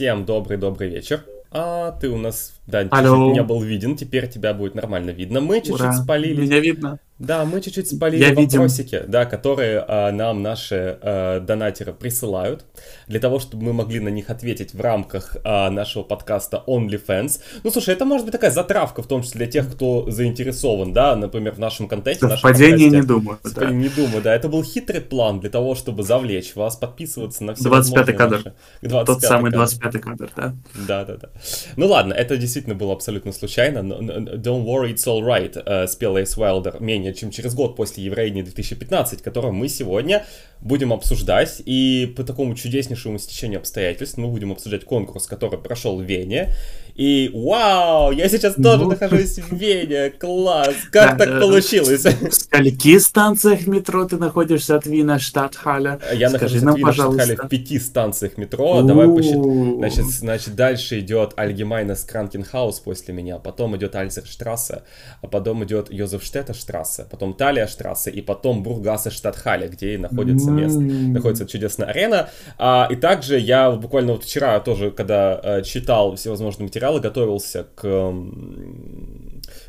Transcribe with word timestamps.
Всем 0.00 0.24
добрый-добрый 0.24 0.88
вечер. 0.88 1.26
А 1.50 1.92
ты 1.92 2.08
у 2.08 2.16
нас, 2.16 2.54
да, 2.66 2.84
не 2.84 3.42
был 3.42 3.60
виден, 3.60 3.96
теперь 3.96 4.30
тебя 4.30 4.54
будет 4.54 4.74
нормально 4.74 5.10
видно. 5.10 5.42
Мы 5.42 5.56
чуть-чуть 5.56 5.78
Ура. 5.78 5.92
спалили. 5.92 6.40
Меня 6.40 6.58
видно? 6.58 6.98
Да, 7.20 7.44
мы 7.44 7.60
чуть-чуть 7.60 7.86
спалили 7.88 8.22
Я 8.22 8.30
видим. 8.30 8.60
вопросики, 8.60 9.02
да, 9.06 9.26
которые 9.26 9.84
а, 9.86 10.10
нам 10.10 10.42
наши 10.42 10.98
а, 11.02 11.38
донатеры 11.40 11.92
присылают, 11.92 12.64
для 13.08 13.20
того, 13.20 13.38
чтобы 13.38 13.64
мы 13.64 13.72
могли 13.74 14.00
на 14.00 14.08
них 14.08 14.30
ответить 14.30 14.72
в 14.72 14.80
рамках 14.80 15.36
а, 15.44 15.70
нашего 15.70 16.02
подкаста 16.02 16.64
OnlyFans. 16.66 17.40
Ну, 17.62 17.70
слушай, 17.70 17.92
это 17.94 18.06
может 18.06 18.24
быть 18.24 18.32
такая 18.32 18.50
затравка, 18.50 19.02
в 19.02 19.06
том 19.06 19.22
числе 19.22 19.38
для 19.40 19.46
тех, 19.48 19.70
кто 19.70 20.10
заинтересован, 20.10 20.92
да, 20.94 21.14
например, 21.14 21.52
в 21.52 21.58
нашем 21.58 21.88
контенте. 21.88 22.24
нашем 22.24 22.38
Совпадение 22.40 22.90
подкасте. 22.90 22.96
не 22.96 23.02
думаю. 23.06 23.38
да. 23.54 23.70
Не 23.70 23.88
думаю, 23.90 24.22
да. 24.22 24.34
Это 24.34 24.48
был 24.48 24.64
хитрый 24.64 25.02
план 25.02 25.40
для 25.40 25.50
того, 25.50 25.74
чтобы 25.74 26.02
завлечь 26.02 26.54
вас, 26.56 26.76
подписываться 26.76 27.44
на 27.44 27.54
все 27.54 27.64
25-й 27.64 27.70
возможные 27.70 28.16
кадр. 28.16 28.36
наши- 28.36 28.54
25-й 28.82 29.04
Тот 29.06 29.20
самый 29.22 29.52
кадр. 29.52 29.64
25-й 29.64 29.98
кадр, 30.00 30.30
да? 30.34 30.54
Да, 30.88 31.04
да, 31.04 31.16
да. 31.16 31.28
Ну 31.76 31.86
ладно, 31.86 32.14
это 32.14 32.38
действительно 32.38 32.74
было 32.74 32.94
абсолютно 32.94 33.32
случайно. 33.32 33.82
но- 33.82 34.00
но- 34.00 34.36
Don't 34.36 34.64
worry, 34.64 34.94
it's 34.94 35.06
all 35.06 35.20
right, 35.22 35.60
э, 35.66 35.86
спел 35.86 36.16
Эйс 36.16 36.36
Уайлдер 36.38 36.80
менее 36.80 37.09
чем 37.14 37.30
через 37.30 37.54
год 37.54 37.76
после 37.76 38.04
Евровидения 38.04 38.44
2015, 38.44 39.22
которое 39.22 39.52
мы 39.52 39.68
сегодня 39.68 40.24
будем 40.60 40.92
обсуждать. 40.92 41.62
И 41.64 42.12
по 42.16 42.24
такому 42.24 42.54
чудеснейшему 42.54 43.18
стечению 43.18 43.60
обстоятельств 43.60 44.16
мы 44.18 44.28
будем 44.28 44.52
обсуждать 44.52 44.84
конкурс, 44.84 45.26
который 45.26 45.58
прошел 45.58 45.98
в 45.98 46.02
Вене. 46.02 46.52
И 46.96 47.30
вау, 47.32 48.10
я 48.10 48.28
сейчас 48.28 48.54
тоже 48.56 48.84
Ну. 48.84 48.90
нахожусь 48.90 49.38
в 49.38 49.54
Вене, 49.54 50.10
класс, 50.10 50.74
как 50.92 51.16
так 51.16 51.40
получилось? 51.40 52.04
В 52.04 52.32
скольки 52.32 52.98
станциях 52.98 53.66
метро 53.66 54.04
ты 54.04 54.18
находишься 54.18 54.76
от 54.76 54.84
Вина 54.86 55.18
Штатхаля? 55.18 55.98
Я 56.12 56.28
Скажи 56.28 56.32
нахожусь 56.32 56.62
нам, 56.62 56.74
в 56.74 56.78
Вине, 56.78 56.92
Штатхале, 56.92 57.16
пожалуйста. 57.18 57.46
в 57.46 57.48
пяти 57.48 57.78
станциях 57.78 58.36
метро. 58.36 58.82
Давай 58.82 59.08
посчитаем. 59.08 59.76
Значит, 59.78 60.04
значит, 60.06 60.54
дальше 60.56 60.98
идет 61.00 61.32
Альгемайнес 61.36 62.04
Кранкенхаус 62.04 62.80
после 62.80 63.14
меня, 63.14 63.38
потом 63.38 63.76
идет 63.76 63.94
Альзерштрассе, 63.94 64.82
а 65.22 65.26
потом 65.26 65.64
идет 65.64 65.90
Йозефштета 65.90 66.52
штрассе, 67.00 67.06
потом 67.10 67.34
Талия 67.34 67.66
штрассе 67.66 68.10
и 68.10 68.20
потом 68.20 68.62
Бургаса 68.62 69.10
Штатхале, 69.10 69.68
где 69.68 69.94
и 69.94 69.96
находится 69.98 70.50
место. 70.50 70.80
Находится 70.80 71.46
чудесная 71.46 71.88
арена. 71.88 72.28
А, 72.58 72.88
и 72.90 72.96
также 72.96 73.38
я 73.38 73.70
буквально 73.70 74.12
вот 74.12 74.24
вчера 74.24 74.60
тоже, 74.60 74.90
когда 74.90 75.40
э, 75.42 75.62
читал 75.62 76.16
всевозможные 76.16 76.64
материалы, 76.64 77.00
готовился 77.00 77.64
к, 77.74 77.82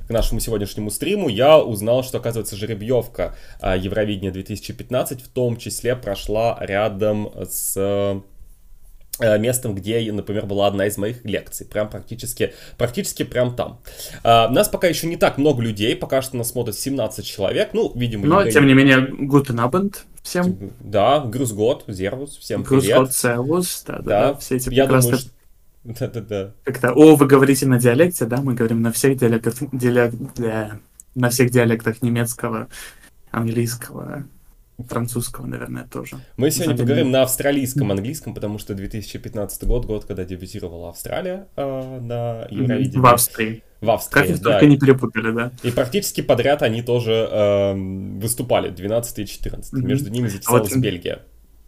к 0.08 0.09
нашему 0.09 0.40
сегодняшнему 0.40 0.90
стриму, 0.92 1.30
я 1.30 1.59
узнал, 1.59 2.04
что, 2.04 2.18
оказывается, 2.18 2.56
жеребьевка 2.56 3.36
а, 3.59 3.76
Евровидения 3.76 4.32
2015 4.32 5.22
в 5.22 5.30
том 5.30 5.58
числе 5.58 5.96
прошла 5.96 6.58
рядом 6.62 7.32
с 7.44 7.74
э, 7.78 8.22
местом, 9.38 9.76
где, 9.76 10.12
например, 10.12 10.46
была 10.46 10.68
одна 10.68 10.88
из 10.88 10.98
моих 10.98 11.24
лекций. 11.26 11.66
Прям 11.66 11.90
практически, 11.90 12.54
практически 12.78 13.24
прям 13.24 13.56
там. 13.56 13.80
А, 14.24 14.50
нас 14.50 14.68
пока 14.70 14.88
еще 14.88 15.08
не 15.08 15.18
так 15.18 15.38
много 15.38 15.62
людей, 15.62 15.96
пока 15.96 16.22
что 16.22 16.38
нас 16.38 16.50
смотрит 16.50 16.76
17 16.76 17.26
человек. 17.26 17.70
Ну, 17.74 17.92
видимо, 17.96 18.26
Но, 18.28 18.50
тем 18.50 18.68
не 18.68 18.74
менее, 18.74 18.98
Guten 18.98 19.58
Abend 19.70 19.98
всем. 20.22 20.72
Да, 20.80 21.20
Грюзгот, 21.26 21.86
Зервус, 21.88 22.38
всем 22.38 22.64
привет. 22.64 22.98
Год 22.98 23.14
Сервус, 23.14 23.84
да, 23.88 23.98
да, 23.98 24.02
Да, 24.02 24.28
да, 24.34 24.34
все 24.36 24.56
эти 24.58 24.70
Я 24.74 24.86
думаю, 24.88 25.02
что... 25.02 25.30
Да-да-да. 25.84 26.52
Как-то, 26.64 26.94
о, 26.94 27.16
вы 27.16 27.26
говорите 27.26 27.66
на 27.66 27.80
диалекте, 27.80 28.26
да, 28.26 28.38
мы 28.38 28.54
говорим 28.54 28.82
на 28.82 28.92
всех 28.92 29.18
диалектах, 29.18 29.56
диалек- 29.74 30.80
на 31.16 31.30
всех 31.30 31.50
диалектах 31.50 32.02
немецкого, 32.02 32.68
английского, 33.32 34.26
французского, 34.84 35.46
наверное, 35.46 35.86
тоже. 35.88 36.18
Мы 36.38 36.52
сегодня 36.52 36.78
поговорим 36.78 37.12
на 37.12 37.24
австралийском 37.24 37.92
английском, 37.92 38.34
потому 38.34 38.58
что 38.59 38.74
2015 38.74 39.64
год, 39.66 39.86
год, 39.86 40.06
когда 40.06 40.24
дебютировала 40.25 40.90
Австралия 40.90 41.47
э, 41.56 42.00
на 42.02 42.47
Евровидении. 42.50 42.97
В 42.97 43.06
Австрии. 43.06 43.64
В 43.81 43.86
Как 43.86 43.96
Австрии, 43.96 44.30
их 44.31 44.42
да. 44.42 44.52
только 44.52 44.66
не 44.68 44.78
перепутали, 44.78 45.31
да. 45.31 45.52
И 45.64 45.72
практически 45.72 46.22
подряд 46.22 46.62
они 46.62 46.84
тоже 46.84 47.12
эм, 47.31 48.19
выступали, 48.19 48.69
12 48.69 49.19
и 49.19 49.25
14. 49.25 49.74
Мгм. 49.74 49.88
Между 49.88 50.09
ними 50.12 50.28
затесалась 50.28 50.72
А 50.72 50.75
вот- 50.75 50.84
Бельгия. 50.84 51.19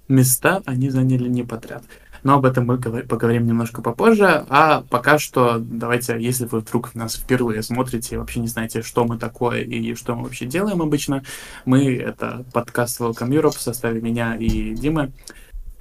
места 0.07 0.61
они 0.65 0.89
заняли 0.91 1.27
не 1.27 1.43
подряд. 1.43 1.83
Но 2.23 2.35
об 2.35 2.45
этом 2.45 2.65
мы 2.65 2.77
говор- 2.77 3.07
поговорим 3.07 3.45
немножко 3.45 3.81
попозже. 3.81 4.45
А 4.49 4.83
пока 4.89 5.19
что 5.19 5.57
давайте, 5.59 6.17
если 6.19 6.45
вы 6.45 6.59
вдруг 6.59 6.95
нас 6.95 7.15
впервые 7.15 7.63
смотрите 7.63 8.15
и 8.15 8.17
вообще 8.17 8.39
не 8.39 8.47
знаете, 8.47 8.81
что 8.81 9.05
мы 9.05 9.17
такое 9.17 9.61
и 9.61 9.93
что 9.95 10.15
мы 10.15 10.23
вообще 10.23 10.45
делаем 10.45 10.81
обычно, 10.81 11.23
мы— 11.65 11.95
это 11.97 12.45
подкаст 12.53 13.01
Welcome 13.01 13.29
Europe 13.29 13.57
в 13.57 13.61
составе 13.61 14.01
меня 14.01 14.35
и 14.35 14.73
Димы. 14.73 15.11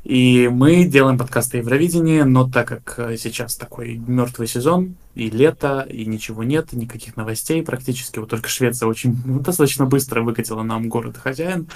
И 0.04 0.48
мы 0.48 0.84
делаем 0.84 1.16
подкасты 1.16 1.58
о 1.58 1.60
Евровидении, 1.60 2.22
но 2.22 2.50
так 2.50 2.66
как 2.66 3.16
сейчас 3.16 3.54
такой 3.54 3.98
мертвый 3.98 4.48
сезон, 4.48 4.96
и 5.14 5.30
лето, 5.30 5.86
и 5.88 6.04
ничего 6.06 6.42
нет, 6.42 6.72
никаких 6.72 7.16
новостей 7.16 7.62
практически, 7.62 8.18
вот 8.18 8.30
только 8.30 8.48
Швеция 8.48 8.88
очень 8.88 9.16
ну, 9.24 9.38
достаточно 9.40 9.86
быстро 9.86 10.22
выкатила 10.22 10.62
нам 10.62 10.88
город 10.88 11.18
хозяин. 11.18 11.68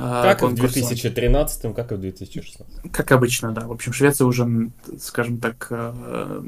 Как 0.00 0.42
и 0.42 0.46
в 0.46 0.48
конкурса. 0.48 0.74
2013, 0.74 1.74
как 1.74 1.92
и 1.92 1.94
в 1.94 2.00
2016. 2.00 2.92
Как 2.92 3.12
обычно, 3.12 3.52
да. 3.52 3.66
В 3.66 3.72
общем, 3.72 3.92
Швеция 3.92 4.26
уже, 4.26 4.70
скажем 4.98 5.38
так, 5.38 5.66
э, 5.70 6.42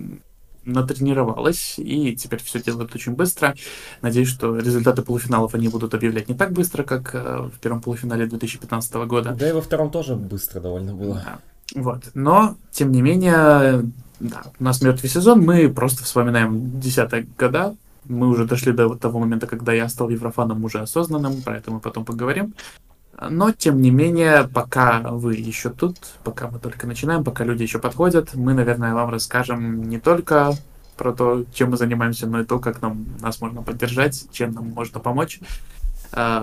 натренировалась, 0.64 1.74
и 1.78 2.16
теперь 2.16 2.42
все 2.42 2.62
делают 2.62 2.94
очень 2.94 3.12
быстро. 3.12 3.54
Надеюсь, 4.00 4.28
что 4.28 4.56
результаты 4.56 5.02
полуфиналов 5.02 5.54
они 5.54 5.68
будут 5.68 5.94
объявлять 5.94 6.28
не 6.28 6.34
так 6.34 6.52
быстро, 6.52 6.82
как 6.82 7.14
э, 7.14 7.48
в 7.54 7.58
первом 7.60 7.80
полуфинале 7.80 8.26
2015 8.26 8.94
года. 9.06 9.34
Да 9.38 9.48
и 9.48 9.52
во 9.52 9.60
втором 9.60 9.90
тоже 9.90 10.16
быстро 10.16 10.60
довольно 10.60 10.94
было. 10.94 11.14
Да. 11.14 11.38
Вот. 11.74 12.10
Но, 12.14 12.56
тем 12.70 12.92
не 12.92 13.02
менее, 13.02 13.84
да, 14.20 14.42
у 14.58 14.64
нас 14.64 14.82
мертвый 14.82 15.10
сезон, 15.10 15.40
мы 15.40 15.68
просто 15.68 16.04
вспоминаем 16.04 16.80
десятые 16.80 17.26
года. 17.38 17.74
Мы 18.04 18.28
уже 18.28 18.46
дошли 18.46 18.72
до 18.72 18.94
того 18.96 19.20
момента, 19.20 19.46
когда 19.46 19.72
я 19.72 19.88
стал 19.88 20.08
еврофаном 20.08 20.64
уже 20.64 20.80
осознанным, 20.80 21.40
про 21.42 21.56
это 21.56 21.70
мы 21.70 21.80
потом 21.80 22.04
поговорим. 22.04 22.54
Но, 23.30 23.52
тем 23.52 23.80
не 23.80 23.90
менее, 23.90 24.48
пока 24.52 25.00
вы 25.00 25.36
еще 25.36 25.70
тут, 25.70 25.98
пока 26.24 26.48
мы 26.48 26.58
только 26.58 26.86
начинаем, 26.86 27.24
пока 27.24 27.44
люди 27.44 27.62
еще 27.62 27.78
подходят, 27.78 28.34
мы, 28.34 28.54
наверное, 28.54 28.94
вам 28.94 29.10
расскажем 29.10 29.82
не 29.88 29.98
только 29.98 30.54
про 30.96 31.12
то, 31.12 31.44
чем 31.52 31.70
мы 31.70 31.76
занимаемся, 31.76 32.26
но 32.26 32.40
и 32.40 32.44
то, 32.44 32.58
как 32.58 32.82
нам, 32.82 33.06
нас 33.20 33.40
можно 33.40 33.62
поддержать, 33.62 34.28
чем 34.32 34.52
нам 34.52 34.68
можно 34.68 35.00
помочь. 35.00 35.40
А, 36.14 36.42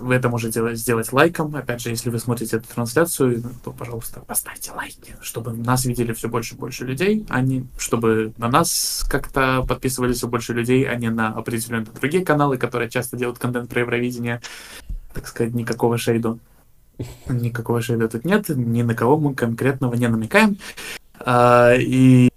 Вы 0.00 0.14
это 0.14 0.30
можете 0.30 0.54
делать- 0.54 0.78
сделать 0.78 1.12
лайком. 1.12 1.54
Опять 1.54 1.82
же, 1.82 1.90
если 1.90 2.08
вы 2.08 2.18
смотрите 2.18 2.56
эту 2.56 2.66
трансляцию, 2.74 3.42
то, 3.62 3.70
пожалуйста, 3.70 4.20
поставьте 4.20 4.72
лайки, 4.72 5.16
чтобы 5.20 5.52
нас 5.52 5.84
видели 5.84 6.14
все 6.14 6.28
больше 6.28 6.54
и 6.54 6.58
больше 6.58 6.86
людей, 6.86 7.26
а 7.28 7.42
не 7.42 7.66
чтобы 7.76 8.32
на 8.38 8.48
нас 8.48 9.04
как-то 9.08 9.64
подписывались 9.68 10.16
все 10.16 10.28
больше 10.28 10.54
людей, 10.54 10.88
а 10.88 10.94
не 10.94 11.10
на 11.10 11.28
определенные 11.28 11.86
другие 12.00 12.24
каналы, 12.24 12.56
которые 12.56 12.88
часто 12.88 13.18
делают 13.18 13.38
контент 13.38 13.68
про 13.68 13.80
Евровидение. 13.80 14.40
Так 15.16 15.26
сказать, 15.28 15.54
никакого 15.54 15.96
шейду. 15.96 16.38
Никакого 17.26 17.80
шейда 17.80 18.06
тут 18.06 18.26
нет, 18.26 18.50
ни 18.50 18.82
на 18.82 18.94
кого 18.94 19.16
мы 19.16 19.34
конкретного 19.34 19.94
не 19.94 20.08
намекаем. 20.08 20.58
А, 21.18 21.72
И 21.74 22.28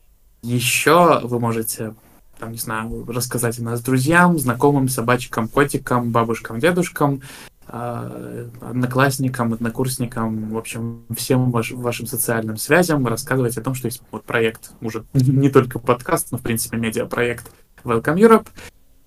еще 0.42 1.20
вы 1.24 1.42
можете 1.42 1.94
там, 2.40 2.54
не 2.54 2.58
знаю, 2.58 3.06
рассказать 3.06 3.60
о 3.60 3.64
нас 3.64 3.82
друзьям, 3.82 4.40
знакомым, 4.40 4.88
собачкам, 4.88 5.50
котикам, 5.50 6.12
бабушкам, 6.12 6.62
дедушкам, 6.62 7.22
а, 7.68 8.48
одноклассникам, 8.62 9.52
однокурсникам, 9.54 10.52
в 10.52 10.58
общем, 10.58 11.04
всем 11.18 11.52
ваш- 11.52 11.72
вашим 11.74 12.08
социальным 12.08 12.56
связям 12.56 13.06
рассказывать 13.06 13.58
о 13.58 13.62
том, 13.62 13.76
что 13.76 13.88
есть 13.88 14.02
вот 14.10 14.24
проект, 14.24 14.72
уже 14.80 15.04
не 15.14 15.50
только 15.50 15.80
подкаст, 15.80 16.32
но, 16.32 16.38
в 16.38 16.42
принципе, 16.42 16.78
медиапроект 16.78 17.52
Welcome 17.84 18.16
Europe. 18.16 18.48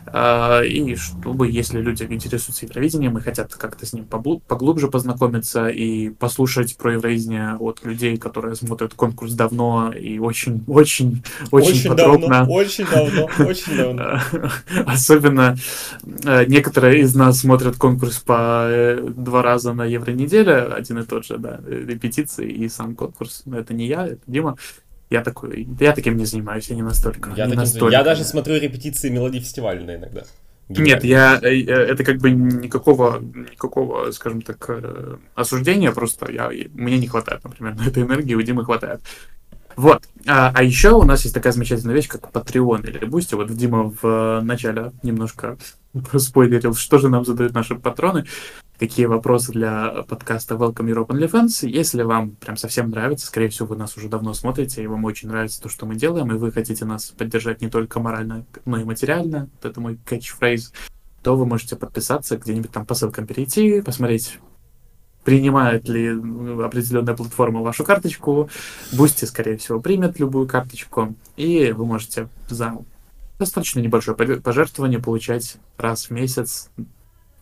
А, 0.07 0.63
И 0.63 0.95
чтобы, 0.97 1.49
если 1.49 1.81
люди 1.81 2.05
интересуются 2.05 2.67
Евровидением 2.67 3.17
и 3.19 3.21
хотят 3.21 3.55
как-то 3.55 3.87
с 3.87 3.93
ним 3.93 4.05
поглубже 4.05 4.89
познакомиться 4.89 5.69
и 5.69 6.11
послушать 6.11 6.77
про 6.77 6.95
Евровидение 6.95 7.57
от 7.59 7.85
людей, 7.85 8.17
которые 8.17 8.55
смотрят 8.55 8.95
конкурс 8.95 9.33
давно 9.33 9.93
и 9.93 10.19
очень, 10.19 10.65
очень, 10.67 11.23
очень, 11.51 11.89
подробно. 11.89 12.29
давно, 12.29 12.55
очень 12.55 12.87
давно, 12.87 13.29
очень 13.39 13.77
давно. 13.77 14.21
Особенно 14.87 15.57
э, 16.25 16.45
некоторые 16.47 17.01
из 17.01 17.15
нас 17.15 17.41
смотрят 17.41 17.77
конкурс 17.77 18.19
по 18.19 18.67
э, 18.69 19.01
два 19.17 19.43
раза 19.43 19.73
на 19.73 19.85
евро-неделе, 19.85 20.57
один 20.57 20.99
и 20.99 21.05
тот 21.05 21.25
же, 21.25 21.39
да, 21.39 21.61
репетиции 21.67 22.51
и 22.51 22.69
сам 22.69 22.95
конкурс. 22.95 23.43
Но 23.47 23.59
это 23.59 23.73
не 23.75 23.87
я, 23.87 24.07
это 24.07 24.21
Дима. 24.27 24.57
Я 25.13 25.23
такой, 25.23 25.69
я 25.79 25.93
таким 25.93 26.17
не 26.17 26.25
занимаюсь, 26.25 26.71
я 26.71 26.77
не 26.77 26.83
настолько. 26.83 27.31
Я, 27.37 27.45
не 27.45 27.51
таким- 27.51 27.57
настолько. 27.61 27.93
я 27.93 28.03
даже 28.03 28.25
смотрю 28.25 28.59
репетиции 28.59 29.11
мелодий 29.11 29.41
фестивальные 29.41 29.99
иногда. 29.99 30.23
Нет, 30.69 31.05
я 31.05 31.39
э, 31.43 31.49
э, 31.49 31.93
это 31.93 32.03
как 32.03 32.17
бы 32.17 32.31
никакого, 32.31 33.21
никакого, 33.21 34.11
скажем 34.13 34.41
так, 34.41 34.65
э, 34.69 35.17
осуждения, 35.35 35.93
просто 35.93 36.33
я, 36.33 36.51
мне 36.73 36.99
не 36.99 37.09
хватает, 37.09 37.45
например, 37.45 37.75
на 37.79 37.87
этой 37.87 38.05
энергии, 38.05 38.35
у 38.35 38.41
Димы 38.41 38.65
хватает. 38.65 39.03
Вот. 39.77 40.03
А, 40.27 40.53
а 40.55 40.63
еще 40.63 40.93
у 40.93 41.03
нас 41.03 41.23
есть 41.23 41.35
такая 41.35 41.53
замечательная 41.53 41.95
вещь, 41.95 42.09
как 42.09 42.31
Patreon 42.31 42.89
или 42.89 43.01
Boosty. 43.01 43.37
Вот 43.37 43.55
Дима 43.55 43.93
в 44.03 44.41
начале 44.43 44.93
немножко 45.03 45.59
спойлерил, 46.17 46.75
что 46.75 46.99
же 46.99 47.09
нам 47.09 47.25
задают 47.25 47.55
наши 47.55 47.75
патроны. 47.75 48.25
Какие 48.79 49.07
вопросы 49.07 49.53
для 49.53 50.05
подкаста 50.09 50.55
Welcome 50.55 50.93
Europe 50.93 51.09
OnlyFans. 51.09 51.69
Если 51.69 52.03
вам 52.03 52.33
прям 52.33 52.57
совсем 52.57 52.91
нравится, 52.91 53.27
скорее 53.27 53.49
всего, 53.49 53.69
вы 53.69 53.77
нас 53.77 53.97
уже 53.97 54.09
давно 54.09 54.35
смотрите, 54.35 54.83
и 54.83 54.87
вам 54.87 55.05
очень 55.05 55.29
нравится 55.29 55.63
то, 55.63 55.69
что 55.69 55.87
мы 55.87 55.95
делаем, 55.95 56.33
и 56.33 56.39
вы 56.39 56.51
хотите 56.51 56.85
нас 56.85 57.07
поддержать 57.07 57.61
не 57.61 57.69
только 57.69 58.01
морально, 58.01 58.45
но 58.65 58.81
и 58.81 58.85
материально, 58.85 59.49
это 59.63 59.81
мой 59.81 59.99
catchphrase, 60.07 60.73
то 61.23 61.37
вы 61.37 61.47
можете 61.47 61.77
подписаться, 61.77 62.37
где-нибудь 62.37 62.71
там 62.71 62.85
по 62.85 62.95
ссылкам 62.95 63.27
перейти, 63.27 63.81
посмотреть 63.81 64.39
принимает 65.25 65.89
ли 65.89 66.09
определенная 66.09 67.15
платформа 67.15 67.63
вашу 67.63 67.85
карточку. 67.85 68.51
Бусти, 68.93 69.25
скорее 69.25 69.57
всего, 69.57 69.81
примет 69.81 70.19
любую 70.19 70.49
карточку. 70.49 71.15
И 71.37 71.73
вы 71.73 71.87
можете 71.87 72.29
за 72.49 72.77
достаточно 73.39 73.81
небольшое 73.81 74.17
пожертвование 74.17 75.01
получать 75.01 75.57
раз 75.77 76.07
в 76.07 76.11
месяц 76.11 76.71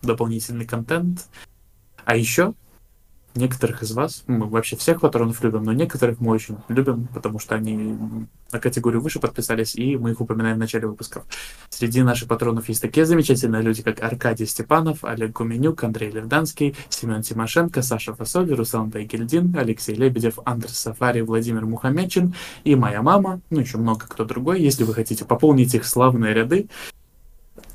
дополнительный 0.01 0.65
контент. 0.65 1.27
А 2.05 2.15
еще 2.15 2.53
некоторых 3.35 3.83
из 3.83 3.91
вас, 3.91 4.23
мы 4.27 4.47
вообще 4.47 4.75
всех 4.75 5.01
патронов 5.01 5.43
любим, 5.43 5.63
но 5.63 5.73
некоторых 5.73 6.19
мы 6.19 6.31
очень 6.31 6.57
любим, 6.67 7.07
потому 7.13 7.39
что 7.39 7.55
они 7.55 7.97
на 8.51 8.59
категорию 8.59 9.01
выше 9.01 9.19
подписались, 9.19 9.75
и 9.75 9.95
мы 9.97 10.11
их 10.11 10.21
упоминаем 10.21 10.57
в 10.57 10.59
начале 10.59 10.87
выпусков. 10.87 11.23
Среди 11.69 12.01
наших 12.03 12.27
патронов 12.27 12.67
есть 12.69 12.81
такие 12.81 13.05
замечательные 13.05 13.61
люди, 13.61 13.83
как 13.83 14.03
Аркадий 14.03 14.45
Степанов, 14.45 15.03
Олег 15.03 15.31
Гуменюк, 15.31 15.83
Андрей 15.83 16.11
Левданский, 16.11 16.75
Семен 16.89 17.21
Тимошенко, 17.21 17.81
Саша 17.81 18.13
Фасоль, 18.13 18.53
Руслан 18.53 18.89
Дайгельдин, 18.89 19.55
Алексей 19.57 19.95
Лебедев, 19.95 20.39
Андрей 20.43 20.73
Сафари, 20.73 21.21
Владимир 21.21 21.65
Мухамедчин 21.65 22.35
и 22.63 22.75
моя 22.75 23.01
мама, 23.01 23.41
ну 23.49 23.59
еще 23.59 23.77
много 23.77 24.07
кто 24.07 24.25
другой. 24.25 24.61
Если 24.61 24.83
вы 24.83 24.93
хотите 24.93 25.25
пополнить 25.25 25.73
их 25.73 25.85
славные 25.85 26.33
ряды, 26.33 26.67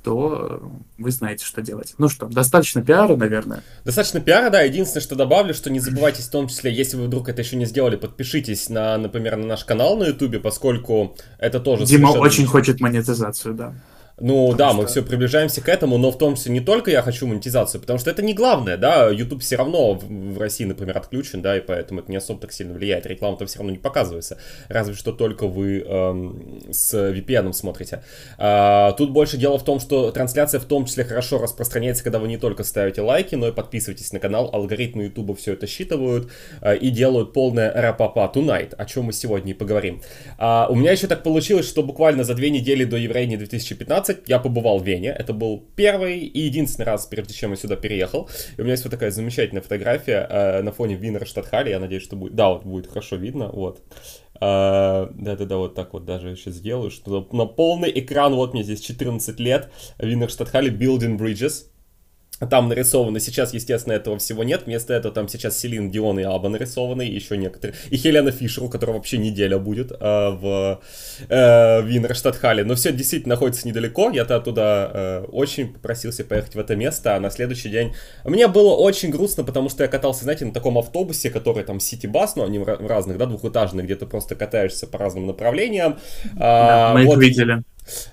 то 0.07 0.63
вы 0.99 1.11
знаете, 1.11 1.45
что 1.45 1.63
делать. 1.63 1.95
Ну 1.99 2.09
что, 2.09 2.27
достаточно 2.27 2.81
пиара, 2.81 3.17
наверное. 3.17 3.65
Достаточно 3.85 4.21
пиара, 4.21 4.51
да. 4.51 4.63
Единственное, 4.63 5.03
что 5.03 5.17
добавлю, 5.17 5.53
что 5.53 5.69
не 5.69 5.81
забывайте, 5.81 6.23
в 6.23 6.31
том 6.31 6.47
числе, 6.47 6.73
если 6.73 6.97
вы 6.97 7.07
вдруг 7.07 7.29
это 7.29 7.43
еще 7.43 7.57
не 7.57 7.65
сделали, 7.65 7.97
подпишитесь 7.97 8.69
на, 8.69 8.97
например, 8.99 9.35
на 9.37 9.47
наш 9.47 9.65
канал 9.65 9.97
на 9.97 10.05
Ютубе, 10.05 10.39
поскольку 10.39 11.17
это 11.41 11.59
тоже... 11.59 11.87
Дима 11.87 12.11
очень 12.11 12.47
хочет 12.47 12.79
монетизацию, 12.79 13.55
да. 13.55 13.75
Ну 14.19 14.51
потому 14.53 14.57
да, 14.57 14.69
что... 14.71 14.77
мы 14.77 14.87
все 14.87 15.03
приближаемся 15.03 15.61
к 15.61 15.69
этому, 15.69 15.99
но 15.99 16.11
в 16.11 16.17
том 16.17 16.37
числе 16.37 16.53
не 16.53 16.61
только 16.61 16.91
я 16.91 17.03
хочу 17.03 17.27
монетизацию, 17.27 17.83
потому 17.83 17.99
что 17.99 18.11
это 18.11 18.23
не 18.23 18.33
главное, 18.33 18.79
да, 18.79 19.11
YouTube 19.11 19.43
все 19.43 19.57
равно 19.57 19.95
в, 19.95 20.39
России, 20.39 20.65
например, 20.65 20.97
отключен, 20.97 21.43
да, 21.43 21.59
и 21.59 21.61
поэтому 21.61 22.01
это 22.01 22.11
не 22.11 22.17
особо 22.17 22.41
так 22.41 22.53
сильно 22.53 22.73
влияет, 22.73 23.05
реклама-то 23.05 23.45
все 23.45 23.59
равно 23.59 23.73
не 23.73 23.79
показывается, 23.79 24.39
разве 24.69 24.95
что 24.95 25.13
только 25.13 25.47
вы 25.47 25.81
эм, 25.81 26.63
с 26.71 26.95
VPN 26.95 27.53
смотрите. 27.53 28.03
А, 28.39 28.93
тут 28.93 29.11
больше 29.11 29.37
дело 29.37 29.59
в 29.59 29.65
том, 29.65 29.81
что 29.81 30.11
трансляция 30.13 30.61
в 30.61 30.65
том 30.65 30.87
числе 30.87 31.05
хорошо 31.05 31.39
распространяется, 31.39 32.03
когда 32.03 32.19
вы 32.19 32.29
не 32.29 32.39
только 32.39 32.65
ставите 32.65 33.03
лайки, 33.03 33.35
но 33.35 33.49
и 33.49 33.53
подписываетесь 33.53 34.13
на 34.13 34.19
канал, 34.19 34.49
алгоритмы 34.51 35.05
YouTube 35.05 35.39
все 35.39 35.53
это 35.53 35.67
считывают 35.67 36.31
э, 36.63 36.77
и 36.79 36.89
делают 36.89 37.35
полное 37.35 37.71
рапапа 37.71 38.33
tonight, 38.35 38.75
о 38.77 38.87
чем 38.87 39.05
мы 39.05 39.13
сегодня 39.13 39.51
и 39.51 39.55
поговорим. 39.55 40.01
А, 40.39 40.69
у 40.71 40.75
меня 40.75 40.93
еще 40.93 41.07
так 41.07 41.23
получилось, 41.23 41.69
что 41.69 41.83
буквально 41.83 42.25
за 42.25 42.35
две 42.35 42.49
недели 42.49 42.85
до 42.85 42.97
Еврейни 42.97 43.37
2015 43.37 44.06
20 44.07 44.29
я 44.29 44.39
побывал 44.39 44.79
в 44.79 44.87
Вене. 44.87 45.09
Это 45.09 45.33
был 45.33 45.65
первый 45.77 46.21
и 46.21 46.41
единственный 46.41 46.85
раз, 46.85 47.07
прежде 47.07 47.35
чем 47.35 47.51
я 47.51 47.57
сюда 47.57 47.77
переехал. 47.77 48.29
И 48.57 48.61
у 48.61 48.65
меня 48.65 48.73
есть 48.73 48.85
вот 48.85 48.91
такая 48.91 49.11
замечательная 49.11 49.63
фотография 49.63 50.27
э, 50.29 50.63
на 50.63 50.73
фоне 50.73 50.95
Винерштадтхалли. 50.95 51.71
Я 51.71 51.81
надеюсь, 51.81 52.03
что 52.03 52.17
будет... 52.17 52.35
Да, 52.35 52.51
вот 52.51 52.65
будет 52.65 52.87
хорошо 52.87 53.17
видно. 53.17 53.49
Вот. 53.49 53.83
Э, 54.41 55.09
да-да-да, 55.13 55.57
вот 55.57 55.75
так 55.75 55.93
вот 55.93 56.05
даже 56.05 56.37
сейчас 56.37 56.55
сделаю, 56.55 56.91
что 56.91 57.29
на 57.33 57.47
полный 57.47 57.91
экран, 57.95 58.35
вот 58.35 58.55
мне 58.55 58.63
здесь 58.63 58.81
14 58.81 59.41
лет, 59.41 59.71
Винерштадтхалли 59.99 60.73
Building 60.73 61.19
Bridges. 61.19 61.67
Там 62.39 62.69
нарисовано, 62.69 63.19
сейчас, 63.19 63.55
естественно, 63.55 63.95
этого 63.95 64.19
всего 64.19 64.45
нет. 64.45 64.65
Вместо 64.67 64.93
этого 64.93 65.15
там 65.15 65.27
сейчас 65.27 65.59
Селин 65.59 65.91
Дион 65.91 66.21
и 66.21 66.23
Аба 66.23 66.51
нарисованы, 66.51 67.03
еще 67.03 67.39
некоторые. 67.39 67.77
И 67.89 67.97
Хелена 67.97 68.31
Фишер, 68.31 68.65
у 68.65 68.69
которой 68.69 68.93
вообще 68.93 69.17
неделя 69.17 69.59
будет 69.59 69.91
э, 69.91 69.95
в 70.01 70.81
э, 71.29 71.83
Винерштадтхале. 71.83 72.65
Но 72.65 72.75
все 72.75 72.93
действительно 72.93 73.37
находится 73.37 73.67
недалеко. 73.67 74.11
Я-то 74.11 74.37
оттуда 74.37 74.91
э, 74.93 75.25
очень 75.33 75.73
попросился 75.73 76.25
поехать 76.25 76.55
в 76.55 76.59
это 76.59 76.77
место, 76.77 77.17
а 77.17 77.21
на 77.21 77.31
следующий 77.31 77.71
день... 77.71 77.95
Мне 78.25 78.49
было 78.49 78.75
очень 78.75 79.11
грустно, 79.11 79.43
потому 79.43 79.71
что 79.71 79.83
я 79.85 79.89
катался, 79.89 80.25
знаете, 80.25 80.45
на 80.45 80.53
таком 80.53 80.77
автобусе, 80.77 81.31
который 81.31 81.65
там 81.65 81.81
сити-бас, 81.81 82.37
но 82.37 82.45
они 82.45 82.59
в 82.59 82.87
разных, 82.87 83.17
да, 83.17 83.25
двухэтажных, 83.25 83.87
где 83.87 83.97
ты 83.97 84.05
просто 84.05 84.35
катаешься 84.35 84.87
по 84.87 84.99
разным 84.99 85.27
направлениям. 85.27 85.99
Да, 86.35 86.91
а, 86.91 86.95
мы 86.95 87.07
вот, 87.07 87.17
их 87.17 87.29
видели. 87.29 87.63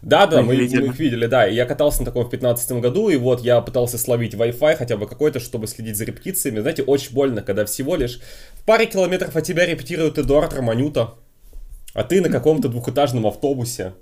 Да, 0.01 0.27
да, 0.27 0.41
мы, 0.41 0.55
мы 0.55 0.63
их 0.63 0.99
видели, 0.99 1.25
да. 1.25 1.47
И 1.47 1.55
я 1.55 1.65
катался 1.65 1.99
на 1.99 2.05
таком 2.05 2.25
в 2.25 2.29
15 2.29 2.71
году, 2.73 3.09
и 3.09 3.15
вот 3.15 3.41
я 3.41 3.61
пытался 3.61 3.97
словить 3.97 4.33
Wi-Fi 4.33 4.75
хотя 4.75 4.97
бы 4.97 5.07
какой-то, 5.07 5.39
чтобы 5.39 5.67
следить 5.67 5.97
за 5.97 6.05
репетициями. 6.05 6.59
Знаете, 6.59 6.83
очень 6.83 7.13
больно, 7.13 7.41
когда 7.41 7.65
всего 7.65 7.95
лишь 7.95 8.19
в 8.53 8.63
паре 8.65 8.85
километров 8.85 9.35
от 9.35 9.43
тебя 9.43 9.65
репетирует 9.65 10.17
Эдуард 10.17 10.53
Романюта, 10.53 11.15
а 11.93 12.03
ты 12.03 12.21
на 12.21 12.29
каком-то 12.29 12.69
двухэтажном 12.69 13.27
автобусе. 13.27 13.93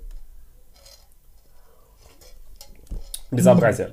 Безобразие 3.30 3.90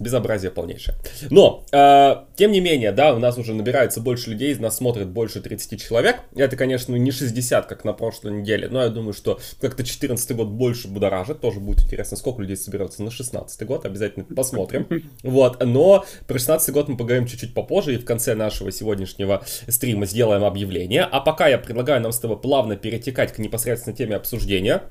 безобразие 0.00 0.50
полнейшее. 0.50 0.96
Но, 1.28 1.64
э, 1.70 2.16
тем 2.34 2.50
не 2.50 2.60
менее, 2.60 2.90
да, 2.90 3.14
у 3.14 3.18
нас 3.18 3.38
уже 3.38 3.54
набирается 3.54 4.00
больше 4.00 4.30
людей, 4.30 4.54
нас 4.56 4.78
смотрит 4.78 5.08
больше 5.08 5.40
30 5.40 5.80
человек. 5.80 6.20
Это, 6.34 6.56
конечно, 6.56 6.96
не 6.96 7.10
60, 7.10 7.66
как 7.66 7.84
на 7.84 7.92
прошлой 7.92 8.32
неделе, 8.32 8.68
но 8.68 8.82
я 8.82 8.88
думаю, 8.88 9.12
что 9.12 9.38
как-то 9.60 9.84
14 9.84 10.34
год 10.34 10.48
больше 10.48 10.88
будоражит. 10.88 11.40
Тоже 11.40 11.60
будет 11.60 11.84
интересно, 11.84 12.16
сколько 12.16 12.40
людей 12.40 12.56
соберется 12.56 13.02
на 13.02 13.10
16 13.10 13.66
год. 13.66 13.84
Обязательно 13.84 14.24
посмотрим. 14.24 14.88
Вот, 15.22 15.62
но 15.64 16.04
про 16.26 16.38
16 16.38 16.72
год 16.72 16.88
мы 16.88 16.96
поговорим 16.96 17.26
чуть-чуть 17.26 17.52
попозже, 17.52 17.94
и 17.94 17.98
в 17.98 18.04
конце 18.04 18.34
нашего 18.34 18.72
сегодняшнего 18.72 19.44
стрима 19.68 20.06
сделаем 20.06 20.44
объявление. 20.44 21.02
А 21.02 21.20
пока 21.20 21.46
я 21.48 21.58
предлагаю 21.58 22.00
нам 22.00 22.12
с 22.12 22.18
тобой 22.18 22.40
плавно 22.40 22.76
перетекать 22.76 23.32
к 23.32 23.38
непосредственно 23.38 23.94
теме 23.94 24.16
обсуждения 24.16 24.82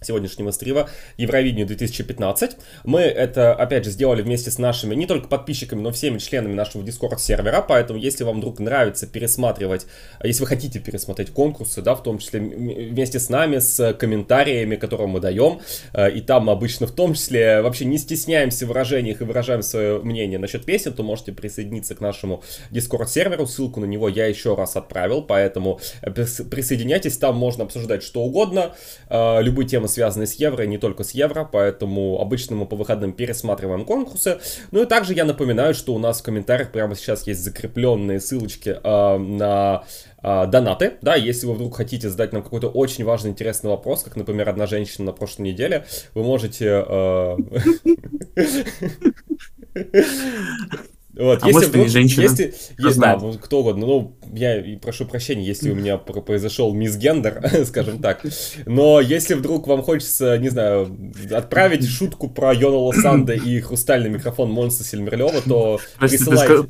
сегодняшнего 0.00 0.52
стрима 0.52 0.88
Евровидению 1.16 1.66
2015. 1.66 2.56
Мы 2.84 3.00
это, 3.00 3.54
опять 3.54 3.84
же, 3.84 3.90
сделали 3.90 4.22
вместе 4.22 4.50
с 4.50 4.58
нашими, 4.58 4.94
не 4.94 5.06
только 5.06 5.28
подписчиками, 5.28 5.80
но 5.80 5.90
всеми 5.90 6.18
членами 6.18 6.54
нашего 6.54 6.82
Discord 6.82 7.18
сервера, 7.18 7.64
поэтому 7.66 7.98
если 7.98 8.22
вам 8.22 8.38
вдруг 8.38 8.60
нравится 8.60 9.06
пересматривать, 9.06 9.86
если 10.22 10.42
вы 10.42 10.46
хотите 10.46 10.78
пересмотреть 10.78 11.30
конкурсы, 11.30 11.82
да, 11.82 11.96
в 11.96 12.02
том 12.02 12.18
числе 12.18 12.38
вместе 12.40 13.18
с 13.18 13.28
нами, 13.28 13.58
с 13.58 13.92
комментариями, 13.94 14.76
которые 14.76 15.08
мы 15.08 15.20
даем, 15.20 15.60
э, 15.92 16.12
и 16.12 16.20
там 16.20 16.48
обычно 16.48 16.86
в 16.86 16.92
том 16.92 17.14
числе 17.14 17.60
вообще 17.62 17.84
не 17.84 17.98
стесняемся 17.98 18.66
в 18.66 18.68
выражениях 18.68 19.20
и 19.20 19.24
выражаем 19.24 19.62
свое 19.62 19.98
мнение 20.00 20.38
насчет 20.38 20.64
песен, 20.64 20.92
то 20.92 21.02
можете 21.02 21.32
присоединиться 21.32 21.96
к 21.96 22.00
нашему 22.00 22.44
Discord 22.70 23.08
серверу, 23.08 23.46
ссылку 23.46 23.80
на 23.80 23.86
него 23.86 24.08
я 24.08 24.26
еще 24.26 24.54
раз 24.54 24.76
отправил, 24.76 25.22
поэтому 25.22 25.80
э, 26.02 26.10
присоединяйтесь, 26.12 27.18
там 27.18 27.36
можно 27.36 27.64
обсуждать 27.64 28.04
что 28.04 28.22
угодно, 28.22 28.76
э, 29.08 29.42
любые 29.42 29.66
темы 29.66 29.87
связаны 29.88 30.26
с 30.26 30.34
евро, 30.34 30.64
и 30.64 30.68
не 30.68 30.78
только 30.78 31.04
с 31.04 31.12
евро, 31.12 31.48
поэтому 31.50 32.20
обычно 32.20 32.56
мы 32.56 32.66
по 32.66 32.76
выходным 32.76 33.12
пересматриваем 33.12 33.84
конкурсы. 33.84 34.38
Ну 34.70 34.82
и 34.82 34.86
также 34.86 35.14
я 35.14 35.24
напоминаю, 35.24 35.74
что 35.74 35.94
у 35.94 35.98
нас 35.98 36.20
в 36.20 36.22
комментариях 36.22 36.70
прямо 36.70 36.94
сейчас 36.94 37.26
есть 37.26 37.42
закрепленные 37.42 38.20
ссылочки 38.20 38.78
э, 38.82 39.18
на 39.18 39.84
э, 40.22 40.46
донаты, 40.46 40.94
да, 41.02 41.16
если 41.16 41.46
вы 41.46 41.54
вдруг 41.54 41.76
хотите 41.76 42.08
задать 42.08 42.32
нам 42.32 42.42
какой-то 42.42 42.68
очень 42.68 43.04
важный, 43.04 43.30
интересный 43.30 43.70
вопрос, 43.70 44.02
как, 44.02 44.16
например, 44.16 44.48
одна 44.48 44.66
женщина 44.66 45.06
на 45.06 45.12
прошлой 45.12 45.42
неделе, 45.42 45.84
вы 46.14 46.22
можете... 46.22 46.84
Вот, 51.18 51.42
а 51.42 51.46
если 51.46 51.52
может, 51.52 51.70
вдруг, 51.70 51.88
женщина? 51.88 52.22
Если, 52.22 52.54
есть, 52.78 52.98
да, 52.98 53.18
кто 53.42 53.60
угодно. 53.60 53.86
Ну, 53.86 54.16
я 54.32 54.62
прошу 54.80 55.04
прощения, 55.04 55.44
если 55.44 55.70
у 55.70 55.74
меня 55.74 55.98
произошел 55.98 56.72
мисгендер, 56.72 57.42
скажем 57.66 58.00
так. 58.00 58.24
Но 58.66 59.00
если 59.00 59.34
вдруг 59.34 59.66
вам 59.66 59.82
хочется, 59.82 60.38
не 60.38 60.48
знаю, 60.48 60.96
отправить 61.32 61.88
шутку 61.88 62.28
про 62.28 62.54
Йона 62.54 62.76
Ола 62.76 62.97
Санда 62.97 63.32
и 63.34 63.60
хрустальный 63.60 64.10
микрофон 64.10 64.52
Монса 64.52 64.84
Сельмерлева, 64.84 65.42
то 65.46 65.80
присылайте. 65.98 66.68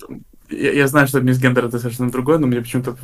Я, 0.50 0.72
я 0.72 0.88
знаю, 0.88 1.06
что 1.08 1.20
Miss 1.20 1.38
Gender 1.38 1.66
это 1.66 1.78
совершенно 1.78 2.10
другое, 2.10 2.38
но 2.38 2.46
мне 2.46 2.60
почему-то 2.60 2.96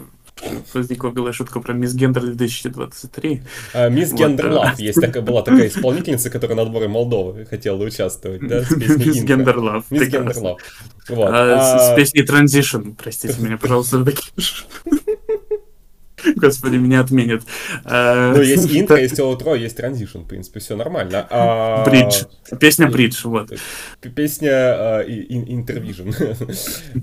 возникла 0.72 1.10
белая 1.10 1.32
шутка 1.32 1.60
про 1.60 1.72
Miss 1.73 1.94
Gender 1.94 2.23
2023. 2.22 3.42
А, 3.74 3.88
мисс 3.88 4.10
вот, 4.10 4.20
Gender 4.20 4.50
Love. 4.50 4.78
Есть 4.78 5.00
такая, 5.00 5.22
была 5.22 5.42
такая 5.42 5.68
исполнительница, 5.68 6.30
которая 6.30 6.56
на 6.56 6.62
отборе 6.62 6.88
Молдовы 6.88 7.44
хотела 7.44 7.82
участвовать, 7.82 8.46
да, 8.46 8.60
Miss 8.70 9.23
Gender 9.23 9.58
Love. 9.58 9.84
Miss 9.90 10.08
Gender 10.08 10.38
Love. 10.38 10.61
Вот. 11.08 11.30
А, 11.30 11.78
с, 11.78 11.92
с 11.92 11.96
песней 11.96 12.22
Transition, 12.22 12.94
простите 12.96 13.40
меня, 13.40 13.58
пожалуйста, 13.58 14.04
такие 14.04 14.32
Господи, 16.37 16.76
меня 16.76 17.00
отменят. 17.00 17.43
Ну, 17.85 18.40
есть 18.40 18.66
интро, 18.76 18.97
есть 18.97 19.19
outro, 19.19 19.59
есть 19.59 19.76
транзишн, 19.76 20.21
в 20.21 20.28
принципе, 20.28 20.61
все 20.61 20.76
нормально. 20.76 21.26
А, 21.31 21.85
бридж. 21.85 22.25
Песня 22.61 22.88
бридж, 22.88 23.21
вот. 23.25 23.50
Песня 24.14 25.02
интервижн. 25.07 26.11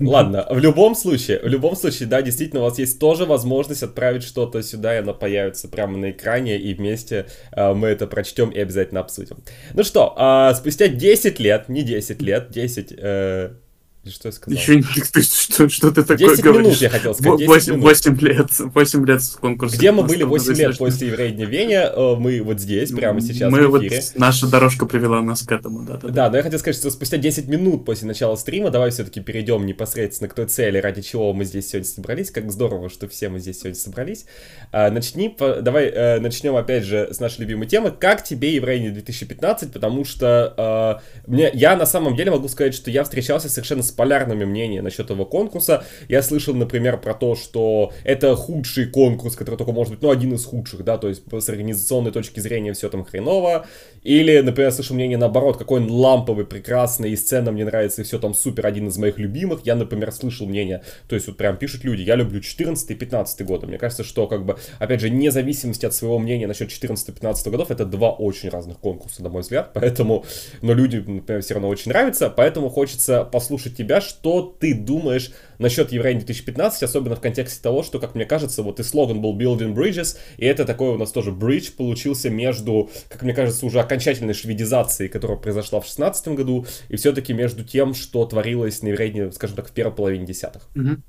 Ладно, 0.00 0.46
в 0.50 0.58
любом 0.58 0.94
случае, 0.94 1.40
в 1.40 1.46
любом 1.46 1.76
случае, 1.76 2.08
да, 2.08 2.22
действительно, 2.22 2.62
у 2.62 2.64
вас 2.64 2.78
есть 2.78 2.98
тоже 2.98 3.24
возможность 3.24 3.82
отправить 3.82 4.22
что-то 4.22 4.62
сюда, 4.62 4.94
и 4.96 4.98
оно 4.98 5.14
появится 5.14 5.68
прямо 5.68 5.96
на 5.98 6.10
экране, 6.10 6.58
и 6.58 6.74
вместе 6.74 7.26
а, 7.52 7.74
мы 7.74 7.88
это 7.88 8.06
прочтем 8.06 8.50
и 8.50 8.58
обязательно 8.58 9.00
обсудим. 9.00 9.38
Ну 9.74 9.84
что, 9.84 10.14
а, 10.16 10.54
спустя 10.54 10.88
10 10.88 11.38
лет, 11.40 11.68
не 11.68 11.82
10 11.82 12.22
лет, 12.22 12.50
10 12.50 12.92
Или 12.92 13.61
что 14.10 14.28
я 14.28 14.32
сказал? 14.32 14.58
Еще. 14.58 14.82
Ты, 15.12 15.22
что, 15.22 15.68
что 15.68 15.92
ты 15.92 16.02
такое 16.02 16.30
10 16.30 16.42
говоришь? 16.42 16.66
минут, 16.66 16.76
я 16.78 16.90
хотел 16.90 17.14
сказать. 17.14 17.38
10 17.38 17.48
8, 17.48 17.72
минут. 17.72 17.84
8 17.84 18.18
лет. 18.18 18.46
8 18.58 19.06
лет 19.06 19.22
с 19.22 19.28
конкурса. 19.36 19.76
Где 19.76 19.92
мы 19.92 20.02
были 20.02 20.24
8 20.24 20.48
Настолько 20.48 20.68
лет 20.70 20.78
после 20.78 21.06
еврея 21.08 21.46
Веня? 21.46 21.92
Э, 21.94 22.16
Мы 22.16 22.42
вот 22.42 22.58
здесь, 22.58 22.90
прямо 22.90 23.20
сейчас 23.20 23.52
Мы 23.52 23.68
в 23.68 23.70
вот, 23.70 23.84
эфире. 23.84 24.02
наша 24.16 24.48
дорожка 24.48 24.86
привела 24.86 25.22
нас 25.22 25.42
к 25.42 25.52
этому, 25.52 25.84
да. 25.84 25.98
да, 25.98 26.08
да. 26.08 26.30
Но 26.30 26.36
я 26.36 26.42
хотел 26.42 26.58
сказать, 26.58 26.76
что 26.76 26.90
спустя 26.90 27.16
10 27.16 27.46
минут 27.46 27.84
после 27.84 28.08
начала 28.08 28.34
стрима 28.34 28.70
давай 28.70 28.90
все-таки 28.90 29.20
перейдем 29.20 29.64
непосредственно 29.66 30.28
к 30.28 30.34
той 30.34 30.46
цели, 30.46 30.78
ради 30.78 31.02
чего 31.02 31.32
мы 31.32 31.44
здесь 31.44 31.68
сегодня 31.68 31.88
собрались. 31.88 32.32
Как 32.32 32.50
здорово, 32.50 32.90
что 32.90 33.06
все 33.08 33.28
мы 33.28 33.38
здесь 33.38 33.60
сегодня 33.60 33.78
собрались. 33.78 34.24
А, 34.72 34.90
начни, 34.90 35.34
давай 35.38 35.86
э, 35.86 36.18
начнем 36.18 36.56
опять 36.56 36.84
же 36.84 37.08
с 37.12 37.20
нашей 37.20 37.42
любимой 37.42 37.68
темы. 37.68 37.92
Как 37.92 38.24
тебе 38.24 38.54
Еврейни 38.54 38.88
2015? 38.88 39.72
Потому 39.72 40.04
что 40.04 41.00
э, 41.24 41.30
мне, 41.30 41.50
я 41.54 41.76
на 41.76 41.86
самом 41.86 42.16
деле 42.16 42.32
могу 42.32 42.48
сказать, 42.48 42.74
что 42.74 42.90
я 42.90 43.04
встречался 43.04 43.48
совершенно 43.48 43.82
с 43.82 43.91
полярными 43.92 44.44
мнениями 44.44 44.84
насчет 44.84 45.06
этого 45.06 45.24
конкурса. 45.24 45.84
Я 46.08 46.22
слышал, 46.22 46.54
например, 46.54 46.98
про 46.98 47.14
то, 47.14 47.34
что 47.34 47.92
это 48.04 48.34
худший 48.36 48.86
конкурс, 48.86 49.36
который 49.36 49.56
только 49.56 49.72
может 49.72 49.92
быть, 49.92 50.02
ну, 50.02 50.10
один 50.10 50.34
из 50.34 50.44
худших, 50.44 50.84
да, 50.84 50.98
то 50.98 51.08
есть 51.08 51.22
с 51.30 51.48
организационной 51.48 52.10
точки 52.10 52.40
зрения 52.40 52.72
все 52.72 52.88
там 52.88 53.04
хреново. 53.04 53.66
Или, 54.02 54.40
например, 54.40 54.68
я 54.68 54.72
слышал 54.72 54.96
мнение 54.96 55.16
наоборот, 55.16 55.56
какой 55.56 55.80
он 55.80 55.90
ламповый, 55.90 56.44
прекрасный, 56.44 57.12
и 57.12 57.16
сцена 57.16 57.52
мне 57.52 57.64
нравится, 57.64 58.02
и 58.02 58.04
все 58.04 58.18
там 58.18 58.34
супер, 58.34 58.66
один 58.66 58.88
из 58.88 58.98
моих 58.98 59.18
любимых. 59.18 59.60
Я, 59.64 59.76
например, 59.76 60.10
слышал 60.12 60.46
мнение, 60.46 60.82
то 61.08 61.14
есть 61.14 61.28
вот 61.28 61.36
прям 61.36 61.56
пишут 61.56 61.84
люди, 61.84 62.02
я 62.02 62.16
люблю 62.16 62.40
14 62.40 62.90
и 62.90 62.94
15 62.94 63.46
годы. 63.46 63.66
Мне 63.66 63.78
кажется, 63.78 64.02
что 64.02 64.26
как 64.26 64.44
бы, 64.44 64.56
опять 64.78 65.00
же, 65.00 65.08
вне 65.08 65.30
зависимости 65.30 65.86
от 65.86 65.94
своего 65.94 66.18
мнения 66.18 66.46
насчет 66.46 66.70
14-15 66.70 67.50
годов, 67.50 67.70
это 67.70 67.84
два 67.84 68.10
очень 68.10 68.48
разных 68.48 68.78
конкурса, 68.78 69.22
на 69.22 69.28
мой 69.28 69.42
взгляд, 69.42 69.70
поэтому, 69.72 70.24
но 70.62 70.72
люди, 70.74 70.96
например, 70.96 71.42
все 71.42 71.54
равно 71.54 71.68
очень 71.68 71.90
нравится, 71.92 72.28
поэтому 72.28 72.70
хочется 72.70 73.24
послушать 73.24 73.76
тебя, 73.76 74.00
что 74.00 74.56
ты 74.58 74.74
думаешь 74.74 75.32
насчет 75.58 75.92
Еврейни 75.92 76.18
2015, 76.18 76.82
особенно 76.82 77.14
в 77.14 77.20
контексте 77.20 77.62
того, 77.62 77.82
что, 77.82 78.00
как 78.00 78.14
мне 78.14 78.24
кажется, 78.24 78.62
вот 78.62 78.80
и 78.80 78.82
слоган 78.82 79.22
был 79.22 79.38
Building 79.38 79.74
Bridges, 79.74 80.16
и 80.36 80.44
это 80.44 80.64
такой 80.64 80.88
у 80.88 80.98
нас 80.98 81.12
тоже 81.12 81.30
бридж 81.30 81.70
получился 81.70 82.30
между, 82.30 82.90
как 83.08 83.22
мне 83.22 83.32
кажется, 83.32 83.64
уже 83.64 83.80
окончательной 83.92 84.34
шведизацией, 84.34 85.10
которая 85.10 85.36
произошла 85.36 85.80
в 85.80 85.84
16 85.84 86.28
году, 86.28 86.66
и 86.88 86.96
все-таки 86.96 87.32
между 87.34 87.62
тем, 87.64 87.94
что 87.94 88.24
творилось 88.24 88.82
на 88.82 88.88
Еврейне, 88.88 89.30
скажем 89.32 89.56
так, 89.56 89.68
в 89.68 89.72
первой 89.72 89.92
половине 89.94 90.26
десятых. 90.26 90.62
Мгм. 90.74 91.02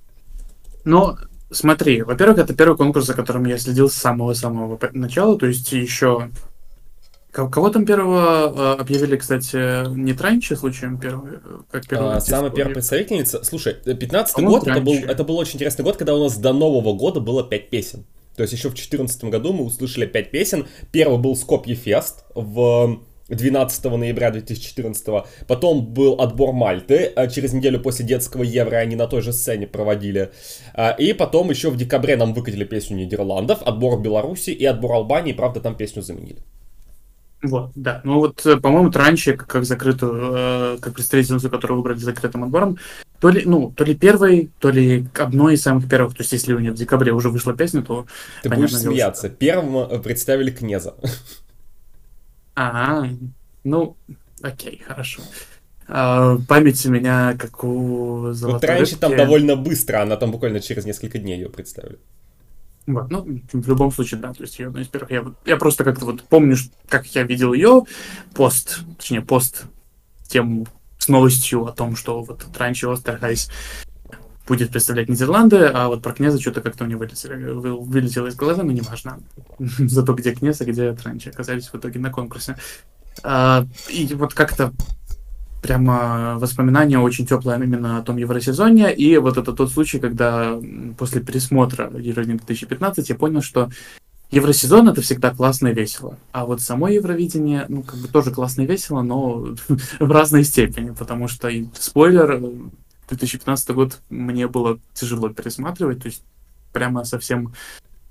Ну, 0.84 1.16
смотри, 1.50 2.02
во-первых, 2.02 2.40
это 2.40 2.54
первый 2.54 2.76
конкурс, 2.76 3.06
за 3.06 3.14
которым 3.14 3.46
я 3.46 3.58
следил 3.58 3.90
с 3.90 3.94
самого-самого 3.94 4.80
начала, 4.92 5.38
то 5.38 5.46
есть 5.46 5.72
еще... 5.72 6.30
Ко- 7.32 7.50
Кого 7.50 7.70
там 7.70 7.86
первого 7.86 8.76
э, 8.76 8.82
объявили, 8.82 9.16
кстати, 9.16 9.90
не 9.96 10.14
Транчи 10.14 10.54
случаем 10.54 11.00
первый, 11.00 11.34
э, 11.44 11.60
как 11.72 11.88
первый 11.88 12.18
А, 12.18 12.20
самая 12.22 12.52
первая 12.52 12.76
представительница, 12.76 13.44
слушай, 13.44 13.74
15 13.74 14.36
По-моему, 14.36 14.60
год, 14.60 14.68
это 14.68 14.82
был, 14.82 14.94
это 14.94 15.24
был 15.24 15.38
очень 15.38 15.56
интересный 15.56 15.84
год, 15.84 15.98
когда 15.98 16.14
у 16.14 16.24
нас 16.24 16.38
до 16.38 16.54
Нового 16.54 16.94
года 16.96 17.22
было 17.22 17.44
5 17.44 17.70
песен. 17.72 18.06
То 18.36 18.42
есть 18.42 18.54
еще 18.54 18.70
в 18.70 18.74
2014 18.74 19.26
году 19.26 19.54
мы 19.54 19.66
услышали 19.66 20.06
5 20.06 20.32
песен. 20.32 20.68
Первый 20.92 21.20
был 21.20 21.36
Скопье 21.36 21.76
Фест 21.76 22.26
в 22.34 23.00
12 23.30 23.86
ноября 23.86 24.32
2014. 24.32 25.08
Потом 25.48 25.86
был 25.86 26.20
отбор 26.20 26.54
Мальты. 26.54 27.12
а 27.16 27.28
Через 27.28 27.54
неделю 27.54 27.80
после 27.80 28.06
детского 28.06 28.44
Евро 28.44 28.78
они 28.78 28.96
на 28.96 29.08
той 29.08 29.22
же 29.22 29.34
сцене 29.34 29.68
проводили. 29.68 30.32
А, 30.74 30.92
И 30.92 31.14
потом 31.14 31.50
еще 31.50 31.70
в 31.70 31.78
декабре 31.78 32.16
нам 32.16 32.34
выкатили 32.34 32.64
песню 32.64 32.98
Нидерландов, 32.98 33.62
отбор 33.64 34.02
Беларуси 34.02 34.50
и 34.50 34.66
отбор 34.66 34.94
Албании. 34.94 35.34
Правда, 35.34 35.60
там 35.62 35.76
песню 35.76 36.02
заменили. 36.02 36.40
Вот, 37.44 37.72
да. 37.76 38.00
Ну 38.06 38.20
вот, 38.20 38.46
э, 38.46 38.56
по-моему, 38.58 38.90
Транчи, 38.90 39.34
как- 39.34 39.48
как 39.50 39.66
закрытую, 39.66 40.32
э, 40.34 40.78
как 40.80 40.94
представительницу, 40.94 41.50
которую 41.50 41.78
выбрали 41.80 41.98
закрытым 42.00 42.46
отбором, 42.46 42.78
то 43.20 43.30
ли, 43.30 43.44
ну, 43.46 43.72
то 43.76 43.84
ли 43.84 43.96
первый, 43.96 44.50
то 44.60 44.70
ли 44.70 45.06
одной 45.20 45.56
из 45.56 45.62
самых 45.62 45.90
первых. 45.90 46.16
То 46.16 46.22
есть, 46.24 46.32
если 46.32 46.54
у 46.54 46.60
нее 46.60 46.72
в 46.72 46.76
декабре 46.76 47.12
уже 47.12 47.30
вышла 47.30 47.54
песня, 47.54 47.82
то... 47.82 48.06
Ты 48.44 48.50
будешь 48.50 48.72
дело, 48.72 48.82
смеяться. 48.82 49.30
Первым 49.30 49.78
э, 49.78 50.00
представили 50.00 50.52
Кнеза. 50.52 50.96
А, 52.56 53.04
ну, 53.64 53.98
окей, 54.42 54.82
хорошо. 54.88 55.22
А, 55.88 56.38
память 56.48 56.86
у 56.86 56.92
меня 56.92 57.36
как 57.38 57.64
у 57.64 58.18
Вот 58.28 58.36
золотой 58.36 58.70
раньше 58.70 58.98
там 58.98 59.12
рыбки. 59.12 59.24
довольно 59.24 59.56
быстро, 59.56 60.02
она 60.02 60.16
там 60.16 60.32
буквально 60.32 60.60
через 60.62 60.86
несколько 60.86 61.18
дней 61.20 61.38
ее 61.40 61.50
представили. 61.50 61.98
Вот, 62.86 63.10
ну, 63.10 63.40
в 63.52 63.68
любом 63.68 63.92
случае, 63.92 64.20
да, 64.20 64.34
то 64.34 64.42
есть 64.42 64.60
ее 64.60 64.68
одна 64.68 64.82
из 64.82 64.88
первых. 64.88 65.12
Я, 65.12 65.26
я 65.46 65.58
просто 65.58 65.84
как-то 65.84 66.06
вот 66.06 66.24
помню, 66.24 66.58
как 66.90 67.06
я 67.08 67.24
видел 67.24 67.54
ее 67.54 67.84
пост, 68.34 68.82
точнее, 68.98 69.22
пост 69.22 69.66
тем, 70.28 70.66
с 70.98 71.08
новостью 71.08 71.66
о 71.66 71.72
том, 71.72 71.96
что 71.96 72.22
вот 72.24 72.46
раньше 72.58 72.88
Остерхайс 72.88 73.50
будет 74.48 74.72
представлять 74.72 75.10
Нидерланды, 75.10 75.66
а 75.66 75.88
вот 75.88 76.02
про 76.02 76.14
князя 76.14 76.40
что-то 76.40 76.62
как-то 76.62 76.84
мне 76.84 76.98
вылетело, 76.98 77.34
вы- 77.34 77.80
вылетело 77.80 78.28
из 78.28 78.36
головы, 78.36 78.64
но 78.64 78.72
неважно. 78.72 79.20
Зато 79.60 80.14
где 80.14 80.34
князь, 80.34 80.62
а 80.62 80.66
где 80.66 80.94
Транчи 80.94 81.30
оказались 81.30 81.68
в 81.68 81.76
итоге 81.76 82.00
на 82.00 82.12
конкурсе. 82.12 82.58
А, 83.24 83.66
и 83.90 84.06
вот 84.14 84.34
как-то 84.34 84.74
прямо 85.64 86.36
воспоминания 86.38 87.00
очень 87.00 87.26
теплые 87.26 87.58
именно 87.58 87.98
о 87.98 88.02
том 88.04 88.18
Евросезоне. 88.18 88.94
И 88.94 89.18
вот 89.18 89.38
это 89.38 89.54
тот 89.54 89.72
случай, 89.72 89.98
когда 89.98 90.60
после 90.98 91.22
пересмотра 91.22 91.90
Евровидения 91.98 92.38
2015 92.38 93.10
я 93.10 93.16
понял, 93.16 93.42
что 93.42 93.70
Евросезон 94.30 94.90
это 94.90 95.02
всегда 95.02 95.32
классно 95.32 95.70
и 95.70 95.74
весело. 95.74 96.18
А 96.34 96.46
вот 96.46 96.60
само 96.60 96.90
Евровидение, 96.90 97.66
ну, 97.70 97.82
как 97.82 97.98
бы 98.00 98.08
тоже 98.10 98.32
классно 98.32 98.64
и 98.64 98.66
весело, 98.66 99.04
но 99.04 99.56
в 100.00 100.12
разной 100.12 100.44
степени, 100.44 100.92
потому 100.92 101.30
что, 101.30 101.50
спойлер, 101.80 102.32
э, 102.34 102.52
2015 103.08 103.70
год 103.70 104.00
мне 104.10 104.48
было 104.48 104.80
тяжело 104.94 105.30
пересматривать, 105.30 106.02
то 106.02 106.08
есть 106.08 106.24
прямо 106.74 107.06
совсем, 107.06 107.54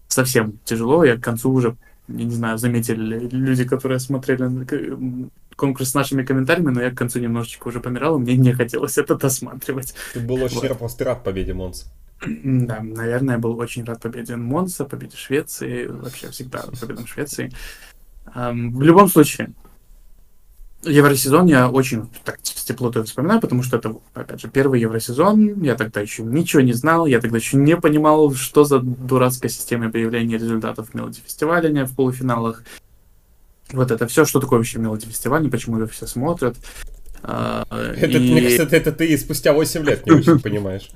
совсем 0.09 0.59
тяжело. 0.65 1.05
Я 1.05 1.17
к 1.17 1.25
концу 1.25 1.51
уже, 1.51 1.77
я 2.09 2.25
не 2.25 2.35
знаю, 2.35 2.57
заметили 2.57 3.19
ли 3.19 3.29
люди, 3.29 3.65
которые 3.65 3.99
смотрели 3.99 4.45
м, 4.45 5.31
конкурс 5.57 5.91
с 5.91 5.95
нашими 5.95 6.25
комментариями, 6.25 6.71
но 6.71 6.83
я 6.83 6.91
к 6.91 6.97
концу 6.97 7.19
немножечко 7.21 7.69
уже 7.69 7.81
помирал, 7.81 8.17
и 8.17 8.21
мне 8.21 8.37
не 8.37 8.53
хотелось 8.53 8.99
это 8.99 9.15
досматривать. 9.17 9.95
Ты 10.15 10.21
был 10.21 10.43
очень 10.43 10.61
Вот. 10.69 10.79
просто 10.79 11.05
рад 11.05 11.25
победе 11.25 11.55
Монс. 11.55 11.91
Да, 12.25 12.81
наверное, 12.83 13.39
был 13.39 13.59
очень 13.59 13.85
рад 13.85 14.01
победе 14.01 14.37
Монса, 14.37 14.85
победе 14.85 15.17
Швеции, 15.17 15.87
вообще 15.87 16.31
всегда 16.31 16.65
победам 16.81 17.07
Швеции. 17.07 17.53
В 18.25 18.83
любом 18.83 19.09
случае, 19.09 19.53
Евросезон 20.85 21.47
я 21.47 21.69
очень 21.69 22.09
так 22.25 22.39
с 22.43 22.65
теплотой 22.65 23.05
вспоминаю, 23.05 23.41
потому 23.41 23.63
что 23.63 23.77
это, 23.77 23.97
опять 24.15 24.41
же, 24.41 24.49
первый 24.49 24.81
Евросезон. 24.81 25.63
Я 25.63 25.75
тогда 25.75 26.01
еще 26.01 26.23
ничего 26.23 26.63
не 26.63 26.73
знал, 26.73 27.07
я 27.07 27.21
тогда 27.21 27.39
еще 27.39 27.57
не 27.57 27.77
понимал, 27.77 28.33
что 28.35 28.63
за 28.65 28.79
дурацкая 28.79 29.51
система 29.51 29.87
объявления 29.87 30.39
результатов 30.39 30.95
Мелоди 30.95 31.21
фестиваля 31.25 31.85
в 31.85 31.95
полуфиналах. 31.97 32.63
Вот 33.73 33.91
это 33.91 34.07
все, 34.07 34.25
что 34.25 34.41
такое 34.41 34.59
вообще 34.59 34.79
Мелоди 34.79 35.07
фестиваль, 35.07 35.49
почему 35.51 35.79
его 35.79 35.89
все 35.89 36.07
смотрят. 36.07 36.57
А, 37.23 37.67
Это, 37.97 38.19
и- 38.19 38.33
Мне 38.33 38.43
кажется, 38.43 38.77
это, 38.77 38.93
ты 38.93 39.17
спустя 39.17 39.53
8 39.53 39.85
лет 39.85 40.07
не 40.07 40.13
очень 40.13 40.41
понимаешь. 40.41 40.91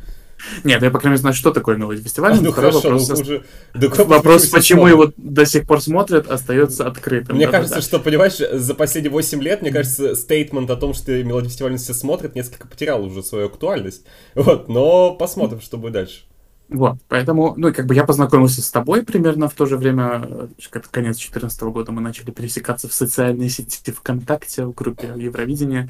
Нет, 0.64 0.82
я, 0.82 0.90
по 0.90 0.98
крайней 0.98 1.12
мере, 1.12 1.20
знаю, 1.20 1.34
что 1.34 1.50
такое 1.50 1.76
Мелоди 1.76 2.02
фестиваль. 2.02 2.32
А, 2.32 2.40
ну 2.40 2.52
хорошо, 2.52 2.80
вопрос 2.80 3.08
ну, 3.08 3.14
уже... 3.14 3.44
да 3.74 3.88
Вопрос, 3.88 4.46
почему 4.48 4.86
его 4.86 5.12
до 5.16 5.46
сих 5.46 5.66
пор 5.66 5.80
смотрят, 5.80 6.28
остается 6.30 6.86
открытым. 6.86 7.36
Мне 7.36 7.46
Да-да-да. 7.46 7.64
кажется, 7.68 7.88
что, 7.88 7.98
понимаешь, 8.00 8.36
за 8.36 8.74
последние 8.74 9.10
8 9.12 9.42
лет, 9.42 9.62
мне 9.62 9.70
кажется, 9.70 10.14
стейтмент 10.14 10.68
о 10.70 10.76
том, 10.76 10.92
что 10.94 11.12
мелодия 11.24 11.48
фестиваля 11.48 11.78
все 11.78 11.94
смотрят, 11.94 12.34
несколько 12.34 12.68
потерял 12.68 13.02
уже 13.04 13.22
свою 13.22 13.46
актуальность. 13.46 14.04
Вот, 14.34 14.68
но 14.68 15.14
посмотрим, 15.14 15.60
что 15.60 15.78
будет 15.78 15.94
дальше. 15.94 16.24
Вот, 16.68 16.98
поэтому, 17.08 17.54
ну, 17.56 17.68
и 17.68 17.72
как 17.72 17.86
бы 17.86 17.94
я 17.94 18.04
познакомился 18.04 18.60
с 18.60 18.70
тобой 18.70 19.04
примерно 19.04 19.48
в 19.48 19.54
то 19.54 19.66
же 19.66 19.76
время, 19.76 20.22
э, 20.28 20.48
как 20.70 20.90
конец 20.90 21.16
2014 21.16 21.62
года 21.62 21.92
мы 21.92 22.00
начали 22.00 22.32
пересекаться 22.32 22.88
в 22.88 22.94
социальной 22.94 23.48
сети 23.48 23.92
ВКонтакте, 23.92 24.64
в 24.64 24.74
группе 24.74 25.12
Евровидения. 25.16 25.88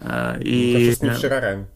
Э, 0.00 0.38
И... 0.42 0.74
Кажется, 0.74 1.04
не 1.06 1.10
в 1.12 1.18
Шарараме. 1.18 1.66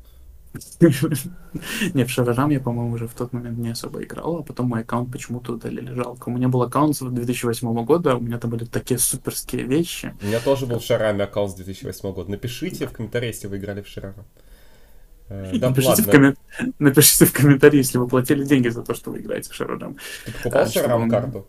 Не, 1.94 2.04
в 2.04 2.10
Шарарам 2.10 2.50
я, 2.50 2.60
по-моему, 2.60 2.92
уже 2.92 3.06
в 3.06 3.14
тот 3.14 3.32
момент 3.32 3.58
не 3.58 3.70
особо 3.70 4.02
играл, 4.02 4.38
а 4.38 4.42
потом 4.42 4.66
мой 4.66 4.80
аккаунт 4.80 5.10
почему-то 5.12 5.52
удалили. 5.52 5.94
Жалко. 5.94 6.28
У 6.28 6.32
меня 6.32 6.48
был 6.48 6.62
аккаунт 6.62 6.96
с 6.96 7.00
2008 7.00 7.84
года, 7.84 8.16
у 8.16 8.20
меня 8.20 8.38
там 8.38 8.50
были 8.50 8.64
такие 8.64 8.98
суперские 8.98 9.62
вещи. 9.62 10.14
У 10.22 10.26
меня 10.26 10.40
тоже 10.40 10.66
был 10.66 10.80
в 10.80 10.84
Шараме 10.84 11.24
аккаунт 11.24 11.52
с 11.52 11.54
2008 11.54 12.12
года. 12.12 12.30
Напишите 12.30 12.86
в 12.86 12.92
комментариях, 12.92 13.34
если 13.34 13.46
вы 13.46 13.58
играли 13.58 13.80
в 13.80 13.86
Шарара. 13.88 14.24
Э, 15.30 15.56
Да, 15.58 15.68
Напишите 15.68 16.02
в, 16.02 16.08
коммен- 16.08 16.36
Напишите 16.78 17.24
в 17.24 17.32
комментарии, 17.32 17.78
если 17.78 17.98
вы 17.98 18.08
платили 18.08 18.44
деньги 18.44 18.68
за 18.68 18.82
то, 18.82 18.94
что 18.94 19.10
вы 19.12 19.20
играете 19.20 19.50
в 19.50 19.54
Шарарам. 19.54 19.96
Ты 20.26 20.32
покупал 20.32 20.66
А, 20.90 20.96
он- 20.96 21.10
карту? 21.10 21.46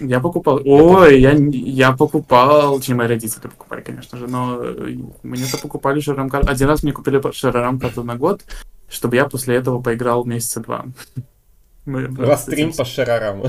Я 0.00 0.20
покупал. 0.20 0.60
Ой, 0.64 1.20
я, 1.20 1.32
я 1.32 1.92
покупал. 1.92 2.78
Точнее, 2.78 2.94
мои 2.94 3.06
родители 3.06 3.42
покупали, 3.42 3.82
конечно 3.82 4.18
же, 4.18 4.26
но 4.26 4.58
э, 4.62 4.96
мне-то 5.22 5.58
покупали 5.58 6.00
шарам 6.00 6.30
карту. 6.30 6.50
Один 6.50 6.68
раз 6.68 6.82
мне 6.82 6.92
купили 6.92 7.20
шарам 7.32 7.78
карту 7.78 8.02
на 8.02 8.16
год, 8.16 8.42
чтобы 8.88 9.16
я 9.16 9.26
после 9.26 9.56
этого 9.56 9.80
поиграл 9.80 10.24
месяца 10.24 10.60
два. 10.60 10.86
Мы 11.86 12.06
Растрим 12.16 12.72
по 12.72 12.84
Шарарам. 12.84 13.42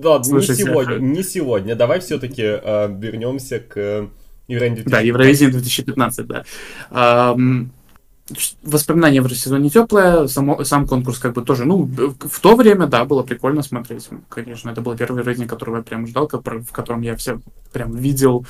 Да, 0.00 0.18
не 0.18 0.24
Слушайте, 0.24 0.64
сегодня, 0.64 0.94
а- 0.94 0.98
не 0.98 1.22
сегодня. 1.22 1.74
Давай 1.74 2.00
все-таки 2.00 2.42
вернемся 2.42 3.60
к 3.60 3.76
э, 3.76 4.08
Евровидению 4.48 4.84
Да, 4.84 5.00
2015. 5.00 5.06
Евровидение 5.06 5.52
2015, 5.52 6.26
да. 6.26 7.34
Воспоминания 8.62 9.20
в 9.20 9.28
сезоне 9.34 9.70
теплое, 9.70 10.26
само, 10.26 10.64
сам 10.64 10.86
конкурс 10.86 11.18
как 11.18 11.34
бы 11.34 11.42
тоже, 11.42 11.64
ну, 11.64 11.84
в 11.84 12.40
то 12.40 12.56
время, 12.56 12.86
да, 12.86 13.04
было 13.04 13.22
прикольно 13.22 13.62
смотреть, 13.62 14.08
конечно, 14.28 14.70
это 14.70 14.80
был 14.80 14.96
первый 14.96 15.22
рейтинг, 15.22 15.48
которого 15.48 15.78
я 15.78 15.82
прям 15.82 16.06
ждал, 16.06 16.28
в 16.28 16.72
котором 16.72 17.02
я 17.02 17.16
все 17.16 17.40
прям 17.72 17.94
видел 17.94 18.44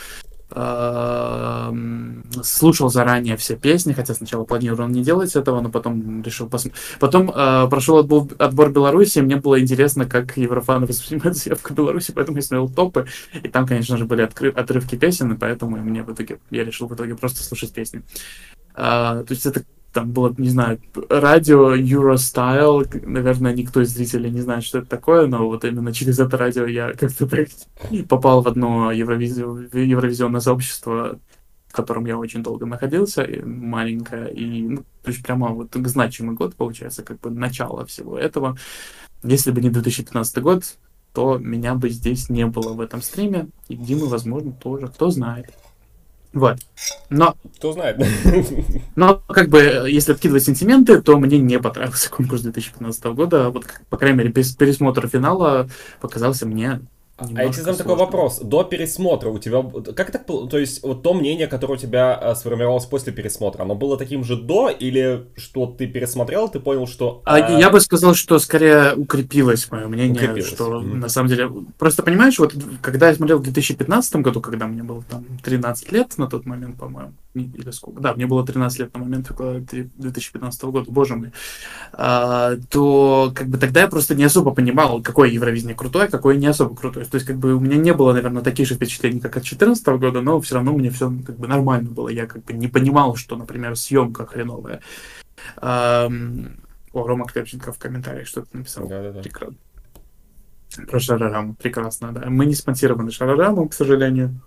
слушал 2.42 2.88
заранее 2.90 3.36
все 3.36 3.56
песни, 3.56 3.92
хотя 3.92 4.14
сначала 4.14 4.44
планировал 4.44 4.88
не 4.88 5.02
делать 5.02 5.34
этого, 5.36 5.60
но 5.60 5.70
потом 5.70 6.22
решил 6.22 6.48
посмотреть. 6.48 6.80
Потом 7.00 7.30
э, 7.30 7.68
прошел 7.68 7.98
отбор, 7.98 8.28
отбор 8.38 8.70
Беларуси, 8.70 9.18
и 9.18 9.22
мне 9.22 9.36
было 9.36 9.60
интересно, 9.60 10.06
как 10.06 10.36
еврофаны 10.36 10.86
воспринимают 10.86 11.36
заявку 11.36 11.74
Беларуси, 11.74 12.12
поэтому 12.12 12.38
я 12.38 12.42
смотрел 12.42 12.68
топы, 12.68 13.06
и 13.42 13.48
там, 13.48 13.66
конечно 13.66 13.96
же, 13.96 14.04
были 14.04 14.24
откры- 14.24 14.52
отрывки 14.52 14.96
песен, 14.96 15.32
и 15.32 15.36
поэтому 15.36 15.76
мне 15.76 16.02
в 16.02 16.12
итоге, 16.12 16.38
я 16.50 16.64
решил 16.64 16.86
в 16.86 16.94
итоге 16.94 17.14
просто 17.14 17.42
слушать 17.42 17.72
песни. 17.72 18.02
Э, 18.74 19.24
то 19.26 19.30
есть 19.30 19.46
это 19.46 19.62
там 19.92 20.10
было, 20.12 20.34
не 20.38 20.48
знаю, 20.48 20.80
радио 21.08 21.74
Eurostyle, 21.74 23.06
наверное, 23.06 23.52
никто 23.52 23.80
из 23.82 23.90
зрителей 23.90 24.30
не 24.30 24.40
знает, 24.40 24.64
что 24.64 24.78
это 24.78 24.88
такое, 24.88 25.26
но 25.26 25.46
вот 25.46 25.64
именно 25.64 25.92
через 25.92 26.18
это 26.18 26.36
радио 26.36 26.66
я 26.66 26.92
как-то 26.92 27.28
попал 28.08 28.42
в 28.42 28.48
одно 28.48 28.90
евровизи... 28.90 29.40
евровизионное 29.76 30.40
сообщество, 30.40 31.18
в 31.68 31.72
котором 31.72 32.06
я 32.06 32.18
очень 32.18 32.42
долго 32.42 32.66
находился, 32.66 33.26
маленькое, 33.44 34.32
и, 34.32 34.62
ну, 34.62 34.84
то 35.02 35.10
есть 35.10 35.22
прямо 35.22 35.48
вот 35.48 35.74
значимый 35.74 36.34
год, 36.34 36.54
получается, 36.54 37.02
как 37.02 37.20
бы 37.20 37.30
начало 37.30 37.84
всего 37.86 38.18
этого. 38.18 38.56
Если 39.22 39.50
бы 39.50 39.60
не 39.60 39.70
2015 39.70 40.38
год, 40.38 40.64
то 41.12 41.38
меня 41.38 41.74
бы 41.74 41.90
здесь 41.90 42.28
не 42.30 42.46
было 42.46 42.72
в 42.72 42.80
этом 42.80 43.02
стриме, 43.02 43.48
и 43.68 43.76
Димы, 43.76 44.06
возможно, 44.06 44.52
тоже, 44.52 44.88
кто 44.88 45.10
знает. 45.10 45.52
Вот. 46.32 46.58
Но... 47.10 47.36
Кто 47.56 47.72
знает. 47.72 48.02
Но, 48.96 49.22
как 49.28 49.48
бы, 49.48 49.86
если 49.88 50.12
откидывать 50.12 50.44
сентименты, 50.44 51.00
то 51.02 51.18
мне 51.18 51.38
не 51.38 51.58
понравился 51.58 52.10
конкурс 52.10 52.42
2015 52.42 53.04
года. 53.06 53.50
Вот, 53.50 53.66
по 53.90 53.96
крайней 53.96 54.18
мере, 54.18 54.32
пересмотр 54.32 55.08
финала 55.08 55.68
показался 56.00 56.46
мне 56.46 56.80
а 57.34 57.44
я 57.44 57.52
тебе 57.52 57.62
задам 57.62 57.76
такой 57.76 57.96
вопрос. 57.96 58.40
До 58.40 58.64
пересмотра 58.64 59.30
у 59.30 59.38
тебя... 59.38 59.62
Как 59.94 60.10
так 60.10 60.26
было? 60.26 60.48
То 60.48 60.58
есть 60.58 60.82
вот 60.82 61.02
то 61.02 61.14
мнение, 61.14 61.46
которое 61.46 61.74
у 61.74 61.76
тебя 61.76 62.14
а, 62.14 62.34
сформировалось 62.34 62.86
после 62.86 63.12
пересмотра, 63.12 63.62
оно 63.62 63.74
было 63.74 63.96
таким 63.96 64.24
же 64.24 64.36
до 64.36 64.68
или 64.68 65.26
что 65.36 65.66
ты 65.66 65.86
пересмотрел, 65.86 66.48
ты 66.48 66.60
понял, 66.60 66.86
что... 66.86 67.22
А... 67.24 67.38
Я 67.38 67.70
бы 67.70 67.80
сказал, 67.80 68.14
что 68.14 68.38
скорее 68.38 68.94
укрепилось 68.94 69.70
мое 69.70 69.86
мнение, 69.88 70.14
укрепилось. 70.14 70.48
что 70.48 70.80
mm-hmm. 70.80 70.94
на 70.94 71.08
самом 71.08 71.28
деле... 71.28 71.50
Просто 71.78 72.02
понимаешь, 72.02 72.38
вот 72.38 72.54
когда 72.80 73.08
я 73.08 73.14
смотрел 73.14 73.38
в 73.38 73.42
2015 73.42 74.16
году, 74.16 74.40
когда 74.40 74.66
мне 74.66 74.82
было 74.82 75.02
там 75.08 75.24
13 75.42 75.92
лет 75.92 76.18
на 76.18 76.26
тот 76.26 76.46
момент, 76.46 76.78
по-моему, 76.78 77.12
или 77.34 77.70
сколько? 77.70 78.00
Да, 78.00 78.14
мне 78.14 78.26
было 78.26 78.44
13 78.44 78.78
лет 78.78 78.94
на 78.94 79.00
момент 79.00 79.30
2015 79.30 80.62
года, 80.64 80.90
боже 80.90 81.16
мой. 81.16 81.32
А, 81.92 82.56
то 82.70 83.32
как 83.34 83.48
бы 83.48 83.58
тогда 83.58 83.82
я 83.82 83.88
просто 83.88 84.14
не 84.14 84.24
особо 84.24 84.52
понимал, 84.52 85.02
какое 85.02 85.28
Евровидение 85.30 85.74
крутое, 85.74 86.08
какое 86.08 86.36
не 86.36 86.46
особо 86.46 86.76
крутое. 86.76 87.06
То 87.06 87.16
есть 87.16 87.26
как 87.26 87.38
бы 87.38 87.54
у 87.54 87.60
меня 87.60 87.76
не 87.76 87.94
было, 87.94 88.12
наверное, 88.12 88.42
таких 88.42 88.68
же 88.68 88.74
впечатлений, 88.74 89.20
как 89.20 89.36
от 89.36 89.42
2014 89.42 89.86
года, 89.88 90.20
но 90.20 90.40
все 90.40 90.56
равно 90.56 90.72
мне 90.72 90.90
все 90.90 91.12
как 91.24 91.38
бы 91.38 91.48
нормально 91.48 91.90
было. 91.90 92.08
Я 92.08 92.26
как 92.26 92.44
бы 92.44 92.52
не 92.52 92.68
понимал, 92.68 93.16
что, 93.16 93.36
например, 93.36 93.76
съемка 93.76 94.26
хреновая. 94.26 94.80
А, 95.56 96.10
о, 96.92 97.06
Рома 97.06 97.26
Клепченко 97.26 97.72
в 97.72 97.78
комментариях 97.78 98.26
что-то 98.26 98.56
написал. 98.56 98.86
Да-да-да. 98.86 99.22
Прекрасно. 99.22 99.56
Про 100.88 101.00
Шарараму. 101.00 101.54
Прекрасно, 101.54 102.12
да. 102.12 102.28
Мы 102.28 102.46
не 102.46 102.54
спонсированы 102.54 103.10
Шарарамом, 103.10 103.68
к 103.68 103.74
сожалению. 103.74 104.40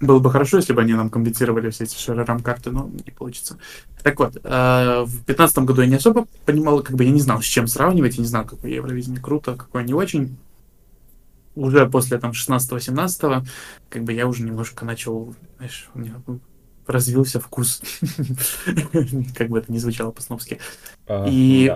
Было 0.00 0.18
бы 0.18 0.30
хорошо, 0.30 0.58
если 0.58 0.74
бы 0.74 0.82
они 0.82 0.92
нам 0.92 1.08
компенсировали 1.08 1.70
все 1.70 1.84
эти 1.84 1.96
шарарам-карты, 1.96 2.70
но 2.70 2.90
не 3.06 3.12
получится. 3.12 3.58
Так 4.02 4.18
вот, 4.18 4.36
э, 4.36 5.02
в 5.06 5.24
2015 5.24 5.58
году 5.58 5.80
я 5.80 5.88
не 5.88 5.94
особо 5.94 6.26
понимал, 6.44 6.82
как 6.82 6.96
бы 6.96 7.04
я 7.04 7.10
не 7.10 7.20
знал, 7.20 7.40
с 7.40 7.46
чем 7.46 7.66
сравнивать, 7.66 8.16
я 8.16 8.22
не 8.22 8.28
знал, 8.28 8.44
какое 8.44 8.72
Евровидение 8.72 9.20
круто, 9.20 9.54
какое 9.54 9.84
не 9.84 9.94
очень. 9.94 10.36
Уже 11.54 11.88
после 11.88 12.18
там 12.18 12.32
16-17, 12.32 13.46
как 13.88 14.04
бы 14.04 14.12
я 14.12 14.26
уже 14.26 14.42
немножко 14.42 14.84
начал, 14.84 15.34
знаешь, 15.56 15.88
у 15.94 15.98
меня 15.98 16.16
развился 16.86 17.40
вкус, 17.40 17.80
как 19.34 19.48
бы 19.48 19.58
это 19.58 19.72
ни 19.72 19.78
звучало 19.78 20.10
по-сновски. 20.10 20.60
И 21.26 21.74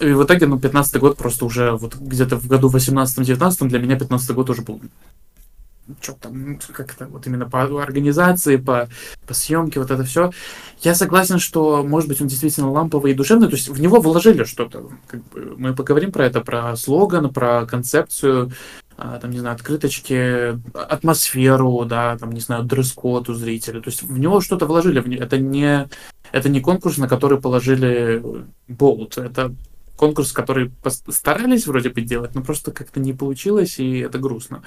и 0.00 0.12
в 0.12 0.24
итоге, 0.24 0.46
ну, 0.46 0.58
15 0.58 0.96
год 0.98 1.16
просто 1.16 1.44
уже 1.44 1.72
вот 1.72 1.94
где-то 1.94 2.36
в 2.36 2.46
году 2.48 2.68
18-19 2.68 3.68
для 3.68 3.78
меня 3.78 3.96
15 3.96 4.30
год 4.32 4.50
уже 4.50 4.62
был 4.62 4.80
что 6.00 6.12
там, 6.14 6.58
как-то 6.72 7.06
вот 7.06 7.26
именно 7.26 7.48
по 7.48 7.62
организации, 7.82 8.56
по, 8.56 8.88
по 9.26 9.34
съемке, 9.34 9.80
вот 9.80 9.90
это 9.90 10.04
все. 10.04 10.30
Я 10.80 10.94
согласен, 10.94 11.38
что, 11.38 11.82
может 11.82 12.08
быть, 12.08 12.20
он 12.20 12.28
действительно 12.28 12.70
ламповый 12.70 13.12
и 13.12 13.14
душевный, 13.14 13.48
то 13.48 13.56
есть 13.56 13.68
в 13.68 13.80
него 13.80 14.00
вложили 14.00 14.44
что-то. 14.44 14.90
Как 15.06 15.22
бы, 15.24 15.54
мы 15.56 15.74
поговорим 15.74 16.12
про 16.12 16.26
это, 16.26 16.40
про 16.40 16.76
слоган, 16.76 17.32
про 17.32 17.66
концепцию, 17.66 18.52
а, 18.96 19.18
там, 19.18 19.30
не 19.30 19.38
знаю, 19.38 19.56
открыточки, 19.56 20.58
атмосферу, 20.74 21.84
да, 21.84 22.16
там, 22.18 22.32
не 22.32 22.40
знаю, 22.40 22.64
дресс-код 22.64 23.28
у 23.28 23.34
зрителя. 23.34 23.80
То 23.80 23.90
есть 23.90 24.02
в 24.02 24.18
него 24.18 24.40
что-то 24.40 24.66
вложили. 24.66 25.18
Это 25.18 25.38
не, 25.38 25.88
это 26.30 26.48
не 26.48 26.60
конкурс, 26.60 26.98
на 26.98 27.08
который 27.08 27.40
положили 27.40 28.22
болт. 28.68 29.18
Это 29.18 29.54
конкурс, 29.96 30.32
который 30.32 30.72
старались 31.08 31.66
вроде 31.66 31.90
бы 31.90 32.00
делать, 32.00 32.34
но 32.34 32.42
просто 32.42 32.72
как-то 32.72 33.00
не 33.00 33.12
получилось, 33.12 33.78
и 33.78 33.98
это 33.98 34.18
грустно. 34.18 34.62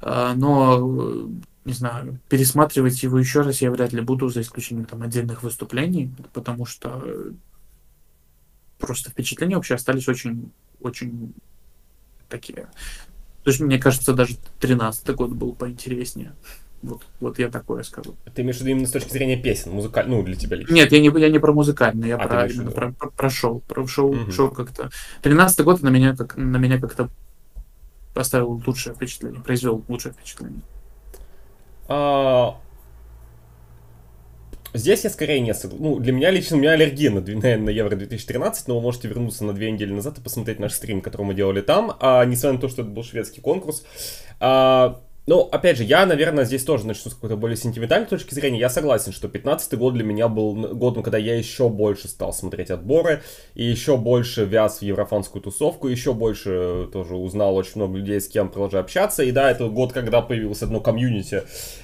А, 0.00 0.34
но, 0.34 1.28
не 1.64 1.72
знаю, 1.72 2.18
пересматривать 2.28 3.02
его 3.02 3.18
еще 3.18 3.42
раз 3.42 3.60
я 3.60 3.70
вряд 3.70 3.92
ли 3.92 4.00
буду, 4.00 4.28
за 4.28 4.40
исключением 4.40 4.86
там 4.86 5.02
отдельных 5.02 5.42
выступлений, 5.42 6.12
потому 6.32 6.66
что 6.66 7.04
просто 8.78 9.10
впечатления 9.10 9.56
вообще 9.56 9.74
остались 9.74 10.08
очень, 10.08 10.50
очень 10.80 11.34
такие. 12.28 12.68
То 13.44 13.50
есть, 13.50 13.60
мне 13.60 13.78
кажется, 13.78 14.12
даже 14.12 14.36
13-й 14.60 15.14
год 15.14 15.30
был 15.30 15.54
поинтереснее. 15.54 16.34
Вот, 16.82 17.02
вот 17.18 17.38
я 17.40 17.48
такое 17.48 17.82
скажу. 17.82 18.14
Ты 18.34 18.42
имеешь 18.42 18.58
в 18.58 18.60
виду 18.60 18.70
именно 18.70 18.86
с 18.86 18.92
точки 18.92 19.10
зрения 19.10 19.36
песен, 19.36 19.72
музыкаль... 19.72 20.08
ну, 20.08 20.22
для 20.22 20.36
тебя 20.36 20.56
лично? 20.56 20.72
Нет, 20.72 20.92
я 20.92 21.00
не, 21.00 21.10
я 21.20 21.28
не 21.28 21.40
про 21.40 21.52
музыкальное, 21.52 22.08
я 22.08 22.16
а, 22.16 22.28
про, 22.28 22.46
именно 22.46 22.70
про, 22.70 22.92
про, 22.92 23.10
про 23.10 23.30
шоу. 23.30 23.60
Про 23.66 23.86
шоу, 23.88 24.12
угу. 24.14 24.30
шоу 24.30 24.50
как-то. 24.50 24.90
13-й 25.22 25.64
год 25.64 25.82
на 25.82 25.88
меня, 25.88 26.14
как, 26.14 26.36
на 26.36 26.56
меня 26.56 26.80
как-то 26.80 27.10
оставил 28.20 28.62
лучшее 28.66 28.94
впечатление, 28.94 29.40
произвел 29.40 29.84
лучшее 29.88 30.12
впечатление? 30.12 30.60
А... 31.88 32.58
Здесь 34.74 35.04
я 35.04 35.10
скорее 35.10 35.40
не 35.40 35.54
согласен. 35.54 35.82
Ну, 35.82 35.98
для 35.98 36.12
меня 36.12 36.30
лично, 36.30 36.56
у 36.56 36.60
меня 36.60 36.72
аллергия 36.72 37.10
на, 37.10 37.20
на, 37.26 37.56
на 37.56 37.70
Евро 37.70 37.96
2013, 37.96 38.68
но 38.68 38.76
вы 38.76 38.82
можете 38.82 39.08
вернуться 39.08 39.44
на 39.44 39.52
две 39.52 39.70
недели 39.70 39.92
назад 39.92 40.18
и 40.18 40.20
посмотреть 40.20 40.58
наш 40.58 40.72
стрим, 40.72 41.00
который 41.00 41.22
мы 41.22 41.34
делали 41.34 41.62
там. 41.62 41.96
А, 42.00 42.24
несмотря 42.24 42.52
на 42.54 42.60
то, 42.60 42.68
что 42.68 42.82
это 42.82 42.90
был 42.90 43.02
шведский 43.02 43.40
конкурс. 43.40 43.84
А, 44.40 45.00
ну, 45.28 45.42
опять 45.42 45.76
же, 45.76 45.84
я, 45.84 46.06
наверное, 46.06 46.46
здесь 46.46 46.64
тоже 46.64 46.86
начну 46.86 47.10
с 47.10 47.14
какой-то 47.14 47.36
более 47.36 47.58
сентиментальной 47.58 48.08
точки 48.08 48.32
зрения. 48.32 48.58
Я 48.58 48.70
согласен, 48.70 49.12
что 49.12 49.28
15-й 49.28 49.76
год 49.76 49.92
для 49.92 50.02
меня 50.02 50.26
был 50.26 50.54
годом, 50.74 51.02
когда 51.02 51.18
я 51.18 51.36
еще 51.36 51.68
больше 51.68 52.08
стал 52.08 52.32
смотреть 52.32 52.70
отборы, 52.70 53.22
и 53.54 53.62
еще 53.62 53.98
больше 53.98 54.46
вяз 54.46 54.78
в 54.78 54.82
еврофанскую 54.82 55.42
тусовку, 55.42 55.88
еще 55.88 56.14
больше 56.14 56.88
тоже 56.94 57.14
узнал 57.14 57.56
очень 57.56 57.72
много 57.74 57.98
людей, 57.98 58.22
с 58.22 58.28
кем 58.28 58.48
продолжаю 58.48 58.84
общаться. 58.84 59.22
И 59.22 59.30
да, 59.30 59.50
это 59.50 59.68
год, 59.68 59.92
когда 59.92 60.22
появилось 60.22 60.62
одно 60.62 60.80
комьюнити, 60.80 61.42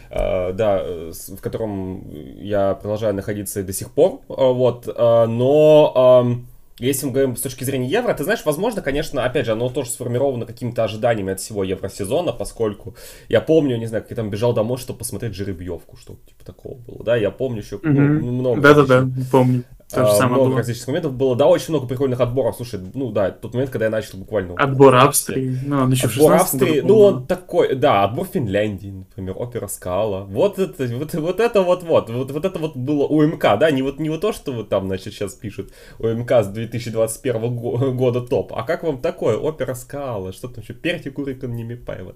э, 0.09 0.53
да, 0.55 0.83
в 0.83 1.41
котором 1.43 2.11
я 2.41 2.73
продолжаю 2.75 3.15
находиться 3.15 3.63
до 3.63 3.75
сих 3.75 3.91
пор. 3.91 4.23
Э, 4.31 4.53
вот, 4.53 4.89
э, 4.89 5.27
но... 5.27 6.47
Э, 6.49 6.54
если 6.79 7.07
мы 7.07 7.13
говорим 7.13 7.37
с 7.37 7.41
точки 7.41 7.63
зрения 7.63 7.89
евро, 7.89 8.13
ты 8.15 8.25
знаешь, 8.25 8.45
возможно, 8.45 8.83
конечно, 8.83 9.25
опять 9.25 9.47
же, 9.47 9.53
оно 9.53 9.69
тоже 9.69 9.91
сформировано 9.91 10.45
какими-то 10.45 10.83
ожиданиями 10.83 11.33
от 11.33 11.41
всего 11.41 11.63
евросезона, 11.63 12.33
поскольку 12.33 12.97
я 13.29 13.41
помню, 13.41 13.77
не 13.77 13.87
знаю, 13.87 14.03
как 14.03 14.11
я 14.11 14.17
там 14.17 14.31
бежал 14.31 14.53
домой, 14.53 14.79
чтобы 14.79 14.99
посмотреть 14.99 15.35
жеребьевку, 15.35 15.97
что 15.97 16.15
то 16.15 16.29
типа 16.29 16.45
такого 16.45 16.75
было, 16.79 17.05
да, 17.05 17.17
я 17.17 17.31
помню 17.31 17.61
еще 17.61 17.79
ну, 17.83 18.33
много. 18.33 18.61
Да-да-да, 18.61 19.09
помню. 19.31 19.63
То 19.91 20.05
же 20.05 20.13
а, 20.13 20.15
самое 20.15 20.37
много 20.37 20.49
было. 20.51 20.59
различных 20.59 20.89
моментов 20.89 21.13
было. 21.13 21.37
Да, 21.37 21.47
очень 21.47 21.71
много 21.71 21.87
прикольных 21.87 22.21
отборов. 22.21 22.57
Слушай, 22.57 22.81
ну 22.95 23.11
да, 23.11 23.31
тот 23.31 23.53
момент, 23.53 23.71
когда 23.71 23.87
я 23.87 23.91
начал 23.91 24.19
буквально... 24.19 24.55
Отбор 24.55 24.95
Австрии. 24.97 25.59
Ну, 25.65 25.83
он 25.83 25.93
еще 25.93 26.07
отбор 26.07 26.33
Австрии, 26.33 26.81
ну 26.81 26.99
он 26.99 27.27
такой, 27.27 27.75
да, 27.75 28.05
отбор 28.05 28.27
Финляндии, 28.27 28.91
например, 28.91 29.35
опера 29.39 29.67
Скала. 29.67 30.25
Вот 30.25 30.59
это 30.59 30.87
вот, 30.87 31.15
вот 31.15 31.41
это 31.41 31.61
вот, 31.63 31.83
вот, 31.83 32.11
вот, 32.11 32.31
вот 32.31 32.45
это 32.45 32.59
вот 32.59 32.77
было 32.77 33.05
УМК, 33.05 33.59
да, 33.59 33.71
не 33.71 33.83
вот, 33.83 33.99
не 33.99 34.09
вот 34.09 34.23
то, 34.23 34.33
что 34.33 34.53
вот 34.53 34.69
там, 34.69 34.87
значит, 34.87 35.13
сейчас 35.13 35.35
пишут 35.35 35.73
УМК 35.99 36.31
с 36.33 36.47
2021 36.47 37.97
года 37.97 38.21
топ, 38.23 38.53
а 38.55 38.63
как 38.63 38.83
вам 38.85 39.01
такое, 39.01 39.37
опера 39.37 39.75
Скала, 39.75 40.33
что 40.33 40.49
там 40.49 40.63
еще, 40.65 40.73
Перти 40.73 41.11
Курикан 41.11 41.55
Немипаева. 41.55 42.15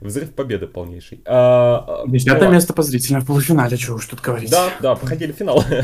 Взрыв 0.00 0.34
победы 0.34 0.66
полнейший. 0.66 1.22
А, 1.26 2.04
Десятое 2.06 2.48
ну, 2.48 2.54
место 2.54 2.72
по 2.72 2.82
зрителям 2.82 3.20
в 3.20 3.26
полуфинале, 3.26 3.76
чего 3.76 3.96
уж 3.96 4.06
тут 4.06 4.20
говорить. 4.20 4.50
Да, 4.50 4.70
да, 4.80 4.96
проходили 4.96 5.32
финал. 5.32 5.64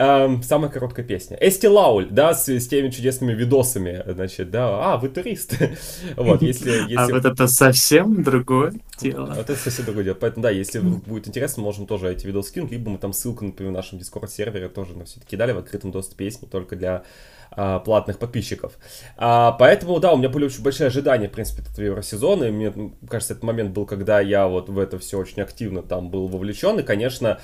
Эм, 0.00 0.42
самая 0.42 0.70
короткая 0.70 1.04
песня. 1.04 1.36
Эсти 1.38 1.66
Лауль, 1.66 2.08
да, 2.10 2.32
с, 2.32 2.48
с 2.48 2.68
теми 2.68 2.88
чудесными 2.88 3.34
видосами, 3.34 4.02
значит, 4.06 4.50
да, 4.50 4.94
а, 4.94 4.96
вы 4.96 5.10
турист. 5.10 5.58
вот, 6.16 6.40
если... 6.40 6.70
если... 6.88 6.94
А 6.94 7.06
вот 7.06 7.26
это 7.26 7.46
совсем 7.46 8.22
другое 8.22 8.72
дело. 8.98 9.36
Это 9.38 9.54
совсем 9.56 9.84
другое 9.84 10.04
дело. 10.04 10.14
Поэтому, 10.18 10.42
да, 10.42 10.48
если 10.48 10.78
будет 10.78 11.28
интересно, 11.28 11.62
можем 11.62 11.86
тоже 11.86 12.10
эти 12.10 12.26
видосы 12.26 12.48
скинуть, 12.48 12.70
либо 12.70 12.88
мы 12.88 12.96
там 12.96 13.12
ссылку, 13.12 13.44
например, 13.44 13.72
в 13.72 13.74
нашем 13.74 13.98
Discord-сервере 13.98 14.70
тоже 14.70 14.96
на 14.96 15.04
все 15.04 15.20
кидали 15.20 15.52
в 15.52 15.58
открытом 15.58 15.90
доступе, 15.90 16.24
не 16.24 16.48
только 16.48 16.76
для 16.76 17.02
а, 17.52 17.80
платных 17.80 18.18
подписчиков. 18.18 18.78
А, 19.16 19.52
поэтому, 19.52 19.98
да, 20.00 20.12
у 20.12 20.16
меня 20.16 20.28
были 20.28 20.46
очень 20.46 20.62
большие 20.62 20.88
ожидания, 20.88 21.28
в 21.28 21.32
принципе, 21.32 21.62
этого 21.62 21.84
Евросезона, 21.84 22.44
и 22.44 22.50
мне 22.50 22.92
кажется, 23.08 23.34
этот 23.34 23.44
момент 23.44 23.72
был, 23.72 23.86
когда 23.86 24.20
я 24.20 24.46
вот 24.46 24.68
в 24.68 24.78
это 24.78 24.98
все 24.98 25.18
очень 25.18 25.42
активно 25.42 25.82
там 25.82 26.10
был 26.10 26.28
вовлечен, 26.28 26.78
и, 26.78 26.82
конечно, 26.82 27.40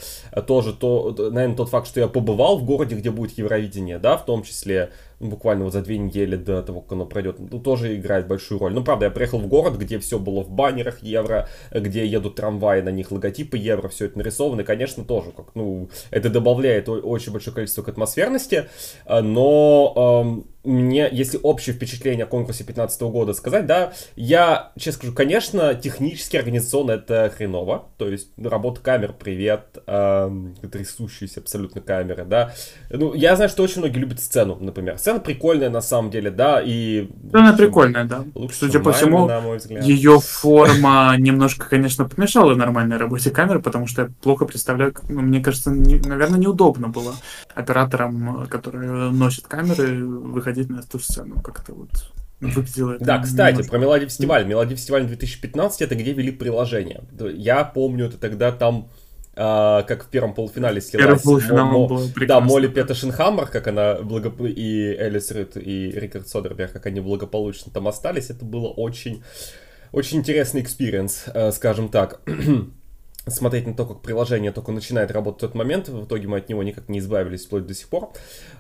тоже 0.46 0.72
то, 0.72 1.14
наверное, 1.18 1.56
тот 1.56 1.70
факт, 1.70 1.88
что 1.88 2.00
я 2.00 2.08
побывал 2.08 2.58
в 2.58 2.64
городе, 2.64 2.94
где 2.96 3.10
будет 3.10 3.36
Евровидение, 3.38 3.98
да, 3.98 4.16
в 4.16 4.24
том 4.24 4.42
числе 4.42 4.90
ну, 4.90 4.90
буквально 5.20 5.64
вот 5.64 5.72
за 5.72 5.82
две 5.82 5.98
недели 5.98 6.36
до 6.36 6.62
того, 6.62 6.80
как 6.80 6.92
оно 6.92 7.06
пройдет, 7.06 7.36
ну, 7.38 7.58
тоже 7.58 7.96
играет 7.96 8.26
большую 8.26 8.60
роль. 8.60 8.74
Ну, 8.74 8.84
правда, 8.84 9.06
я 9.06 9.10
приехал 9.10 9.38
в 9.38 9.46
город, 9.46 9.78
где 9.78 9.98
все 9.98 10.18
было 10.18 10.42
в 10.42 10.50
баннерах 10.50 11.02
евро, 11.02 11.48
где 11.72 12.06
едут 12.06 12.36
трамваи, 12.36 12.80
на 12.82 12.90
них 12.90 13.10
логотипы 13.10 13.56
евро, 13.56 13.88
все 13.88 14.06
это 14.06 14.18
нарисовано, 14.18 14.60
и, 14.60 14.64
конечно, 14.64 15.04
тоже, 15.04 15.30
как, 15.32 15.54
ну, 15.54 15.88
это 16.10 16.28
добавляет 16.28 16.88
очень 16.88 17.32
большое 17.32 17.54
количество 17.54 17.82
к 17.82 17.88
атмосферности, 17.88 18.68
но 19.08 20.22
эм, 20.24 20.55
мне, 20.66 21.08
если 21.10 21.38
общее 21.42 21.74
впечатление 21.74 22.24
о 22.24 22.28
конкурсе 22.28 22.64
2015 22.64 23.02
года 23.02 23.32
сказать, 23.32 23.66
да, 23.66 23.92
я, 24.16 24.72
честно 24.76 24.92
скажу, 24.92 25.12
конечно, 25.14 25.74
технически, 25.74 26.36
организационно 26.36 26.92
это 26.92 27.32
хреново, 27.34 27.86
то 27.96 28.08
есть 28.08 28.28
работа 28.36 28.80
камер, 28.80 29.14
привет, 29.18 29.78
эм, 29.86 30.54
трясущиеся 30.70 31.40
абсолютно 31.40 31.80
камеры, 31.80 32.24
да, 32.24 32.52
ну, 32.90 33.14
я 33.14 33.36
знаю, 33.36 33.48
что 33.48 33.62
очень 33.62 33.78
многие 33.78 33.98
любят 33.98 34.20
сцену, 34.20 34.56
например, 34.60 34.98
сцена 34.98 35.20
прикольная 35.20 35.70
на 35.70 35.80
самом 35.80 36.10
деле, 36.10 36.30
да, 36.30 36.60
и... 36.64 37.08
Сцена 37.28 37.52
прикольная, 37.56 38.04
да, 38.04 38.24
лучше, 38.34 38.56
судя 38.56 38.80
по 38.80 38.92
всему, 38.92 39.30
ее 39.80 40.18
форма 40.20 41.14
немножко, 41.18 41.68
конечно, 41.68 42.08
помешала 42.08 42.54
нормальной 42.54 42.96
работе 42.96 43.30
камеры, 43.30 43.60
потому 43.60 43.86
что 43.86 44.02
я 44.02 44.08
плохо 44.20 44.44
представляю, 44.44 44.94
ну, 45.08 45.20
мне 45.20 45.40
кажется, 45.40 45.70
не, 45.70 45.96
наверное, 45.96 46.40
неудобно 46.40 46.88
было 46.88 47.14
операторам, 47.54 48.46
которые 48.48 49.10
носят 49.10 49.46
камеры, 49.46 50.04
выходить 50.04 50.55
выходить 50.56 50.70
на 50.70 50.80
эту 50.80 50.98
сцену. 50.98 51.40
Как-то 51.40 51.74
вот 51.74 51.90
выглядело 52.40 52.98
Да, 52.98 53.18
кстати, 53.18 53.52
немножко... 53.52 53.70
про 53.70 53.78
Мелодий 53.78 54.06
фестиваль. 54.08 54.46
Мелодий 54.46 54.76
фестиваль 54.76 55.06
2015 55.06 55.82
это 55.82 55.94
где 55.94 56.12
вели 56.12 56.32
приложение. 56.32 57.02
Я 57.34 57.64
помню, 57.64 58.06
это 58.06 58.18
тогда 58.18 58.52
там 58.52 58.88
Э, 59.38 59.84
как 59.84 60.04
в 60.04 60.08
первом 60.08 60.32
полуфинале 60.32 60.80
слилась 60.80 61.22
Мо- 61.22 61.64
Мо- 61.66 62.00
да, 62.26 62.40
Молли 62.40 62.68
Петтерссон 62.68 63.13
Хаммар, 63.13 63.48
как 63.48 63.66
она 63.66 63.96
благоп... 63.96 64.40
и 64.40 64.96
Элиз 64.98 65.30
Рюд, 65.30 65.58
и 65.58 65.90
Рикард 65.90 66.26
Содерберг, 66.26 66.72
как 66.72 66.86
они 66.86 67.00
благополучно 67.00 67.70
там 67.70 67.86
остались, 67.86 68.30
это 68.30 68.46
было 68.46 68.68
очень, 68.68 69.22
очень 69.92 70.20
интересный 70.20 70.62
experience, 70.62 71.24
э, 71.26 71.52
скажем 71.52 71.90
так. 71.90 72.22
смотреть 73.28 73.66
на 73.66 73.74
то, 73.74 73.84
как 73.86 74.02
приложение 74.02 74.52
только 74.52 74.72
начинает 74.72 75.10
работать 75.10 75.42
в 75.42 75.46
тот 75.46 75.54
момент, 75.54 75.88
в 75.88 76.04
итоге 76.04 76.28
мы 76.28 76.38
от 76.38 76.48
него 76.48 76.62
никак 76.62 76.88
не 76.88 77.00
избавились 77.00 77.46
вплоть 77.46 77.66
до 77.66 77.74
сих 77.74 77.88
пор, 77.88 78.12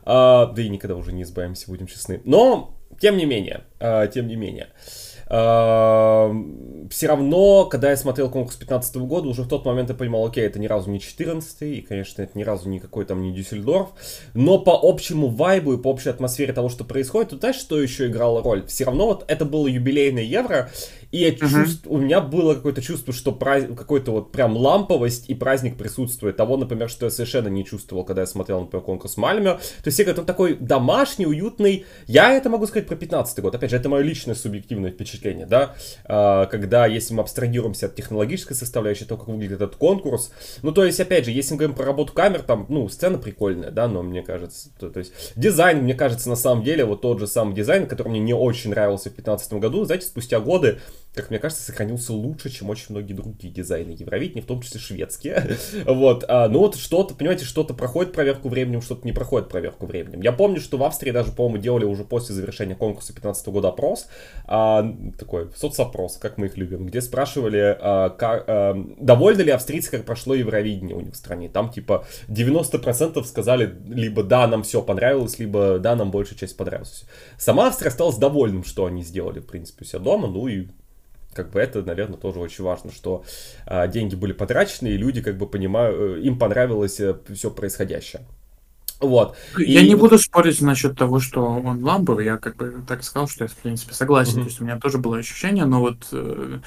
а, 0.04 0.46
да 0.46 0.62
и 0.62 0.68
никогда 0.68 0.96
уже 0.96 1.12
не 1.12 1.22
избавимся, 1.22 1.66
будем 1.68 1.86
честны. 1.86 2.20
Но, 2.24 2.74
тем 3.00 3.16
не 3.16 3.26
менее, 3.26 3.64
а, 3.78 4.06
тем 4.08 4.26
не 4.26 4.36
менее, 4.36 4.68
а, 4.68 5.15
все 5.28 7.06
равно, 7.08 7.64
когда 7.64 7.90
я 7.90 7.96
смотрел 7.96 8.30
конкурс 8.30 8.56
15 8.56 8.96
года, 8.96 9.28
уже 9.28 9.42
в 9.42 9.48
тот 9.48 9.64
момент 9.64 9.88
я 9.88 9.96
понимал, 9.96 10.24
окей, 10.24 10.46
это 10.46 10.60
ни 10.60 10.68
разу 10.68 10.88
не 10.90 11.00
14 11.00 11.62
и, 11.62 11.80
конечно, 11.80 12.22
это 12.22 12.38
ни 12.38 12.44
разу 12.44 12.68
не 12.68 12.78
какой 12.78 13.04
там 13.04 13.22
не 13.22 13.32
Дюссельдорф, 13.32 13.88
но 14.34 14.58
по 14.58 14.78
общему 14.80 15.28
вайбу 15.28 15.72
и 15.72 15.78
по 15.78 15.88
общей 15.88 16.10
атмосфере 16.10 16.52
того, 16.52 16.68
что 16.68 16.84
происходит, 16.84 17.30
тут 17.30 17.40
знаешь, 17.40 17.56
что 17.56 17.80
еще 17.80 18.06
играло 18.06 18.40
роль? 18.42 18.66
Все 18.66 18.84
равно 18.84 19.06
вот 19.06 19.24
это 19.26 19.44
было 19.44 19.66
юбилейное 19.66 20.22
Евро, 20.22 20.70
и 21.12 21.18
я 21.18 21.30
uh-huh. 21.30 21.48
чувств... 21.48 21.82
у 21.86 21.98
меня 21.98 22.20
было 22.20 22.54
какое-то 22.54 22.82
чувство, 22.82 23.12
что 23.12 23.32
праз... 23.32 23.64
какой-то 23.64 24.12
вот 24.12 24.32
прям 24.32 24.56
ламповость 24.56 25.30
и 25.30 25.34
праздник 25.34 25.76
присутствует. 25.76 26.36
Того, 26.36 26.56
например, 26.56 26.90
что 26.90 27.06
я 27.06 27.10
совершенно 27.10 27.48
не 27.48 27.64
чувствовал, 27.64 28.04
когда 28.04 28.22
я 28.22 28.26
смотрел, 28.26 28.60
например, 28.60 28.84
конкурс 28.84 29.16
Мальме. 29.16 29.54
То 29.54 29.86
есть, 29.86 30.00
это 30.00 30.22
такой 30.22 30.56
домашний, 30.56 31.26
уютный. 31.26 31.86
Я 32.06 32.34
это 32.34 32.50
могу 32.50 32.66
сказать 32.66 32.86
про 32.86 32.96
15 32.96 33.40
год. 33.40 33.54
Опять 33.54 33.70
же, 33.70 33.76
это 33.76 33.88
мое 33.88 34.02
личное 34.02 34.34
субъективное 34.34 34.90
впечатление, 34.90 35.15
да. 35.46 35.74
А, 36.04 36.46
когда, 36.46 36.86
если 36.86 37.14
мы 37.14 37.22
абстрагируемся 37.22 37.86
от 37.86 37.94
технологической 37.94 38.56
составляющей, 38.56 39.04
то, 39.04 39.16
как 39.16 39.28
выглядит 39.28 39.56
этот 39.56 39.76
конкурс. 39.76 40.32
Ну, 40.62 40.72
то 40.72 40.84
есть, 40.84 41.00
опять 41.00 41.24
же, 41.24 41.30
если 41.30 41.54
мы 41.54 41.58
говорим 41.58 41.76
про 41.76 41.84
работу 41.86 42.12
камер, 42.12 42.42
там, 42.42 42.66
ну, 42.68 42.88
сцена 42.88 43.18
прикольная, 43.18 43.70
да, 43.70 43.88
но 43.88 44.02
мне 44.02 44.22
кажется, 44.22 44.70
то, 44.78 44.90
то 44.90 44.98
есть, 44.98 45.12
дизайн, 45.36 45.78
мне 45.78 45.94
кажется, 45.94 46.28
на 46.28 46.36
самом 46.36 46.64
деле, 46.64 46.84
вот 46.84 47.00
тот 47.00 47.18
же 47.18 47.26
самый 47.26 47.54
дизайн, 47.54 47.86
который 47.86 48.08
мне 48.08 48.20
не 48.20 48.34
очень 48.34 48.70
нравился 48.70 49.10
в 49.10 49.14
15 49.14 49.54
году, 49.54 49.84
знаете, 49.84 50.06
спустя 50.06 50.40
годы 50.40 50.78
как 51.16 51.30
мне 51.30 51.38
кажется, 51.38 51.64
сохранился 51.64 52.12
лучше, 52.12 52.50
чем 52.50 52.68
очень 52.68 52.86
многие 52.90 53.14
другие 53.14 53.52
дизайны 53.52 53.92
Евровидения, 53.92 54.42
в 54.42 54.46
том 54.46 54.60
числе 54.60 54.78
шведские. 54.78 55.56
вот, 55.86 56.24
а, 56.28 56.46
ну 56.48 56.58
вот 56.58 56.76
что-то, 56.76 57.14
понимаете, 57.14 57.46
что-то 57.46 57.72
проходит 57.72 58.12
проверку 58.12 58.50
временем, 58.50 58.82
что-то 58.82 59.06
не 59.06 59.12
проходит 59.12 59.48
проверку 59.48 59.86
временем. 59.86 60.20
Я 60.20 60.32
помню, 60.32 60.60
что 60.60 60.76
в 60.76 60.84
Австрии 60.84 61.12
даже, 61.12 61.32
по-моему, 61.32 61.56
делали 61.56 61.86
уже 61.86 62.04
после 62.04 62.34
завершения 62.34 62.74
конкурса 62.74 63.14
15 63.14 63.48
года 63.48 63.68
опрос, 63.68 64.08
а, 64.44 64.94
такой 65.18 65.48
соцопрос, 65.56 66.18
как 66.18 66.36
мы 66.36 66.46
их 66.46 66.58
любим, 66.58 66.84
где 66.84 67.00
спрашивали, 67.00 67.76
а, 67.80 68.14
а, 68.20 68.76
довольны 68.98 69.40
ли 69.40 69.52
австрийцы, 69.52 69.90
как 69.90 70.04
прошло 70.04 70.34
Евровидение 70.34 70.94
у 70.94 71.00
них 71.00 71.14
в 71.14 71.16
стране. 71.16 71.48
Там 71.48 71.70
типа 71.70 72.04
90% 72.28 73.24
сказали 73.24 73.74
либо 73.88 74.22
да, 74.22 74.46
нам 74.46 74.64
все 74.64 74.82
понравилось, 74.82 75.38
либо 75.38 75.78
да, 75.78 75.96
нам 75.96 76.10
большая 76.10 76.38
часть 76.38 76.58
понравилась. 76.58 77.06
Сама 77.38 77.68
Австрия 77.68 77.88
осталась 77.88 78.16
довольным, 78.16 78.64
что 78.64 78.84
они 78.84 79.02
сделали, 79.02 79.40
в 79.40 79.46
принципе, 79.46 79.86
у 79.86 79.88
себя 79.88 80.00
дома, 80.00 80.28
ну 80.28 80.46
и 80.46 80.66
как 81.36 81.50
бы 81.50 81.60
это, 81.60 81.82
наверное, 81.82 82.16
тоже 82.16 82.40
очень 82.40 82.64
важно, 82.64 82.90
что 82.90 83.24
а, 83.66 83.86
деньги 83.86 84.14
были 84.14 84.32
потрачены, 84.32 84.88
и 84.88 84.96
люди 84.96 85.22
как 85.22 85.36
бы 85.36 85.46
понимают, 85.46 85.96
э, 85.98 86.20
им 86.22 86.38
понравилось 86.38 86.98
э, 86.98 87.14
все 87.34 87.50
происходящее. 87.50 88.22
Вот. 89.00 89.36
Я 89.58 89.82
и... 89.82 89.88
не 89.88 89.94
буду 89.94 90.18
спорить 90.18 90.60
насчет 90.62 90.96
того, 90.96 91.20
что 91.20 91.44
он 91.44 91.84
ламповый. 91.84 92.24
Я 92.24 92.38
как 92.38 92.56
бы 92.56 92.82
так 92.88 93.04
сказал, 93.04 93.28
что 93.28 93.44
я, 93.44 93.48
в 93.48 93.54
принципе, 93.54 93.92
согласен. 93.92 94.38
Mm-hmm. 94.38 94.42
То 94.42 94.48
есть 94.48 94.60
у 94.60 94.64
меня 94.64 94.78
тоже 94.78 94.98
было 94.98 95.18
ощущение, 95.18 95.66
но 95.66 95.80
вот 95.80 96.08
э, 96.12 96.60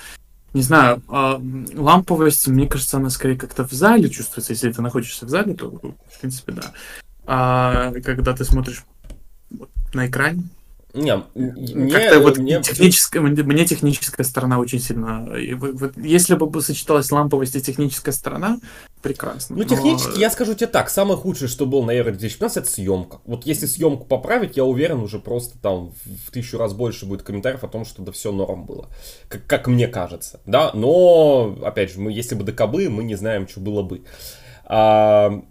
не 0.53 0.61
знаю, 0.61 1.01
э, 1.09 1.39
ламповость, 1.75 2.47
мне 2.47 2.67
кажется, 2.67 2.97
она 2.97 3.09
скорее 3.09 3.35
как-то 3.35 3.67
в 3.67 3.71
зале 3.71 4.09
чувствуется. 4.09 4.53
Если 4.53 4.71
ты 4.71 4.81
находишься 4.81 5.25
в 5.25 5.29
зале, 5.29 5.53
то, 5.53 5.69
в 5.69 6.19
принципе, 6.19 6.53
да. 6.53 6.71
А 7.25 7.91
когда 8.03 8.33
ты 8.33 8.43
смотришь 8.43 8.83
на 9.93 10.07
экране, 10.07 10.43
не, 10.93 11.23
мне, 11.35 11.91
Как-то 11.91 12.19
вот 12.19 12.39
мне... 12.39 12.61
Техническая, 12.61 13.21
мне 13.21 13.65
техническая 13.65 14.25
сторона 14.25 14.57
очень 14.57 14.79
сильно... 14.79 15.27
Вот, 15.55 15.95
если 15.97 16.33
бы 16.33 16.61
сочеталась 16.61 17.11
ламповость 17.11 17.55
и 17.55 17.61
техническая 17.61 18.11
сторона, 18.11 18.59
прекрасно. 19.03 19.55
Ну, 19.55 19.63
но... 19.63 19.69
технически, 19.69 20.19
я 20.19 20.31
скажу 20.31 20.55
тебе 20.55 20.65
так, 20.65 20.89
самое 20.89 21.15
худшее, 21.15 21.47
что 21.47 21.67
было 21.67 21.85
на 21.85 21.91
Euro 21.91 22.05
2015, 22.05 22.57
это 22.57 22.69
съемка. 22.69 23.19
Вот 23.25 23.45
если 23.45 23.67
съемку 23.67 24.05
поправить, 24.05 24.57
я 24.57 24.65
уверен, 24.65 24.99
уже 24.99 25.19
просто 25.19 25.59
там 25.59 25.91
в 26.25 26.31
тысячу 26.31 26.57
раз 26.57 26.73
больше 26.73 27.05
будет 27.05 27.21
комментариев 27.21 27.63
о 27.63 27.67
том, 27.67 27.85
что 27.85 28.01
да 28.01 28.11
все 28.11 28.31
норм 28.31 28.65
было. 28.65 28.89
Как, 29.27 29.45
как 29.45 29.67
мне 29.67 29.87
кажется, 29.87 30.39
да, 30.47 30.71
но, 30.73 31.55
опять 31.63 31.91
же, 31.93 31.99
мы, 31.99 32.11
если 32.11 32.33
бы 32.33 32.43
докобы, 32.43 32.89
мы 32.89 33.03
не 33.03 33.13
знаем, 33.13 33.47
что 33.47 33.59
было 33.59 33.83
бы. 33.83 34.01
А, 34.65 35.43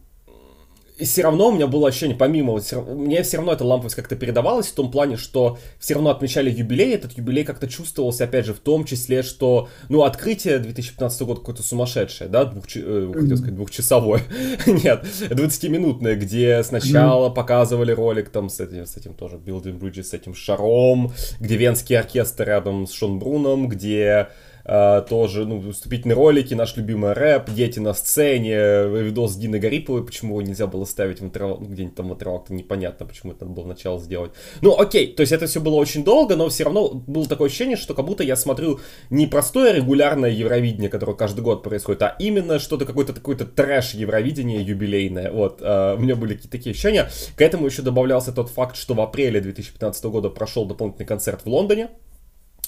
и 0.99 1.05
все 1.05 1.23
равно 1.23 1.49
у 1.49 1.53
меня 1.53 1.69
было 1.69 1.89
ощущение, 1.89 2.17
помимо, 2.17 2.61
мне 2.89 3.23
все 3.23 3.37
равно 3.37 3.53
эта 3.53 3.65
ламповость 3.65 3.95
как-то 3.95 4.17
передавалась 4.17 4.67
в 4.67 4.75
том 4.75 4.91
плане, 4.91 5.17
что 5.17 5.59
все 5.79 5.95
равно 5.95 6.11
отмечали 6.11 6.51
юбилей, 6.51 6.93
этот 6.93 7.13
юбилей 7.13 7.45
как-то 7.45 7.69
чувствовался, 7.69 8.25
опять 8.25 8.47
же, 8.47 8.55
в 8.55 8.59
том 8.59 8.85
числе, 8.85 9.23
что, 9.23 9.69
ну, 9.89 10.03
открытие 10.03 10.59
2015 10.59 11.23
года 11.23 11.41
какое-то 11.41 11.63
сумасшедшее, 11.63 12.29
да, 12.29 12.45
двух, 12.45 12.65
э, 12.75 13.13
хотел 13.15 13.37
сказать, 13.37 13.55
двухчасовое, 13.55 14.23
нет, 14.67 15.05
20-минутное, 15.31 16.17
где 16.17 16.63
сначала 16.65 17.31
показывали 17.31 17.93
ролик 17.93 18.31
там 18.31 18.49
с 18.49 18.59
этим, 18.59 18.85
с 18.85 18.97
этим 18.97 19.15
тоже, 19.15 19.37
Building 19.37 19.79
Bridges, 19.79 20.05
с 20.05 20.15
этим 20.15 20.35
шаром, 20.35 21.13
где 21.39 21.57
венский 21.57 21.97
оркестр 21.97 22.45
рядом 22.49 22.89
с 22.89 22.93
Шон 22.93 23.21
Бруном, 23.21 23.69
где 23.69 24.29
Uh, 24.69 25.01
тоже, 25.09 25.47
ну, 25.47 25.73
вступительные 25.73 26.15
ролики, 26.15 26.53
наш 26.53 26.77
любимый 26.77 27.15
рэп, 27.15 27.49
дети 27.49 27.79
на 27.79 27.95
сцене, 27.95 28.87
видос 28.87 29.35
Дины 29.37 29.59
Гариповой, 29.59 30.05
почему 30.05 30.39
его 30.39 30.47
нельзя 30.47 30.67
было 30.67 30.85
ставить 30.85 31.21
в 31.21 31.25
интервал, 31.25 31.57
ну, 31.59 31.69
где-нибудь 31.69 31.95
там 31.95 32.11
в 32.11 32.13
интервал, 32.13 32.45
непонятно, 32.51 33.07
почему 33.07 33.33
это 33.33 33.47
надо 33.47 33.55
было 33.55 33.67
начало 33.67 33.99
сделать. 33.99 34.33
Ну, 34.61 34.79
окей, 34.79 35.15
то 35.15 35.23
есть 35.23 35.33
это 35.33 35.47
все 35.47 35.61
было 35.61 35.77
очень 35.77 36.05
долго, 36.05 36.37
но 36.37 36.51
все 36.51 36.65
равно 36.65 36.91
было 36.91 37.27
такое 37.27 37.49
ощущение, 37.49 37.79
что 37.79 37.95
как 37.95 38.05
будто 38.05 38.23
я 38.23 38.37
смотрю 38.37 38.81
не 39.09 39.27
простое 39.27 39.73
регулярное 39.73 40.29
Евровидение, 40.29 40.91
которое 40.91 41.17
каждый 41.17 41.41
год 41.41 41.63
происходит, 41.63 42.03
а 42.03 42.17
именно 42.19 42.59
что-то, 42.59 42.85
какой-то 42.85 43.15
такой-то 43.15 43.47
трэш 43.47 43.95
Евровидение 43.95 44.61
юбилейное, 44.61 45.33
вот, 45.33 45.63
uh, 45.63 45.97
у 45.97 46.01
меня 46.01 46.15
были 46.15 46.35
какие-то 46.35 46.59
такие 46.59 46.73
ощущения. 46.73 47.09
К 47.37 47.41
этому 47.41 47.65
еще 47.65 47.81
добавлялся 47.81 48.33
тот 48.33 48.51
факт, 48.51 48.77
что 48.77 48.93
в 48.93 49.01
апреле 49.01 49.41
2015 49.41 50.05
года 50.05 50.29
прошел 50.29 50.67
дополнительный 50.67 51.07
концерт 51.07 51.41
в 51.43 51.49
Лондоне, 51.49 51.89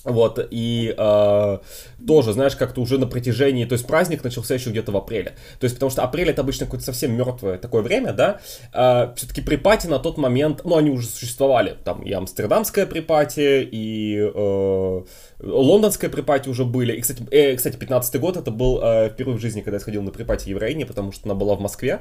Вот, 0.05 0.47
и 0.51 0.95
э, 0.97 1.59
тоже, 2.07 2.33
знаешь, 2.33 2.57
как-то 2.57 2.81
уже 2.81 2.99
на 2.99 3.07
протяжении, 3.07 3.67
то 3.67 3.75
есть 3.75 3.87
праздник 3.87 4.25
начался 4.25 4.55
еще 4.55 4.71
где-то 4.71 4.93
в 4.93 4.97
апреле. 4.97 5.35
То 5.59 5.65
есть, 5.65 5.77
потому 5.77 5.91
что 5.91 6.03
апрель 6.03 6.31
это 6.31 6.41
обычно 6.41 6.65
какое-то 6.65 6.87
совсем 6.87 7.13
мертвое 7.13 7.59
такое 7.59 7.83
время, 7.83 8.13
да. 8.15 8.41
Э, 8.73 9.13
все-таки 9.17 9.43
pre-party 9.43 9.89
на 9.89 9.99
тот 9.99 10.17
момент, 10.17 10.63
ну, 10.65 10.77
они 10.77 10.91
уже 10.91 11.07
существовали. 11.07 11.77
Там 11.85 12.03
и 12.03 12.13
амстердамская 12.13 12.87
pre-party, 12.87 13.69
и 13.71 14.17
э, 14.19 15.03
лондонская 15.43 16.11
pre-party 16.11 16.49
уже 16.49 16.65
были. 16.65 16.95
И, 16.95 17.01
кстати, 17.01 17.23
э, 17.31 17.57
кстати 17.57 17.77
15 17.77 18.21
год 18.21 18.37
это 18.37 18.51
был 18.51 18.81
э, 18.83 19.11
впервые 19.11 19.37
в 19.37 19.41
жизни, 19.41 19.61
когда 19.61 19.77
я 19.77 19.81
сходил 19.81 20.03
на 20.03 20.11
припати 20.11 20.49
Евроине, 20.49 20.87
потому 20.87 21.13
что 21.13 21.29
она 21.29 21.35
была 21.35 21.57
в 21.57 21.61
Москве. 21.61 22.01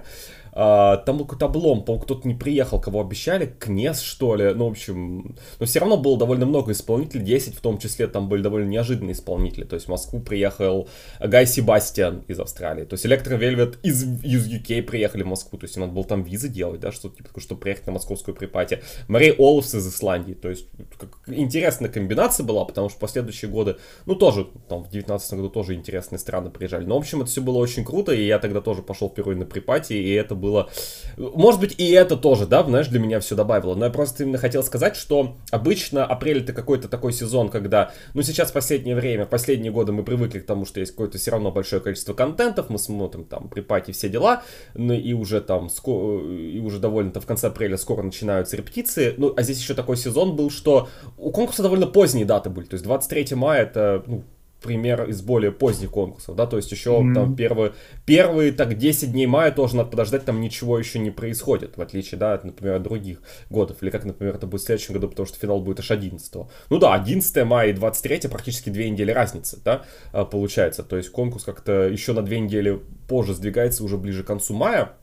Э, 0.53 0.97
там 1.05 1.17
был 1.17 1.25
какой-то 1.25 1.45
облом, 1.45 1.83
по 1.83 1.99
кто-то 1.99 2.27
не 2.27 2.33
приехал, 2.33 2.79
кого 2.79 3.01
обещали, 3.01 3.53
Кнез, 3.59 4.01
что 4.01 4.35
ли. 4.35 4.53
Ну, 4.53 4.67
в 4.67 4.71
общем, 4.71 5.35
но 5.59 5.65
все 5.65 5.79
равно 5.79 5.97
было 5.97 6.17
довольно 6.17 6.45
много 6.45 6.71
исполнителей, 6.71 7.25
10 7.25 7.55
в 7.55 7.61
том 7.61 7.77
числе, 7.77 7.88
там 7.97 8.29
были 8.29 8.41
довольно 8.41 8.67
неожиданные 8.67 9.13
исполнители. 9.13 9.63
То 9.63 9.75
есть 9.75 9.87
в 9.87 9.89
Москву 9.89 10.19
приехал 10.19 10.87
Гай 11.19 11.45
Себастьян 11.45 12.23
из 12.27 12.39
Австралии. 12.39 12.85
То 12.85 12.93
есть 12.93 13.05
Electro 13.05 13.35
Velvet 13.35 13.77
из, 13.83 14.03
из 14.23 14.47
UK 14.47 14.83
приехали 14.83 15.23
в 15.23 15.27
Москву. 15.27 15.57
То 15.57 15.65
есть 15.65 15.75
им 15.75 15.81
надо 15.81 15.93
было 15.93 16.05
там 16.05 16.23
визы 16.23 16.49
делать, 16.49 16.79
да, 16.79 16.91
что-то 16.91 17.17
типа, 17.17 17.39
чтобы 17.39 17.61
приехать 17.61 17.87
на 17.87 17.93
московскую 17.93 18.35
pre-party. 18.35 18.81
Мария 19.07 19.33
Олафс 19.37 19.73
из 19.73 19.87
Исландии. 19.87 20.33
То 20.33 20.49
есть 20.49 20.67
как, 20.97 21.19
интересная 21.27 21.89
комбинация 21.89 22.45
была, 22.45 22.65
потому 22.65 22.89
что 22.89 22.97
в 22.97 23.01
последующие 23.01 23.49
годы, 23.49 23.77
ну 24.05 24.15
тоже, 24.15 24.47
там 24.67 24.83
в 24.83 24.89
19 24.89 25.33
году 25.33 25.49
тоже 25.49 25.73
интересные 25.73 26.19
страны 26.19 26.49
приезжали. 26.49 26.85
Но 26.85 26.95
в 26.95 26.99
общем 26.99 27.21
это 27.21 27.29
все 27.29 27.41
было 27.41 27.57
очень 27.57 27.85
круто, 27.85 28.11
и 28.11 28.25
я 28.25 28.39
тогда 28.39 28.61
тоже 28.61 28.81
пошел 28.81 29.09
впервые 29.09 29.37
на 29.37 29.45
pre-party, 29.45 29.93
и 29.93 30.13
это 30.13 30.35
было... 30.35 30.69
Может 31.17 31.59
быть 31.61 31.75
и 31.79 31.91
это 31.91 32.17
тоже, 32.17 32.45
да, 32.45 32.63
знаешь, 32.63 32.87
для 32.87 32.99
меня 32.99 33.19
все 33.19 33.35
добавило. 33.35 33.75
Но 33.75 33.85
я 33.85 33.91
просто 33.91 34.23
именно 34.23 34.37
хотел 34.37 34.63
сказать, 34.63 34.95
что 34.95 35.37
обычно 35.51 36.05
апрель 36.05 36.39
это 36.39 36.53
какой-то 36.53 36.87
такой 36.87 37.13
сезон, 37.13 37.49
когда, 37.49 37.78
ну 38.13 38.21
сейчас 38.21 38.49
в 38.49 38.53
последнее 38.53 38.95
время, 38.95 39.25
в 39.25 39.29
последние 39.29 39.71
годы 39.71 39.91
мы 39.91 40.03
привыкли 40.03 40.39
к 40.39 40.45
тому, 40.45 40.65
что 40.65 40.79
есть 40.79 40.91
какое-то 40.91 41.17
все 41.17 41.31
равно 41.31 41.51
большое 41.51 41.81
количество 41.81 42.13
контентов, 42.13 42.69
мы 42.69 42.79
смотрим 42.79 43.25
там 43.25 43.49
припати 43.49 43.91
все 43.91 44.09
дела, 44.09 44.43
ну 44.73 44.93
и 44.93 45.13
уже 45.13 45.41
там, 45.41 45.67
и 45.67 46.61
уже 46.63 46.79
довольно-то 46.79 47.21
в 47.21 47.25
конце 47.25 47.47
апреля 47.47 47.77
скоро 47.77 48.01
начинаются 48.01 48.57
репетиции, 48.57 49.13
ну 49.17 49.33
а 49.35 49.41
здесь 49.43 49.59
еще 49.59 49.73
такой 49.73 49.97
сезон 49.97 50.35
был, 50.35 50.49
что 50.49 50.89
у 51.17 51.31
конкурса 51.31 51.63
довольно 51.63 51.87
поздние 51.87 52.25
даты 52.25 52.49
были, 52.49 52.65
то 52.65 52.75
есть 52.75 52.83
23 52.83 53.35
мая 53.35 53.63
это, 53.63 54.03
ну, 54.07 54.23
пример 54.61 55.09
из 55.09 55.21
более 55.21 55.51
поздних 55.51 55.91
конкурсов, 55.91 56.35
да, 56.35 56.45
то 56.45 56.57
есть 56.57 56.71
еще 56.71 56.91
mm-hmm. 56.91 57.13
там 57.13 57.35
первые, 57.35 57.73
первые 58.05 58.51
так 58.51 58.77
10 58.77 59.11
дней 59.11 59.25
мая 59.25 59.51
тоже 59.51 59.75
надо 59.75 59.89
подождать, 59.89 60.25
там 60.25 60.41
ничего 60.41 60.77
еще 60.77 60.99
не 60.99 61.11
происходит, 61.11 61.77
в 61.77 61.81
отличие, 61.81 62.19
да, 62.19 62.33
от, 62.33 62.43
например, 62.43 62.75
от 62.75 62.83
других 62.83 63.21
годов, 63.49 63.81
или 63.81 63.89
как, 63.89 64.05
например, 64.05 64.35
это 64.35 64.47
будет 64.47 64.61
в 64.61 64.65
следующем 64.65 64.93
году, 64.93 65.09
потому 65.09 65.25
что 65.25 65.39
финал 65.39 65.61
будет 65.61 65.79
аж 65.79 65.91
11 65.91 66.33
Ну 66.69 66.77
да, 66.77 66.93
11 66.93 67.45
мая 67.45 67.69
и 67.69 67.73
23 67.73 68.29
практически 68.29 68.69
две 68.69 68.89
недели 68.89 69.11
разницы, 69.11 69.59
да, 69.63 69.85
а, 70.11 70.25
получается, 70.25 70.83
то 70.83 70.97
есть 70.97 71.09
конкурс 71.09 71.43
как-то 71.43 71.87
еще 71.87 72.13
на 72.13 72.21
две 72.21 72.39
недели 72.39 72.79
позже 73.07 73.33
сдвигается 73.33 73.83
уже 73.83 73.97
ближе 73.97 74.23
к 74.23 74.27
концу 74.27 74.53
мая, 74.53 74.93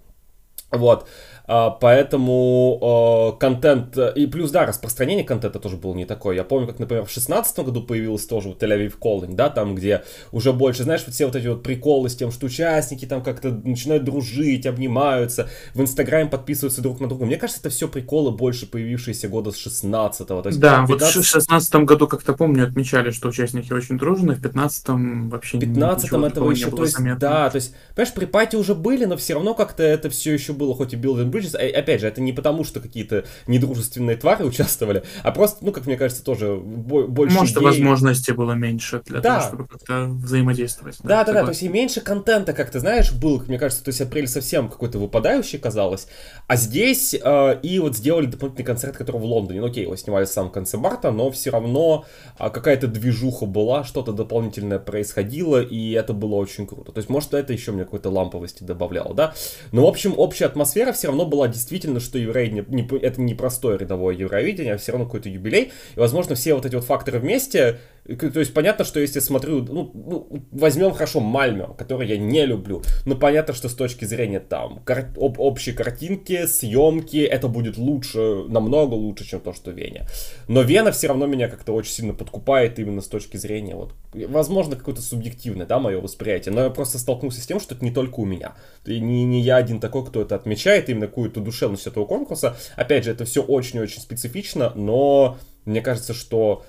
вот, 0.70 1.08
поэтому 1.46 3.32
э, 3.34 3.38
контент, 3.38 3.96
и 3.96 4.26
плюс, 4.26 4.50
да, 4.50 4.66
распространение 4.66 5.24
контента 5.24 5.60
тоже 5.60 5.76
было 5.76 5.94
не 5.94 6.04
такое. 6.04 6.36
Я 6.36 6.44
помню, 6.44 6.66
как, 6.66 6.78
например, 6.78 7.04
в 7.04 7.10
шестнадцатом 7.10 7.66
году 7.66 7.82
появилась 7.82 8.26
тоже 8.26 8.48
вот 8.48 8.62
Тель-Авив 8.62 8.94
Calling, 9.00 9.34
да, 9.34 9.48
там, 9.50 9.74
где 9.74 10.02
уже 10.32 10.52
больше, 10.52 10.82
знаешь, 10.82 11.02
вот 11.06 11.14
все 11.14 11.26
вот 11.26 11.36
эти 11.36 11.46
вот 11.46 11.62
приколы 11.62 12.08
с 12.08 12.16
тем, 12.16 12.32
что 12.32 12.46
участники 12.46 13.06
там 13.06 13.22
как-то 13.22 13.50
начинают 13.50 14.04
дружить, 14.04 14.66
обнимаются, 14.66 15.48
в 15.74 15.80
Инстаграме 15.80 16.28
подписываются 16.28 16.82
друг 16.82 17.00
на 17.00 17.08
друга. 17.08 17.26
Мне 17.26 17.36
кажется, 17.36 17.60
это 17.60 17.70
все 17.70 17.88
приколы 17.88 18.30
больше 18.32 18.66
появившиеся 18.66 19.28
года 19.28 19.52
с 19.52 19.56
шестнадцатого. 19.56 20.42
То 20.42 20.48
есть, 20.48 20.60
да, 20.60 20.84
15... 20.86 21.16
вот 21.16 21.24
в 21.24 21.28
шестнадцатом 21.28 21.86
году, 21.86 22.08
как-то 22.08 22.32
помню, 22.32 22.64
отмечали, 22.64 23.10
что 23.10 23.28
участники 23.28 23.72
очень 23.72 23.98
дружны, 23.98 24.34
в 24.34 24.42
пятнадцатом 24.42 25.30
вообще 25.30 25.58
В 25.58 25.60
пятнадцатом 25.60 26.24
этого 26.24 26.50
еще, 26.50 26.70
то 26.70 26.82
есть, 26.82 26.96
заметно. 26.96 27.20
да, 27.20 27.50
то 27.50 27.56
есть, 27.56 27.74
понимаешь, 27.94 28.14
при 28.14 28.24
пати 28.24 28.56
уже 28.56 28.74
были, 28.74 29.04
но 29.04 29.16
все 29.16 29.34
равно 29.34 29.54
как-то 29.54 29.82
это 29.82 30.10
все 30.10 30.32
еще 30.32 30.52
было, 30.52 30.74
хоть 30.74 30.92
и 30.92 30.96
Build 30.96 31.30
Bridges, 31.36 31.56
а, 31.56 31.78
опять 31.78 32.00
же, 32.00 32.08
это 32.08 32.20
не 32.20 32.32
потому, 32.32 32.64
что 32.64 32.80
какие-то 32.80 33.24
недружественные 33.46 34.16
твари 34.16 34.42
участвовали, 34.44 35.04
а 35.22 35.32
просто, 35.32 35.64
ну, 35.64 35.72
как 35.72 35.86
мне 35.86 35.96
кажется, 35.96 36.24
тоже 36.24 36.56
больше 36.56 37.36
Может, 37.36 37.56
идей... 37.56 37.64
возможности 37.64 38.30
было 38.32 38.52
меньше 38.52 39.02
для 39.06 39.20
да. 39.20 39.40
того, 39.40 39.48
чтобы 39.48 39.66
как-то 39.66 40.04
взаимодействовать. 40.06 40.96
Да, 41.02 41.24
да, 41.24 41.32
да, 41.32 41.42
то 41.44 41.50
есть 41.50 41.62
и 41.62 41.68
меньше 41.68 42.00
контента, 42.00 42.52
как 42.52 42.70
ты 42.70 42.80
знаешь, 42.80 43.12
был, 43.12 43.42
мне 43.46 43.58
кажется, 43.58 43.84
то 43.84 43.88
есть 43.88 44.00
апрель 44.00 44.28
совсем 44.28 44.68
какой-то 44.68 44.98
выпадающий 44.98 45.58
казалось, 45.58 46.08
а 46.46 46.56
здесь 46.56 47.14
э, 47.14 47.60
и 47.62 47.78
вот 47.78 47.96
сделали 47.96 48.26
дополнительный 48.26 48.66
концерт, 48.66 48.96
который 48.96 49.20
в 49.20 49.24
Лондоне, 49.24 49.60
ну, 49.60 49.66
окей, 49.66 49.84
его 49.84 49.96
снимали 49.96 50.24
в 50.24 50.28
самом 50.28 50.50
конце 50.50 50.76
марта, 50.76 51.10
но 51.10 51.30
все 51.30 51.50
равно 51.50 52.04
э, 52.38 52.50
какая-то 52.50 52.86
движуха 52.86 53.46
была, 53.46 53.84
что-то 53.84 54.12
дополнительное 54.12 54.78
происходило, 54.78 55.62
и 55.62 55.92
это 55.92 56.12
было 56.12 56.36
очень 56.36 56.66
круто. 56.66 56.92
То 56.92 56.98
есть, 56.98 57.08
может, 57.08 57.34
это 57.34 57.52
еще 57.52 57.72
мне 57.72 57.84
какой-то 57.84 58.10
ламповости 58.10 58.64
добавляло, 58.64 59.14
да? 59.14 59.34
Но, 59.72 59.84
в 59.84 59.88
общем, 59.88 60.14
общая 60.16 60.46
атмосфера 60.46 60.92
все 60.92 61.08
равно 61.08 61.25
была 61.26 61.48
действительно, 61.48 62.00
что 62.00 62.18
Евровидение, 62.18 62.64
не, 62.68 62.86
это 62.98 63.20
не 63.20 63.34
простое 63.34 63.78
рядовое 63.78 64.14
Евровидение, 64.14 64.74
а 64.74 64.78
все 64.78 64.92
равно 64.92 65.06
какой-то 65.06 65.28
юбилей. 65.28 65.72
И, 65.94 65.98
возможно, 65.98 66.34
все 66.34 66.54
вот 66.54 66.66
эти 66.66 66.74
вот 66.74 66.84
факторы 66.84 67.18
вместе, 67.18 67.78
то 68.06 68.40
есть 68.40 68.54
понятно, 68.54 68.84
что 68.84 69.00
если 69.00 69.20
смотрю, 69.20 69.62
ну, 69.62 69.90
ну 69.94 70.42
возьмем 70.52 70.92
хорошо 70.92 71.20
Мальме, 71.20 71.68
который 71.76 72.08
я 72.08 72.16
не 72.16 72.46
люблю, 72.46 72.82
но 73.04 73.16
понятно, 73.16 73.52
что 73.54 73.68
с 73.68 73.74
точки 73.74 74.04
зрения 74.04 74.40
там 74.40 74.80
кар- 74.84 75.12
об, 75.16 75.40
общей 75.40 75.72
картинки, 75.72 76.46
съемки, 76.46 77.18
это 77.18 77.48
будет 77.48 77.76
лучше, 77.76 78.44
намного 78.48 78.94
лучше, 78.94 79.26
чем 79.26 79.40
то, 79.40 79.52
что 79.52 79.72
Веня. 79.72 80.06
Но 80.46 80.62
Вена 80.62 80.92
все 80.92 81.08
равно 81.08 81.26
меня 81.26 81.48
как-то 81.48 81.72
очень 81.72 81.92
сильно 81.92 82.14
подкупает 82.14 82.78
именно 82.78 83.00
с 83.00 83.08
точки 83.08 83.36
зрения, 83.36 83.74
вот, 83.74 83.94
возможно, 84.12 84.76
какое-то 84.76 85.02
субъективное, 85.02 85.66
да, 85.66 85.80
мое 85.80 86.00
восприятие, 86.00 86.54
но 86.54 86.62
я 86.62 86.70
просто 86.70 86.98
столкнулся 86.98 87.40
с 87.40 87.46
тем, 87.46 87.60
что 87.60 87.74
это 87.74 87.84
не 87.84 87.90
только 87.90 88.20
у 88.20 88.24
меня. 88.24 88.54
И 88.84 89.00
не, 89.00 89.24
не 89.24 89.40
я 89.40 89.56
один 89.56 89.80
такой, 89.80 90.06
кто 90.06 90.22
это 90.22 90.34
отмечает, 90.34 90.88
именно 90.88 91.06
какую-то 91.06 91.40
душевность 91.40 91.86
этого 91.86 92.06
конкурса. 92.06 92.56
Опять 92.76 93.04
же, 93.04 93.10
это 93.10 93.24
все 93.24 93.42
очень-очень 93.42 94.00
специфично, 94.00 94.72
но 94.74 95.38
мне 95.64 95.80
кажется, 95.80 96.14
что 96.14 96.64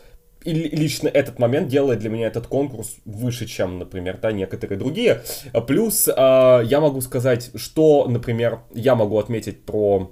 и 0.48 0.54
лично 0.54 1.10
этот 1.10 1.40
момент 1.40 1.68
делает 1.68 2.00
для 2.00 2.10
меня 2.10 2.28
этот 2.28 2.48
конкурс 2.48 2.96
выше, 3.04 3.46
чем, 3.46 3.80
например, 3.80 4.18
да, 4.22 4.32
некоторые 4.32 4.80
другие. 4.80 5.22
Плюс 5.68 6.08
э, 6.08 6.12
я 6.16 6.80
могу 6.80 7.02
сказать, 7.02 7.52
что, 7.56 8.08
например, 8.08 8.62
я 8.74 8.96
могу 8.96 9.20
отметить 9.20 9.66
про 9.66 10.10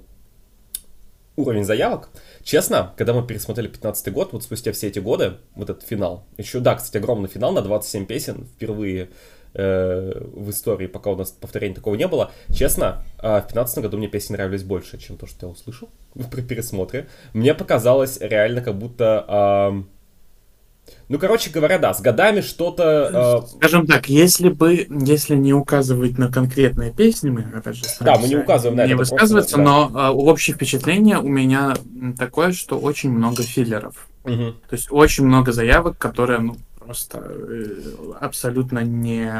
уровень 1.37 1.63
заявок. 1.63 2.09
Честно, 2.43 2.93
когда 2.97 3.13
мы 3.13 3.25
пересмотрели 3.25 3.69
15 3.69 4.11
год, 4.11 4.33
вот 4.33 4.43
спустя 4.43 4.73
все 4.73 4.87
эти 4.87 4.99
годы, 4.99 5.37
вот 5.55 5.69
этот 5.69 5.83
финал, 5.83 6.25
еще, 6.35 6.59
да, 6.59 6.75
кстати, 6.75 6.97
огромный 6.97 7.29
финал 7.29 7.53
на 7.53 7.61
27 7.61 8.05
песен, 8.05 8.45
впервые 8.55 9.11
э, 9.53 10.21
в 10.33 10.49
истории, 10.49 10.87
пока 10.87 11.11
у 11.11 11.15
нас 11.15 11.31
повторения 11.31 11.75
такого 11.75 11.95
не 11.95 12.09
было. 12.09 12.31
Честно, 12.53 13.05
э, 13.21 13.39
в 13.39 13.47
15 13.47 13.79
году 13.79 13.97
мне 13.97 14.09
песни 14.09 14.33
нравились 14.33 14.63
больше, 14.63 14.97
чем 14.97 15.15
то, 15.15 15.27
что 15.27 15.47
я 15.47 15.51
услышал 15.53 15.87
при 16.29 16.41
пересмотре. 16.41 17.07
Мне 17.31 17.53
показалось 17.53 18.17
реально, 18.19 18.59
как 18.59 18.77
будто... 18.77 19.85
ну, 21.07 21.19
короче 21.19 21.51
говоря, 21.51 21.77
да, 21.77 21.93
с 21.93 22.01
годами 22.01 22.41
что-то... 22.41 23.43
Э... 23.43 23.47
Скажем 23.57 23.85
так, 23.85 24.09
если 24.09 24.49
бы, 24.49 24.87
если 24.89 25.35
не 25.35 25.53
указывать 25.53 26.17
на 26.17 26.31
конкретные 26.31 26.91
песни, 26.91 27.29
мы, 27.29 27.45
опять 27.53 27.75
же, 27.75 27.83
да, 27.99 28.17
мы 28.17 28.27
не 28.27 28.37
указываем 28.37 28.77
на 28.77 28.85
не 28.85 28.93
это. 28.93 28.99
высказываться, 28.99 29.57
просто, 29.57 29.57
да. 29.57 29.89
но 29.93 30.09
э, 30.09 30.11
общее 30.11 30.55
впечатление 30.55 31.19
у 31.19 31.27
меня 31.27 31.75
такое, 32.17 32.53
что 32.53 32.79
очень 32.79 33.11
много 33.11 33.43
филлеров. 33.43 34.07
Угу. 34.23 34.53
То 34.69 34.75
есть 34.75 34.87
очень 34.89 35.25
много 35.25 35.51
заявок, 35.51 35.97
которые, 35.99 36.39
ну, 36.39 36.55
просто 36.79 37.23
э, 37.23 37.75
абсолютно 38.19 38.79
не 38.79 39.31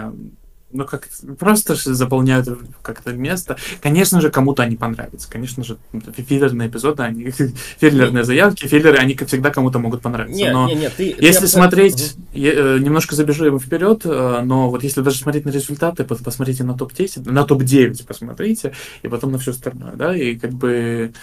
ну 0.76 0.86
как 0.86 1.08
просто 1.40 1.76
заполняют 1.76 2.48
как-то 2.82 3.14
место. 3.14 3.58
Конечно 3.82 4.22
же, 4.22 4.30
кому-то 4.30 4.64
они 4.64 4.76
понравятся. 4.76 5.30
Конечно 5.30 5.64
же, 5.64 5.78
филлерные 6.18 6.68
эпизоды, 6.68 7.04
они 7.04 7.32
филлерные 7.80 8.24
заявки, 8.24 8.68
филлеры, 8.68 8.98
они 8.98 9.16
как 9.16 9.28
всегда 9.28 9.50
кому-то 9.50 9.80
могут 9.80 10.02
понравиться. 10.02 10.38
Нет, 10.38 10.54
но 10.54 10.68
нет, 10.68 10.80
нет, 10.80 10.94
ты, 10.96 11.16
если 11.20 11.42
ты 11.42 11.48
смотреть, 11.48 12.16
я, 12.34 12.52
э, 12.54 12.78
немножко 12.80 13.16
забежим 13.16 13.60
вперед, 13.60 14.02
э, 14.06 14.42
но 14.44 14.70
вот 14.70 14.84
если 14.84 15.02
даже 15.02 15.18
смотреть 15.18 15.46
на 15.46 15.50
результаты, 15.50 16.04
посмотрите 16.04 16.64
на 16.64 16.78
топ-10, 16.78 17.30
на 17.32 17.44
топ-9 17.44 18.06
посмотрите, 18.06 18.74
и 19.02 19.08
потом 19.08 19.32
на 19.32 19.38
все 19.38 19.52
остальное, 19.52 19.94
да, 19.94 20.16
и 20.16 20.36
как 20.36 20.52
бы 20.52 21.14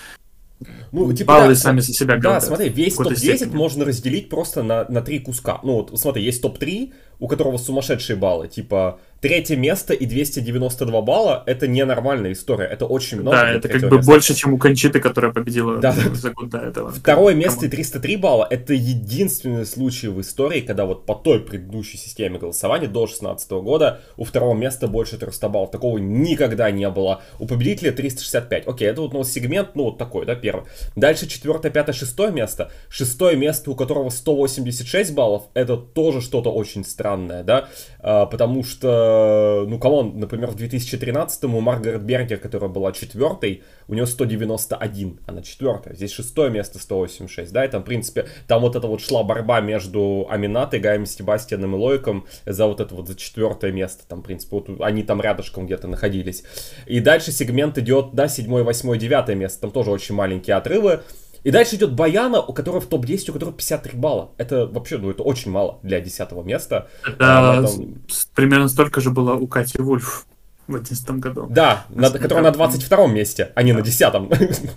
ну, 0.93 1.13
типа, 1.13 1.33
Баллы 1.33 1.55
да, 1.55 1.55
сами 1.55 1.81
за 1.81 1.93
себя 1.93 2.17
Да, 2.19 2.41
смотри, 2.41 2.69
весь 2.69 2.95
топ-10 2.95 3.55
можно 3.55 3.85
разделить 3.85 4.29
просто 4.29 4.63
на, 4.63 4.85
на 4.89 5.01
три 5.01 5.19
куска. 5.19 5.61
Ну, 5.63 5.75
вот, 5.75 5.99
смотри, 5.99 6.23
есть 6.23 6.43
топ-3, 6.43 6.93
у 7.23 7.29
которого 7.29 7.57
сумасшедшие 7.57 8.17
баллы, 8.17 8.49
типа 8.49 8.99
третье 9.23 9.57
место 9.57 9.95
и 9.95 10.05
292 10.05 11.01
балла— 11.03 11.45
это 11.47 11.69
ненормальная 11.69 12.33
история, 12.33 12.67
это 12.67 12.87
очень 12.87 13.21
много. 13.21 13.37
Да, 13.37 13.51
это 13.51 13.69
как 13.69 13.81
бы 13.83 13.97
места. 13.97 14.11
больше, 14.11 14.35
чем 14.35 14.55
у 14.55 14.59
Кончиты, 14.59 14.99
которая 14.99 15.33
победила 15.33 15.79
да. 15.79 15.93
за 15.93 16.33
год 16.33 16.51
до 16.51 16.59
этого. 16.59 16.91
Второе 16.91 17.35
место 17.35 17.67
и 17.67 17.69
303 17.69 18.17
балла— 18.17 18.47
это 18.51 18.75
единственный 18.75 19.65
случай 19.65 20.09
в 20.09 20.21
истории, 20.21 20.61
когда 20.61 20.85
вот 20.85 21.07
по 21.07 21.15
той 21.15 21.39
предыдущей 21.39 21.97
системе 21.97 22.41
голосования 22.41 22.89
до 22.89 23.07
2016 23.07 23.51
года 23.53 24.01
у 24.17 24.25
второго 24.25 24.55
места 24.55 24.89
больше 24.89 25.17
300 25.17 25.49
баллов. 25.49 25.71
Такого 25.71 25.99
никогда 25.99 26.73
не 26.73 26.91
было. 26.91 27.23
У 27.39 27.47
победителя 27.47 27.93
365. 27.93 28.67
Окей, 28.67 28.89
это 28.89 29.03
вот 29.03 29.13
ну, 29.13 29.23
сегмент, 29.23 29.77
ну 29.77 29.85
вот 29.85 29.99
такой, 29.99 30.27
да, 30.27 30.35
первый. 30.35 30.65
Дальше 30.97 31.29
четвертое, 31.29 31.71
пятое, 31.71 31.95
шестое 31.95 32.33
место. 32.33 32.73
Шестое 32.89 33.37
место, 33.37 33.71
у 33.71 33.77
которого 33.77 34.11
186 34.11 35.15
баллов, 35.15 35.45
это 35.55 35.77
тоже 35.77 36.21
что-то 36.21 36.53
очень 36.53 36.85
странное, 36.85 37.12
да, 37.17 37.69
а, 38.01 38.27
потому 38.27 38.65
что 38.65 39.65
ну, 39.69 39.79
come 39.79 40.02
on, 40.02 40.19
например, 40.19 40.51
в 40.51 40.57
2013-м 40.57 41.55
у 41.55 41.61
Маргарет 41.61 42.03
Бергер, 42.03 42.39
которая 42.39 42.71
была 42.71 42.93
четвертой, 42.93 43.63
у 43.89 43.95
нее 43.95 44.07
191, 44.07 45.21
она 45.27 45.43
четвертая. 45.43 45.95
Здесь 45.95 46.13
шестое 46.13 46.51
место 46.51 46.79
186, 46.79 47.53
да, 47.53 47.65
и 47.65 47.69
там, 47.69 47.83
в 47.83 47.85
принципе, 47.85 48.27
там 48.47 48.63
вот 48.63 48.77
это 48.77 48.87
вот 48.87 49.01
шла 49.01 49.23
борьба 49.23 49.61
между 49.61 50.27
Аминатой, 50.29 50.81
Гаем 50.81 51.07
Себастьяном 51.07 51.75
и 51.75 51.79
Лойком 51.79 52.27
за 52.47 52.67
вот 52.67 52.81
это 52.81 52.95
вот 52.95 53.09
за 53.09 53.15
четвертое 53.15 53.73
место, 53.73 54.05
там, 54.07 54.21
в 54.21 54.23
принципе, 54.25 54.57
вот 54.57 54.81
они 54.81 55.03
там 55.03 55.21
рядышком 55.21 55.67
где-то 55.67 55.89
находились. 55.89 56.45
И 56.87 57.01
дальше 57.01 57.33
сегмент 57.33 57.79
идет, 57.79 58.11
да, 58.15 58.29
седьмое, 58.29 58.65
восьмое, 58.65 58.99
девятое 58.99 59.37
место, 59.37 59.63
там 59.63 59.71
тоже 59.71 59.91
очень 59.91 60.15
маленькие 60.15 60.57
отрывы. 60.57 61.03
И 61.45 61.51
дальше 61.51 61.77
идет 61.77 61.93
Бояна, 61.93 62.41
у 62.41 62.53
которой 62.53 62.81
в 62.81 62.87
топ-10, 62.87 63.31
у 63.31 63.33
которой 63.33 63.53
53 63.53 63.99
балла. 63.99 64.31
Это 64.39 64.67
вообще, 64.67 64.99
ну, 64.99 65.11
это 65.11 65.23
очень 65.23 65.51
мало 65.51 65.81
для 65.83 66.01
10 66.01 66.33
места. 66.45 66.89
Это 67.05 67.17
а, 67.19 67.63
там... 67.63 68.03
примерно 68.35 68.69
столько 68.69 69.01
же 69.01 69.11
было 69.11 69.35
у 69.35 69.47
Кати 69.47 69.81
Вульф 69.81 70.27
в 70.69 70.73
2011 70.73 71.23
году. 71.23 71.47
Да, 71.51 71.85
на, 71.91 72.11
которая 72.11 72.45
на 72.45 72.53
22 72.53 73.07
месте, 73.09 73.51
а 73.55 73.63
не 73.63 73.73
да. 73.73 73.79
на 73.79 73.85
10 73.85 74.13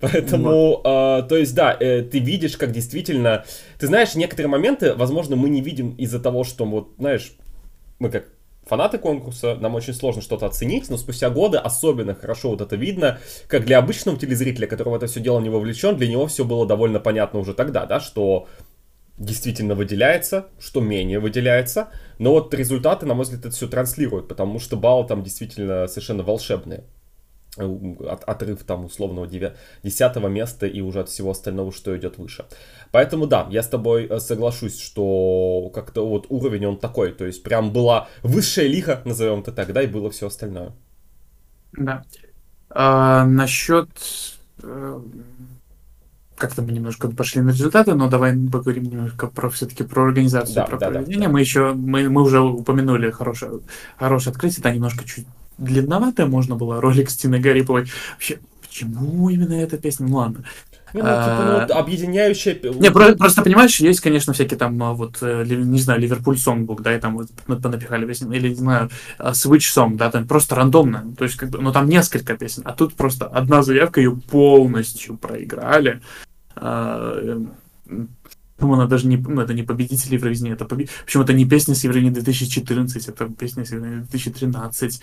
Поэтому, 0.00 0.80
э, 0.84 1.22
то 1.28 1.36
есть, 1.36 1.54
да, 1.54 1.76
э, 1.78 2.02
ты 2.02 2.18
видишь, 2.18 2.56
как 2.56 2.72
действительно... 2.72 3.44
Ты 3.78 3.86
знаешь, 3.86 4.14
некоторые 4.16 4.50
моменты, 4.50 4.94
возможно, 4.94 5.36
мы 5.36 5.48
не 5.48 5.60
видим 5.60 5.90
из-за 5.90 6.18
того, 6.18 6.42
что, 6.42 6.64
вот, 6.64 6.94
знаешь, 6.98 7.36
мы 8.00 8.10
как 8.10 8.24
фанаты 8.72 8.96
конкурса, 8.96 9.58
нам 9.60 9.74
очень 9.74 9.92
сложно 9.92 10.22
что-то 10.22 10.46
оценить, 10.46 10.88
но 10.88 10.96
спустя 10.96 11.28
годы 11.28 11.58
особенно 11.58 12.14
хорошо 12.14 12.48
вот 12.48 12.62
это 12.62 12.74
видно, 12.74 13.18
как 13.46 13.66
для 13.66 13.76
обычного 13.76 14.16
телезрителя, 14.16 14.66
которого 14.66 14.96
это 14.96 15.08
все 15.08 15.20
дело 15.20 15.40
не 15.40 15.50
вовлечен, 15.50 15.94
для 15.94 16.08
него 16.08 16.26
все 16.26 16.42
было 16.42 16.64
довольно 16.66 16.98
понятно 16.98 17.40
уже 17.40 17.52
тогда, 17.52 17.84
да, 17.84 18.00
что 18.00 18.48
действительно 19.18 19.74
выделяется, 19.74 20.46
что 20.58 20.80
менее 20.80 21.18
выделяется, 21.18 21.90
но 22.18 22.30
вот 22.30 22.54
результаты, 22.54 23.04
на 23.04 23.12
мой 23.12 23.24
взгляд, 23.24 23.40
это 23.40 23.54
все 23.54 23.68
транслируют, 23.68 24.26
потому 24.26 24.58
что 24.58 24.78
баллы 24.78 25.06
там 25.06 25.22
действительно 25.22 25.86
совершенно 25.86 26.22
волшебные. 26.22 26.84
Э, 27.58 27.94
от, 28.08 28.24
отрыв 28.24 28.64
там 28.64 28.86
условного 28.86 29.26
9, 29.26 29.52
10 29.82 30.16
места 30.30 30.66
и 30.66 30.80
уже 30.80 31.00
от 31.00 31.10
всего 31.10 31.32
остального, 31.32 31.70
что 31.70 31.94
идет 31.94 32.16
выше. 32.16 32.46
Поэтому 32.92 33.26
да, 33.26 33.46
я 33.50 33.62
с 33.62 33.68
тобой 33.68 34.06
э, 34.06 34.20
соглашусь, 34.20 34.80
что 34.80 35.70
как-то 35.74 36.08
вот 36.08 36.26
уровень 36.30 36.64
он 36.64 36.78
такой, 36.78 37.12
то 37.12 37.26
есть 37.26 37.42
прям 37.42 37.70
была 37.70 38.08
высшая 38.22 38.68
лиха, 38.68 39.02
назовем 39.04 39.40
это 39.40 39.52
так, 39.52 39.70
да, 39.74 39.82
и 39.82 39.86
было 39.86 40.10
все 40.10 40.28
остальное. 40.28 40.72
Да. 41.74 42.04
А, 42.70 43.26
насчет 43.26 43.90
э, 44.62 45.00
как-то 46.38 46.62
мы 46.62 46.72
немножко 46.72 47.10
пошли 47.10 47.42
на 47.42 47.50
результаты, 47.50 47.92
но 47.94 48.08
давай 48.08 48.34
поговорим 48.50 48.84
немножко 48.84 49.26
про 49.26 49.50
все-таки 49.50 49.84
про 49.84 50.04
организацию, 50.04 50.54
да, 50.54 50.64
про 50.64 50.78
да, 50.78 50.88
проведение. 50.88 51.18
Да, 51.18 51.26
да. 51.26 51.32
Мы 51.32 51.40
еще 51.40 51.74
мы, 51.74 52.08
мы 52.08 52.22
уже 52.22 52.40
упомянули 52.40 53.10
хорошее, 53.10 53.60
хорошее 53.98 54.32
открытие, 54.32 54.62
да, 54.62 54.72
немножко 54.72 55.04
чуть 55.04 55.26
длинноватая 55.62 56.26
можно 56.26 56.56
было 56.56 56.80
ролик 56.80 57.10
с 57.10 57.16
Тиной 57.16 57.40
Гариповой. 57.40 57.86
Вообще, 58.12 58.38
почему 58.60 59.30
именно 59.30 59.54
эта 59.54 59.78
песня? 59.78 60.06
Ну 60.06 60.16
ладно. 60.16 60.44
Ну, 60.94 61.00
типа, 61.00 61.44
ну, 61.46 61.60
вот 61.60 61.70
объединяющая... 61.70 62.54
Не, 62.54 62.90
просто, 62.90 63.16
просто 63.16 63.42
понимаешь, 63.42 63.80
есть, 63.80 64.00
конечно, 64.00 64.34
всякие 64.34 64.58
там, 64.58 64.82
а, 64.82 64.92
вот, 64.92 65.18
э, 65.22 65.44
не 65.46 65.80
знаю, 65.80 66.00
Ливерпуль 66.00 66.36
Songbook, 66.36 66.82
да, 66.82 66.94
и 66.94 67.00
там 67.00 67.16
вот 67.16 67.30
понапихали 67.46 68.06
песен, 68.06 68.30
или, 68.30 68.50
не 68.50 68.54
знаю, 68.56 68.90
а, 69.16 69.30
Switch 69.30 69.72
Song, 69.74 69.96
да, 69.96 70.10
там 70.10 70.26
просто 70.26 70.54
рандомно, 70.54 71.14
то 71.16 71.24
есть, 71.24 71.36
как 71.36 71.48
бы, 71.48 71.60
ну, 71.60 71.72
там 71.72 71.88
несколько 71.88 72.36
песен, 72.36 72.62
а 72.66 72.72
тут 72.72 72.94
просто 72.94 73.26
одна 73.26 73.62
заявка, 73.62 74.02
ее 74.02 74.14
полностью 74.14 75.16
проиграли. 75.16 76.02
А, 76.56 77.40
ну, 78.62 78.74
она 78.74 78.86
даже 78.86 79.06
не, 79.06 79.16
ну, 79.16 79.40
это 79.40 79.54
не 79.54 79.62
победитель 79.62 80.14
Евровидения, 80.14 80.52
это 80.52 80.64
побед... 80.64 80.90
Причем 81.04 81.22
это 81.22 81.32
не 81.32 81.46
песня 81.46 81.74
с 81.74 81.84
Евровидения 81.84 82.14
2014, 82.14 83.08
это 83.08 83.28
песня 83.28 83.64
с 83.64 83.70
Евровидения 83.70 84.06
2013. 84.10 85.00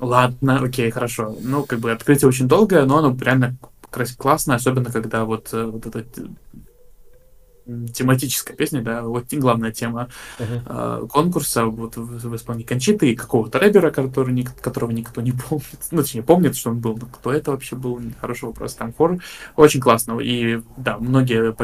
Ладно, 0.00 0.60
окей, 0.62 0.90
хорошо. 0.90 1.36
Ну, 1.42 1.64
как 1.64 1.78
бы 1.78 1.92
открытие 1.92 2.28
очень 2.28 2.48
долгое, 2.48 2.84
но 2.86 2.98
оно 2.98 3.16
реально 3.20 3.56
классно, 4.16 4.54
особенно 4.54 4.90
когда 4.90 5.24
вот, 5.24 5.50
э, 5.52 5.64
вот 5.64 5.84
эта 5.84 6.04
тематическая 7.92 8.54
песня, 8.54 8.82
да, 8.82 9.02
вот 9.02 9.26
главная 9.32 9.70
тема 9.70 10.08
uh-huh. 10.38 11.04
э, 11.04 11.06
конкурса 11.08 11.66
вот 11.66 11.96
в, 11.96 12.28
в 12.28 12.36
исполнении 12.36 12.66
Кончиты 12.66 13.10
и 13.10 13.16
какого-то 13.16 13.58
рэпера, 13.58 13.90
который, 13.90 14.32
ник, 14.32 14.54
которого 14.60 14.90
никто 14.90 15.20
не 15.20 15.32
помнит, 15.48 15.78
ну, 15.90 16.02
точнее, 16.02 16.22
помнит, 16.22 16.56
что 16.56 16.70
он 16.70 16.80
был, 16.80 16.96
но 16.96 17.06
кто 17.06 17.32
это 17.32 17.52
вообще 17.52 17.76
был, 17.76 18.00
хороший 18.20 18.46
вопрос, 18.46 18.74
там 18.74 18.92
хор, 18.92 19.18
очень 19.56 19.80
классно, 19.80 20.18
и 20.18 20.60
да, 20.76 20.98
многие, 20.98 21.54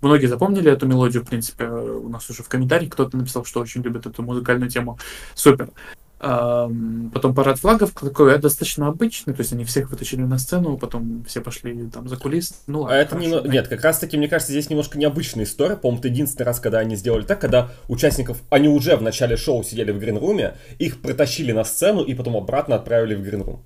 многие 0.00 0.26
запомнили 0.26 0.70
эту 0.70 0.86
мелодию, 0.86 1.24
в 1.24 1.28
принципе, 1.28 1.66
у 1.66 2.08
нас 2.08 2.28
уже 2.30 2.42
в 2.42 2.48
комментариях 2.48 2.92
кто-то 2.92 3.16
написал, 3.16 3.44
что 3.44 3.60
очень 3.60 3.82
любит 3.82 4.06
эту 4.06 4.22
музыкальную 4.22 4.70
тему, 4.70 4.98
супер. 5.34 5.70
Потом 6.18 7.34
парад 7.34 7.58
флагов 7.58 7.92
такой 7.92 8.36
достаточно 8.38 8.88
обычный, 8.88 9.34
то 9.34 9.40
есть 9.40 9.52
они 9.52 9.64
всех 9.64 9.90
вытащили 9.90 10.22
на 10.22 10.38
сцену, 10.38 10.76
потом 10.76 11.24
все 11.28 11.40
пошли 11.40 11.88
там 11.92 12.08
за 12.08 12.16
кулис. 12.16 12.62
Ну, 12.66 12.80
ладно, 12.80 12.96
а 12.96 12.98
это 13.00 13.16
не, 13.16 13.28
да. 13.28 13.42
нет, 13.42 13.68
как 13.68 13.84
раз 13.84 13.98
таки, 13.98 14.16
мне 14.16 14.26
кажется, 14.26 14.52
здесь 14.52 14.68
немножко 14.68 14.98
необычная 14.98 15.44
история. 15.44 15.76
По-моему, 15.76 16.00
это 16.00 16.08
единственный 16.08 16.46
раз, 16.46 16.58
когда 16.58 16.80
они 16.80 16.96
сделали 16.96 17.22
так, 17.22 17.40
когда 17.40 17.70
участников, 17.86 18.38
они 18.50 18.68
уже 18.68 18.96
в 18.96 19.02
начале 19.02 19.36
шоу 19.36 19.62
сидели 19.62 19.92
в 19.92 19.98
гринруме, 20.00 20.56
их 20.78 21.00
протащили 21.00 21.52
на 21.52 21.64
сцену 21.64 22.02
и 22.02 22.14
потом 22.14 22.36
обратно 22.36 22.74
отправили 22.74 23.14
в 23.14 23.22
гринрум. 23.22 23.62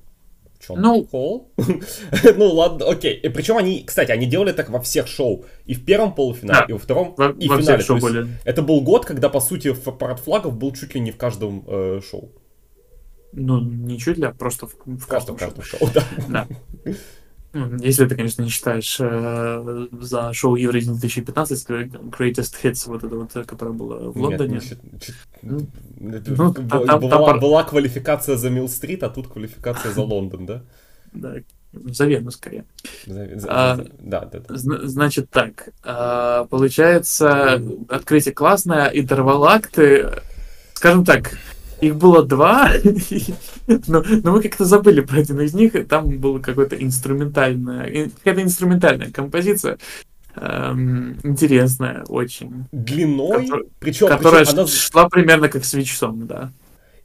Чем? 0.64 0.80
Ну, 0.80 1.08
ну 2.36 2.52
ладно, 2.52 2.88
окей. 2.88 3.14
И 3.14 3.28
причем 3.30 3.56
они, 3.56 3.82
кстати, 3.82 4.12
они 4.12 4.26
делали 4.26 4.52
так 4.52 4.70
во 4.70 4.80
всех 4.80 5.08
шоу. 5.08 5.44
И 5.64 5.74
в 5.74 5.84
первом 5.84 6.14
полуфинале, 6.14 6.60
да. 6.60 6.66
и 6.68 6.72
во 6.72 6.78
втором, 6.78 7.14
во, 7.16 7.30
и 7.30 7.48
в 7.48 7.60
финале. 7.60 7.82
Шоу 7.82 7.98
были. 7.98 8.28
Это 8.44 8.62
был 8.62 8.80
год, 8.82 9.04
когда, 9.04 9.28
по 9.28 9.40
сути, 9.40 9.74
парад 9.74 10.20
флагов 10.20 10.56
был 10.56 10.72
чуть 10.72 10.94
ли 10.94 11.00
не 11.00 11.10
в 11.10 11.16
каждом 11.16 11.64
э, 11.66 12.00
шоу. 12.08 12.30
Ну, 13.32 13.60
не 13.60 13.98
чуть 13.98 14.18
ли, 14.18 14.24
а 14.24 14.32
просто 14.32 14.66
в, 14.66 14.74
в 14.84 15.06
каждом, 15.06 15.36
каждом 15.36 15.64
шоу. 15.64 15.80
шоу 15.80 15.90
да. 15.94 16.04
да. 16.28 16.94
Ну, 17.54 17.76
если 17.80 18.06
ты, 18.06 18.14
конечно, 18.14 18.42
не 18.42 18.48
считаешь 18.48 18.96
э, 18.98 19.88
за 20.00 20.32
шоу 20.32 20.56
Евровидение 20.56 20.98
2015 20.98 21.68
Greatest 21.68 22.56
Hits, 22.62 22.84
вот 22.86 23.04
это 23.04 23.14
вот, 23.14 23.32
которое 23.46 23.72
было 23.72 24.10
в 24.10 24.16
Лондоне. 24.16 24.60
Нет, 24.62 24.78
ну, 25.42 25.66
ну, 25.98 26.52
была, 26.52 26.86
там, 26.86 27.00
была, 27.00 27.26
там... 27.26 27.40
была 27.40 27.64
квалификация 27.64 28.36
за 28.36 28.48
Милл-стрит, 28.48 29.02
а 29.02 29.10
тут 29.10 29.28
квалификация 29.28 29.92
за 29.92 30.00
Лондон, 30.00 30.46
да? 30.46 30.62
Да, 31.12 31.34
за 31.72 32.06
Вену 32.06 32.30
скорее. 32.30 32.64
За, 33.06 33.38
за, 33.38 33.48
а, 33.50 33.76
за, 33.76 33.86
да, 33.98 34.20
да, 34.24 34.40
да. 34.40 34.56
Значит 34.56 35.28
так, 35.28 35.68
а, 35.82 36.44
получается, 36.44 37.62
открытие 37.88 38.32
классное, 38.32 38.86
интервал-акты, 38.88 40.22
скажем 40.72 41.04
так, 41.04 41.38
их 41.82 41.96
было 41.96 42.24
два, 42.24 42.70
но, 43.66 44.04
но 44.22 44.32
мы 44.32 44.40
как-то 44.40 44.64
забыли 44.64 45.00
про 45.00 45.18
один 45.18 45.40
из 45.40 45.52
них. 45.52 45.72
Там 45.88 46.18
была 46.18 46.38
какая-то 46.38 46.76
инструментальная, 46.76 48.08
какая-то 48.18 48.42
инструментальная 48.42 49.10
композиция. 49.10 49.78
Эм, 50.36 51.18
интересная 51.24 52.04
очень. 52.08 52.66
Длиной? 52.70 53.46
Котор... 53.46 53.64
Причем, 53.80 54.06
которая 54.06 54.44
причем 54.44 54.60
она... 54.60 54.66
шла 54.68 55.08
примерно 55.08 55.48
как 55.48 55.64
свечсон, 55.64 56.26
да. 56.26 56.52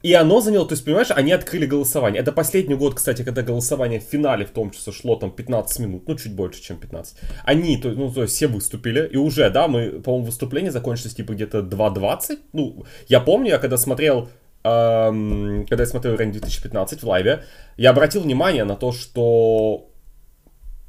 И 0.04 0.14
оно 0.14 0.42
заняло, 0.42 0.68
то 0.68 0.74
есть, 0.74 0.86
понимаешь, 0.86 1.08
они 1.10 1.32
открыли 1.32 1.66
голосование. 1.66 2.22
Это 2.22 2.32
последний 2.32 2.76
год, 2.76 2.94
кстати, 2.94 3.24
когда 3.24 3.42
голосование 3.42 4.00
в 4.00 4.04
финале, 4.04 4.46
в 4.46 4.52
том 4.52 4.70
числе, 4.70 4.94
шло 4.94 5.16
там 5.16 5.32
15 5.32 5.80
минут, 5.80 6.04
ну, 6.08 6.16
чуть 6.16 6.36
больше, 6.36 6.62
чем 6.62 6.78
15. 6.78 7.18
Они, 7.44 7.78
то, 7.78 7.90
ну, 7.90 8.12
то 8.12 8.22
есть, 8.22 8.36
все 8.36 8.46
выступили, 8.48 9.10
и 9.12 9.18
уже, 9.18 9.50
да, 9.50 9.68
мы, 9.68 10.00
по-моему, 10.02 10.28
выступление 10.28 10.72
закончилось, 10.72 11.16
типа, 11.16 11.34
где-то 11.34 11.60
2.20. 11.60 12.38
Ну, 12.54 12.86
я 13.08 13.20
помню, 13.20 13.50
я 13.50 13.58
когда 13.58 13.76
смотрел 13.76 14.30
когда 15.68 15.84
я 15.84 15.86
смотрел 15.86 16.16
Рейн 16.16 16.32
2015 16.32 17.04
в 17.04 17.08
лайве, 17.08 17.44
я 17.78 17.92
обратил 17.92 18.22
внимание 18.22 18.64
на 18.64 18.76
то, 18.76 18.92
что 18.92 19.90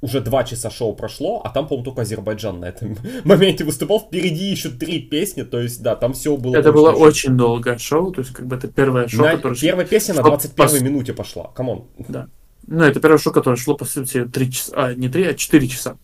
уже 0.00 0.20
два 0.20 0.44
часа 0.44 0.70
шоу 0.70 0.94
прошло, 0.94 1.42
а 1.44 1.50
там, 1.50 1.66
по-моему, 1.66 1.84
только 1.84 2.02
Азербайджан 2.02 2.60
на 2.60 2.66
этом 2.66 2.96
моменте 3.24 3.64
выступал. 3.64 4.00
Впереди 4.00 4.44
еще 4.44 4.70
три 4.70 5.00
песни, 5.00 5.42
то 5.42 5.60
есть, 5.60 5.82
да, 5.82 5.96
там 5.96 6.12
все 6.12 6.36
было... 6.36 6.56
Это 6.56 6.72
было 6.72 6.92
очень 6.92 7.36
долгое 7.36 7.78
шоу, 7.78 8.12
то 8.12 8.20
есть, 8.20 8.32
как 8.32 8.46
бы 8.46 8.56
это 8.56 8.68
первое 8.68 9.08
шоу, 9.08 9.26
на... 9.26 9.32
которое... 9.32 9.56
Первая 9.56 9.86
песня 9.86 10.14
на 10.14 10.22
21 10.22 10.56
пос... 10.56 10.80
минуте 10.80 11.12
пошла, 11.12 11.48
come 11.48 11.70
on. 11.70 11.86
Да. 12.08 12.28
Ну, 12.66 12.84
это 12.84 13.00
первое 13.00 13.18
шоу, 13.18 13.32
которое 13.32 13.56
шло, 13.56 13.76
по 13.76 13.84
сути, 13.84 14.24
три 14.26 14.52
часа, 14.52 14.72
а, 14.76 14.94
не 14.94 15.08
три, 15.08 15.24
а 15.24 15.34
четыре 15.34 15.66
часа. 15.66 15.96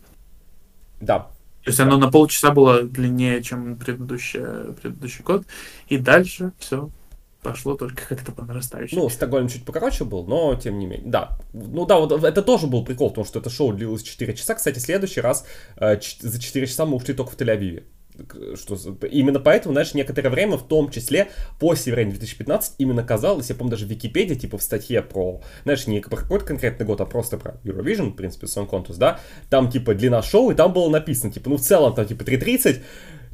Да. 1.00 1.30
То 1.62 1.70
есть 1.70 1.80
оно 1.80 1.96
на 1.96 2.10
полчаса 2.10 2.50
было 2.50 2.82
длиннее, 2.82 3.42
чем 3.42 3.76
предыдущий, 3.76 4.40
предыдущий 4.82 5.22
год. 5.24 5.44
И 5.88 5.96
дальше 5.96 6.52
все 6.58 6.90
пошло 7.44 7.76
только 7.76 8.08
как-то 8.08 8.32
по 8.32 8.44
нарастающей. 8.44 8.96
Ну, 8.96 9.08
Стокгольм 9.08 9.48
чуть 9.48 9.64
покороче 9.64 10.04
был, 10.04 10.24
но 10.26 10.54
тем 10.56 10.78
не 10.78 10.86
менее. 10.86 11.10
Да. 11.10 11.38
Ну 11.52 11.86
да, 11.86 11.98
вот 11.98 12.24
это 12.24 12.42
тоже 12.42 12.66
был 12.66 12.84
прикол, 12.84 13.10
потому 13.10 13.26
что 13.26 13.38
это 13.38 13.50
шоу 13.50 13.72
длилось 13.72 14.02
4 14.02 14.34
часа. 14.34 14.54
Кстати, 14.54 14.78
следующий 14.78 15.20
раз 15.20 15.46
э, 15.76 16.00
за 16.20 16.40
4 16.40 16.66
часа 16.66 16.86
мы 16.86 16.96
ушли 16.96 17.14
только 17.14 17.30
в 17.30 17.36
Тель-Авиве 17.36 17.84
что 18.54 18.76
именно 19.10 19.40
поэтому, 19.40 19.74
знаешь, 19.74 19.92
некоторое 19.94 20.30
время, 20.30 20.56
в 20.56 20.66
том 20.66 20.90
числе 20.90 21.30
после 21.58 21.90
Евровидения 21.90 22.16
2015, 22.16 22.74
именно 22.78 23.02
казалось, 23.02 23.48
я 23.48 23.56
помню, 23.56 23.72
даже 23.72 23.86
в 23.86 23.88
Википедии, 23.88 24.34
типа 24.34 24.56
в 24.58 24.62
статье 24.62 25.02
про, 25.02 25.40
знаешь, 25.64 25.86
не 25.86 26.00
про 26.00 26.16
какой-то 26.16 26.44
конкретный 26.44 26.86
год, 26.86 27.00
а 27.00 27.06
просто 27.06 27.38
про 27.38 27.56
Eurovision, 27.64 28.10
в 28.10 28.14
принципе, 28.14 28.46
Song 28.46 28.70
Contest, 28.70 28.98
да, 28.98 29.18
там, 29.50 29.68
типа, 29.68 29.94
длина 29.94 30.22
шоу, 30.22 30.52
и 30.52 30.54
там 30.54 30.72
было 30.72 30.88
написано, 30.88 31.32
типа, 31.32 31.50
ну, 31.50 31.56
в 31.56 31.60
целом, 31.60 31.94
там, 31.94 32.06
типа, 32.06 32.22
3.30, 32.22 32.82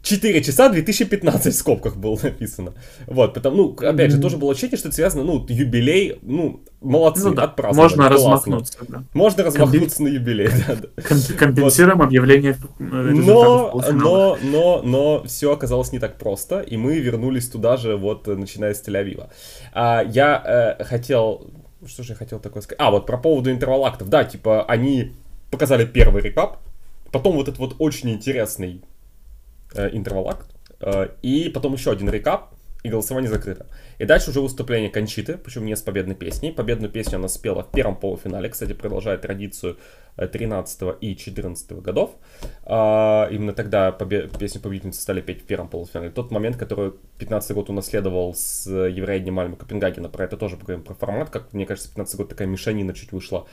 4 0.03 0.43
часа 0.43 0.69
2015 0.71 1.55
в 1.55 1.57
скобках 1.57 1.97
было 1.97 2.19
написано. 2.23 2.73
Вот, 3.07 3.35
потому, 3.35 3.57
ну, 3.57 3.89
опять 3.89 4.13
же, 4.13 4.21
тоже 4.21 4.37
было 4.37 4.53
ощущение, 4.53 4.79
что 4.79 4.89
это 4.89 4.95
связано, 4.95 5.25
ну, 5.25 5.45
юбилей, 5.49 6.19
ну, 6.23 6.61
молодцы, 6.81 7.29
ну, 7.29 7.35
да. 7.35 7.45
отпраздновали. 7.45 7.91
Можно 7.91 8.09
классно. 8.09 8.17
размахнуться, 8.17 8.79
да. 8.89 9.05
Можно 9.13 9.45
размахнуться 9.45 9.97
Комби... 9.99 10.11
на 10.11 10.15
юбилей, 10.15 10.49
да. 10.67 10.77
да. 10.77 11.03
Компенсируем 11.39 11.99
вот. 11.99 12.05
объявление 12.05 12.57
э, 12.79 12.83
но, 12.83 13.83
но, 13.93 14.39
но, 14.43 14.83
но 14.83 15.23
все 15.25 15.53
оказалось 15.53 15.93
не 15.93 15.99
так 15.99 16.17
просто, 16.17 16.61
и 16.61 16.77
мы 16.77 16.99
вернулись 16.99 17.49
туда 17.49 17.77
же, 17.77 17.97
вот, 17.97 18.27
начиная 18.27 18.73
с 18.73 18.83
Тель-Авива. 18.83 19.29
А, 19.73 20.03
я 20.03 20.77
э, 20.79 20.85
хотел, 20.85 21.51
что 21.87 22.03
же 22.03 22.13
я 22.13 22.17
хотел 22.17 22.39
такое 22.41 22.63
сказать? 22.63 22.81
А, 22.81 22.91
вот 22.91 23.07
про 23.07 23.19
поводу 23.19 23.51
интервалактов, 23.51 24.09
да, 24.09 24.25
типа, 24.25 24.65
они 24.65 25.13
показали 25.51 25.85
первый 25.85 26.23
рекап, 26.23 26.59
потом 27.13 27.37
вот 27.37 27.49
этот 27.49 27.59
вот 27.59 27.77
очень 27.79 28.11
интересный 28.11 28.83
Э, 29.75 29.89
интервал-акт, 29.93 30.47
э, 30.81 31.11
и 31.23 31.49
потом 31.49 31.75
еще 31.75 31.93
один 31.93 32.11
рекап, 32.11 32.55
и 32.83 32.89
голосование 32.89 33.31
закрыто. 33.31 33.67
И 33.99 34.05
дальше 34.05 34.31
уже 34.31 34.41
выступление 34.41 34.91
Кончиты, 34.91 35.37
причем 35.37 35.65
не 35.65 35.77
с 35.77 35.83
победной 35.83 36.17
песней. 36.17 36.51
Победную 36.51 36.91
песню 36.91 37.17
она 37.17 37.29
спела 37.29 37.63
в 37.63 37.71
первом 37.71 37.95
полуфинале, 37.95 38.49
кстати, 38.49 38.73
продолжает 38.73 39.21
традицию 39.21 39.77
13 40.17 40.83
э, 40.83 40.95
и 41.03 41.15
14 41.15 41.73
годов. 41.83 42.17
А, 42.65 43.29
именно 43.31 43.53
тогда 43.53 43.93
побед... 43.93 44.37
песню 44.39 44.61
победительницы 44.61 45.03
стали 45.03 45.21
петь 45.21 45.43
в 45.43 45.47
первом 45.47 45.69
полуфинале. 45.69 46.11
Тот 46.11 46.33
момент, 46.33 46.57
который 46.57 46.95
15 47.19 47.53
год 47.53 47.71
унаследовал 47.71 48.35
с 48.35 48.69
Еврея 48.69 49.31
Мальма 49.31 49.55
Копенгагена. 49.55 50.09
Про 50.09 50.25
это 50.25 50.37
тоже 50.37 50.57
поговорим, 50.57 50.83
про 50.83 50.95
формат, 50.95 51.31
как 51.31 51.53
мне 51.53 51.65
кажется, 51.65 51.91
15 51.91 52.17
год 52.17 52.29
такая 52.31 52.49
мешанина 52.49 52.93
чуть 52.93 53.13
вышла. 53.13 53.47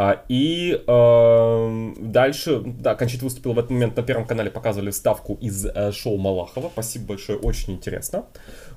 А, 0.00 0.22
и 0.28 0.80
э, 0.86 1.92
дальше, 1.98 2.62
да, 2.64 2.94
Кончит 2.94 3.20
выступил 3.20 3.52
в 3.54 3.58
этот 3.58 3.72
момент 3.72 3.96
на 3.96 4.04
Первом 4.04 4.26
канале, 4.26 4.48
показывали 4.48 4.92
вставку 4.92 5.36
из 5.40 5.66
э, 5.66 5.90
шоу 5.90 6.18
Малахова. 6.18 6.70
Спасибо 6.72 7.06
большое, 7.06 7.36
очень 7.36 7.72
интересно. 7.72 8.26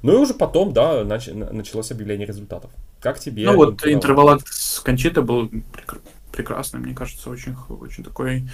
Ну 0.02 0.14
и 0.14 0.16
уже 0.16 0.34
потом, 0.34 0.74
да, 0.74 1.04
нач 1.04 1.28
началось 1.28 1.92
объявление 1.92 2.26
результатов. 2.26 2.72
Как 3.00 3.20
тебе? 3.20 3.46
Ну 3.46 3.56
вот 3.56 3.86
интервал 3.86 4.40
с 4.44 4.80
Кончита 4.80 5.22
был 5.22 5.48
прек 5.48 6.02
прекрасный, 6.32 6.80
мне 6.80 6.96
кажется, 6.96 7.30
очень, 7.30 7.56
очень 7.70 8.04
такой 8.04 8.50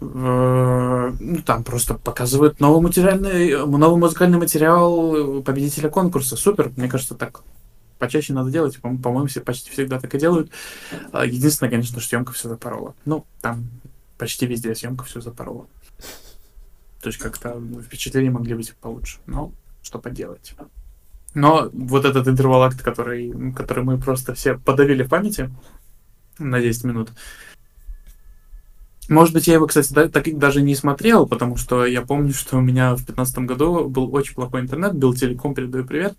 э, 0.00 1.12
ну, 1.20 1.42
там 1.46 1.62
просто 1.62 1.94
показывают 1.94 2.58
новый 2.58 2.82
материальный, 2.82 3.64
новый 3.64 4.00
музыкальный 4.00 4.38
материал 4.38 5.40
победителя 5.42 5.88
конкурса. 5.88 6.34
Супер, 6.34 6.72
мне 6.76 6.88
кажется, 6.88 7.14
так 7.14 7.42
почаще 8.00 8.32
надо 8.32 8.50
делать, 8.50 8.80
по- 8.80 8.96
по-моему, 8.96 9.28
все 9.28 9.40
почти 9.40 9.70
всегда 9.70 10.00
так 10.00 10.12
и 10.14 10.18
делают. 10.18 10.50
А, 11.12 11.24
единственное, 11.24 11.70
конечно, 11.70 12.00
что 12.00 12.08
съемка 12.08 12.32
все 12.32 12.48
запорола. 12.48 12.96
Ну, 13.04 13.24
там 13.40 13.68
почти 14.18 14.46
везде 14.46 14.74
съемка 14.74 15.04
все 15.04 15.20
запорола. 15.20 15.66
То 17.00 17.08
есть 17.08 17.18
как-то 17.18 17.62
впечатления 17.86 18.30
могли 18.30 18.54
быть 18.54 18.74
получше. 18.74 19.18
Но 19.26 19.52
что 19.82 19.98
поделать. 19.98 20.54
Но 21.34 21.70
вот 21.72 22.04
этот 22.04 22.26
интервал 22.26 22.64
акт, 22.64 22.82
который, 22.82 23.32
который 23.52 23.84
мы 23.84 23.98
просто 23.98 24.34
все 24.34 24.58
подавили 24.58 25.04
в 25.04 25.08
памяти 25.08 25.50
на 26.38 26.60
10 26.60 26.84
минут, 26.84 27.10
может 29.08 29.34
быть, 29.34 29.48
я 29.48 29.54
его, 29.54 29.66
кстати, 29.66 29.92
да, 29.92 30.08
так 30.08 30.38
даже 30.38 30.62
не 30.62 30.76
смотрел, 30.76 31.26
потому 31.26 31.56
что 31.56 31.84
я 31.84 32.02
помню, 32.02 32.32
что 32.32 32.58
у 32.58 32.60
меня 32.60 32.92
в 32.92 32.98
2015 32.98 33.38
году 33.38 33.88
был 33.88 34.14
очень 34.14 34.34
плохой 34.34 34.60
интернет, 34.60 34.94
был 34.94 35.14
телеком, 35.14 35.52
передаю 35.52 35.84
привет, 35.84 36.16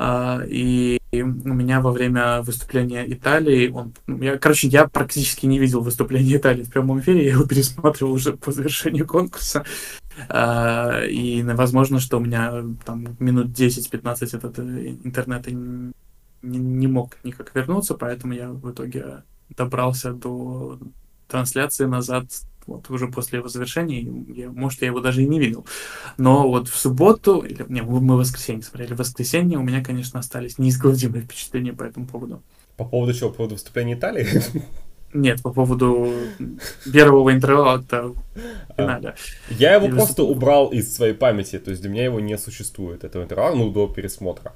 и 0.00 1.00
у 1.12 1.54
меня 1.54 1.80
во 1.80 1.90
время 1.90 2.42
выступления 2.42 3.04
Италии, 3.10 3.68
он, 3.68 3.94
ну, 4.06 4.22
я, 4.22 4.38
короче, 4.38 4.68
я 4.68 4.86
практически 4.86 5.46
не 5.46 5.58
видел 5.58 5.80
выступления 5.80 6.36
Италии 6.36 6.62
в 6.62 6.70
прямом 6.70 7.00
эфире, 7.00 7.24
я 7.24 7.32
его 7.32 7.44
пересматривал 7.44 8.12
уже 8.12 8.34
по 8.34 8.52
завершению 8.52 9.06
конкурса. 9.06 9.64
А, 10.28 11.02
и 11.04 11.42
возможно, 11.42 12.00
что 12.00 12.18
у 12.18 12.20
меня 12.20 12.64
там 12.84 13.16
минут 13.18 13.48
10-15 13.48 14.36
этот 14.36 14.58
э, 14.58 14.96
интернет 15.04 15.46
не, 15.46 15.92
не 16.42 16.86
мог 16.86 17.16
никак 17.24 17.54
вернуться, 17.54 17.94
поэтому 17.94 18.34
я 18.34 18.50
в 18.50 18.70
итоге 18.70 19.22
добрался 19.50 20.12
до 20.12 20.78
трансляции 21.28 21.86
назад 21.86 22.26
вот 22.68 22.90
уже 22.90 23.08
после 23.08 23.38
его 23.38 23.48
завершения, 23.48 24.02
я, 24.28 24.50
может, 24.50 24.82
я 24.82 24.88
его 24.88 25.00
даже 25.00 25.22
и 25.22 25.26
не 25.26 25.40
видел. 25.40 25.66
Но 26.18 26.48
вот 26.48 26.68
в 26.68 26.76
субботу, 26.76 27.40
или 27.40 27.64
не, 27.68 27.82
мы 27.82 28.16
в 28.16 28.18
воскресенье 28.18 28.62
смотрели, 28.62 28.94
в 28.94 28.98
воскресенье 28.98 29.58
у 29.58 29.62
меня, 29.62 29.82
конечно, 29.82 30.20
остались 30.20 30.58
неизгладимые 30.58 31.22
впечатления 31.22 31.72
по 31.72 31.82
этому 31.82 32.06
поводу. 32.06 32.42
По 32.76 32.84
поводу 32.84 33.14
чего? 33.14 33.30
По 33.30 33.36
поводу 33.36 33.54
выступления 33.54 33.94
Италии? 33.94 34.28
Нет, 35.14 35.42
по 35.42 35.50
поводу 35.50 36.12
первого 36.92 37.32
интервала 37.32 37.78
в 37.78 38.14
финале. 38.76 39.14
Я 39.48 39.74
его 39.74 39.88
просто 39.88 40.22
убрал 40.22 40.68
из 40.68 40.94
своей 40.94 41.14
памяти, 41.14 41.58
то 41.58 41.70
есть 41.70 41.80
для 41.80 41.90
меня 41.90 42.04
его 42.04 42.20
не 42.20 42.36
существует, 42.36 43.04
этого 43.04 43.22
интервала, 43.22 43.54
ну, 43.54 43.70
до 43.70 43.88
пересмотра. 43.88 44.52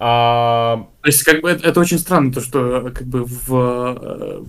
А... 0.00 0.88
То 1.02 1.06
есть, 1.06 1.22
как 1.22 1.42
бы, 1.42 1.50
это, 1.50 1.68
это 1.68 1.80
очень 1.80 1.98
странно, 1.98 2.32
то, 2.32 2.40
что 2.40 2.90
как 2.92 3.06
бы 3.06 3.24
в 3.24 3.54
э, 3.54 4.44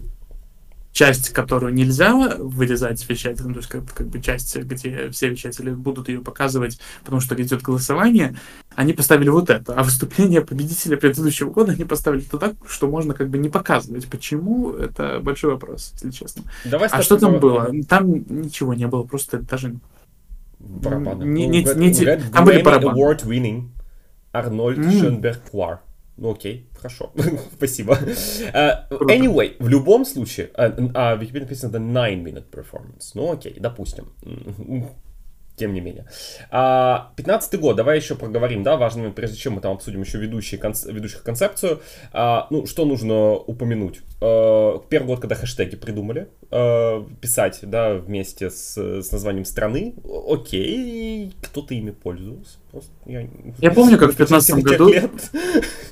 часть, 0.96 1.32
которую 1.32 1.74
нельзя 1.74 2.16
вырезать 2.16 3.02
с 3.02 3.10
вещателем, 3.10 3.54
то 3.54 3.60
есть 3.60 3.70
как, 3.70 3.84
как 3.94 4.08
бы 4.08 4.22
часть, 4.22 4.56
где 4.56 5.10
все 5.10 5.28
вещатели 5.28 5.72
будут 5.72 6.08
ее 6.08 6.22
показывать, 6.22 6.80
потому 7.04 7.20
что 7.20 7.36
идет 7.36 7.62
голосование, 7.62 8.38
они 8.76 8.94
поставили 8.94 9.28
вот 9.28 9.50
это, 9.50 9.74
а 9.74 9.84
выступление 9.84 10.40
победителя 10.40 10.96
предыдущего 10.96 11.52
года 11.52 11.74
они 11.74 11.84
поставили 11.84 12.22
то 12.22 12.38
так, 12.38 12.54
что 12.66 12.88
можно 12.88 13.14
как 13.14 13.30
бы 13.30 13.38
не 13.38 13.50
показывать. 13.50 14.08
Почему? 14.08 14.72
Это 14.72 15.20
большой 15.20 15.52
вопрос, 15.52 15.92
если 15.96 16.12
честно. 16.12 16.44
Давай 16.64 16.88
а 16.90 17.02
что 17.02 17.18
там 17.18 17.40
было? 17.40 17.70
Там 17.90 18.14
ничего 18.14 18.74
не 18.74 18.88
было, 18.88 19.04
просто 19.04 19.40
даже... 19.40 19.76
Барабаны. 20.60 21.26
Не, 21.26 21.46
не, 21.48 21.64
не, 21.76 21.90
не, 21.90 22.18
там 22.32 22.46
были 22.46 22.62
барабаны. 22.62 22.98
Award 22.98 23.26
winning 23.26 23.68
Арнольд 24.32 24.80
mm. 24.80 25.02
Шенберг-Клар. 25.02 25.80
Ну 26.18 26.32
окей, 26.32 26.70
хорошо, 26.74 27.12
спасибо. 27.54 27.98
Uh, 27.98 28.88
anyway, 29.10 29.56
в 29.60 29.68
любом 29.68 30.06
случае, 30.06 30.50
а 30.54 30.70
uh, 30.70 30.92
uh, 30.94 31.18
Википедия 31.18 31.42
написано 31.42 31.78
the 31.78 31.80
9-minute 31.80 32.50
performance. 32.50 33.12
Ну 33.16 33.34
окей, 33.34 33.56
допустим 33.60 34.08
тем 35.56 35.74
не 35.74 35.82
менее. 35.82 36.06
А, 36.52 37.12
15 37.16 37.60
год, 37.60 37.76
давай 37.76 37.98
еще 37.98 38.16
проговорим, 38.16 38.64
да, 38.64 38.78
важно, 38.78 39.12
прежде 39.12 39.38
чем 39.38 39.54
мы 39.54 39.62
там 39.62 39.74
обсудим 39.74 40.02
еще 40.02 40.18
ведущие, 40.18 40.60
конц... 40.60 40.86
ведущих 40.86 41.24
концепцию. 41.24 41.82
А, 42.12 42.48
ну, 42.50 42.66
что 42.66 42.86
нужно 42.86 43.34
упомянуть? 43.34 44.02
А, 44.22 44.80
первый 44.90 45.08
год, 45.08 45.22
когда 45.22 45.36
хэштеги 45.36 45.76
придумали, 45.76 46.28
а, 46.52 47.06
писать, 47.22 47.60
да, 47.62 47.96
вместе 47.96 48.50
с, 48.50 48.78
с 48.78 49.12
названием 49.12 49.46
страны, 49.46 49.96
окей, 50.30 51.34
кто-то 51.42 51.74
ими 51.74 51.92
пользовался. 51.92 52.58
Просто 52.72 52.92
я, 53.06 53.28
я 53.60 53.72
помню, 53.72 53.98
как 53.98 54.14
в 54.14 54.18
15 54.18 54.64
году... 54.64 54.90
Лет. 54.90 55.12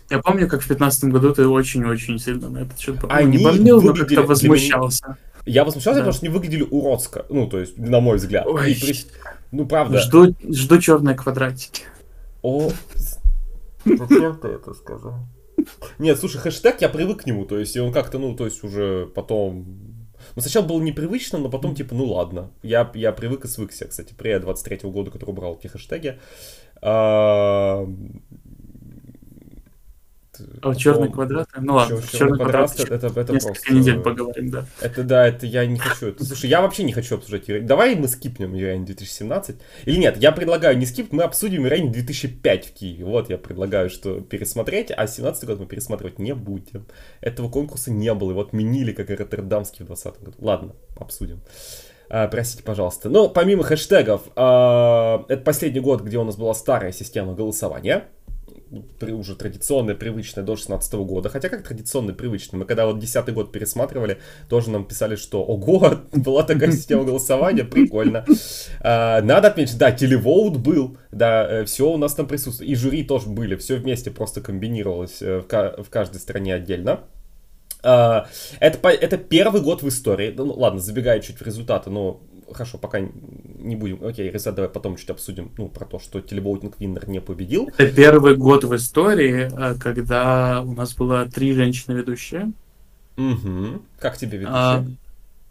Я 0.09 0.19
помню, 0.19 0.47
как 0.49 0.61
в 0.61 0.67
15 0.67 1.05
году 1.05 1.33
ты 1.33 1.47
очень-очень 1.47 2.19
сильно 2.19 2.49
на 2.49 2.59
этот 2.59 2.79
счет 2.79 2.97
ну, 3.01 3.21
не 3.21 3.37
бомбил, 3.37 3.81
но 3.81 3.93
как-то 3.93 4.23
возмущался. 4.23 5.17
Я 5.45 5.65
возмущался, 5.65 5.99
да. 5.99 6.05
потому 6.05 6.13
что 6.13 6.25
они 6.25 6.33
выглядели 6.33 6.63
уродско, 6.63 7.25
ну, 7.29 7.47
то 7.47 7.59
есть, 7.59 7.77
на 7.77 7.99
мой 7.99 8.17
взгляд. 8.17 8.45
Ой. 8.47 8.71
И 8.71 8.79
при... 8.79 8.95
Ну, 9.51 9.65
правда. 9.65 9.99
Жду, 9.99 10.33
жду 10.49 10.79
черные 10.79 11.15
квадратики. 11.15 11.83
О, 12.41 12.71
зачем 13.85 14.39
ты 14.39 14.47
это 14.49 14.73
сказал? 14.73 15.15
Нет, 15.99 16.19
слушай, 16.19 16.37
хэштег, 16.37 16.81
я 16.81 16.89
привык 16.89 17.23
к 17.23 17.25
нему, 17.25 17.45
то 17.45 17.57
есть, 17.59 17.75
и 17.75 17.79
он 17.79 17.91
как-то, 17.91 18.19
ну, 18.19 18.35
то 18.35 18.45
есть, 18.45 18.63
уже 18.63 19.07
потом... 19.13 19.65
Ну, 20.35 20.41
сначала 20.41 20.65
было 20.65 20.81
непривычно, 20.81 21.37
но 21.39 21.49
потом, 21.49 21.75
типа, 21.75 21.93
ну, 21.93 22.05
ладно. 22.05 22.51
Я, 22.63 22.89
я 22.93 23.11
привык 23.11 23.43
и 23.43 23.47
свыкся, 23.49 23.85
кстати, 23.85 24.13
при 24.13 24.39
23 24.39 24.89
года, 24.89 25.11
который 25.11 25.31
убрал 25.31 25.57
эти 25.59 25.67
хэштеги. 25.67 26.19
А, 26.81 27.85
а 30.61 30.75
черный 30.75 31.11
квадрат? 31.11 31.49
Ну 31.59 31.75
ладно, 31.75 31.97
черный, 31.97 32.17
черный 32.17 32.37
квадрат, 32.37 32.71
квадрат 32.71 32.91
это, 32.91 33.07
это, 33.07 33.19
это 33.19 33.33
несколько 33.33 33.53
просто... 33.53 33.73
недель 33.73 33.99
поговорим, 33.99 34.49
да. 34.49 34.65
Это 34.81 35.03
да, 35.03 35.27
это 35.27 35.45
я 35.45 35.65
не 35.65 35.77
хочу. 35.77 36.07
Это, 36.07 36.25
слушай, 36.25 36.49
я 36.49 36.61
вообще 36.61 36.83
не 36.83 36.93
хочу 36.93 37.15
обсуждать 37.15 37.47
Юрень. 37.47 37.67
Давай 37.67 37.95
мы 37.95 38.07
скипнем 38.07 38.53
Юрень 38.53 38.85
2017. 38.85 39.55
Или 39.85 39.97
нет, 39.97 40.17
я 40.17 40.31
предлагаю 40.31 40.77
не 40.77 40.85
скип, 40.85 41.11
мы 41.11 41.23
обсудим 41.23 41.63
Юрень 41.65 41.91
2005 41.91 42.65
в 42.65 42.73
Киеве. 42.73 43.05
Вот 43.05 43.29
я 43.29 43.37
предлагаю, 43.37 43.89
что 43.89 44.21
пересмотреть, 44.21 44.91
а 44.95 45.07
17 45.07 45.45
год 45.45 45.59
мы 45.59 45.65
пересматривать 45.65 46.19
не 46.19 46.33
будем. 46.33 46.85
Этого 47.21 47.49
конкурса 47.49 47.91
не 47.91 48.13
было, 48.13 48.31
его 48.31 48.41
отменили, 48.41 48.91
как 48.91 49.09
и 49.09 49.15
Роттердамский 49.15 49.83
в 49.83 49.87
20 49.87 50.23
году. 50.23 50.37
Ладно, 50.39 50.73
обсудим. 50.97 51.41
А, 52.09 52.27
простите, 52.27 52.63
пожалуйста. 52.63 53.09
Но 53.09 53.29
помимо 53.29 53.63
хэштегов, 53.63 54.21
а, 54.35 55.25
это 55.27 55.41
последний 55.41 55.79
год, 55.79 56.01
где 56.01 56.17
у 56.17 56.23
нас 56.23 56.35
была 56.35 56.53
старая 56.53 56.91
система 56.91 57.33
голосования 57.33 58.05
уже 59.01 59.35
традиционная, 59.35 59.95
привычная 59.95 60.43
до 60.43 60.55
16 60.55 60.93
года. 60.93 61.29
Хотя 61.29 61.49
как 61.49 61.63
традиционная, 61.63 62.13
привычная. 62.13 62.59
Мы 62.59 62.65
когда 62.65 62.85
вот 62.85 62.99
10 62.99 63.33
год 63.33 63.51
пересматривали, 63.51 64.19
тоже 64.49 64.69
нам 64.69 64.85
писали, 64.85 65.15
что 65.15 65.43
ого, 65.43 65.99
была 66.11 66.43
такая 66.43 66.71
система 66.71 67.03
голосования, 67.03 67.63
прикольно. 67.63 68.25
А, 68.79 69.21
надо 69.21 69.49
отметить, 69.49 69.77
да, 69.77 69.91
телевоут 69.91 70.57
был, 70.57 70.97
да, 71.11 71.61
э, 71.61 71.65
все 71.65 71.89
у 71.91 71.97
нас 71.97 72.13
там 72.13 72.27
присутствует. 72.27 72.69
И 72.71 72.75
жюри 72.75 73.03
тоже 73.03 73.29
были, 73.29 73.55
все 73.55 73.75
вместе 73.77 74.11
просто 74.11 74.41
комбинировалось 74.41 75.21
э, 75.21 75.41
в 75.41 75.89
каждой 75.89 76.17
стране 76.19 76.55
отдельно. 76.55 77.01
Uh, 77.83 78.25
это, 78.61 78.87
это 78.87 79.17
первый 79.17 79.61
год 79.61 79.83
в 79.83 79.89
истории. 79.89 80.33
Ну, 80.33 80.53
ладно, 80.53 80.79
забегая 80.79 81.19
чуть 81.19 81.41
в 81.41 81.41
результаты, 81.41 81.89
но 81.89 82.21
хорошо, 82.53 82.77
пока 82.77 82.99
не 83.63 83.75
будем. 83.75 84.03
Окей, 84.05 84.29
Резет, 84.29 84.55
давай 84.55 84.69
потом 84.69 84.97
чуть 84.97 85.09
обсудим, 85.09 85.51
ну, 85.57 85.67
про 85.67 85.85
то, 85.85 85.99
что 85.99 86.21
телебоутинг 86.21 86.79
Виннер 86.79 87.07
не 87.09 87.21
победил. 87.21 87.69
Это 87.77 87.91
первый 87.91 88.35
год 88.35 88.63
в 88.63 88.75
истории, 88.75 89.49
э, 89.51 89.75
когда 89.79 90.61
у 90.61 90.73
нас 90.73 90.93
было 90.93 91.25
три 91.25 91.53
женщины-ведущие. 91.53 92.51
Угу. 93.17 93.81
Как 93.99 94.17
тебе 94.17 94.37
ведущие? 94.37 94.55
А, 94.55 94.85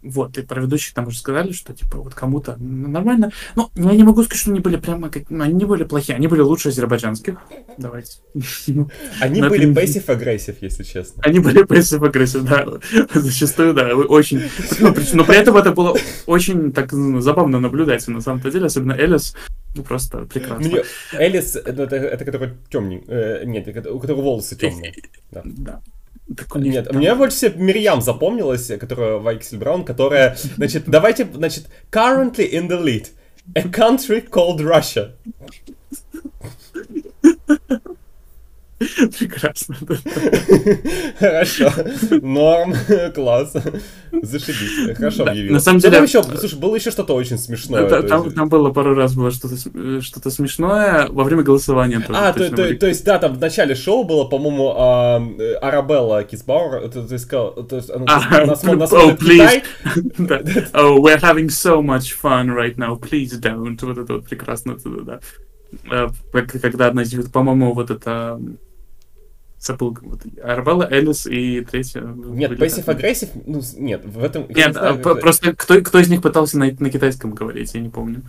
вот, 0.03 0.37
и 0.39 0.43
про 0.43 0.61
ведущих 0.61 0.95
там 0.95 1.07
уже 1.07 1.19
сказали, 1.19 1.53
что, 1.53 1.73
типа, 1.73 1.99
вот 1.99 2.15
кому-то 2.15 2.57
нормально. 2.59 3.31
Ну, 3.55 3.71
я 3.77 3.93
не 3.93 4.03
могу 4.03 4.23
сказать, 4.23 4.41
что 4.41 4.51
они 4.51 4.61
были 4.61 4.77
прямо, 4.77 5.09
как... 5.09 5.31
ну, 5.31 5.45
они 5.45 5.55
не 5.55 5.65
были 5.65 5.85
плохие, 5.85 6.17
они 6.17 6.27
были 6.27 6.41
лучше 6.41 6.69
азербайджанских. 6.71 7.39
Давайте. 7.79 8.19
Они 9.21 9.41
Но 9.41 9.49
были 9.49 9.73
passive 9.73 10.07
aggressive, 10.07 10.57
если 10.61 10.83
честно. 10.83 11.23
Они 11.25 11.39
были 11.39 11.65
aggressive, 11.65 12.43
да. 12.43 13.11
Зачастую, 13.21 13.75
да, 13.75 13.95
очень. 13.95 14.43
Но 14.81 14.93
при, 14.93 15.05
но 15.15 15.25
при 15.25 15.37
этом 15.37 15.57
это 15.57 15.73
было 15.73 15.97
очень 16.27 16.73
так 16.73 16.93
забавно 16.93 17.61
наблюдать, 17.61 18.07
на 18.09 18.21
самом-то 18.21 18.51
деле, 18.51 18.67
особенно 18.67 18.93
Элис. 18.93 19.35
Ну, 19.75 19.83
просто 19.83 20.27
прекрасно. 20.27 20.69
Мне... 20.69 20.83
Элис, 21.13 21.57
это, 21.57 21.85
это, 21.85 21.97
это 21.97 22.25
который 22.25 22.51
темный. 22.71 23.03
Э, 23.07 23.45
нет, 23.45 23.69
у 23.87 23.99
которого 23.99 24.23
волосы 24.23 24.57
темные. 24.57 24.95
Да. 25.31 25.43
да. 25.45 25.81
Так 26.37 26.55
Нет, 26.57 26.89
там... 26.89 26.97
мне 26.97 27.15
больше 27.15 27.37
всего 27.37 27.63
Мирьям 27.63 28.01
запомнилась, 28.01 28.67
которая 28.79 29.19
Вайксель 29.19 29.59
Браун, 29.59 29.85
которая, 29.85 30.37
значит, 30.57 30.85
давайте, 30.87 31.25
значит, 31.33 31.67
currently 31.91 32.51
in 32.51 32.69
the 32.69 32.83
lead, 32.83 33.09
a 33.55 33.63
country 33.63 34.27
called 34.29 34.61
Russia. 34.61 35.13
Прекрасно. 39.19 39.77
Хорошо. 41.19 41.71
Норм. 42.23 42.75
Класс. 43.15 43.55
Зашибись. 44.23 44.97
Хорошо 44.97 45.25
объявил. 45.27 45.53
На 45.53 45.61
самом 45.61 45.81
деле... 45.81 45.99
Еще, 45.99 46.23
слушай, 46.23 46.59
было 46.59 46.77
еще 46.77 46.91
что-то 46.91 47.15
очень 47.15 47.39
смешное. 47.39 48.03
Там, 48.03 48.31
там 48.31 48.49
было 48.49 48.71
пару 48.71 48.95
раз 48.95 49.15
было 49.15 49.31
что-то 49.31 49.57
что 50.01 50.31
смешное 50.31 51.07
во 51.09 51.25
время 51.25 51.43
голосования. 51.43 52.05
А, 52.11 52.33
то, 52.33 52.87
есть, 52.87 53.05
да, 53.05 53.19
там 53.19 53.35
в 53.35 53.41
начале 53.41 53.75
шоу 53.75 54.05
было, 54.05 54.25
по-моему, 54.25 54.75
а, 54.77 55.23
Арабелла 55.61 56.25
Кисбауэр, 56.25 56.89
то, 56.91 57.07
есть, 57.11 57.31
oh, 57.33 59.17
please. 59.19 59.63
oh, 60.75 61.01
we're 61.01 61.19
having 61.21 61.49
so 61.49 61.83
much 61.83 62.13
fun 62.13 62.51
right 62.51 62.77
now, 62.77 62.97
please 62.97 63.39
don't. 63.39 63.79
Вот 63.83 63.99
это 63.99 64.15
вот 64.15 64.25
прекрасно, 64.29 64.77
да. 65.05 65.21
Э, 65.91 66.09
когда 66.33 66.87
одна 66.89 67.03
из 67.03 67.31
по-моему, 67.31 67.73
вот 67.73 67.91
это 67.91 68.41
забыл, 69.63 69.97
вот, 70.03 70.21
Арвелла, 70.43 70.89
Элис 70.91 71.27
и 71.27 71.61
третья. 71.63 72.01
Нет, 72.03 72.53
Passive 72.53 72.85
Aggressive, 72.85 73.29
ну, 73.47 73.63
нет, 73.79 74.05
в 74.05 74.23
этом... 74.23 74.47
Нет, 74.49 74.69
не 74.69 74.73
знаю, 74.73 75.01
а, 75.05 75.15
просто 75.15 75.55
кто, 75.55 75.81
кто 75.81 76.01
из 76.01 76.09
них 76.09 76.21
пытался 76.21 76.59
на, 76.59 76.67
на 76.79 76.91
китайском 76.91 77.33
говорить, 77.33 77.73
я 77.75 77.81
не 77.81 77.89
помню. 77.89 78.23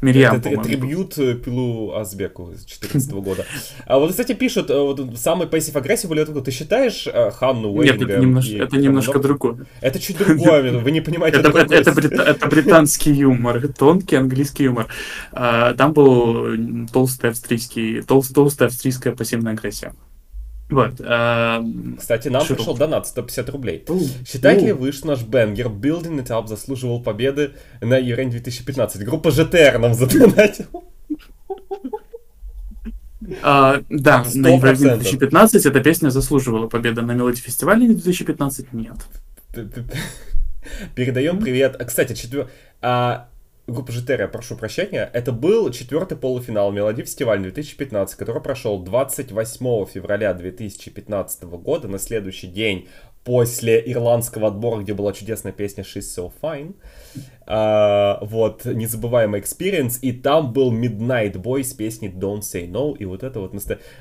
Мирьям, 0.00 0.36
Это 0.36 0.56
трибют 0.62 1.18
э, 1.18 1.34
Пилу 1.34 1.94
Азбеку 1.94 2.52
с 2.54 2.64
2014 2.64 3.10
года. 3.12 3.44
А 3.86 3.98
вот, 3.98 4.10
кстати, 4.10 4.32
пишут, 4.32 4.70
э, 4.70 4.78
вот 4.78 5.00
самый 5.18 5.46
пассив 5.46 5.76
агрессив 5.76 6.08
были 6.08 6.24
ты 6.24 6.50
считаешь 6.50 7.06
Ханну 7.34 7.72
Уэйнга? 7.72 7.98
Нет, 7.98 8.10
это, 8.10 8.20
немножко, 8.20 8.56
это 8.56 8.76
немножко 8.78 9.18
другое. 9.18 9.66
Это 9.80 9.98
чуть 10.00 10.16
другое, 10.16 10.72
вы 10.80 10.90
не 10.90 11.00
понимаете. 11.00 11.40
Это, 11.40 11.50
это, 11.50 11.74
это, 11.74 11.92
брита, 11.92 12.22
это 12.22 12.46
британский 12.48 13.12
юмор, 13.12 13.68
тонкий 13.68 14.16
английский 14.16 14.64
юмор. 14.64 14.88
А, 15.32 15.74
там 15.74 15.92
был 15.92 16.86
толстый 16.92 17.30
австрийский, 17.30 18.02
толст, 18.02 18.34
толстая 18.34 18.68
австрийская 18.68 19.14
пассивная 19.14 19.52
агрессия. 19.52 19.92
Вот. 20.70 21.00
А... 21.04 21.62
Кстати, 21.98 22.28
нам 22.28 22.42
Широко. 22.42 22.62
пришел 22.62 22.76
донат 22.76 23.06
150 23.06 23.50
рублей. 23.50 23.84
У, 23.88 24.00
Считаете 24.26 24.62
у. 24.62 24.66
ли 24.66 24.72
вы, 24.72 24.92
что 24.92 25.08
наш 25.08 25.22
бенгер 25.22 25.66
Building 25.66 26.22
It 26.22 26.28
Up 26.28 26.46
заслуживал 26.46 27.02
победы 27.02 27.52
на 27.80 27.96
Еврень 27.98 28.30
2015? 28.30 29.04
Группа 29.04 29.30
ЖТР 29.30 29.78
нам 29.78 29.94
задонатила. 29.94 30.82
А, 33.42 33.82
да, 33.88 34.24
100%. 34.26 34.38
на 34.38 34.48
Евровидении 34.48 34.94
2015 34.94 35.66
эта 35.66 35.80
песня 35.80 36.10
заслуживала 36.10 36.68
победы. 36.68 37.02
На 37.02 37.12
Мелоди 37.12 37.40
фестивале 37.40 37.86
2015 37.86 38.72
нет. 38.72 38.96
Передаем 40.94 41.38
привет. 41.40 41.76
А, 41.78 41.84
кстати, 41.84 42.14
четвер... 42.14 42.48
а, 42.80 43.28
группа 43.72 43.92
ЖТР, 43.92 44.28
прошу 44.30 44.56
прощения, 44.56 45.08
это 45.12 45.32
был 45.32 45.70
четвертый 45.70 46.16
полуфинал 46.16 46.72
Мелоди 46.72 47.02
фестиваль 47.02 47.40
2015, 47.40 48.16
который 48.16 48.42
прошел 48.42 48.82
28 48.82 49.86
февраля 49.86 50.34
2015 50.34 51.42
года, 51.44 51.88
на 51.88 51.98
следующий 51.98 52.48
день 52.48 52.88
после 53.24 53.82
ирландского 53.84 54.48
отбора, 54.48 54.80
где 54.82 54.94
была 54.94 55.12
чудесная 55.12 55.52
песня 55.52 55.84
She's 55.84 56.02
So 56.16 56.32
Fine. 56.42 56.74
Uh, 57.46 58.18
вот, 58.24 58.64
незабываемый 58.64 59.40
experience, 59.40 59.98
и 60.02 60.12
там 60.12 60.52
был 60.52 60.72
Midnight 60.72 61.32
Boy 61.32 61.64
с 61.64 61.72
песней 61.72 62.06
Don't 62.06 62.42
Say 62.42 62.70
No, 62.70 62.96
и 62.96 63.04
вот 63.04 63.24
это 63.24 63.40
вот, 63.40 63.52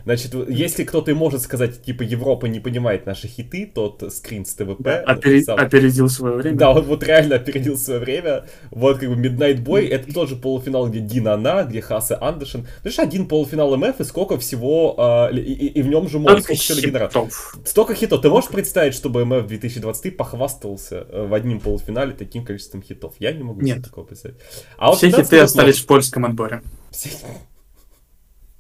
значит, 0.05 0.36
если 0.47 0.84
кто-то 0.84 1.09
и 1.09 1.15
может 1.15 1.41
сказать, 1.41 1.82
типа, 1.82 2.03
Европа 2.03 2.45
не 2.45 2.59
понимает 2.59 3.07
наши 3.07 3.28
хиты, 3.28 3.65
тот 3.74 4.03
скрин 4.13 4.45
с 4.45 4.53
ТВП. 4.53 4.84
Да, 4.84 4.99
опери... 4.99 5.41
сам... 5.41 5.57
Опередил 5.57 6.09
свое 6.09 6.36
время. 6.36 6.57
Да, 6.57 6.70
он 6.70 6.84
вот 6.84 7.01
реально 7.01 7.38
опередил 7.38 7.76
свое 7.76 7.99
время. 7.99 8.45
Вот, 8.70 8.99
как 8.99 9.09
бы, 9.09 9.15
Midnight 9.15 9.63
Boy, 9.63 9.89
это 9.89 10.13
тоже 10.13 10.36
полуфинал, 10.36 10.88
где 10.88 10.99
Дина 10.99 11.34
Ана, 11.34 11.63
где 11.63 11.82
Хасе 11.82 12.15
Андершин. 12.22 12.67
Знаешь, 12.82 12.99
один 12.99 13.28
полуфинал 13.28 13.76
МФ, 13.76 13.99
и 13.99 14.03
сколько 14.03 14.38
всего, 14.38 14.93
uh, 14.95 15.34
и, 15.36 15.39
и, 15.39 15.67
и 15.80 15.82
в 15.82 15.88
нем 15.88 16.07
же 16.07 16.20
мод, 16.20 16.43
сколько 16.43 16.86
генераторов. 16.86 17.57
Столько 17.65 17.95
хитов. 17.95 18.22
Ты 18.22 18.30
можешь 18.30 18.51
представить, 18.51 18.93
чтобы 19.10 19.26
МФ 19.26 19.47
2023 19.47 20.12
похвастался 20.12 21.07
э, 21.10 21.28
в 21.28 21.34
одним 21.34 21.60
полуфинале 21.60 22.14
таким 22.14 22.45
количеством 22.45 22.84
хитов? 22.84 23.16
Я 23.20 23.32
не 23.32 23.43
могу 23.43 23.62
Нет. 23.62 23.84
такого 23.84 24.05
представить. 24.05 24.38
А 24.78 24.91
Все 24.91 25.10
вот 25.10 25.24
хиты 25.26 25.39
остались 25.39 25.76
может... 25.76 25.84
в 25.84 25.88
польском 25.88 26.26
отборе. 26.26 26.62
Все... 26.91 27.10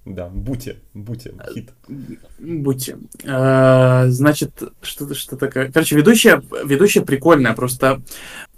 Да, 0.05 0.27
Бути, 0.27 0.77
Бути, 0.95 1.33
хит. 1.53 1.71
Бути. 2.39 2.97
А, 3.27 4.07
значит, 4.07 4.63
что-то 4.81 5.13
что 5.13 5.37
такое. 5.37 5.71
Короче, 5.71 5.95
ведущая, 5.95 6.41
ведущая 6.65 7.01
прикольная, 7.01 7.53
просто 7.53 8.01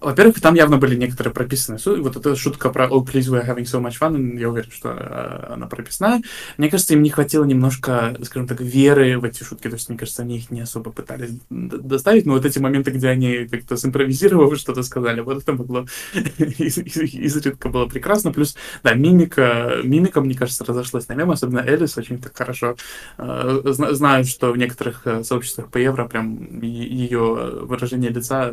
во-первых, 0.01 0.41
там 0.41 0.55
явно 0.55 0.77
были 0.77 0.95
некоторые 0.95 1.33
прописанные 1.33 1.79
Вот 2.01 2.17
эта 2.17 2.35
шутка 2.35 2.69
про 2.69 2.87
«Oh, 2.87 3.05
please, 3.05 3.29
we're 3.29 3.45
having 3.45 3.63
so 3.63 3.79
much 3.79 3.99
fun», 3.99 4.37
я 4.37 4.49
уверен, 4.49 4.71
что 4.71 4.89
э, 4.89 5.53
она 5.53 5.67
прописная. 5.67 6.21
Мне 6.57 6.69
кажется, 6.69 6.93
им 6.93 7.03
не 7.03 7.11
хватило 7.11 7.43
немножко, 7.43 8.17
скажем 8.23 8.47
так, 8.47 8.59
веры 8.61 9.19
в 9.19 9.23
эти 9.23 9.43
шутки. 9.43 9.67
То 9.69 9.75
есть, 9.75 9.89
мне 9.89 9.97
кажется, 9.97 10.23
они 10.23 10.37
их 10.37 10.49
не 10.49 10.61
особо 10.61 10.91
пытались 10.91 11.31
доставить. 11.49 12.25
Но 12.25 12.33
вот 12.33 12.45
эти 12.45 12.57
моменты, 12.57 12.89
где 12.89 13.09
они 13.09 13.47
как-то 13.47 13.77
симпровизировали, 13.77 14.57
что-то 14.57 14.81
сказали, 14.81 15.21
вот 15.21 15.43
это 15.43 15.53
могло 15.53 15.85
изредка 16.13 17.69
было 17.69 17.85
прекрасно. 17.85 18.33
Плюс, 18.33 18.55
да, 18.83 18.95
мимика, 18.95 19.81
мимика, 19.83 20.19
мне 20.19 20.33
кажется, 20.33 20.65
разошлась 20.65 21.07
на 21.09 21.13
мем, 21.13 21.29
особенно 21.29 21.59
Элис 21.59 21.97
очень 21.97 22.19
так 22.19 22.35
хорошо. 22.35 22.75
Э, 23.19 23.61
знаю, 23.65 24.25
что 24.25 24.51
в 24.51 24.57
некоторых 24.57 25.05
э, 25.05 25.23
сообществах 25.23 25.69
по 25.69 25.77
евро 25.77 26.07
прям 26.07 26.59
ее 26.59 27.59
выражение 27.61 28.09
лица 28.09 28.51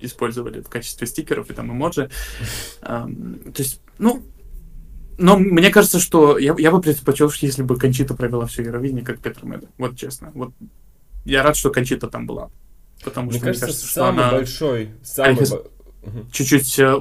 использовали 0.00 0.60
в 0.60 0.68
качестве 0.68 1.06
стикеров 1.06 1.50
и 1.50 1.54
там 1.54 1.72
эмоджи. 1.72 2.10
То 2.80 3.08
есть, 3.56 3.80
ну, 3.98 4.22
но 5.18 5.38
мне 5.38 5.70
кажется, 5.70 5.98
что 5.98 6.38
я, 6.38 6.54
я 6.58 6.70
бы 6.70 6.80
предпочел, 6.80 7.30
если 7.40 7.62
бы 7.62 7.76
Кончита 7.78 8.14
провела 8.14 8.46
все 8.46 8.62
Евровидение, 8.62 9.04
как 9.04 9.18
Петр 9.20 9.44
Меда. 9.44 9.66
Вот 9.78 9.96
честно. 9.96 10.30
Вот 10.34 10.52
я 11.24 11.42
рад, 11.42 11.56
что 11.56 11.70
Кончита 11.70 12.08
там 12.08 12.26
была. 12.26 12.50
Потому 13.02 13.30
мне 13.30 13.38
что 13.38 13.46
кажется, 13.46 13.66
мне 13.66 13.72
кажется, 13.72 13.86
что 13.86 14.00
самый 14.00 14.24
она... 14.24 14.32
большой, 14.32 14.90
самый... 15.02 15.46
Чуть-чуть... 16.30 16.78
Э, 16.78 17.00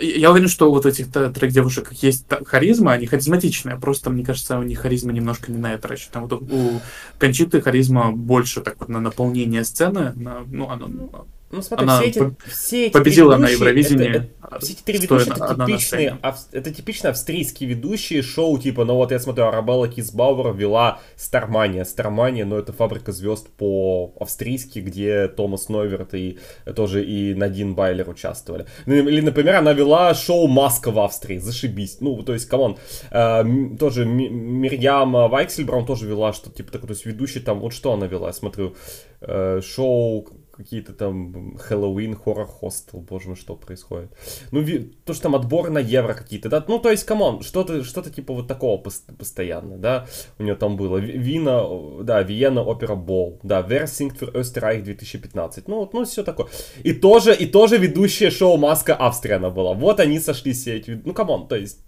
я 0.00 0.30
уверен, 0.30 0.48
что 0.48 0.70
вот 0.70 0.84
этих 0.84 1.10
трех 1.10 1.50
девушек 1.50 1.92
есть 1.92 2.26
харизма, 2.44 2.92
они 2.92 3.06
харизматичные, 3.06 3.78
просто, 3.78 4.10
мне 4.10 4.22
кажется, 4.22 4.58
у 4.58 4.62
них 4.62 4.80
харизма 4.80 5.12
немножко 5.12 5.50
не 5.50 5.56
на 5.58 5.72
это 5.72 5.88
рассчитана. 5.88 6.26
Вот 6.26 6.42
у 6.42 6.80
Кончиты 7.18 7.62
харизма 7.62 8.12
больше 8.12 8.60
так 8.60 8.76
вот 8.80 8.90
на 8.90 9.00
наполнение 9.00 9.64
сцены, 9.64 10.12
на, 10.14 10.40
ну, 10.46 10.68
оно 10.68 11.26
Ну, 11.50 11.62
смотри, 11.62 11.84
Она 11.84 11.98
все 12.00 12.08
эти, 12.10 12.36
все 12.46 12.86
эти 12.86 12.92
победила 12.92 13.36
на 13.36 13.46
ведущие, 13.46 13.58
Евровидении. 13.58 14.08
это- 14.10 14.28
это- 14.50 14.58
все 14.60 14.72
эти 14.74 14.82
три 14.82 14.98
ведущие, 14.98 15.34
это 15.34 15.54
типичные, 15.66 16.18
ав- 16.22 16.46
это 16.52 16.74
типично 16.74 17.08
австрийские 17.10 17.70
ведущие 17.70 18.20
шоу, 18.22 18.58
типа, 18.58 18.84
ну 18.84 18.94
вот 18.96 19.12
я 19.12 19.18
смотрю, 19.18 19.44
Арабелла 19.46 19.88
Кисбауэр 19.88 20.54
вела 20.54 21.00
Starmania. 21.16 21.84
Starmania, 21.86 22.44
ну 22.44 22.56
это 22.58 22.72
фабрика 22.74 23.12
звезд 23.12 23.48
по-австрийски, 23.56 24.80
где 24.80 25.28
Томас 25.28 25.68
Нойвирт 25.68 26.14
и 26.14 26.38
тоже 26.76 27.04
и 27.04 27.34
Надин 27.34 27.74
Байлер 27.74 28.08
участвовали. 28.08 28.66
Ну, 28.86 28.94
Или, 28.94 29.20
например, 29.22 29.56
она 29.56 29.72
вела 29.72 30.12
шоу 30.14 30.48
«Маска 30.48 30.90
в 30.90 30.98
Австрии», 30.98 31.38
зашибись. 31.38 31.98
Ну, 32.00 32.22
то 32.22 32.32
есть, 32.34 32.46
come 32.46 32.63
on, 32.63 32.76
э, 33.10 33.44
тоже 33.78 34.04
Ми- 34.04 34.28
Мирьям 34.28 35.12
Вайксельбраун 35.12 35.86
тоже 35.86 36.06
вела 36.06 36.32
что-то, 36.32 36.56
типа, 36.56 36.72
такое, 36.72 36.88
то 36.88 36.92
есть, 36.94 37.06
ведущий 37.06 37.40
там, 37.40 37.60
вот 37.60 37.72
что 37.72 37.92
она 37.92 38.06
вела, 38.06 38.28
я 38.28 38.32
смотрю, 38.32 38.74
э, 39.20 39.60
шоу 39.64 40.28
какие-то 40.58 40.92
там 40.92 41.56
Halloween, 41.56 42.14
Horror 42.14 42.46
Hostel, 42.46 43.00
боже 43.00 43.28
мой, 43.28 43.36
что 43.36 43.54
происходит. 43.54 44.10
Ну, 44.50 44.62
то, 45.04 45.14
что 45.14 45.22
там 45.22 45.36
отборы 45.36 45.70
на 45.70 45.78
евро 45.78 46.14
какие-то, 46.14 46.48
да, 46.48 46.64
ну, 46.68 46.78
то 46.78 46.90
есть, 46.90 47.04
come 47.04 47.26
on, 47.26 47.42
что-то, 47.42 47.84
что-то 47.84 48.10
типа 48.10 48.34
вот 48.34 48.48
такого 48.48 48.82
пос- 48.82 49.16
постоянно, 49.16 49.78
да, 49.78 50.06
у 50.38 50.42
нее 50.42 50.56
там 50.56 50.76
было. 50.76 50.98
Ви- 50.98 51.16
Вина, 51.16 51.64
да, 52.02 52.22
Vienna 52.22 52.62
Opera 52.62 52.96
Ball, 52.96 53.38
да, 53.42 53.60
singt 53.86 54.18
für 54.18 54.32
Österreich 54.34 54.82
2015, 54.82 55.68
ну, 55.68 55.76
вот, 55.76 55.94
ну, 55.94 56.04
все 56.04 56.22
такое. 56.22 56.48
И 56.82 56.92
тоже, 56.92 57.34
и 57.34 57.46
тоже 57.46 57.78
ведущая 57.78 58.30
шоу 58.30 58.56
Маска 58.56 58.96
Австрия 58.98 59.36
она 59.36 59.50
была. 59.50 59.74
Вот 59.74 60.00
они 60.00 60.18
сошлись 60.20 60.60
все 60.60 60.76
эти, 60.76 61.00
ну, 61.04 61.14
come 61.14 61.33
on, 61.33 61.48
то 61.48 61.56
есть... 61.56 61.78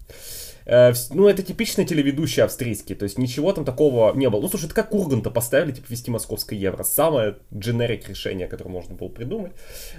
Э, 0.66 0.92
Ну, 1.10 1.28
это 1.28 1.42
типичные 1.42 1.86
телеведущие 1.86 2.44
австрийские, 2.44 2.96
то 2.96 3.04
есть 3.04 3.18
ничего 3.18 3.52
там 3.52 3.64
такого 3.64 4.14
не 4.14 4.28
было. 4.30 4.40
Ну, 4.40 4.48
слушай, 4.48 4.66
это 4.66 4.74
как 4.74 4.92
Урганта 4.94 5.30
поставили, 5.30 5.72
типа, 5.72 5.86
вести 5.88 6.10
московское 6.10 6.58
евро. 6.58 6.82
Самое 6.82 7.36
дженерик 7.54 8.08
решение, 8.08 8.46
которое 8.48 8.70
можно 8.70 8.94
было 8.94 9.08
придумать. 9.08 9.52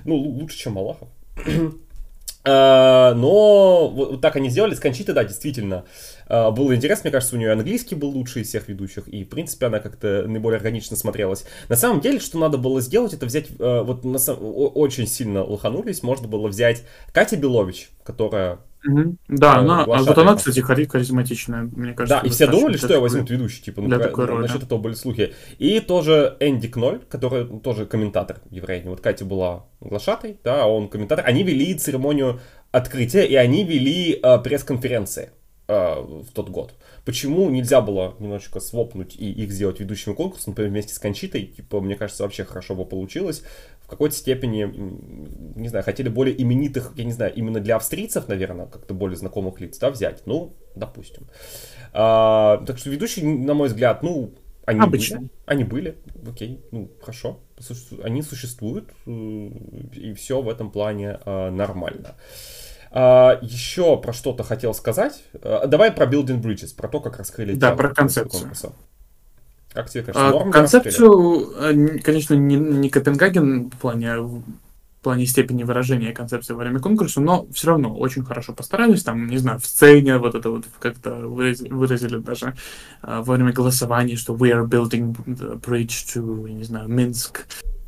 Ну, 0.05 0.16
лу- 0.16 0.39
лучше, 0.41 0.57
чем 0.57 0.74
Малахов. 0.74 1.09
Э, 2.43 3.14
Но 3.16 3.88
вот 3.89 4.22
так 4.22 4.36
они 4.36 4.49
сделали. 4.49 4.74
С 4.74 4.80
Кончитой, 4.80 5.14
да, 5.14 5.24
действительно, 5.24 5.86
э, 6.28 6.49
было 6.49 6.76
интересно. 6.76 7.03
Мне 7.05 7.12
кажется, 7.12 7.36
у 7.36 7.38
нее 7.39 7.51
английский 7.51 7.93
был 7.93 8.09
лучший 8.09 8.41
из 8.41 8.47
всех 8.47 8.68
ведущих. 8.68 9.07
И, 9.07 9.24
в 9.24 9.30
принципе, 9.30 9.68
она 9.68 9.80
как-то 9.80 10.26
наиболее 10.28 10.57
органично 10.57 10.97
смотрелась. 10.97 11.45
На 11.70 11.76
самом 11.76 12.01
деле, 12.01 12.20
что 12.20 12.39
надо 12.39 12.57
было 12.57 12.82
сделать, 12.82 13.14
это 13.14 13.28
взять... 13.28 13.47
Вот 13.59 14.03
на 14.05 14.18
сам- 14.18 14.39
о- 14.41 14.70
очень 14.70 15.05
сильно 15.07 15.43
лоханулись. 15.43 16.01
Можно 16.01 16.28
было 16.28 16.47
взять 16.47 16.82
Катя 17.14 17.38
Белович, 17.38 17.91
которая 18.03 18.57
Да, 18.84 19.58
Э, 19.58 19.60
она, 19.60 19.84
а 19.84 20.04
вот 20.04 20.18
она, 20.18 20.36
кстати, 20.36 20.60
хари- 20.60 20.86
харизматичная, 20.86 21.64
мне 21.64 21.94
кажется. 21.94 22.22
Да, 22.22 22.28
и 22.28 22.32
все 22.32 22.48
думали, 22.48 22.78
что 22.78 22.94
я 22.94 23.00
возьмут 23.00 23.30
ведущий, 23.30 23.62
типа, 23.62 23.82
ну, 23.82 23.88
для 23.88 24.00
такой 24.00 24.26
роли, 24.26 24.42
насчет 24.44 24.62
да. 24.62 24.66
этого 24.66 24.80
были 24.80 24.94
слухи. 24.94 25.34
И 25.60 25.80
тоже 25.80 26.36
Энди 26.40 26.68
Кноль, 26.68 27.02
который 27.10 27.46
тоже 27.60 27.86
комментатор 27.86 28.42
Евровидения. 28.50 28.90
Вот 28.90 29.02
Катя 29.02 29.26
была 29.26 29.66
глашатой, 29.80 30.38
да, 30.44 30.64
а 30.64 30.66
он 30.66 30.90
комментатор. 30.90 31.26
Они 31.28 31.44
вели 31.44 31.74
церемонию 31.76 32.40
открытия, 32.72 33.26
и 33.26 33.36
они 33.36 33.64
вели 33.64 34.20
э, 34.22 34.40
пресс-конференции 34.40 35.30
э, 35.68 35.74
в 35.74 36.32
тот 36.34 36.50
год. 36.50 36.74
Почему 37.06 37.50
нельзя 37.50 37.82
было 37.82 38.16
немножечко 38.20 38.60
свопнуть 38.60 39.16
и 39.16 39.32
их 39.32 39.52
сделать 39.52 39.80
ведущими 39.80 40.14
конкурса, 40.14 40.50
например, 40.50 40.72
вместе 40.72 40.94
с 40.94 41.00
Кончитой? 41.00 41.46
Типа, 41.46 41.82
мне 41.82 41.96
кажется, 41.96 42.24
вообще 42.24 42.44
хорошо 42.46 42.76
бы 42.76 42.86
получилось. 42.86 43.44
В 43.92 43.94
какой-то 43.94 44.16
степени, 44.16 44.64
не 45.60 45.68
знаю, 45.68 45.84
хотели 45.84 46.08
более 46.08 46.42
именитых, 46.42 46.94
я 46.96 47.04
не 47.04 47.12
знаю, 47.12 47.34
именно 47.36 47.60
для 47.60 47.76
австрийцев, 47.76 48.30
наверное, 48.30 48.66
как-то 48.68 48.94
более 48.94 49.18
знакомых 49.18 49.60
лиц, 49.60 49.78
да, 49.80 49.89
взять. 49.89 50.22
Ну, 50.26 50.54
допустим. 50.76 51.28
А, 51.92 52.64
так 52.66 52.78
что 52.78 52.89
ведущие, 52.89 53.26
на 53.26 53.54
мой 53.54 53.68
взгляд, 53.68 54.02
ну, 54.02 54.34
они 54.66 54.80
Обычно. 54.80 55.18
были. 55.18 55.30
Они 55.46 55.64
были, 55.66 55.98
окей, 56.26 56.62
ну, 56.72 56.89
хорошо. 57.02 57.42
Они 58.02 58.22
существуют, 58.22 58.92
э, 59.06 59.12
и 59.12 60.14
все 60.14 60.42
в 60.42 60.48
этом 60.48 60.72
плане 60.72 61.20
э, 61.26 61.50
нормально. 61.50 62.16
А, 62.92 63.39
еще 63.42 63.98
про 63.98 64.14
что-то 64.14 64.44
хотел 64.44 64.74
сказать. 64.74 65.22
А, 65.34 65.68
давай 65.68 65.92
про 65.92 66.06
Building 66.06 66.42
Bridges, 66.42 66.74
про 66.74 66.88
то, 66.88 67.02
как 67.02 67.18
раскрыли 67.18 67.56
Да, 67.56 67.76
про 67.76 67.94
концепцию. 67.94 68.39
конкурса. 68.39 68.72
Как 69.74 69.90
тебе 69.90 70.04
кажется, 70.04 70.28
А, 70.28 70.32
норм 70.32 70.52
концепцию, 70.52 71.54
н- 71.62 72.00
конечно, 72.00 72.34
не, 72.34 72.56
не 72.58 72.90
Копенгаген 72.90 73.70
в 73.70 73.78
плане, 73.78 74.18
в 74.18 74.44
плане 75.02 75.26
степени 75.26 75.64
выражения 75.64 76.12
концепции 76.14 76.54
во 76.54 76.60
время 76.60 76.80
конкурса, 76.80 77.22
но 77.22 77.48
все 77.54 77.70
равно 77.70 77.96
очень 77.96 78.24
хорошо 78.24 78.54
постарались. 78.54 79.04
Там, 79.04 79.28
не 79.28 79.38
знаю, 79.38 79.60
в 79.60 79.66
сцене 79.66 80.18
вот 80.18 80.36
это 80.36 80.50
вот 80.50 80.66
как-то 80.80 81.16
выразили, 81.16 81.70
выразили 81.70 82.18
даже 82.18 82.56
а, 83.02 83.22
во 83.24 83.34
время 83.36 83.54
голосования, 83.54 84.16
что 84.18 84.36
we 84.36 84.52
are 84.52 84.68
building 84.68 85.16
the 85.26 85.60
bridge 85.60 86.06
to, 86.16 86.50
не 86.50 86.64
знаю, 86.66 86.88
Минск. 86.90 87.48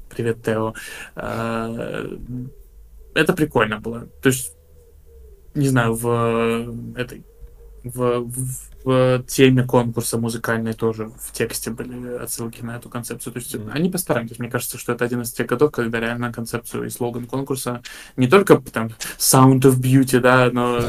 Привет, 0.09 0.41
Тео. 0.43 0.73
А, 1.15 2.07
Это 3.13 3.33
прикольно 3.33 3.79
было. 3.79 4.07
То 4.21 4.29
есть, 4.29 4.55
не 5.53 5.67
знаю, 5.67 5.93
в 5.93 6.73
этой 6.95 7.23
в, 7.83 8.21
в- 8.21 8.72
в 8.83 9.23
теме 9.27 9.63
конкурса 9.63 10.17
музыкальной 10.17 10.73
тоже 10.73 11.09
в 11.19 11.31
тексте 11.31 11.71
были 11.71 12.15
отсылки 12.17 12.61
на 12.61 12.75
эту 12.77 12.89
концепцию. 12.89 13.33
То 13.33 13.39
есть 13.39 13.55
Мгм. 13.55 13.71
они 13.73 13.89
постарались. 13.89 14.39
Мне 14.39 14.49
кажется, 14.49 14.77
что 14.77 14.93
это 14.93 15.05
один 15.05 15.21
из 15.21 15.31
тех 15.31 15.47
годов, 15.47 15.71
когда 15.71 15.99
реально 15.99 16.31
концепцию 16.33 16.85
и 16.85 16.89
слоган 16.89 17.25
конкурса 17.25 17.81
не 18.17 18.27
только 18.27 18.57
там 18.57 18.89
Sound 19.17 19.61
of 19.61 19.79
Beauty, 19.79 20.19
да, 20.19 20.49
но 20.51 20.79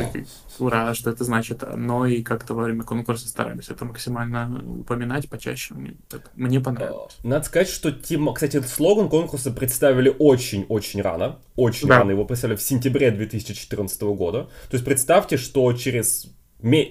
ура, 0.58 0.94
что 0.94 1.10
это 1.10 1.24
значит, 1.24 1.64
но 1.76 2.06
и 2.06 2.22
как-то 2.22 2.54
во 2.54 2.64
время 2.64 2.84
конкурса 2.84 3.26
старались 3.28 3.68
это 3.70 3.84
максимально 3.84 4.62
упоминать 4.80 5.28
почаще. 5.28 5.74
Мне, 5.74 5.94
это- 6.12 6.22
мне 6.36 6.60
понравилось. 6.60 7.16
Надо 7.24 7.44
сказать, 7.44 7.68
что 7.68 7.90
тема, 7.90 8.32
кстати, 8.34 8.56
этот 8.58 8.70
слоган 8.70 9.08
конкурса 9.08 9.50
представили 9.50 10.14
очень-очень 10.16 11.02
рано. 11.02 11.38
Очень 11.56 11.88
Да. 11.88 11.98
рано 12.00 12.10
его 12.12 12.24
представили 12.24 12.56
в 12.56 12.62
сентябре 12.62 13.10
2014 13.10 14.14
года. 14.14 14.44
То 14.70 14.74
есть 14.74 14.84
представьте, 14.84 15.36
что 15.36 15.72
через, 15.72 16.26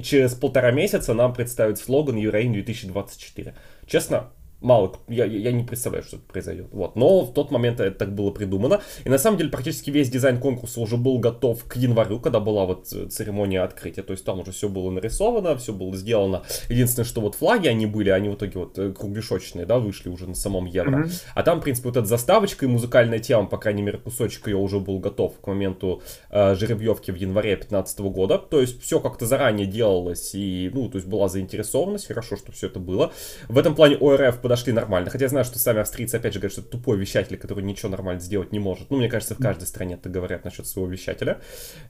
через 0.04 0.36
полтора 0.36 0.72
месяца 0.72 1.14
нам 1.14 1.34
представят 1.34 1.80
слоган 1.80 2.16
Евроин 2.16 2.54
2024. 2.54 3.56
Честно, 3.88 4.30
мало, 4.64 4.94
я, 5.08 5.26
я 5.26 5.52
не 5.52 5.64
представляю, 5.64 6.04
что 6.04 6.16
это 6.16 6.26
произойдет. 6.26 6.68
Вот. 6.72 6.96
Но 6.96 7.22
в 7.22 7.34
тот 7.34 7.52
момент 7.52 7.80
это 7.80 7.98
так 7.98 8.16
было 8.16 8.32
придумано. 8.32 8.82
И 9.04 9.10
на 9.10 9.18
самом 9.18 9.38
деле 9.38 9.50
практически 9.50 9.90
весь 9.90 10.10
дизайн 10.10 10.40
конкурса 10.40 10.80
уже 10.80 10.98
был 10.98 11.20
готов 11.20 11.64
к 11.66 11.76
январю, 11.76 12.20
когда 12.20 12.40
была 12.40 12.66
вот 12.66 12.92
э, 12.94 13.08
церемония 13.08 13.62
открытия. 13.62 14.04
То 14.04 14.14
есть 14.14 14.26
там 14.26 14.40
уже 14.40 14.52
все 14.52 14.70
было 14.70 14.90
нарисовано, 14.90 15.58
все 15.58 15.74
было 15.74 15.96
сделано. 15.96 16.44
Единственное, 16.70 17.06
что 17.06 17.22
вот 17.22 17.36
флаги 17.36 17.68
они 17.68 17.86
были, 17.86 18.10
они 18.10 18.30
в 18.30 18.36
итоге 18.36 18.60
вот 18.60 18.80
э, 18.80 18.92
кругляшочные, 18.94 19.66
да, 19.66 19.80
вышли 19.80 20.10
уже 20.10 20.28
на 20.28 20.36
самом 20.36 20.66
евро. 20.66 20.98
Мгм. 20.98 21.12
А 21.36 21.44
там, 21.44 21.60
в 21.60 21.64
принципе, 21.64 21.90
вот 21.90 21.98
эта 21.98 22.08
заставочка 22.08 22.66
и 22.66 22.70
музыкальная 22.70 23.20
тема, 23.20 23.48
по 23.48 23.58
крайней 23.58 23.82
мере, 23.82 23.98
кусочек 23.98 24.48
ее 24.48 24.58
уже 24.58 24.80
был 24.80 25.00
готов 25.00 25.40
к 25.40 25.48
моменту 25.48 26.02
э, 26.30 26.56
жеребьевки 26.56 27.12
в 27.12 27.16
январе 27.16 27.56
2015 27.56 28.00
года. 28.00 28.38
То 28.38 28.62
есть 28.62 28.82
все 28.82 29.00
как-то 29.00 29.26
заранее 29.26 29.68
делалось 29.68 30.34
и, 30.34 30.72
ну, 30.74 30.90
то 30.90 30.98
есть 30.98 31.08
была 31.08 31.28
заинтересованность, 31.28 32.08
хорошо, 32.08 32.38
что 32.38 32.52
все 32.52 32.68
это 32.68 32.80
было. 32.80 33.12
В 33.50 33.58
этом 33.58 33.76
плане 33.76 33.98
ОРФ 33.98 34.40
подошли 34.54 34.72
нормально. 34.72 35.10
Хотя 35.10 35.26
я 35.26 35.30
знаю, 35.30 35.46
что 35.46 35.58
сами 35.58 35.80
австрийцы, 35.82 36.16
опять 36.16 36.34
же, 36.34 36.40
говорят, 36.40 36.52
что 36.52 36.62
это 36.62 36.70
тупой 36.70 36.96
вещатель, 36.98 37.38
который 37.38 37.64
ничего 37.64 37.90
нормально 37.90 38.22
сделать 38.22 38.52
не 38.52 38.60
может. 38.60 38.92
Ну, 38.92 38.98
мне 38.98 39.10
кажется, 39.10 39.34
в 39.34 39.40
каждой 39.40 39.66
стране 39.66 39.96
это 39.96 40.10
говорят 40.10 40.46
насчет 40.46 40.68
своего 40.68 40.92
вещателя. 40.92 41.40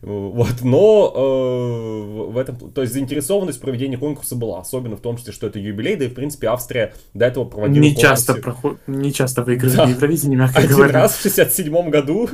Вот, 0.02 0.62
но 0.62 1.12
э, 1.14 2.32
в 2.32 2.38
этом, 2.38 2.56
то 2.72 2.82
есть 2.82 2.94
заинтересованность 2.94 3.58
в 3.58 3.62
проведении 3.62 3.98
конкурса 3.98 4.36
была, 4.38 4.62
особенно 4.62 4.96
в 4.96 5.02
том 5.02 5.18
числе, 5.18 5.34
что 5.34 5.48
это 5.48 5.60
юбилей, 5.60 5.98
да 5.98 6.06
и, 6.06 6.08
в 6.08 6.14
принципе, 6.14 6.48
Австрия 6.48 6.94
до 7.14 7.26
этого 7.26 7.44
проводила 7.44 7.84
Не 7.84 7.96
часто, 7.98 8.36
проход... 8.36 8.78
не 8.88 9.12
часто 9.12 9.44
выигрывали 9.44 9.76
Да. 9.76 9.84
Евровидение, 9.90 10.38
мягко 10.40 10.60
один 10.60 10.72
говоря. 10.72 10.94
раз 11.02 11.16
в 11.16 11.22
67 11.22 11.90
году, 11.90 12.30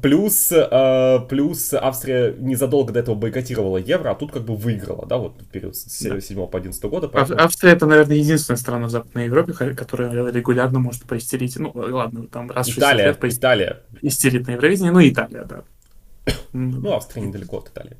плюс, 0.00 0.50
э, 0.52 1.18
плюс 1.28 1.74
Австрия 1.74 2.34
незадолго 2.38 2.94
до 2.94 3.00
этого 3.00 3.14
бойкотировала 3.14 3.76
евро, 3.76 4.10
а 4.10 4.14
тут 4.14 4.32
как 4.32 4.44
бы 4.44 4.56
выиграла, 4.56 5.04
да, 5.06 5.18
вот 5.18 5.42
в 5.42 5.46
период 5.46 5.76
с 5.76 6.02
Да. 6.02 6.18
7 6.18 6.46
по 6.46 6.56
11 6.58 6.82
года. 6.88 7.08
Поэтому- 7.08 7.40
Австрия 7.40 7.72
это, 7.72 7.84
наверное, 7.84 8.16
единственная 8.16 8.56
страна 8.56 8.86
в 8.86 8.90
Западной 8.90 9.26
Европе, 9.26 9.52
которая 9.74 10.30
регулярно 10.30 10.78
может 10.78 11.04
поистерить. 11.04 11.56
Ну, 11.58 11.72
ладно, 11.74 12.26
там 12.28 12.50
раз 12.50 12.66
в 12.68 12.72
60 12.72 12.90
Италия, 12.92 13.06
лет 13.06 13.18
поис- 13.18 13.38
Италия. 13.38 13.82
поистерит 14.00 14.46
на 14.46 14.52
Евровидении, 14.52 14.90
ну, 14.90 15.00
Италия, 15.08 15.44
да. 15.44 15.62
Ну, 16.52 16.92
Австрия 16.92 17.22
недалеко 17.22 17.58
от 17.58 17.68
Италии. 17.68 17.96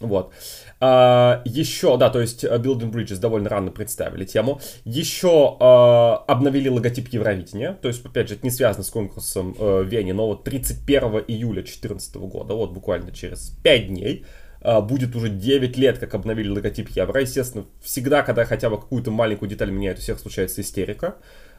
Вот. 0.00 0.32
А, 0.80 1.42
еще, 1.44 1.98
да, 1.98 2.08
то 2.08 2.20
есть 2.22 2.42
э, 2.42 2.48
Building 2.56 2.90
Bridges 2.90 3.18
довольно 3.18 3.50
рано 3.50 3.70
представили 3.70 4.24
тему. 4.24 4.58
Еще 4.84 5.56
а, 5.60 6.24
обновили 6.26 6.70
логотип 6.70 7.08
Евровидения. 7.08 7.74
То 7.74 7.88
есть, 7.88 8.04
опять 8.04 8.28
же, 8.28 8.34
это 8.36 8.44
не 8.46 8.50
связано 8.50 8.82
с 8.82 8.88
конкурсом 8.88 9.52
в 9.58 9.82
Вене, 9.82 10.14
но 10.14 10.26
вот 10.26 10.44
31 10.44 11.24
июля 11.28 11.60
2014 11.62 12.16
года, 12.16 12.54
вот 12.54 12.72
буквально 12.72 13.12
через 13.12 13.50
5 13.62 13.88
дней, 13.88 14.24
а, 14.24 14.39
будет 14.62 15.16
уже 15.16 15.28
9 15.28 15.76
лет, 15.76 15.98
как 15.98 16.14
обновили 16.14 16.48
логотип 16.48 16.88
Евро. 16.90 17.20
Естественно, 17.20 17.64
всегда, 17.82 18.22
когда 18.22 18.44
хотя 18.44 18.70
бы 18.70 18.78
какую-то 18.78 19.10
маленькую 19.10 19.48
деталь 19.48 19.70
меняют, 19.70 19.98
у 19.98 20.02
всех 20.02 20.18
случается 20.18 20.60
истерика. 20.60 21.16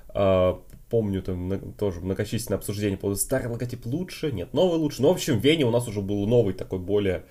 А, 0.09 0.61
помню, 0.89 1.21
там 1.21 1.73
тоже 1.73 2.01
многочисленное 2.01 2.57
обсуждение 2.57 2.97
по 2.97 3.13
старый 3.15 3.47
логотип 3.47 3.85
лучше, 3.85 4.31
нет, 4.31 4.53
новый 4.53 4.77
лучше. 4.77 5.01
Ну, 5.01 5.07
в 5.07 5.11
общем, 5.11 5.39
в 5.39 5.43
Вене 5.43 5.65
у 5.65 5.71
нас 5.71 5.87
уже 5.87 6.01
был 6.01 6.27
новый 6.27 6.53
такой 6.53 6.79
более 6.79 7.23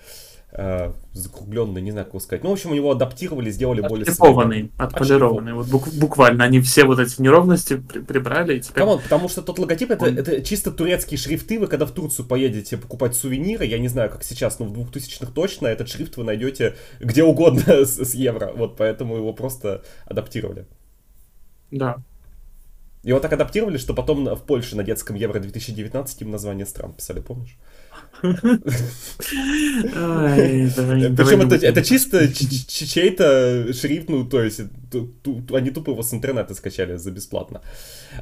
э, 0.51 0.91
закругленный, 1.13 1.81
не 1.81 1.91
знаю, 1.91 2.05
как 2.05 2.13
его 2.13 2.19
сказать. 2.19 2.43
Ну, 2.43 2.49
в 2.49 2.53
общем, 2.53 2.73
его 2.73 2.91
адаптировали, 2.91 3.49
сделали 3.51 3.81
более... 3.81 4.03
Отшлифованный, 4.03 4.71
отполированный. 4.77 5.53
Вот 5.53 5.67
бук- 5.67 5.93
буквально 5.99 6.43
они 6.43 6.59
все 6.61 6.85
вот 6.85 6.99
эти 6.99 7.21
неровности 7.21 7.77
при- 7.77 7.99
прибрали. 7.99 8.57
И 8.57 8.61
теперь... 8.61 8.83
Come 8.83 8.92
on, 8.92 8.99
потому 8.99 9.29
что 9.29 9.41
тот 9.41 9.59
логотип 9.59 9.91
это, 9.91 10.05
это 10.05 10.41
чисто 10.41 10.71
турецкие 10.71 11.17
шрифты. 11.17 11.59
Вы 11.59 11.67
когда 11.67 11.85
в 11.85 11.91
Турцию 11.91 12.25
поедете 12.25 12.77
покупать 12.77 13.15
сувениры, 13.15 13.65
я 13.65 13.79
не 13.79 13.87
знаю, 13.87 14.09
как 14.09 14.23
сейчас, 14.23 14.59
но 14.59 14.65
в 14.65 14.73
2000-х 14.73 15.31
точно 15.31 15.67
этот 15.67 15.89
шрифт 15.89 16.17
вы 16.17 16.23
найдете 16.23 16.75
где 16.99 17.23
угодно 17.23 17.63
с, 17.85 17.97
с 17.97 18.13
евро. 18.13 18.51
Вот 18.55 18.77
поэтому 18.77 19.15
его 19.17 19.33
просто 19.33 19.83
адаптировали. 20.05 20.65
Да. 21.71 21.97
Его 23.03 23.19
так 23.19 23.33
адаптировали, 23.33 23.77
что 23.77 23.93
потом 23.93 24.25
в 24.35 24.43
Польше 24.43 24.75
на 24.75 24.83
детском 24.83 25.15
Евро 25.15 25.39
2019 25.39 26.21
им 26.21 26.31
название 26.31 26.67
стран 26.67 26.93
писали, 26.93 27.19
помнишь? 27.19 27.57
Причем 31.17 31.41
это, 31.41 31.83
чисто 31.83 32.27
чей-то 32.33 33.73
шрифт, 33.73 34.09
ну, 34.09 34.25
то 34.25 34.41
есть 34.41 34.61
они 35.51 35.71
тупо 35.71 35.91
его 35.91 36.03
с 36.03 36.13
интернета 36.13 36.53
скачали 36.53 36.97
за 36.97 37.11
бесплатно. 37.11 37.61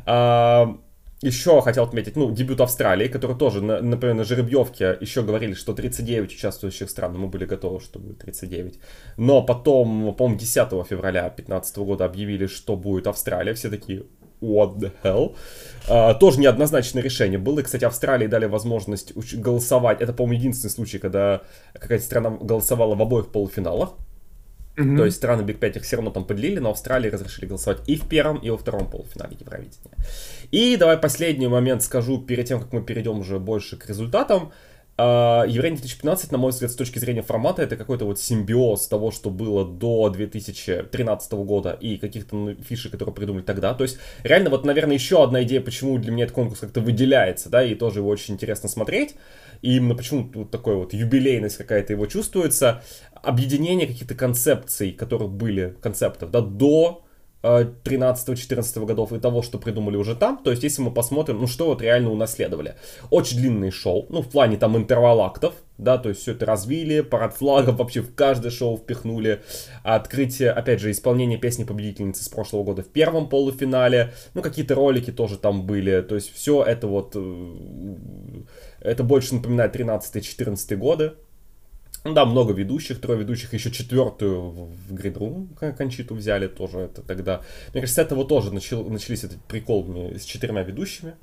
А, 0.06 0.78
еще 1.22 1.62
хотел 1.62 1.84
отметить, 1.84 2.16
ну, 2.16 2.32
дебют 2.32 2.62
Австралии, 2.62 3.10
который 3.10 3.36
тоже, 3.36 3.62
например, 3.62 4.16
на 4.16 4.24
жеребьевке 4.24 4.98
еще 5.02 5.22
говорили, 5.22 5.54
что 5.54 5.74
39 5.74 6.32
участвующих 6.32 6.90
стран, 6.90 7.18
мы 7.18 7.28
были 7.28 7.46
готовы, 7.46 7.82
что 7.82 8.00
будет 8.00 8.20
39. 8.20 8.80
Но 9.18 9.42
потом, 9.46 10.16
по-моему, 10.16 10.40
10 10.40 10.88
февраля 10.88 11.24
2015 11.24 11.78
года 11.78 12.06
объявили, 12.06 12.48
что 12.48 12.78
будет 12.78 13.08
Австралия. 13.08 13.54
Все 13.54 13.70
такие, 13.70 14.04
what 14.42 14.78
the 14.78 14.92
hell. 15.04 15.36
Uh, 15.88 16.18
тоже 16.18 16.40
неоднозначное 16.40 17.02
решение 17.02 17.40
было. 17.40 17.60
И, 17.60 17.64
кстати, 17.64 17.86
Австралии 17.86 18.28
дали 18.28 18.46
возможность 18.46 19.14
голосовать. 19.36 20.02
Это, 20.02 20.14
по-моему, 20.14 20.40
единственный 20.40 20.72
случай, 20.72 21.00
когда 21.00 21.42
какая-то 21.74 22.04
страна 22.04 22.30
голосовала 22.30 22.96
в 22.96 23.02
обоих 23.02 23.32
полуфиналах. 23.32 23.94
Mm-hmm. 24.80 24.98
То 24.98 25.06
есть 25.06 25.18
страны 25.18 25.42
Биг 25.42 25.60
5 25.60 25.78
их 25.78 25.84
все 25.84 25.98
равно 25.98 26.12
там 26.12 26.26
поделили, 26.26 26.60
но 26.60 26.70
Австралии 26.70 27.10
разрешили 27.10 27.48
голосовать 27.48 27.82
и 27.88 27.98
в 27.98 28.08
первом, 28.08 28.38
и 28.38 28.50
во 28.50 28.58
втором 28.58 28.90
полуфинале 28.90 29.36
Евровидения. 29.38 29.98
И 30.52 30.78
давай 30.78 30.98
последний 30.98 31.48
момент 31.48 31.84
скажу 31.84 32.20
перед 32.20 32.48
тем, 32.48 32.62
как 32.62 32.72
мы 32.72 32.82
перейдем 32.82 33.20
уже 33.20 33.40
больше 33.40 33.76
к 33.76 33.88
результатам. 33.88 34.54
Uh, 35.00 35.48
Евровидение 35.48 35.78
2015, 35.78 36.34
на 36.34 36.38
мой 36.38 36.52
взгляд, 36.52 36.72
с 36.72 36.76
точки 36.76 37.00
зрения 37.00 37.22
формата, 37.22 37.62
это 37.62 37.78
какой-то 37.78 38.04
вот 38.04 38.20
симбиоз 38.20 38.86
того, 38.86 39.12
что 39.12 39.30
было 39.30 39.64
до 39.64 40.10
2013 40.10 41.32
года 41.32 41.72
и 41.72 41.96
каких-то 41.96 42.36
ну, 42.36 42.56
фишек, 42.56 42.92
которые 42.92 43.16
придумали 43.16 43.44
тогда. 43.44 43.74
То 43.74 43.84
есть, 43.86 43.98
реально, 44.24 44.50
вот, 44.50 44.66
наверное, 44.66 44.96
еще 44.96 45.24
одна 45.24 45.44
идея, 45.44 45.62
почему 45.62 45.98
для 46.00 46.12
меня 46.12 46.26
этот 46.26 46.36
конкурс 46.36 46.60
как-то 46.60 46.82
выделяется, 46.82 47.50
да, 47.50 47.64
и 47.64 47.76
тоже 47.76 48.00
его 48.00 48.10
очень 48.10 48.34
интересно 48.34 48.68
смотреть. 48.68 49.16
И 49.62 49.78
именно 49.78 49.96
почему 49.96 50.30
вот 50.34 50.52
такой 50.52 50.76
вот 50.76 50.94
юбилейность 50.94 51.56
какая-то 51.56 51.94
его 51.94 52.06
чувствуется. 52.06 52.84
Объединение 53.24 53.88
каких-то 53.88 54.16
концепций, 54.16 54.92
которые 54.92 55.30
были, 55.30 55.78
концептов, 55.82 56.30
да, 56.30 56.42
до 56.42 57.06
13-14 57.42 58.86
годов 58.86 59.14
и 59.14 59.20
того, 59.20 59.42
что 59.42 59.58
придумали 59.58 59.96
уже 59.96 60.16
там. 60.16 60.42
То 60.44 60.52
есть, 60.52 60.64
если 60.64 60.82
мы 60.82 60.92
посмотрим, 60.92 61.40
ну, 61.40 61.48
что 61.48 61.68
вот 61.68 61.82
реально 61.82 62.12
унаследовали. 62.12 62.76
Очень 63.10 63.38
длинные 63.38 63.72
шоу, 63.72 64.06
ну, 64.10 64.22
в 64.22 64.30
плане 64.30 64.58
там 64.58 64.76
интервал 64.76 65.22
актов, 65.22 65.54
да, 65.78 65.98
то 65.98 66.10
есть 66.10 66.22
все 66.22 66.34
это 66.34 66.46
развили, 66.46 67.00
парад 67.00 67.34
флагов 67.34 67.78
вообще 67.78 68.02
в 68.02 68.14
каждое 68.14 68.50
шоу 68.52 68.78
впихнули. 68.78 69.42
Открытие, 69.84 70.52
опять 70.52 70.82
же, 70.82 70.92
исполнение 70.92 71.38
песни 71.38 71.64
победительницы 71.64 72.24
с 72.24 72.28
прошлого 72.28 72.64
года 72.64 72.84
в 72.84 72.90
первом 72.90 73.30
полуфинале. 73.30 74.14
Ну, 74.34 74.42
какие-то 74.42 74.76
ролики 74.76 75.12
тоже 75.12 75.38
там 75.38 75.66
были. 75.66 76.02
То 76.02 76.16
есть, 76.16 76.34
все 76.34 76.62
это 76.64 76.88
вот... 76.88 77.14
Э, 77.16 77.56
это 78.82 79.04
больше 79.06 79.36
напоминает 79.36 79.74
13-14 79.74 80.76
годы. 80.76 81.14
Ну 82.06 82.14
да, 82.14 82.26
много 82.26 82.54
ведущих, 82.54 83.02
трое 83.02 83.20
ведущих, 83.20 83.54
еще 83.54 83.72
четвертую 83.72 84.52
в 84.52 84.94
Гридрум 84.94 85.50
Кончиту 85.78 86.16
взяли 86.16 86.48
тоже 86.48 86.80
это 86.80 87.02
тогда. 87.02 87.42
Мне 87.74 87.82
кажется, 87.82 88.02
с 88.02 88.06
этого 88.06 88.26
тоже 88.26 88.54
начал, 88.54 88.84
начались 88.90 89.24
этот 89.24 89.42
прикол 89.44 90.14
с 90.16 90.24
четырьмя 90.24 90.64
ведущими. 90.64 91.16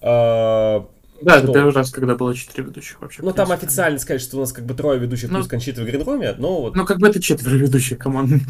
А, 0.00 0.86
да, 1.20 1.38
что... 1.38 1.44
это 1.44 1.52
первый 1.52 1.72
раз, 1.72 1.90
когда 1.90 2.14
было 2.14 2.34
четыре 2.34 2.64
ведущих 2.64 3.00
вообще. 3.00 3.22
Ну, 3.22 3.32
там 3.32 3.50
официально 3.52 3.98
сказать, 3.98 4.22
что 4.22 4.36
у 4.36 4.40
нас 4.40 4.52
как 4.52 4.64
бы 4.64 4.74
трое 4.74 4.98
ведущих 4.98 5.30
ну, 5.30 5.38
плюс 5.38 5.48
Кончита 5.48 5.82
в 5.82 5.84
Гринруме, 5.84 6.34
но 6.38 6.60
вот... 6.60 6.76
Ну, 6.76 6.84
как 6.84 6.98
бы 6.98 7.08
это 7.08 7.20
четверо 7.20 7.54
ведущих 7.54 7.98
команд. 7.98 8.42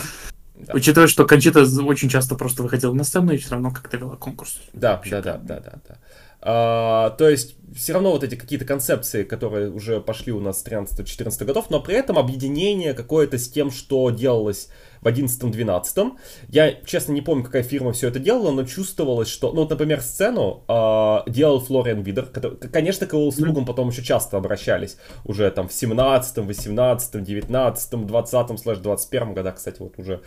Да. 0.55 0.75
Учитывая, 0.75 1.09
что 1.09 1.27
Кончита 1.27 1.61
очень 1.61 2.09
часто 2.09 2.35
просто 2.35 2.63
выходила 2.63 2.93
на 2.95 3.05
сцену 3.05 3.33
и 3.33 3.37
все 3.37 3.51
равно 3.51 3.71
как-то 3.71 3.97
вела 3.97 4.17
конкурс. 4.17 4.61
Да, 4.73 5.03
да, 5.11 5.21
да, 5.21 5.37
да, 5.39 5.61
да, 5.61 5.73
да. 5.89 5.99
А, 6.45 7.11
то 7.11 7.29
есть 7.29 7.57
все 7.75 7.93
равно 7.93 8.11
вот 8.11 8.25
эти 8.25 8.35
какие-то 8.35 8.65
концепции, 8.65 9.23
которые 9.23 9.71
уже 9.71 10.01
пошли 10.01 10.33
у 10.33 10.41
нас 10.41 10.61
с 10.61 10.67
13-14 10.67 11.45
годов, 11.45 11.71
но 11.71 11.81
при 11.81 11.95
этом 11.95 12.19
объединение 12.19 12.95
какое-то 12.95 13.39
с 13.39 13.49
тем, 13.49 13.71
что 13.71 14.11
делалось 14.11 14.69
в 15.03 15.07
11-12. 15.07 16.13
Я, 16.49 16.73
честно, 16.85 17.13
не 17.13 17.21
помню, 17.21 17.45
какая 17.45 17.63
фирма 17.63 17.93
все 17.93 18.09
это 18.09 18.19
делала, 18.19 18.53
но 18.53 18.65
чувствовалось, 18.65 19.29
что, 19.29 19.53
ну, 19.53 19.63
вот, 19.63 19.71
например, 19.71 20.01
сцену 20.01 20.65
э, 20.69 21.31
делал 21.31 21.61
Флориан 21.61 22.03
Видер, 22.03 22.27
который, 22.27 22.57
конечно, 22.57 23.07
к 23.07 23.13
его 23.13 23.27
услугам 23.27 23.67
потом 23.67 23.89
еще 23.89 24.03
часто 24.03 24.37
обращались, 24.37 24.97
уже 25.25 25.51
там 25.51 25.69
в 25.69 25.73
17 25.73 26.39
18 26.39 27.23
19 27.23 28.07
20 28.07 28.61
слэш 28.61 28.79
21 28.79 29.35
годах, 29.35 29.57
кстати, 29.57 29.77
вот 29.81 29.99
уже, 29.99 30.21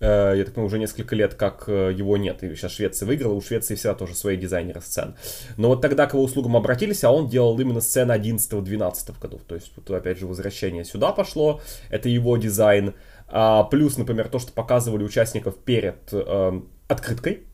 э, 0.00 0.34
я 0.36 0.44
так 0.44 0.54
понимаю, 0.54 0.66
уже 0.66 0.78
несколько 0.78 1.14
лет, 1.14 1.34
как 1.34 1.64
э, 1.66 1.92
его 1.94 2.16
нет, 2.16 2.42
и 2.42 2.54
сейчас 2.54 2.72
Швеция 2.72 3.06
выиграла, 3.06 3.34
у 3.34 3.42
Швеции 3.42 3.74
всегда 3.74 3.94
тоже 3.94 4.14
свои 4.14 4.36
дизайнеры 4.36 4.80
сцен. 4.80 5.14
Но 5.58 5.68
вот 5.68 5.82
тогда 5.82 6.06
к 6.06 6.14
его 6.14 6.22
услугам 6.22 6.56
обратились, 6.56 7.04
а 7.04 7.10
он 7.10 7.28
делал 7.28 7.58
именно 7.60 7.80
сцены 7.80 8.12
11-12 8.12 9.20
годов, 9.20 9.42
то 9.46 9.54
есть, 9.54 9.72
вот, 9.76 9.90
опять 9.90 10.18
же, 10.18 10.26
возвращение 10.26 10.84
сюда 10.84 11.12
пошло, 11.12 11.60
это 11.90 12.08
его 12.08 12.36
дизайн, 12.38 12.94
а, 13.32 13.64
плюс, 13.64 13.96
например, 13.96 14.28
то, 14.28 14.38
что 14.38 14.52
показывали 14.52 15.04
участников 15.04 15.56
перед 15.56 16.12
э, 16.12 16.60
открыткой. 16.86 17.44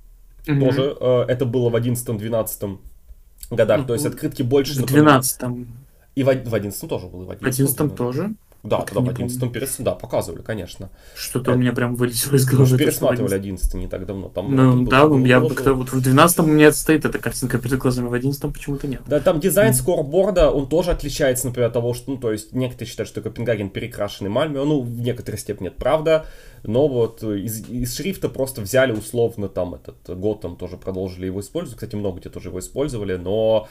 Mm-hmm. 0.45 0.61
Тоже 0.61 0.97
э, 1.01 1.24
это 1.29 1.45
было 1.47 1.70
в 1.70 1.76
11-12 1.76 2.79
годах. 3.51 3.81
Mm-hmm. 3.81 3.87
То 3.87 3.93
есть 3.95 4.07
открытки 4.07 4.43
больше... 4.43 4.83
В 4.83 4.87
12 4.87 5.43
И 6.16 6.24
в, 6.24 6.26
в 6.26 6.55
11 6.55 6.89
тоже 6.89 7.07
было. 7.07 7.24
В 7.24 7.31
11, 7.31 7.61
11 7.61 7.97
тоже? 7.97 8.35
Да, 8.65 8.81
тогда 8.81 9.01
в 9.01 9.09
11 9.09 9.53
перед, 9.53 9.71
да, 9.79 9.95
показывали, 9.95 10.43
конечно. 10.43 10.91
Что-то 11.15 11.53
это... 11.53 11.59
у 11.59 11.61
меня 11.61 11.73
прям 11.73 11.95
вылетело 11.95 12.35
из 12.35 12.45
головы. 12.45 12.73
Мы 12.73 12.79
пересматривали 12.79 13.35
11 13.35 13.75
не 13.75 13.87
так 13.87 14.05
давно. 14.05 14.29
Там 14.31 14.55
ну, 14.55 14.85
да, 14.85 15.09
я 15.27 15.41
как-то 15.41 15.75
вот 15.75 15.93
в 15.93 16.01
12 16.01 16.41
у 16.41 16.43
меня 16.47 16.73
стоит 16.73 17.05
эта 17.05 17.19
картинка 17.19 17.59
перед 17.59 17.79
глазами, 17.79 18.09
в 18.09 18.13
11 18.13 18.53
почему-то 18.53 18.89
нет. 18.89 19.03
Да, 19.07 19.21
там 19.21 19.39
дизайн 19.39 19.75
скорборда, 19.75 20.51
он 20.51 20.69
тоже 20.69 20.91
отличается, 20.91 21.47
например, 21.47 21.69
от 21.69 21.75
того, 21.75 21.95
что, 21.95 22.11
ну, 22.11 22.17
то 22.17 22.33
есть, 22.33 22.53
некоторые 22.53 22.89
считают, 22.91 23.09
что 23.09 23.21
Копенгаген 23.21 23.71
перекрашенный 23.71 24.31
Мальме, 24.31 24.63
ну, 24.65 24.81
в 24.81 25.01
некоторой 25.01 25.39
степени 25.39 25.69
это 25.69 25.79
правда, 25.79 26.27
но 26.65 26.89
вот 26.89 27.23
из, 27.23 27.69
из 27.69 27.95
шрифта 27.95 28.29
просто 28.29 28.61
взяли 28.61 28.93
условно 28.93 29.49
там 29.49 29.75
этот 29.75 30.19
год, 30.19 30.41
там 30.41 30.57
тоже 30.57 30.77
продолжили 30.77 31.27
его 31.27 31.41
использовать, 31.41 31.77
кстати, 31.77 31.95
много 31.95 32.19
где 32.19 32.29
тоже 32.29 32.49
его 32.49 32.59
использовали, 32.59 33.17
но 33.17 33.69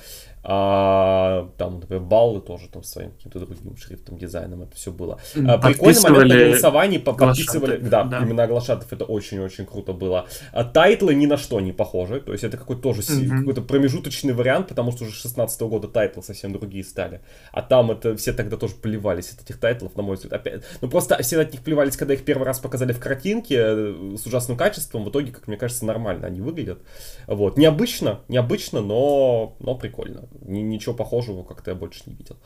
а, 0.50 1.50
там, 1.58 1.82
например, 1.82 2.04
баллы 2.04 2.40
тоже 2.40 2.70
там 2.70 2.82
своим 2.82 3.12
каким-то 3.12 3.40
другим 3.40 3.76
шрифтом, 3.76 4.18
дизайном 4.18 4.62
это 4.62 4.78
все 4.78 4.94
было. 4.94 5.20
А, 5.36 5.58
прикольный 5.58 6.02
момент 6.10 6.30
на 6.30 6.46
голосовании 6.46 6.98
подписывали, 7.00 7.78
да, 7.78 8.06
да, 8.06 8.20
имена 8.20 8.44
глашатаев 8.44 8.94
это 8.94 9.04
очень-очень 9.04 9.66
круто 9.66 9.92
было. 9.92 10.26
А, 10.54 10.64
тайтлы 10.64 11.16
ни 11.16 11.26
на 11.26 11.36
что 11.36 11.60
не 11.60 11.74
похожи, 11.74 12.22
то 12.22 12.32
есть 12.32 12.46
это 12.46 12.56
какой-то 12.56 12.82
тоже 12.82 13.02
mm-hmm. 13.02 13.40
какой-то 13.40 13.62
промежуточный 13.62 14.34
вариант, 14.34 14.70
потому 14.70 14.94
что 14.94 15.04
уже 15.04 15.14
16 15.16 15.62
-го 15.62 15.68
года 15.68 15.90
тайтлы 15.90 16.24
совсем 16.24 16.54
другие 16.54 16.86
стали. 16.86 17.20
А 17.52 17.62
там 17.62 17.92
это 17.92 18.16
все 18.16 18.32
тогда 18.32 18.56
тоже 18.56 18.76
плевались 18.76 19.34
от 19.34 19.42
этих 19.42 19.60
тайтлов, 19.60 19.98
на 19.98 20.04
мой 20.04 20.16
взгляд. 20.16 20.32
Опять, 20.32 20.64
ну 20.80 20.90
просто 20.90 21.22
все 21.24 21.42
от 21.42 21.52
них 21.52 21.62
плевались, 21.62 21.98
когда 21.98 22.14
их 22.14 22.24
первый 22.24 22.44
раз 22.46 22.60
показали 22.60 22.94
в 22.94 23.00
картинке 23.00 23.58
э, 23.60 24.16
с 24.18 24.26
ужасным 24.26 24.56
качеством, 24.56 25.04
в 25.04 25.10
итоге, 25.10 25.34
как 25.34 25.50
мне 25.50 25.58
кажется, 25.58 25.86
нормально 25.86 26.26
они 26.28 26.40
выглядят. 26.40 26.80
Вот. 27.28 27.58
Необычно, 27.58 28.22
необычно, 28.30 28.80
но, 28.80 29.58
но 29.60 29.76
прикольно 29.76 30.30
ничего 30.42 30.94
похожего 30.96 31.44
как-то 31.44 31.72
я 31.72 31.76
больше 31.76 32.02
не 32.06 32.16
видел. 32.16 32.38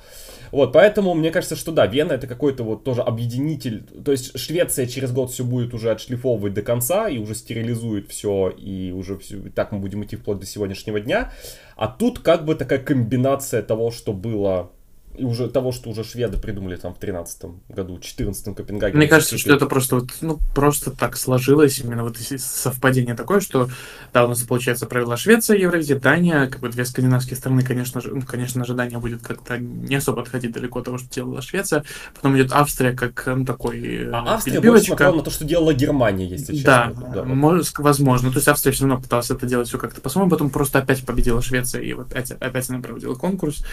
Вот, 0.52 0.74
поэтому 0.74 1.14
мне 1.14 1.32
кажется, 1.32 1.56
что 1.56 1.72
да, 1.72 1.88
Вена 1.88 2.14
это 2.14 2.28
какой-то 2.28 2.64
вот 2.64 2.84
тоже 2.84 3.02
объединитель. 3.02 3.84
То 4.04 4.12
есть 4.12 4.38
Швеция 4.38 4.86
через 4.86 5.12
год 5.12 5.32
все 5.32 5.44
будет 5.44 5.74
уже 5.74 5.92
отшлифовывать 5.92 6.54
до 6.54 6.62
конца 6.62 7.08
и 7.10 7.18
уже 7.18 7.36
стерилизует 7.36 8.10
все, 8.10 8.50
и 8.50 8.92
уже 8.92 9.18
все, 9.18 9.38
и 9.38 9.50
так 9.50 9.72
мы 9.72 9.80
будем 9.80 10.04
идти 10.04 10.16
вплоть 10.16 10.40
до 10.40 10.46
сегодняшнего 10.46 11.00
дня. 11.00 11.32
А 11.76 11.88
тут 11.88 12.20
как 12.20 12.46
бы 12.46 12.56
такая 12.56 12.80
комбинация 12.80 13.62
того, 13.62 13.92
что 13.92 14.14
было 14.14 14.72
и 15.18 15.24
уже 15.24 15.50
того, 15.50 15.72
что 15.72 15.90
уже 15.90 16.04
шведы 16.04 16.38
придумали 16.38 16.76
там 16.76 16.94
в 16.94 16.98
13 16.98 17.44
году, 17.70 18.00
14 18.00 18.56
Копенгагене. 18.56 18.98
Мне 18.98 19.08
кажется, 19.08 19.38
что 19.38 19.54
это 19.54 19.66
просто 19.66 19.96
вот, 19.96 20.10
ну, 20.22 20.40
просто 20.56 20.92
так 20.92 21.18
сложилось, 21.18 21.80
именно 21.80 22.04
вот 22.04 22.18
совпадение 22.18 23.16
такое, 23.16 23.40
что, 23.40 23.70
да, 24.14 24.26
у 24.26 24.30
нас, 24.30 24.42
получается, 24.44 24.86
провела 24.86 25.18
Швеция 25.18 25.58
Евровизия, 25.58 26.00
Дания, 26.00 26.48
как 26.48 26.62
бы 26.62 26.70
две 26.70 26.86
скандинавские 26.86 27.36
страны, 27.36 27.64
конечно 27.64 28.02
же, 28.02 28.14
ну, 28.14 28.22
конечно 28.22 28.64
же, 28.66 28.74
Дания 28.74 29.00
будет 29.00 29.22
как-то 29.22 29.58
не 29.58 29.96
особо 29.96 30.22
отходить 30.22 30.54
далеко 30.54 30.80
от 30.80 30.86
того, 30.86 30.98
что 30.98 31.10
делала 31.10 31.42
Швеция, 31.42 31.84
потом 32.16 32.36
идет 32.38 32.52
Австрия 32.52 32.94
как 32.94 33.24
ну, 33.26 33.46
такой 33.46 34.10
А 34.12 34.36
Австрия 34.36 34.62
больше 34.62 34.86
смотрела 34.86 35.16
на 35.16 35.24
то, 35.24 35.32
что 35.32 35.46
делала 35.46 35.74
Германия, 35.74 36.26
если 36.26 36.56
честно. 36.56 36.94
Да, 36.98 37.14
да 37.14 37.24
может, 37.24 37.78
возможно, 37.78 38.30
то 38.30 38.38
есть 38.38 38.48
Австрия 38.48 38.72
все 38.72 38.86
равно 38.86 39.02
пыталась 39.02 39.30
это 39.30 39.46
делать 39.46 39.68
все 39.68 39.78
как-то 39.78 40.02
по-своему, 40.02 40.30
потом 40.30 40.50
просто 40.50 40.80
опять 40.80 41.06
победила 41.06 41.42
Швеция, 41.42 41.82
и 41.82 41.94
вот 41.94 42.12
опять, 42.12 42.32
опять 42.32 42.70
она 42.70 42.80
проводила 42.80 43.16
конкурс, 43.16 43.64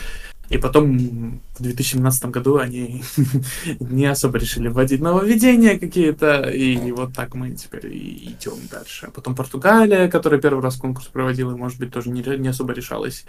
И 0.48 0.56
потом 0.56 1.40
в 1.58 1.62
2017 1.62 2.26
году 2.26 2.56
они 2.56 3.02
не 3.80 4.06
особо 4.06 4.38
решили 4.38 4.68
вводить 4.68 5.00
нововведения 5.00 5.78
какие-то, 5.78 6.48
и 6.48 6.90
вот 6.92 7.12
так 7.12 7.34
мы 7.34 7.50
теперь 7.50 7.86
и 7.94 8.30
идем 8.30 8.58
дальше. 8.70 9.06
А 9.06 9.10
потом 9.10 9.34
Португалия, 9.34 10.08
которая 10.08 10.40
первый 10.40 10.62
раз 10.62 10.76
конкурс 10.76 11.06
проводила, 11.08 11.54
может 11.54 11.78
быть, 11.78 11.92
тоже 11.92 12.08
не, 12.10 12.22
не 12.38 12.48
особо 12.48 12.72
решалась 12.72 13.26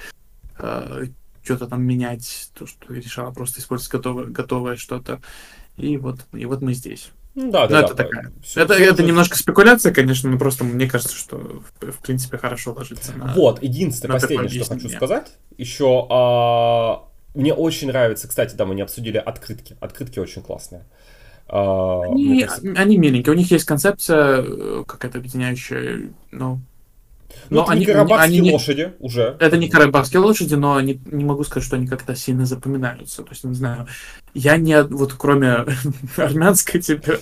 э, 0.58 1.08
что-то 1.44 1.68
там 1.68 1.84
менять, 1.84 2.50
то, 2.58 2.66
что 2.66 2.94
решала 2.94 3.32
просто 3.32 3.60
использовать 3.60 3.92
готовое, 3.92 4.26
готовое 4.28 4.78
что-то. 4.78 5.22
И 5.76 5.98
вот, 5.98 6.26
и 6.34 6.46
вот 6.46 6.62
мы 6.62 6.74
здесь. 6.74 7.12
Ну 7.36 7.52
да, 7.52 7.68
да. 7.68 7.80
Ну, 7.80 7.86
это 7.86 7.96
да, 7.96 8.04
такая. 8.04 8.32
Все, 8.44 8.62
это, 8.62 8.76
все 8.76 8.86
это 8.86 9.04
немножко 9.04 9.38
спекуляция, 9.38 9.94
конечно, 9.94 10.30
но 10.30 10.38
просто 10.38 10.64
мне 10.64 10.90
кажется, 10.90 11.16
что 11.16 11.38
в, 11.38 11.92
в 11.92 12.00
принципе 12.00 12.38
хорошо 12.38 12.74
ложится 12.74 13.14
на. 13.14 13.34
Вот, 13.34 13.62
единственное, 13.62 14.16
на 14.16 14.20
последнее, 14.20 14.64
что 14.64 14.74
хочу 14.74 14.90
сказать. 14.90 15.32
Еще 15.58 16.08
а, 16.10 17.09
мне 17.34 17.54
очень 17.54 17.88
нравится, 17.88 18.28
кстати, 18.28 18.56
да, 18.56 18.66
мы 18.66 18.76
не 18.76 18.82
обсудили 18.82 19.18
открытки. 19.18 19.78
Открытки 19.80 20.20
очень 20.20 20.42
классные. 20.42 20.86
А, 21.48 22.04
они, 22.04 22.44
кажется... 22.44 22.74
они 22.76 22.98
миленькие, 22.98 23.34
у 23.34 23.38
них 23.38 23.50
есть 23.50 23.66
концепция 23.66 24.44
э, 24.44 24.84
какая-то 24.86 25.18
объединяющая, 25.18 26.12
ну, 26.32 26.62
ну, 27.50 27.58
но 27.58 27.64
это 27.64 27.72
они, 27.72 27.80
не 27.82 27.86
карабахские 27.88 28.42
они, 28.42 28.52
лошади 28.52 28.94
уже. 29.00 29.36
Это 29.40 29.58
не 29.58 29.70
карабахские 29.70 30.20
лошади, 30.20 30.56
но 30.56 30.76
они, 30.76 31.00
не 31.06 31.24
могу 31.24 31.44
сказать, 31.44 31.66
что 31.66 31.76
они 31.76 31.88
как-то 31.88 32.16
сильно 32.16 32.46
запоминаются. 32.46 33.24
То 33.24 33.30
есть, 33.32 33.44
не 33.44 33.56
знаю, 33.56 33.88
я 34.34 34.58
не, 34.58 34.84
вот 34.84 35.14
кроме 35.14 35.66
армянской 36.18 36.82
тебе 36.82 37.20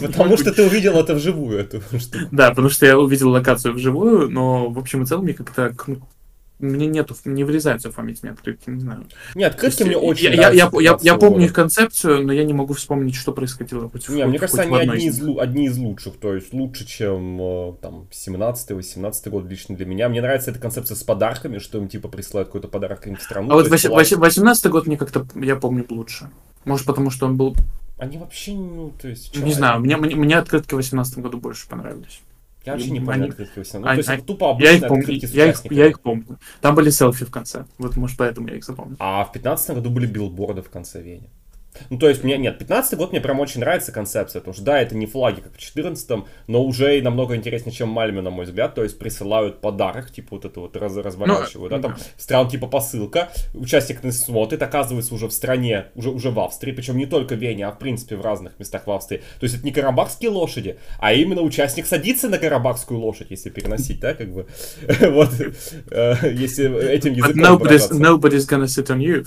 Потому 0.00 0.36
что 0.36 0.52
ты 0.52 0.64
увидел 0.64 0.96
это 0.98 1.14
вживую, 1.14 1.58
эту 1.58 1.80
штуку. 1.98 2.24
Да, 2.30 2.50
потому 2.50 2.68
что 2.68 2.86
я 2.86 2.98
увидел 2.98 3.30
локацию 3.30 3.74
вживую, 3.74 4.30
но 4.30 4.68
в 4.68 4.78
общем 4.78 5.02
и 5.02 5.06
целом 5.06 5.24
мне 5.24 5.34
как-то 5.34 5.74
мне 6.60 6.86
нету, 6.86 7.16
не 7.24 7.44
врезаются 7.44 7.90
в 7.90 7.94
память 7.94 8.22
мне 8.22 8.32
открытки, 8.32 8.70
не 8.70 8.80
знаю. 8.80 9.06
Нет, 9.34 9.54
открытки 9.54 9.82
мне 9.82 9.96
очень 9.96 10.32
я. 10.34 10.50
Я, 10.50 10.70
я, 10.80 10.98
я, 11.00 11.16
помню 11.16 11.46
их 11.46 11.52
концепцию, 11.52 12.26
но 12.26 12.32
я 12.32 12.44
не 12.44 12.52
могу 12.52 12.74
вспомнить, 12.74 13.14
что 13.14 13.32
происходило. 13.32 13.88
Хоть, 13.88 14.08
не, 14.08 14.24
мне 14.26 14.38
кажется, 14.38 14.62
они 14.62 14.76
одни 14.76 15.06
из, 15.06 15.22
одни 15.38 15.66
из 15.66 15.76
лучших, 15.78 16.16
то 16.16 16.34
есть 16.34 16.52
лучше, 16.52 16.86
чем 16.86 17.40
э, 17.40 17.72
там 17.80 18.08
17-18 18.10 19.30
год 19.30 19.46
лично 19.46 19.76
для 19.76 19.86
меня. 19.86 20.08
Мне 20.08 20.20
нравится 20.20 20.50
эта 20.50 20.60
концепция 20.60 20.94
с 20.94 21.02
подарками, 21.02 21.58
что 21.58 21.78
им 21.78 21.88
типа 21.88 22.08
присылают 22.08 22.48
какой-то 22.48 22.68
подарок 22.68 23.06
им 23.06 23.16
в 23.16 23.22
страну. 23.22 23.50
А 23.50 23.54
вот 23.54 23.68
18 23.68 24.66
год 24.66 24.86
мне 24.86 24.96
как-то, 24.96 25.26
я 25.36 25.56
помню, 25.56 25.86
лучше. 25.88 26.30
Может, 26.64 26.86
потому 26.86 27.10
что 27.10 27.26
он 27.26 27.36
был... 27.36 27.56
Они 27.98 28.18
вообще, 28.18 28.52
ну, 28.52 28.92
то 29.00 29.08
есть... 29.08 29.36
Не 29.36 29.52
знаю, 29.52 29.80
мне, 29.80 29.96
мне, 29.96 30.14
мне 30.14 30.38
открытки 30.38 30.74
в 30.74 30.76
18 30.76 31.18
году 31.18 31.38
больше 31.38 31.68
понравились. 31.68 32.20
Я 32.64 32.72
вообще 32.72 32.90
не 32.90 33.00
помню 33.00 33.28
открытки 33.28 33.58
18. 33.58 33.96
Ну, 33.96 34.02
то 34.02 34.12
есть 34.12 34.26
тупо 34.26 34.50
обычные 34.50 34.72
я 34.72 34.78
их 34.78 34.88
помню, 34.88 35.04
я 35.08 35.46
их, 35.46 35.72
я 35.72 35.86
их 35.86 36.00
помню. 36.00 36.38
Там 36.60 36.74
были 36.74 36.90
селфи 36.90 37.24
в 37.24 37.30
конце. 37.30 37.64
Вот, 37.78 37.96
может, 37.96 38.18
поэтому 38.18 38.48
я 38.48 38.56
их 38.56 38.64
запомнил. 38.64 38.96
А 38.98 39.24
в 39.24 39.32
15 39.32 39.76
году 39.76 39.90
были 39.90 40.06
билборды 40.06 40.62
в 40.62 40.68
конце 40.68 41.00
Вене. 41.02 41.30
Ну, 41.88 41.98
то 41.98 42.08
есть, 42.08 42.24
мне 42.24 42.36
нет, 42.36 42.58
15 42.58 42.98
год 42.98 43.12
мне 43.12 43.20
прям 43.20 43.40
очень 43.40 43.60
нравится 43.60 43.92
концепция, 43.92 44.40
потому 44.40 44.54
что, 44.54 44.64
да, 44.64 44.80
это 44.80 44.96
не 44.96 45.06
флаги, 45.06 45.40
как 45.40 45.54
в 45.54 45.58
14 45.58 46.24
но 46.46 46.64
уже 46.64 46.98
и 46.98 47.02
намного 47.02 47.36
интереснее, 47.36 47.72
чем 47.72 47.88
Мальме, 47.88 48.20
на 48.20 48.30
мой 48.30 48.44
взгляд, 48.44 48.74
то 48.74 48.82
есть 48.82 48.98
присылают 48.98 49.60
подарок, 49.60 50.10
типа 50.10 50.28
вот 50.36 50.44
это 50.44 50.60
вот 50.60 50.76
раз, 50.76 50.96
разворачивают, 50.96 51.72
ну, 51.72 51.78
да, 51.78 51.88
там 51.88 51.96
стран 52.16 52.48
типа 52.48 52.66
посылка, 52.66 53.30
участник 53.54 54.02
не 54.02 54.12
смотрит, 54.12 54.62
оказывается 54.62 55.14
уже 55.14 55.28
в 55.28 55.32
стране, 55.32 55.86
уже, 55.94 56.10
уже 56.10 56.30
в 56.30 56.40
Австрии, 56.40 56.72
причем 56.72 56.96
не 56.96 57.06
только 57.06 57.34
в 57.34 57.38
Вене, 57.38 57.66
а 57.66 57.72
в 57.72 57.78
принципе 57.78 58.16
в 58.16 58.22
разных 58.22 58.58
местах 58.58 58.86
в 58.86 58.90
Австрии, 58.90 59.22
то 59.38 59.44
есть 59.44 59.56
это 59.56 59.64
не 59.64 59.72
карабахские 59.72 60.30
лошади, 60.30 60.78
а 60.98 61.12
именно 61.12 61.42
участник 61.42 61.86
садится 61.86 62.28
на 62.28 62.38
карабахскую 62.38 62.98
лошадь, 62.98 63.28
если 63.30 63.50
переносить, 63.50 64.00
да, 64.00 64.14
как 64.14 64.32
бы, 64.32 64.46
вот, 65.00 65.30
э, 65.90 66.14
если 66.32 66.90
этим 66.90 67.12
языком 67.12 67.58
nobody's, 67.58 67.90
nobody's 67.90 68.48
gonna 68.48 68.64
sit 68.64 68.86
on 68.86 68.98
you. 68.98 69.26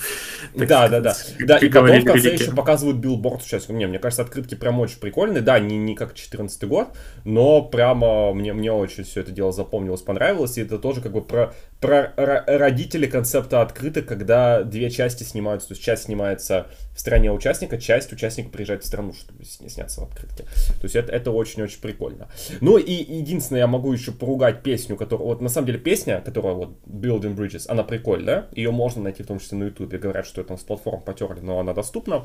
Да, 0.56 0.88
да, 0.88 1.00
да, 1.00 1.16
да, 1.40 1.58
и 1.58 1.70
потом 1.70 2.02
в 2.02 2.06
конце 2.06 2.33
еще 2.34 2.52
показывают 2.52 2.98
билборд 2.98 3.42
сейчас. 3.44 3.70
Не, 3.70 3.88
мне 3.88 4.00
кажется, 4.00 4.24
открытки 4.24 4.56
прям 4.56 4.80
очень 4.80 5.00
прикольные. 5.00 5.42
Да, 5.42 5.60
не, 5.60 5.78
не 5.78 5.96
как 5.96 6.14
14 6.14 6.64
год, 6.66 6.90
но 7.24 7.62
прямо 7.62 8.34
мне, 8.34 8.54
мне 8.54 8.72
очень 8.72 9.04
все 9.04 9.22
это 9.22 9.32
дело 9.32 9.52
запомнилось, 9.52 10.02
понравилось. 10.02 10.58
И 10.58 10.62
это 10.62 10.80
тоже 10.80 11.02
как 11.02 11.14
бы 11.14 11.22
про, 11.22 11.54
про 11.84 12.14
родители 12.16 13.08
концепта 13.08 13.62
открыток, 13.62 14.06
когда 14.06 14.64
две 14.64 14.90
части 14.90 15.24
снимаются. 15.24 15.68
То 15.68 15.74
есть 15.74 15.84
часть 15.84 16.04
снимается 16.04 16.68
в 16.96 17.00
стране 17.00 17.30
участника, 17.30 17.78
часть 17.78 18.14
участника 18.14 18.50
приезжает 18.50 18.84
в 18.84 18.88
страну, 18.88 19.14
чтобы 19.14 19.44
сняться 19.44 20.00
в 20.00 20.06
открытке. 20.06 20.44
То 20.44 20.84
есть 20.84 20.96
это, 20.96 21.12
это 21.12 21.32
очень-очень 21.32 21.82
прикольно. 21.82 22.30
Ну 22.62 22.78
и 22.78 22.94
единственное, 22.94 23.62
я 23.62 23.68
могу 23.68 23.92
еще 23.92 24.14
поругать 24.14 24.64
песню, 24.64 24.96
которая... 24.96 25.28
Вот 25.28 25.42
на 25.42 25.50
самом 25.50 25.68
деле 25.68 25.80
песня, 25.80 26.22
которая 26.22 26.54
вот 26.54 26.78
Building 26.86 27.36
Bridges, 27.36 27.66
она 27.68 27.84
прикольная. 27.84 28.48
Ее 28.54 28.72
можно 28.72 29.02
найти 29.02 29.24
в 29.24 29.28
том 29.28 29.40
числе 29.40 29.58
на 29.58 29.66
YouTube. 29.66 29.94
Говорят, 29.94 30.26
что 30.26 30.40
это 30.40 30.56
с 30.56 30.62
платформ 30.62 31.02
потерли, 31.02 31.42
но 31.42 31.60
она 31.60 31.74
доступна. 31.74 32.24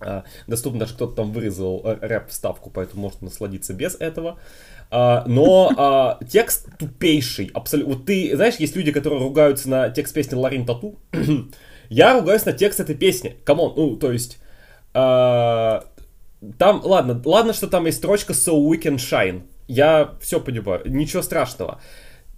А, 0.00 0.24
доступно 0.46 0.80
даже 0.80 0.94
кто-то 0.94 1.14
там 1.14 1.32
вырезал 1.32 1.82
рэп-вставку, 1.84 2.70
поэтому 2.70 3.02
можно 3.02 3.26
насладиться 3.26 3.72
без 3.72 3.94
этого. 3.94 4.38
А, 4.90 5.24
но 5.26 5.72
а, 5.76 6.18
текст 6.28 6.68
тупейший, 6.78 7.50
абсолютно. 7.52 7.94
Вот 7.94 8.06
ты, 8.06 8.34
знаешь, 8.36 8.56
есть 8.56 8.76
люди, 8.76 8.92
которые 8.92 9.20
ругаются 9.20 9.68
на 9.68 9.90
текст 9.90 10.14
песни 10.14 10.34
Лорин 10.34 10.66
Tattoo. 10.66 10.98
Я 11.88 12.14
ругаюсь 12.14 12.44
на 12.44 12.52
текст 12.52 12.80
этой 12.80 12.94
песни. 12.94 13.36
Come 13.44 13.61
on, 13.61 13.74
ну, 13.76 13.96
то 13.96 14.12
есть... 14.12 14.38
там, 14.92 15.82
ладно, 16.84 17.20
ладно, 17.24 17.52
что 17.52 17.66
там 17.66 17.86
есть 17.86 17.98
строчка 17.98 18.32
So 18.32 18.54
we 18.54 18.80
can 18.80 18.96
shine. 18.96 19.42
Я 19.66 20.14
все 20.20 20.40
понимаю, 20.40 20.82
ничего 20.86 21.22
страшного. 21.22 21.80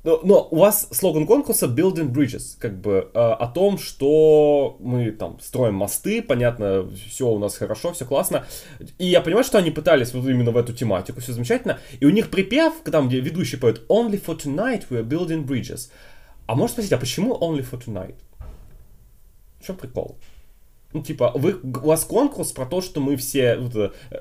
Но, 0.07 0.21
но 0.23 0.49
у 0.53 0.59
вас 0.59 0.87
слоган 0.93 1.27
конкурса 1.27 1.67
Building 1.67 2.13
Bridges, 2.13 2.57
как 2.61 2.81
бы 2.81 3.11
э, 3.13 3.19
о 3.19 3.49
том, 3.49 3.77
что 3.77 4.77
мы 4.79 5.11
там 5.11 5.41
строим 5.41 5.75
мосты, 5.75 6.23
понятно, 6.23 6.89
все 7.09 7.29
у 7.29 7.41
нас 7.41 7.57
хорошо, 7.57 7.93
все 7.93 8.05
классно. 8.05 8.47
И 8.99 9.07
я 9.07 9.21
понимаю, 9.21 9.43
что 9.43 9.59
они 9.59 9.73
пытались 9.73 10.15
вот 10.15 10.25
именно 10.29 10.53
в 10.53 10.57
эту 10.57 10.73
тематику, 10.73 11.21
все 11.21 11.33
замечательно. 11.33 11.81
И 11.99 12.07
у 12.07 12.11
них 12.11 12.31
припев, 12.31 12.75
там, 12.85 13.09
где 13.09 13.19
ведущий 13.19 13.57
поет 13.57 13.83
Only 13.89 14.25
for 14.25 14.39
tonight 14.39 14.85
we 14.91 15.01
are 15.01 15.05
building 15.05 15.45
bridges. 15.45 15.91
А 16.47 16.55
может 16.55 16.75
спросить, 16.75 16.93
а 16.93 16.99
почему 16.99 17.35
Only 17.35 17.69
for 17.69 17.85
tonight? 17.85 18.15
В 19.59 19.67
чем 19.67 19.75
прикол? 19.75 20.19
Ну, 20.93 21.03
типа, 21.03 21.33
вы, 21.35 21.57
у 21.63 21.87
вас 21.89 22.05
конкурс 22.05 22.53
про 22.53 22.65
то, 22.65 22.81
что 22.81 23.01
мы 23.01 23.17
все... 23.17 23.59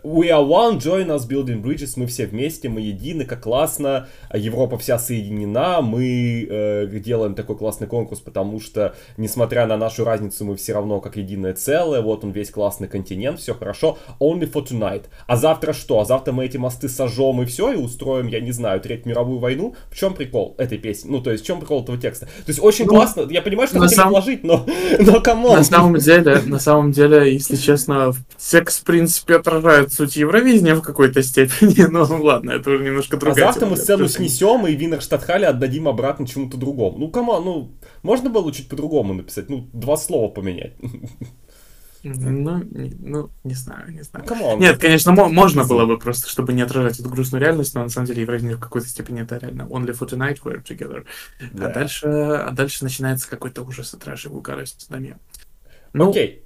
We 0.04 0.30
are 0.30 0.46
one, 0.46 0.78
join 0.80 1.08
us 1.08 1.28
building 1.28 1.62
bridges. 1.62 1.94
Мы 1.96 2.08
все 2.08 2.26
вместе, 2.26 2.70
мы 2.70 2.82
едины, 2.82 3.24
как 3.24 3.44
классно. 3.44 4.08
Европа 4.34 4.78
вся 4.78 4.98
соединена. 4.98 5.82
Мы 5.82 6.48
э, 6.50 6.88
делаем 7.00 7.36
такой 7.36 7.56
классный 7.56 7.88
конкурс, 7.88 8.20
потому 8.20 8.60
что, 8.60 8.96
несмотря 9.16 9.68
на 9.68 9.78
нашу 9.78 10.04
разницу, 10.04 10.44
мы 10.44 10.56
все 10.56 10.74
равно 10.74 11.00
как 11.02 11.18
единое 11.18 11.54
целое. 11.54 12.02
Вот 12.02 12.24
он 12.24 12.32
весь 12.32 12.50
классный 12.50 12.88
континент, 12.88 13.40
все 13.40 13.54
хорошо. 13.54 13.98
Only 14.20 14.52
for 14.52 14.66
tonight. 14.66 15.04
А 15.28 15.38
завтра 15.38 15.72
что? 15.72 16.00
А 16.00 16.06
завтра 16.06 16.34
мы 16.34 16.46
эти 16.46 16.58
мосты 16.58 16.90
сожжем 16.90 17.42
и 17.42 17.46
все, 17.46 17.74
и 17.74 17.78
устроим, 17.78 18.28
я 18.28 18.42
не 18.42 18.52
знаю, 18.52 18.82
Третью 18.82 19.10
мировую 19.10 19.40
войну. 19.40 19.76
В 19.92 19.96
чем 19.96 20.14
прикол 20.14 20.56
этой 20.58 20.78
песни? 20.80 21.10
Ну, 21.10 21.22
то 21.22 21.32
есть, 21.32 21.44
в 21.44 21.48
чем 21.48 21.60
прикол 21.60 21.84
этого 21.84 21.98
текста? 21.98 22.26
То 22.26 22.48
есть, 22.48 22.60
очень 22.60 22.86
ну, 22.86 22.92
классно. 22.92 23.28
Я 23.30 23.42
понимаю, 23.42 23.68
что 23.68 23.80
хотели 23.80 24.00
сам... 24.00 24.10
вложить, 24.10 24.44
но, 24.44 24.66
но 25.00 25.22
come 25.22 25.42
on. 25.42 25.58
На 25.58 25.64
самом 25.64 25.96
деле, 25.98 26.42
на 26.46 26.60
самом 26.66 26.92
деле, 26.92 27.32
если 27.32 27.56
честно, 27.56 28.14
текст, 28.38 28.82
в 28.82 28.84
принципе, 28.84 29.36
отражает 29.36 29.94
суть 29.94 30.18
Евровидения 30.18 30.76
в 30.76 30.82
какой-то 30.82 31.22
степени, 31.24 31.86
но 31.90 32.04
ладно, 32.22 32.52
это 32.52 32.72
уже 32.72 32.84
немножко 32.84 33.18
другая 33.18 33.46
А 33.46 33.52
завтра 33.52 33.68
мы 33.68 33.78
сцену 33.78 34.08
снесем 34.08 34.66
и 34.68 34.76
Wiener 34.76 35.02
Stadthalle 35.02 35.48
отдадим 35.48 35.88
обратно 35.88 36.28
чему-то 36.28 36.58
другому. 36.58 36.98
Ну, 36.98 37.10
кому, 37.10 37.40
ну, 37.40 37.72
можно 38.04 38.30
было 38.30 38.52
чуть 38.52 38.68
по-другому 38.68 39.14
написать, 39.14 39.50
ну, 39.50 39.70
два 39.74 39.96
слова 39.96 40.30
поменять. 40.30 40.74
Ну, 42.04 42.64
не, 42.64 42.94
ну, 43.00 43.32
не 43.44 43.56
знаю, 43.56 43.92
не 43.92 44.04
знаю. 44.04 44.26
Ну, 44.30 44.58
Нет, 44.60 44.80
конечно, 44.80 45.12
можно 45.12 45.64
было 45.64 45.88
бы 45.88 45.98
просто, 45.98 46.30
чтобы 46.30 46.54
не 46.54 46.62
отражать 46.62 47.00
эту 47.00 47.10
грустную 47.10 47.42
реальность, 47.42 47.74
но 47.74 47.82
на 47.82 47.90
самом 47.90 48.06
деле 48.06 48.22
Евровидение 48.22 48.58
в 48.58 48.60
какой-то 48.60 48.88
степени 48.88 49.24
это 49.24 49.38
реально 49.38 49.64
only 49.64 49.98
for 49.98 50.08
tonight 50.08 50.38
we're 50.44 50.64
together. 50.64 51.06
Да. 51.54 51.68
А 51.68 51.74
дальше, 51.74 52.08
а 52.08 52.52
дальше 52.52 52.84
начинается 52.84 53.28
какой-то 53.28 53.64
ужас 53.64 53.94
и 53.96 53.98
трэш 53.98 54.26
и 54.26 54.30
вулгарность. 54.30 54.88
Ну, 55.94 56.10
Окей. 56.12 56.45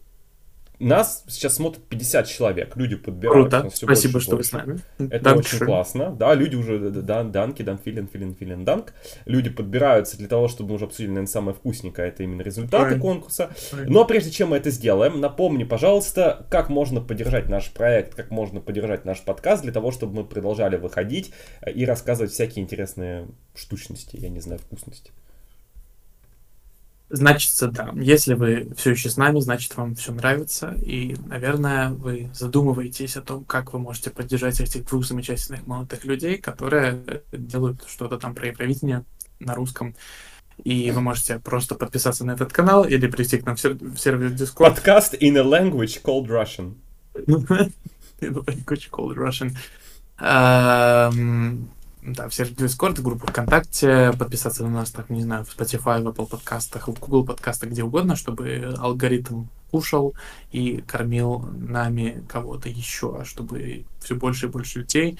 Нас 0.79 1.25
сейчас 1.27 1.55
смотрят 1.55 1.83
50 1.83 2.27
человек, 2.27 2.75
люди 2.75 2.95
подбирают. 2.95 3.51
Круто, 3.51 3.69
спасибо, 3.73 4.13
больше, 4.13 4.27
что 4.27 4.35
больше. 4.37 4.57
вы 4.57 4.61
с 4.61 4.65
нами. 4.65 5.11
Это 5.11 5.29
Dank 5.29 5.37
очень 5.39 5.59
классно. 5.59 6.11
Да, 6.11 6.33
люди 6.33 6.55
уже, 6.55 6.79
дан, 6.89 7.31
данки, 7.31 7.63
дан 7.63 7.77
филин, 7.77 8.07
филин, 8.07 8.33
филин, 8.33 8.63
данк. 8.63 8.93
Люди 9.25 9.49
подбираются 9.49 10.17
для 10.17 10.27
того, 10.27 10.47
чтобы 10.47 10.69
мы 10.69 10.75
уже 10.75 10.85
обсудили, 10.85 11.09
наверное, 11.09 11.27
самое 11.27 11.55
вкусненькое, 11.55 12.07
это 12.07 12.23
именно 12.23 12.41
результаты 12.41 12.83
Правильно. 12.83 13.01
конкурса. 13.01 13.51
Правильно. 13.71 13.91
Но 13.91 14.05
прежде 14.05 14.31
чем 14.31 14.49
мы 14.49 14.57
это 14.57 14.69
сделаем, 14.69 15.19
напомни, 15.19 15.65
пожалуйста, 15.65 16.45
как 16.49 16.69
можно 16.69 17.01
поддержать 17.01 17.49
наш 17.49 17.71
проект, 17.71 18.15
как 18.15 18.31
можно 18.31 18.61
поддержать 18.61 19.03
наш 19.03 19.21
подкаст 19.21 19.63
для 19.63 19.73
того, 19.73 19.91
чтобы 19.91 20.15
мы 20.15 20.23
продолжали 20.23 20.77
выходить 20.77 21.33
и 21.73 21.85
рассказывать 21.85 22.31
всякие 22.31 22.63
интересные 22.63 23.27
штучности, 23.53 24.15
я 24.15 24.29
не 24.29 24.39
знаю, 24.39 24.59
вкусности. 24.59 25.11
Значит, 27.09 27.51
да. 27.71 27.91
Если 27.95 28.35
вы 28.35 28.71
все 28.77 28.91
еще 28.91 29.09
с 29.09 29.17
нами, 29.17 29.39
значит, 29.39 29.75
вам 29.75 29.95
все 29.95 30.11
нравится. 30.11 30.75
И, 30.81 31.15
наверное, 31.25 31.89
вы 31.89 32.29
задумываетесь 32.33 33.17
о 33.17 33.21
том, 33.21 33.43
как 33.45 33.73
вы 33.73 33.79
можете 33.79 34.11
поддержать 34.11 34.59
этих 34.59 34.85
двух 34.85 35.05
замечательных 35.05 35.65
молодых 35.65 36.05
людей, 36.05 36.37
которые 36.37 37.01
делают 37.31 37.83
что-то 37.87 38.19
там 38.19 38.35
про 38.35 38.51
правительство 38.51 39.03
на 39.39 39.55
русском. 39.55 39.95
И 40.63 40.91
вы 40.91 41.01
можете 41.01 41.39
просто 41.39 41.75
подписаться 41.75 42.25
на 42.25 42.31
этот 42.31 42.51
канал 42.51 42.83
или 42.83 43.07
прийти 43.07 43.37
к 43.37 43.45
нам 43.45 43.55
в, 43.55 43.61
сер- 43.61 43.77
в 43.79 43.97
сервер 43.97 44.31
Discord. 44.31 44.69
Подкаст 44.69 45.15
in 45.15 45.37
a 45.37 45.43
language 45.43 46.01
called 46.03 46.27
Russian. 46.27 46.75
in 48.21 48.35
a 48.35 48.43
language 48.45 48.89
called 48.91 49.15
Russian. 49.15 49.55
Эм, 50.19 51.69
Да, 52.01 52.29
в 52.29 52.33
сервер 52.33 52.53
Discord, 52.53 53.01
группу 53.01 53.27
ВКонтакте, 53.27 54.13
подписаться 54.17 54.63
на 54.63 54.69
нас, 54.69 54.91
так, 54.91 55.09
не 55.09 55.21
знаю, 55.21 55.43
в 55.43 55.49
Spotify, 55.49 56.01
в 56.01 56.07
Apple 56.07 56.29
подкастах, 56.29 56.87
в 56.87 56.93
Google 56.93 57.25
подкастах, 57.25 57.71
где 57.71 57.83
угодно, 57.83 58.15
чтобы 58.15 58.73
алгоритм 58.77 59.47
кушал 59.69 60.15
и 60.51 60.81
кормил 60.87 61.39
нами 61.51 62.23
кого-то 62.29 62.69
еще, 62.69 63.23
чтобы 63.25 63.85
все 63.99 64.15
больше 64.15 64.45
и 64.45 64.49
больше 64.49 64.79
людей 64.79 65.19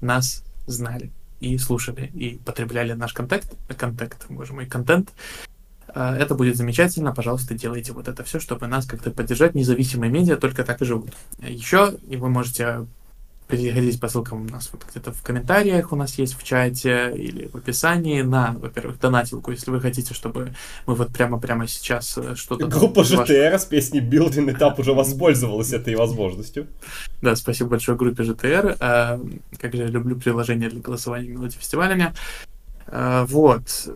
нас 0.00 0.44
знали 0.66 1.12
и 1.38 1.56
слушали, 1.58 2.10
и 2.14 2.38
потребляли 2.44 2.92
наш 2.94 3.12
контент, 3.12 3.46
контент, 3.76 4.26
боже 4.28 4.52
мой, 4.52 4.66
контент. 4.66 5.12
Э, 5.94 6.16
Это 6.18 6.34
будет 6.34 6.56
замечательно, 6.56 7.12
пожалуйста, 7.12 7.54
делайте 7.54 7.92
вот 7.92 8.08
это 8.08 8.24
все, 8.24 8.40
чтобы 8.40 8.66
нас 8.66 8.86
как-то 8.86 9.10
поддержать. 9.10 9.54
Независимые 9.54 10.10
медиа 10.10 10.36
только 10.36 10.64
так 10.64 10.82
и 10.82 10.84
живут. 10.84 11.12
Еще 11.38 11.94
и 12.08 12.16
вы 12.16 12.30
можете 12.30 12.86
переходить 13.48 14.00
по 14.00 14.08
ссылкам 14.08 14.42
у 14.46 14.48
нас 14.50 14.70
вот 14.72 14.84
где-то 14.90 15.12
в 15.12 15.22
комментариях 15.22 15.92
у 15.92 15.96
нас 15.96 16.18
есть 16.18 16.34
в 16.36 16.42
чате 16.42 17.12
или 17.14 17.46
в 17.46 17.56
описании 17.56 18.22
на, 18.22 18.56
во-первых, 18.58 18.98
донатилку, 18.98 19.52
если 19.52 19.70
вы 19.70 19.80
хотите, 19.80 20.14
чтобы 20.14 20.52
мы 20.86 20.94
вот 20.94 21.12
прямо-прямо 21.12 21.66
сейчас 21.68 22.18
э, 22.18 22.34
что-то... 22.34 22.66
Группа 22.66 23.00
ваш- 23.02 23.10
GTR 23.12 23.58
с 23.58 23.64
песней 23.64 24.00
Building 24.00 24.52
Этап 24.52 24.78
уже 24.80 24.92
воспользовалась 24.92 25.72
этой 25.72 25.94
возможностью. 25.94 26.66
Да, 27.22 27.36
спасибо 27.36 27.70
большое 27.70 27.96
группе 27.96 28.24
GTR. 28.24 28.76
Э, 28.80 29.18
Как 29.58 29.74
же 29.74 29.82
я 29.82 29.88
люблю 29.88 30.16
приложение 30.16 30.68
для 30.68 30.80
голосования 30.80 31.28
мелодий 31.28 31.58
фестивалями. 31.58 32.12
Э, 32.88 33.24
Вот. 33.28 33.88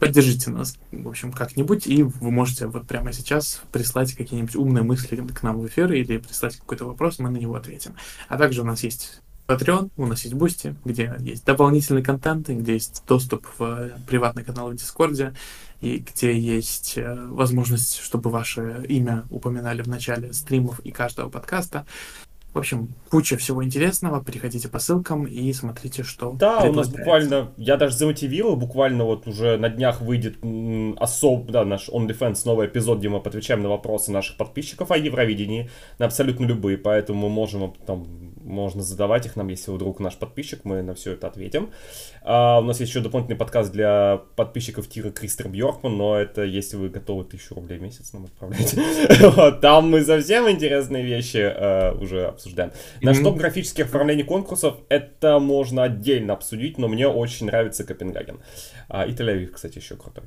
Поддержите 0.00 0.50
нас, 0.50 0.78
в 0.90 1.08
общем, 1.08 1.30
как-нибудь, 1.30 1.86
и 1.86 2.02
вы 2.02 2.30
можете 2.30 2.66
вот 2.66 2.86
прямо 2.86 3.12
сейчас 3.12 3.60
прислать 3.70 4.14
какие-нибудь 4.14 4.56
умные 4.56 4.82
мысли 4.82 5.14
к 5.16 5.42
нам 5.42 5.60
в 5.60 5.66
эфир 5.66 5.92
или 5.92 6.16
прислать 6.16 6.56
какой-то 6.56 6.86
вопрос, 6.86 7.18
мы 7.18 7.28
на 7.28 7.36
него 7.36 7.54
ответим. 7.54 7.94
А 8.28 8.38
также 8.38 8.62
у 8.62 8.64
нас 8.64 8.82
есть 8.82 9.20
Patreon, 9.46 9.90
у 9.98 10.06
нас 10.06 10.22
есть 10.24 10.34
Boosty, 10.34 10.74
где 10.86 11.14
есть 11.20 11.44
дополнительный 11.44 12.02
контент, 12.02 12.48
где 12.48 12.72
есть 12.72 13.02
доступ 13.06 13.46
в 13.58 13.90
приватный 14.06 14.42
канал 14.42 14.70
в 14.70 14.74
Дискорде, 14.74 15.34
и 15.82 15.98
где 15.98 16.38
есть 16.38 16.94
э, 16.96 17.26
возможность, 17.26 18.00
чтобы 18.00 18.30
ваше 18.30 18.84
имя 18.88 19.24
упоминали 19.28 19.82
в 19.82 19.88
начале 19.88 20.32
стримов 20.32 20.80
и 20.80 20.92
каждого 20.92 21.28
подкаста. 21.28 21.84
В 22.52 22.58
общем, 22.58 22.88
куча 23.10 23.36
всего 23.36 23.62
интересного. 23.64 24.24
Переходите 24.24 24.68
по 24.68 24.80
ссылкам 24.80 25.24
и 25.24 25.52
смотрите, 25.52 26.02
что 26.02 26.32
Да, 26.32 26.64
у 26.64 26.72
нас 26.72 26.88
буквально, 26.88 27.52
я 27.56 27.76
даже 27.76 27.96
замотивировал, 27.96 28.56
буквально 28.56 29.04
вот 29.04 29.28
уже 29.28 29.56
на 29.56 29.68
днях 29.68 30.00
выйдет 30.00 30.38
особ, 30.98 31.50
да, 31.50 31.64
наш 31.64 31.88
On 31.88 32.08
Defense, 32.08 32.42
новый 32.44 32.66
эпизод, 32.66 32.98
где 32.98 33.08
мы 33.08 33.18
отвечаем 33.18 33.62
на 33.62 33.68
вопросы 33.68 34.10
наших 34.10 34.36
подписчиков 34.36 34.90
о 34.90 34.96
Евровидении, 34.96 35.70
на 35.98 36.06
абсолютно 36.06 36.44
любые, 36.44 36.76
поэтому 36.76 37.28
мы 37.28 37.34
можем, 37.34 37.72
там, 37.86 38.06
можно 38.50 38.82
задавать 38.82 39.26
их 39.26 39.36
нам, 39.36 39.48
если 39.48 39.70
вдруг 39.70 40.00
наш 40.00 40.16
подписчик, 40.16 40.64
мы 40.64 40.82
на 40.82 40.94
все 40.94 41.12
это 41.12 41.28
ответим. 41.28 41.70
А, 42.22 42.58
у 42.58 42.62
нас 42.62 42.80
есть 42.80 42.90
еще 42.90 43.00
дополнительный 43.00 43.38
подкаст 43.38 43.72
для 43.72 44.20
подписчиков 44.36 44.88
Тира 44.88 45.10
Кристер 45.10 45.48
Бьоркман, 45.48 45.96
но 45.96 46.18
это 46.18 46.42
если 46.42 46.76
вы 46.76 46.88
готовы 46.88 47.24
тысячу 47.24 47.54
рублей 47.54 47.78
в 47.78 47.82
месяц 47.82 48.12
нам 48.12 48.24
отправлять. 48.24 48.74
Там 49.60 49.90
мы 49.90 50.02
совсем 50.02 50.50
интересные 50.50 51.04
вещи 51.04 51.38
э, 51.38 51.92
уже 51.94 52.26
обсуждаем. 52.26 52.72
Наш 53.00 53.18
топ 53.18 53.36
графических 53.36 53.86
оформлений 53.86 54.24
конкурсов, 54.24 54.76
это 54.88 55.38
можно 55.38 55.84
отдельно 55.84 56.34
обсудить, 56.34 56.78
но 56.78 56.88
мне 56.88 57.08
очень 57.08 57.46
нравится 57.46 57.84
Копенгаген. 57.84 58.40
А, 58.88 59.06
и 59.06 59.12
Тель-Авив, 59.12 59.52
кстати, 59.52 59.78
еще 59.78 59.96
крутой. 59.96 60.24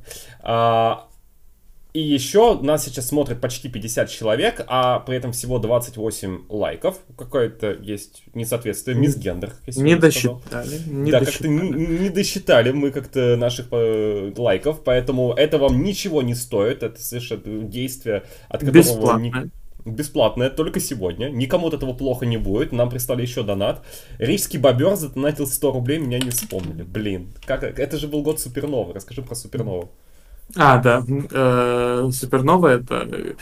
И 1.93 2.01
еще 2.01 2.59
нас 2.59 2.85
сейчас 2.85 3.07
смотрит 3.09 3.39
почти 3.39 3.69
50 3.69 4.09
человек, 4.09 4.63
а 4.67 4.99
при 5.01 5.15
этом 5.15 5.31
всего 5.31 5.59
28 5.59 6.45
лайков. 6.49 6.97
Какое-то 7.15 7.71
есть 7.71 8.23
несоответствие, 8.33 8.97
мисгендер. 8.97 9.53
Не 9.67 9.95
досчитали. 9.95 10.79
Не 10.87 11.11
да, 11.11 11.19
как-то 11.19 11.47
не, 11.47 11.69
не 11.69 12.09
досчитали 12.09 12.71
мы 12.71 12.89
как-то 12.89 13.35
наших 13.37 13.67
э, 13.71 14.33
лайков, 14.35 14.83
поэтому 14.83 15.33
это 15.33 15.59
вам 15.59 15.83
ничего 15.83 16.23
не 16.23 16.33
стоит, 16.33 16.81
это 16.81 16.99
совершенно 16.99 17.63
действие, 17.63 18.23
от 18.49 18.61
которого... 18.61 19.19
ни- 19.19 19.29
Бесплатно. 19.29 19.51
Бесплатное, 19.85 20.49
только 20.49 20.79
сегодня. 20.79 21.27
Никому 21.29 21.67
от 21.67 21.73
этого 21.73 21.93
плохо 21.93 22.25
не 22.25 22.37
будет. 22.37 22.71
Нам 22.71 22.89
прислали 22.89 23.21
еще 23.21 23.43
донат. 23.43 23.85
Рижский 24.17 24.57
бобер 24.57 24.95
задонатил 24.95 25.45
100 25.45 25.71
рублей, 25.73 25.99
меня 25.99 26.19
не 26.19 26.29
вспомнили. 26.31 26.83
Блин, 26.83 27.33
как, 27.45 27.63
это 27.63 27.97
же 27.97 28.07
был 28.07 28.21
год 28.23 28.39
Суперновы. 28.39 28.93
Расскажи 28.93 29.21
про 29.21 29.35
Супернову. 29.35 29.91
А, 30.55 30.77
да. 30.77 31.03
э, 31.07 32.09
Супернова 32.11 32.67
это... 32.67 33.07
э, 33.11 33.33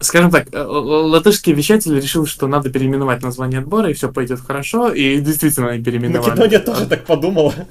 Скажем 0.00 0.30
так, 0.30 0.46
э, 0.52 0.62
латышский 0.62 1.52
вещатель 1.52 1.96
решил, 1.96 2.24
что 2.24 2.46
надо 2.46 2.70
переименовать 2.70 3.20
название 3.20 3.58
отбора, 3.58 3.90
и 3.90 3.94
все 3.94 4.12
пойдет 4.12 4.38
хорошо, 4.38 4.92
и 4.92 5.18
действительно 5.18 5.70
они 5.70 5.82
переименовали. 5.82 6.30
Македония 6.30 6.60
тоже 6.60 6.86
так 6.86 7.04
подумала. 7.04 7.52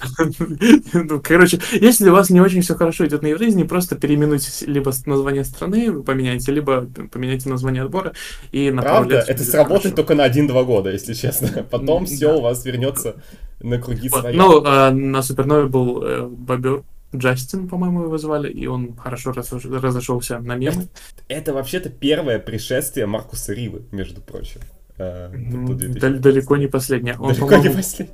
Ну, 0.94 1.22
короче, 1.24 1.60
если 1.72 2.10
у 2.10 2.14
вас 2.14 2.30
не 2.30 2.42
очень 2.42 2.62
все 2.62 2.76
хорошо 2.76 3.06
идет 3.06 3.22
на 3.22 3.28
Евровидении, 3.28 3.64
просто 3.64 3.96
переименуйте 3.96 4.50
либо 4.66 4.92
название 5.06 5.46
страны, 5.46 6.04
поменяйте, 6.04 6.52
либо 6.52 6.86
поменяйте 7.12 7.50
название 7.50 7.84
отбора 7.84 8.12
и 8.52 8.72
Правда? 8.72 8.90
направляйте. 8.90 9.32
Это 9.32 9.44
сработает 9.44 9.96
только 9.96 10.14
на 10.16 10.28
1-2 10.28 10.66
года, 10.66 10.92
если 10.92 11.14
честно. 11.14 11.64
Потом 11.72 12.06
все 12.06 12.38
у 12.38 12.42
вас 12.42 12.66
вернется 12.66 13.16
на 13.62 13.80
круги 13.80 14.10
своя. 14.10 14.36
Ну, 14.36 14.64
а, 14.66 14.92
на 14.92 15.22
Супернове 15.22 15.68
был 15.68 16.04
э, 16.04 16.28
бобер 16.28 16.84
Джастин, 17.18 17.68
по-моему, 17.68 18.04
его 18.04 18.18
звали, 18.18 18.50
и 18.52 18.68
он 18.68 18.96
хорошо 18.96 19.32
разош- 19.32 19.80
разошелся 19.80 20.40
на 20.40 20.56
мемы. 20.56 20.88
Это 21.28 21.54
вообще-то 21.54 21.90
первое 21.90 22.40
пришествие 22.40 23.06
Маркуса 23.06 23.54
Ривы, 23.54 23.82
между 23.92 24.22
прочим. 24.22 24.62
Э, 24.98 25.30
М, 25.34 25.68
до 25.68 25.74
2000. 25.76 26.00
дал- 26.00 26.20
Далеко 26.20 26.58
не 26.58 26.68
последнее. 26.68 27.16
Он, 27.20 27.34
Далеко 27.34 27.56
не 27.58 27.70
последний. 27.70 28.14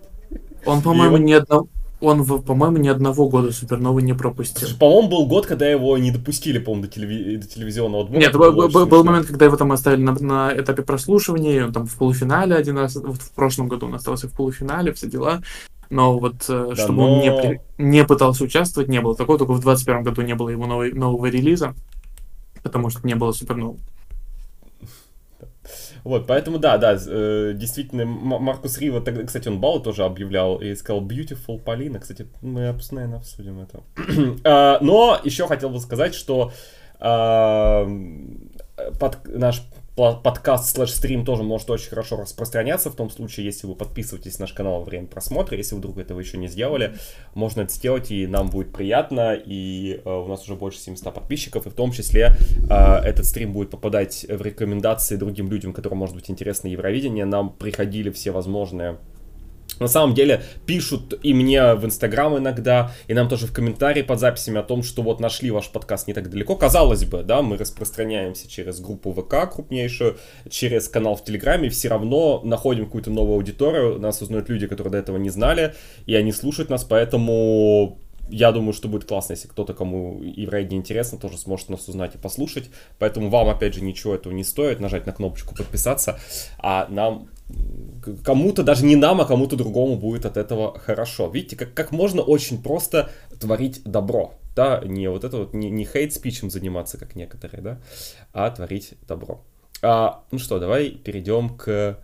он, 0.66 0.82
по-моему, 0.82 1.16
его- 1.18 1.26
ни 1.26 1.34
одного... 1.34 1.68
Он, 2.02 2.26
по-моему, 2.26 2.76
ни 2.80 2.90
одного 2.90 3.30
года 3.30 3.54
Суперновы 3.54 4.02
не 4.02 4.14
пропустил. 4.14 4.68
Слушай, 4.68 4.78
По-моему, 4.78 5.08
был 5.10 5.26
год, 5.26 5.46
когда 5.46 5.70
его 5.70 5.98
не 5.98 6.12
допустили, 6.12 6.60
по-моему, 6.60 6.88
до, 6.88 6.92
телеви- 7.00 7.38
до 7.38 7.48
телевизионного 7.48 8.04
отбора. 8.04 8.20
Нет, 8.20 8.34
был, 8.34 8.52
был- 8.68 8.86
был 8.88 9.04
момент, 9.06 9.28
когда 9.28 9.46
его 9.46 9.56
там 9.56 9.72
оставили 9.72 10.02
на, 10.02 10.12
на 10.20 10.52
этапе 10.54 10.82
прослушивания, 10.82 11.64
он 11.66 11.72
там 11.72 11.88
в 11.88 11.96
полуфинале 11.96 12.56
один 12.56 12.78
раз, 12.78 12.98
вот 12.98 13.22
в 13.22 13.32
прошлом 13.32 13.70
году 13.70 13.86
он 13.86 13.96
остался 13.96 14.28
в 14.28 14.34
полуфинале, 14.34 14.92
все 14.92 15.08
дела. 15.08 15.42
Но 15.94 16.18
вот 16.18 16.46
э, 16.50 16.68
Да, 16.70 16.76
чтобы 16.76 17.04
он 17.04 17.20
не, 17.20 17.30
но- 17.30 17.60
не 17.78 18.04
пытался 18.04 18.44
участвовать, 18.44 18.90
не 18.90 19.00
было 19.00 19.16
такого, 19.16 19.38
только 19.38 19.52
в 19.54 19.60
21 19.60 20.04
году 20.04 20.22
не 20.24 20.34
было 20.36 20.50
его 20.50 20.66
новой- 20.66 20.92
нового 20.94 21.28
релиза, 21.28 21.76
потому 22.64 22.90
что 22.90 23.06
не 23.06 23.14
было 23.16 23.32
супернового. 23.32 23.78
Вот, 26.04 26.28
поэтому 26.28 26.58
да, 26.60 26.78
да, 26.78 26.98
э, 27.08 27.54
действительно, 27.56 28.06
Маркус 28.06 28.78
Рива, 28.80 29.00
тогда, 29.00 29.24
кстати, 29.24 29.48
он 29.48 29.60
баллы 29.62 29.82
тоже 29.82 30.04
объявлял 30.04 30.58
и 30.58 30.76
сказал 30.76 31.02
Beautiful 31.02 31.60
Полина. 31.60 32.00
Кстати, 32.00 32.28
мы, 32.42 32.76
наверное, 32.92 33.18
обсудим 33.18 33.60
это. 33.62 33.82
А, 34.44 34.80
Но 34.82 35.18
еще 35.24 35.48
хотел 35.48 35.70
бы 35.70 35.80
сказать, 35.80 36.14
что 36.16 36.52
а, 37.00 37.88
под- 39.00 39.26
наш 39.28 39.64
подкаст 39.96 40.76
слэш 40.76 40.92
стрим 40.92 41.24
тоже 41.24 41.44
может 41.44 41.70
очень 41.70 41.90
хорошо 41.90 42.18
распространяться 42.18 42.90
в 42.90 42.96
том 42.96 43.10
случае, 43.10 43.46
если 43.46 43.68
вы 43.68 43.76
подписываетесь 43.76 44.40
на 44.40 44.44
наш 44.44 44.54
канал 44.54 44.80
во 44.80 44.86
время 44.86 45.08
просмотра, 45.08 45.56
если 45.56 45.76
вдруг 45.76 46.00
этого 46.00 46.20
еще 46.20 46.38
не 46.38 46.48
сделали, 46.48 46.96
можно 47.36 47.62
это 47.62 47.74
сделать, 47.74 48.10
и 48.12 48.26
нам 48.26 48.50
будет 48.50 48.74
приятно, 48.74 49.36
и 49.36 50.02
э, 50.04 50.10
у 50.10 50.28
нас 50.28 50.44
уже 50.44 50.56
больше 50.56 50.80
700 50.80 51.14
подписчиков, 51.14 51.68
и 51.68 51.70
в 51.70 51.74
том 51.74 51.92
числе 51.92 52.36
э, 52.70 52.74
этот 52.74 53.26
стрим 53.26 53.54
будет 53.54 53.70
попадать 53.70 54.26
в 54.28 54.42
рекомендации 54.42 55.16
другим 55.16 55.50
людям, 55.50 55.74
которым 55.74 56.00
может 56.00 56.16
быть 56.16 56.30
интересно 56.30 56.68
Евровидение, 56.68 57.26
нам 57.26 57.54
приходили 57.54 58.10
все 58.10 58.32
возможные 58.32 58.98
на 59.80 59.88
самом 59.88 60.14
деле 60.14 60.44
пишут 60.66 61.20
и 61.24 61.34
мне 61.34 61.74
в 61.76 61.86
Инстаграм 61.86 62.38
иногда, 62.38 62.92
и 63.08 63.14
нам 63.14 63.30
тоже 63.30 63.48
в 63.48 63.54
комментарии 63.54 64.02
под 64.02 64.20
записями 64.20 64.60
о 64.60 64.64
том, 64.64 64.84
что 64.84 65.02
вот 65.02 65.20
нашли 65.20 65.52
ваш 65.52 65.70
подкаст 65.70 66.08
не 66.08 66.14
так 66.14 66.30
далеко. 66.30 66.56
Казалось 66.56 67.06
бы, 67.06 67.24
да, 67.24 67.42
мы 67.42 67.58
распространяемся 67.58 68.50
через 68.50 68.80
группу 68.80 69.12
ВК 69.12 69.52
крупнейшую, 69.54 70.18
через 70.50 70.88
канал 70.88 71.16
в 71.16 71.24
Телеграме, 71.24 71.70
все 71.70 71.90
равно 71.90 72.42
находим 72.44 72.86
какую-то 72.86 73.12
новую 73.12 73.36
аудиторию, 73.36 74.00
нас 74.00 74.22
узнают 74.22 74.50
люди, 74.50 74.68
которые 74.68 74.92
до 74.92 74.98
этого 74.98 75.18
не 75.18 75.30
знали, 75.30 75.74
и 76.06 76.16
они 76.16 76.32
слушают 76.32 76.70
нас, 76.70 76.84
поэтому 76.84 78.00
я 78.30 78.52
думаю, 78.52 78.74
что 78.74 78.88
будет 78.88 79.06
классно, 79.06 79.34
если 79.34 79.48
кто-то, 79.48 79.74
кому 79.74 80.22
Евровидение 80.24 80.80
интересно, 80.80 81.18
тоже 81.18 81.38
сможет 81.38 81.70
нас 81.70 81.88
узнать 81.88 82.16
и 82.16 82.18
послушать. 82.18 82.70
Поэтому 82.98 83.30
вам, 83.30 83.50
опять 83.50 83.74
же, 83.74 83.82
ничего 83.82 84.16
этого 84.16 84.34
не 84.34 84.44
стоит 84.44 84.80
нажать 84.80 85.06
на 85.06 85.12
кнопочку 85.12 85.54
подписаться, 85.56 86.20
а 86.58 86.88
нам 86.90 87.28
кому-то, 88.24 88.64
даже 88.64 88.86
не 88.86 88.96
нам, 88.96 89.22
а 89.22 89.26
кому-то 89.26 89.56
другому 89.56 89.98
будет 89.98 90.26
от 90.26 90.38
этого 90.38 90.78
хорошо. 90.80 91.30
Видите, 91.30 91.56
как, 91.56 91.74
как 91.74 91.92
можно 91.92 92.22
очень 92.22 92.62
просто 92.62 93.10
творить 93.40 93.82
добро, 93.84 94.34
да, 94.56 94.82
не 94.84 95.10
вот 95.10 95.24
это 95.24 95.38
вот, 95.38 95.54
не, 95.54 95.70
не 95.70 95.86
хейт-спичем 95.86 96.50
заниматься, 96.50 96.98
как 96.98 97.16
некоторые, 97.16 97.62
да, 97.62 97.80
а 98.34 98.50
творить 98.52 98.94
добро. 99.08 99.42
А, 99.82 100.24
ну 100.32 100.40
что, 100.40 100.60
давай 100.60 100.92
перейдем 100.92 101.58
к 101.58 102.00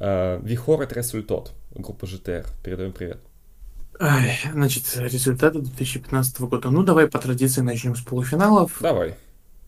э, 0.00 0.40
Вихор 0.42 0.82
от 0.82 0.92
Результат, 0.92 1.52
группа 1.74 2.04
GTR. 2.04 2.46
Передаем 2.64 2.92
привет. 2.92 3.20
Ай, 4.00 4.38
значит, 4.52 4.96
результаты 4.96 5.60
2015 5.60 6.40
года. 6.40 6.70
Ну, 6.70 6.82
давай 6.82 7.06
по 7.06 7.18
традиции 7.18 7.60
начнем 7.60 7.94
с 7.94 8.00
полуфиналов. 8.00 8.78
Давай. 8.80 9.14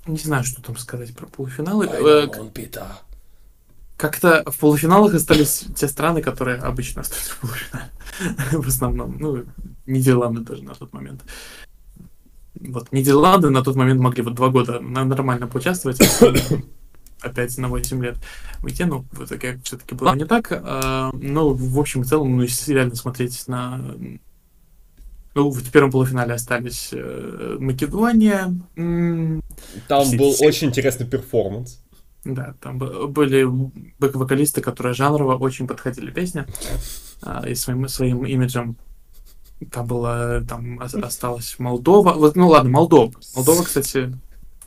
Не 0.07 0.17
знаю, 0.17 0.43
что 0.43 0.63
там 0.63 0.77
сказать 0.79 1.15
про 1.15 1.27
полуфиналы. 1.27 1.87
Э. 1.87 2.27
Как-то 4.03 4.43
в 4.51 4.59
полуфиналах 4.59 5.15
остались 5.15 5.65
те 5.77 5.87
страны, 5.87 6.23
которые 6.23 6.57
обычно 6.57 7.03
остаются 7.03 7.35
в 7.35 7.39
полуфинале. 7.39 7.91
В 8.65 8.67
основном. 8.67 9.17
Ну, 9.21 9.45
Нидерланды 9.87 10.41
даже 10.41 10.65
на 10.65 10.75
тот 10.75 10.93
момент. 10.93 11.23
Вот, 12.59 12.91
Нидерланды 12.91 13.51
на 13.51 13.63
тот 13.63 13.77
момент 13.77 14.01
могли 14.01 14.25
вот 14.25 14.35
два 14.35 14.49
года 14.49 14.81
нормально 14.81 15.47
поучаствовать. 15.47 16.01
а 16.21 16.35
Опять 17.29 17.57
на 17.59 17.69
8 17.69 18.03
лет 18.03 18.17
выйти, 18.59 18.83
ну, 18.83 19.05
в 19.13 19.25
итоге 19.25 19.61
все-таки 19.63 19.95
было 19.95 20.17
не 20.17 20.25
так. 20.25 20.49
а, 20.51 21.13
Но, 21.13 21.51
в 21.51 21.79
общем 21.79 22.03
и 22.03 22.05
целом, 22.05 22.37
ну, 22.37 22.43
если 22.43 22.75
реально 22.75 22.97
смотреть 22.97 23.47
на... 23.47 23.81
Ну, 25.37 25.49
в 25.51 25.71
первом 25.71 25.93
полуфинале 25.93 26.35
остались 26.35 26.89
э, 26.93 27.57
Македония, 27.61 28.53
Там 28.75 30.05
Все- 30.07 30.19
был 30.19 30.33
все- 30.33 30.47
очень 30.49 30.69
интересный 30.71 31.07
перформанс. 31.07 31.82
Да, 32.25 32.55
там 32.61 32.79
были 32.79 33.45
бэк-вокалисты, 33.99 34.61
которые 34.61 34.95
жанрово 34.95 35.37
очень 35.37 35.67
подходили 35.67 36.11
песне 36.11 36.47
а, 37.23 37.49
и 37.49 37.55
своим, 37.55 37.89
своим 37.89 38.25
имиджем. 38.25 38.77
Там 39.71 39.87
было, 39.87 40.43
там 40.49 40.79
ос- 40.79 40.95
осталась 40.95 41.57
Молдова. 41.59 42.13
Вот, 42.13 42.37
ну 42.37 42.49
ладно, 42.49 42.71
Молдова. 42.71 43.13
Молдова, 43.35 43.63
кстати, 43.63 44.13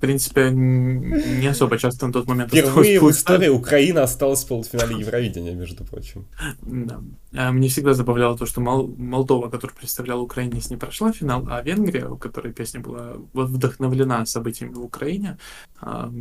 принципе, 0.06 0.52
не 0.52 1.48
особо 1.48 1.78
часто 1.78 2.08
на 2.08 2.14
тот 2.14 2.28
момент 2.28 2.52
Впервые 2.52 3.00
в 3.00 3.10
истории 3.10 3.50
Украина 3.50 4.04
осталась 4.04 4.44
в 4.44 4.48
полуфинале 4.48 5.00
Евровидения, 5.00 5.56
между 5.56 5.84
прочим. 5.84 6.26
Да. 6.62 7.02
А 7.34 7.52
Мне 7.52 7.68
всегда 7.68 7.94
забавляло 7.94 8.38
то, 8.38 8.46
что 8.46 8.62
Мол- 8.62 8.94
Молдова, 8.98 9.50
которая 9.50 9.76
представляла 9.76 10.22
Украине, 10.22 10.62
не 10.70 10.78
прошла 10.78 11.12
финал, 11.12 11.48
а 11.50 11.62
Венгрия, 11.62 12.08
у 12.08 12.18
которой 12.18 12.54
песня 12.54 12.80
была 12.80 13.14
вдохновлена 13.34 14.26
событиями 14.26 14.74
в 14.74 14.84
Украине, 14.84 15.38
а, 15.82 16.12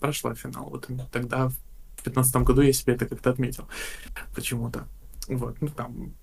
прошла 0.00 0.34
финал. 0.34 0.70
Вот 0.70 0.88
тогда, 1.12 1.48
в 1.48 2.02
2015 2.04 2.36
году, 2.44 2.62
я 2.62 2.72
себе 2.72 2.94
это 2.94 3.06
как-то 3.06 3.30
отметил 3.30 3.64
почему-то. 4.34 4.86
Вот, 5.28 5.56
ну 5.60 5.68
там 5.68 6.14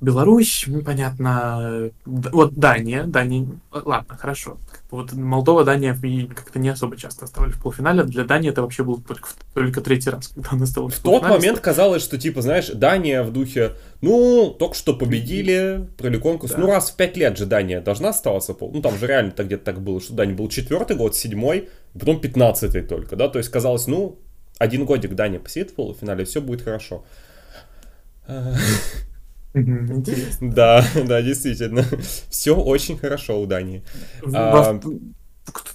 Беларусь, 0.00 0.66
понятно. 0.84 1.90
Вот 2.04 2.54
Дания, 2.54 3.04
Дания, 3.04 3.46
ладно, 3.70 4.16
хорошо. 4.16 4.58
Вот 4.90 5.12
Молдова, 5.12 5.64
Дания 5.64 5.94
как-то 6.34 6.58
не 6.58 6.68
особо 6.68 6.96
часто 6.96 7.24
оставались 7.24 7.54
в 7.56 7.62
полуфинале. 7.62 8.04
Для 8.04 8.24
Дании 8.24 8.50
это 8.50 8.62
вообще 8.62 8.84
был 8.84 9.00
только, 9.00 9.28
только 9.52 9.80
третий 9.80 10.10
раз, 10.10 10.28
когда 10.28 10.50
она 10.52 10.66
стала 10.66 10.88
В 10.88 10.98
тот 11.00 11.22
момент 11.22 11.58
казалось, 11.60 12.02
что, 12.02 12.16
типа, 12.16 12.42
знаешь, 12.42 12.68
Дания 12.68 13.22
в 13.24 13.32
духе, 13.32 13.72
ну, 14.02 14.54
только 14.56 14.74
что 14.76 14.94
победили, 14.94 15.88
провели 15.96 16.18
конкурс. 16.18 16.52
Да. 16.52 16.58
Ну, 16.58 16.66
раз 16.68 16.90
в 16.90 16.96
пять 16.96 17.16
лет 17.16 17.36
же 17.36 17.46
Дания 17.46 17.80
должна 17.80 18.10
оставаться. 18.10 18.54
пол- 18.54 18.70
Ну, 18.72 18.82
там 18.82 18.96
же 18.98 19.06
реально 19.06 19.32
так 19.32 19.46
где-то 19.46 19.64
так 19.64 19.80
было, 19.80 20.00
что 20.00 20.12
Дания 20.14 20.34
был 20.34 20.48
четвертый 20.48 20.96
год, 20.96 21.16
седьмой, 21.16 21.68
потом 21.98 22.20
пятнадцатый 22.20 22.82
только, 22.82 23.16
да? 23.16 23.28
То 23.28 23.38
есть 23.38 23.50
казалось, 23.50 23.86
ну, 23.88 24.18
один 24.58 24.84
годик 24.84 25.14
Дания 25.14 25.40
посидит 25.40 25.70
в 25.70 25.74
полуфинале, 25.74 26.24
все 26.24 26.40
будет 26.40 26.62
хорошо. 26.62 27.04
Интересно. 29.54 30.50
Да, 30.50 30.84
да, 31.06 31.22
действительно. 31.22 31.84
Все 32.30 32.56
очень 32.56 32.98
хорошо 32.98 33.40
у 33.40 33.46
Дании. 33.46 33.84
А, 34.32 34.80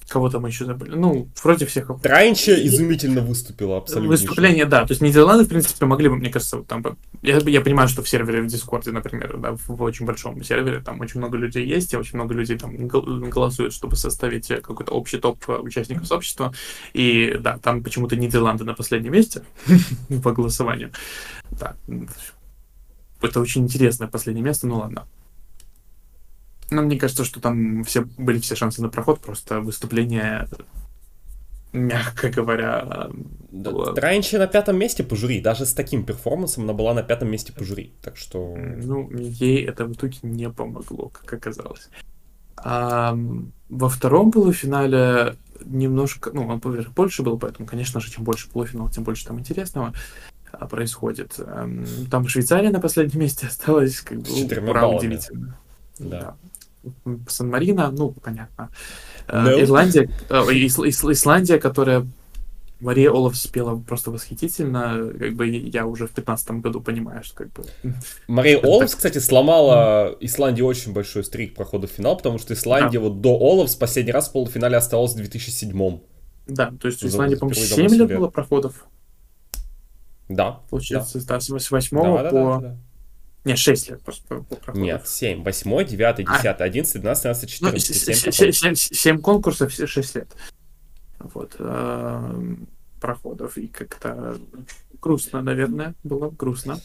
Кого 0.07 0.29
там 0.29 0.47
еще 0.47 0.65
забыли? 0.65 0.95
Ну, 0.95 1.29
вроде 1.43 1.67
всех. 1.67 1.91
Транча 2.01 2.53
изумительно 2.65 3.21
выступила 3.21 3.77
абсолютно. 3.77 4.09
Выступление, 4.09 4.65
да. 4.65 4.85
То 4.85 4.93
есть 4.93 5.01
Нидерланды, 5.01 5.45
в 5.45 5.47
принципе, 5.47 5.85
могли 5.85 6.09
бы, 6.09 6.15
мне 6.15 6.31
кажется, 6.31 6.57
вот 6.57 6.67
там... 6.67 6.83
Я, 7.21 7.37
я 7.37 7.61
понимаю, 7.61 7.87
что 7.87 8.01
в 8.01 8.09
сервере 8.09 8.41
в 8.41 8.47
Дискорде, 8.47 8.91
например, 8.91 9.37
да, 9.37 9.51
в, 9.51 9.67
в 9.67 9.81
очень 9.83 10.07
большом 10.07 10.43
сервере, 10.43 10.79
там 10.79 10.99
очень 10.99 11.19
много 11.19 11.37
людей 11.37 11.67
есть, 11.67 11.93
и 11.93 11.97
очень 11.97 12.15
много 12.15 12.33
людей 12.33 12.57
там 12.57 12.87
гол- 12.87 13.19
голосуют, 13.29 13.73
чтобы 13.73 13.95
составить 13.95 14.47
какой-то 14.47 14.91
общий 14.91 15.19
топ 15.19 15.47
э, 15.47 15.57
участников 15.57 16.07
сообщества. 16.07 16.51
И 16.93 17.37
да, 17.39 17.59
там 17.59 17.83
почему-то 17.83 18.15
Нидерланды 18.15 18.63
на 18.63 18.73
последнем 18.73 19.13
месте 19.13 19.43
по 20.23 20.31
голосованию. 20.31 20.91
Да. 21.51 21.75
Это 23.21 23.39
очень 23.39 23.63
интересное 23.63 24.07
последнее 24.07 24.43
место, 24.43 24.67
ну 24.67 24.77
ладно. 24.77 25.07
Но 26.71 26.81
мне 26.83 26.97
кажется, 26.97 27.25
что 27.25 27.39
там 27.39 27.83
все 27.83 28.01
были 28.17 28.39
все 28.39 28.55
шансы 28.55 28.81
на 28.81 28.89
проход, 28.89 29.19
просто 29.19 29.59
выступление, 29.59 30.47
мягко 31.73 32.29
говоря, 32.29 33.09
Да, 33.51 33.71
было- 33.71 33.93
Транча 33.95 34.37
на 34.37 34.47
пятом 34.47 34.77
месте 34.77 35.03
по 35.03 35.15
жюри. 35.15 35.41
Даже 35.41 35.65
с 35.65 35.73
таким 35.73 36.03
перформансом 36.03 36.63
она 36.63 36.73
была 36.73 36.93
на 36.93 37.03
пятом 37.03 37.31
месте 37.31 37.51
по 37.53 37.63
жюри. 37.63 37.93
Так 38.01 38.17
что... 38.17 38.55
Ну, 38.55 39.09
ей 39.11 39.65
это 39.65 39.85
в 39.85 39.93
итоге 39.93 40.17
не 40.21 40.49
помогло, 40.49 41.09
как 41.09 41.33
оказалось. 41.33 41.89
А, 42.57 43.17
во 43.69 43.89
втором 43.89 44.31
полуфинале 44.31 45.37
немножко, 45.65 46.31
ну, 46.33 46.47
он, 46.47 46.59
больше 46.95 47.23
был, 47.23 47.37
поэтому, 47.37 47.67
конечно 47.67 47.99
же, 47.99 48.11
чем 48.11 48.23
больше 48.23 48.49
полуфинал, 48.49 48.89
тем 48.89 49.03
больше 49.03 49.25
там 49.25 49.39
интересного 49.39 49.93
происходит. 50.69 51.35
Эм, 51.39 51.85
Там 52.11 52.27
Швейцария 52.27 52.69
на 52.69 52.79
последнем 52.79 53.19
месте 53.25 53.47
осталась, 53.47 53.99
как 54.01 54.19
бы, 54.19 54.29
ура, 54.69 54.87
удивительно. 54.87 55.57
Да. 55.99 56.35
М, 57.05 57.25
Сан-Марино, 57.29 57.91
ну, 57.91 58.11
понятно. 58.11 58.69
Э, 59.27 59.43
No. 59.45 59.61
Ирландия, 59.63 60.09
э, 60.29 60.33
Ис- 60.33 60.79
Ис- 60.87 61.11
Исландия, 61.11 61.59
которая 61.59 62.07
Мария 62.79 63.11
Олаф 63.11 63.35
спела 63.35 63.75
просто 63.77 64.09
восхитительно. 64.09 65.11
Как 65.19 65.33
бы 65.33 65.47
я 65.47 65.85
уже 65.85 66.07
в 66.07 66.11
15 66.11 66.61
году 66.61 66.79
понимаю, 66.79 67.23
что 67.25 67.35
как 67.35 67.51
бы... 67.51 67.63
Мария 68.29 68.57
Олафс, 68.63 68.91
так- 68.91 68.97
кстати, 68.97 69.17
сломала 69.17 70.15
Исландии 70.21 70.61
очень 70.61 70.93
большой 70.93 71.25
стрик 71.25 71.55
прохода 71.55 71.87
в 71.87 71.91
финал, 71.91 72.15
потому 72.15 72.39
что 72.39 72.53
Исландия 72.53 72.99
вот 72.99 73.19
до 73.19 73.31
Олафс 73.37 73.75
последний 73.75 74.13
раз 74.13 74.29
в 74.29 74.31
полуфинале 74.31 74.77
оставалась 74.77 75.11
в 75.11 75.17
2007 75.17 75.99
Да, 76.47 76.71
то 76.79 76.87
есть 76.87 77.03
у 77.03 77.07
Исландии, 77.07 77.35
по-моему, 77.35 77.59
впервые 77.59 77.89
7 77.89 77.97
за 77.97 78.03
лет 78.03 78.09
лет. 78.11 78.19
было 78.19 78.27
проходов. 78.29 78.85
Да. 80.29 80.61
Получается, 80.69 81.25
да, 81.25 81.39
с 81.39 81.47
Да, 81.47 81.55
8 81.55 81.97
да, 81.97 82.23
да, 82.23 82.29
по... 82.29 82.59
да, 82.61 82.69
да. 82.69 82.77
Не, 83.45 83.55
6 83.55 83.89
лет 83.89 84.03
просто 84.03 84.27
проходов. 84.27 84.75
Нет, 84.75 85.07
7. 85.07 85.43
8, 85.43 85.85
9, 85.85 86.17
10, 86.17 86.61
11, 86.61 87.01
12, 87.01 87.59
13, 87.59 87.61
Ну, 87.61 87.77
14. 87.77 88.55
7 88.55 88.75
7 88.75 89.21
конкурсов, 89.21 89.71
6 89.71 90.15
лет. 90.15 90.35
Вот. 91.19 91.55
эм, 91.57 92.67
проходов. 92.99 93.57
И 93.57 93.67
как-то 93.67 94.37
грустно, 95.01 95.41
наверное, 95.41 95.95
было 96.03 96.29
грустно. 96.29 96.79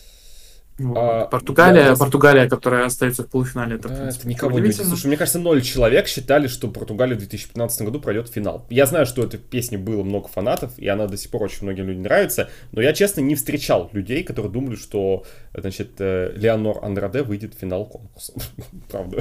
Вот. 0.77 0.97
А, 0.99 1.27
Португалия, 1.27 1.91
я- 1.91 1.97
Португалия, 1.97 2.49
которая 2.49 2.87
остается 2.87 3.22
в 3.22 3.29
полуфинале, 3.29 3.77
это, 3.77 3.89
в 3.89 3.93
Да, 3.93 3.97
принципе, 3.99 4.20
это 4.22 4.29
никого 4.29 4.51
не 4.59 4.66
удивит. 4.68 4.77
Слушай, 4.77 5.07
мне 5.07 5.16
кажется, 5.16 5.39
ноль 5.39 5.62
человек 5.62 6.09
считали, 6.09 6.49
что 6.49 6.66
Португалия 6.68 7.14
в 7.14 7.18
2015 7.18 7.83
году 7.83 8.01
пройдет 8.01 8.29
в 8.29 8.33
финал. 8.33 8.66
Я 8.70 8.87
знаю, 8.87 9.07
что 9.07 9.22
этой 9.22 9.39
песни 9.39 9.77
было 9.77 10.03
много 10.03 10.27
фанатов, 10.27 10.77
и 10.77 10.89
она 10.89 11.07
до 11.07 11.16
сих 11.16 11.31
пор 11.31 11.45
очень 11.45 11.62
многим 11.62 11.87
людям 11.87 12.03
нравится, 12.03 12.51
но 12.72 12.83
я, 12.83 12.93
честно, 12.93 13.20
не 13.20 13.37
встречал 13.37 13.89
людей, 13.93 14.25
которые 14.25 14.51
думали, 14.51 14.75
что, 14.75 15.25
значит, 15.55 15.93
э, 16.01 16.33
Леонор 16.35 16.85
Андраде 16.85 17.22
выйдет 17.22 17.55
в 17.55 17.59
финал 17.59 17.87
конкурса. 17.87 18.33
Правда. 18.91 19.18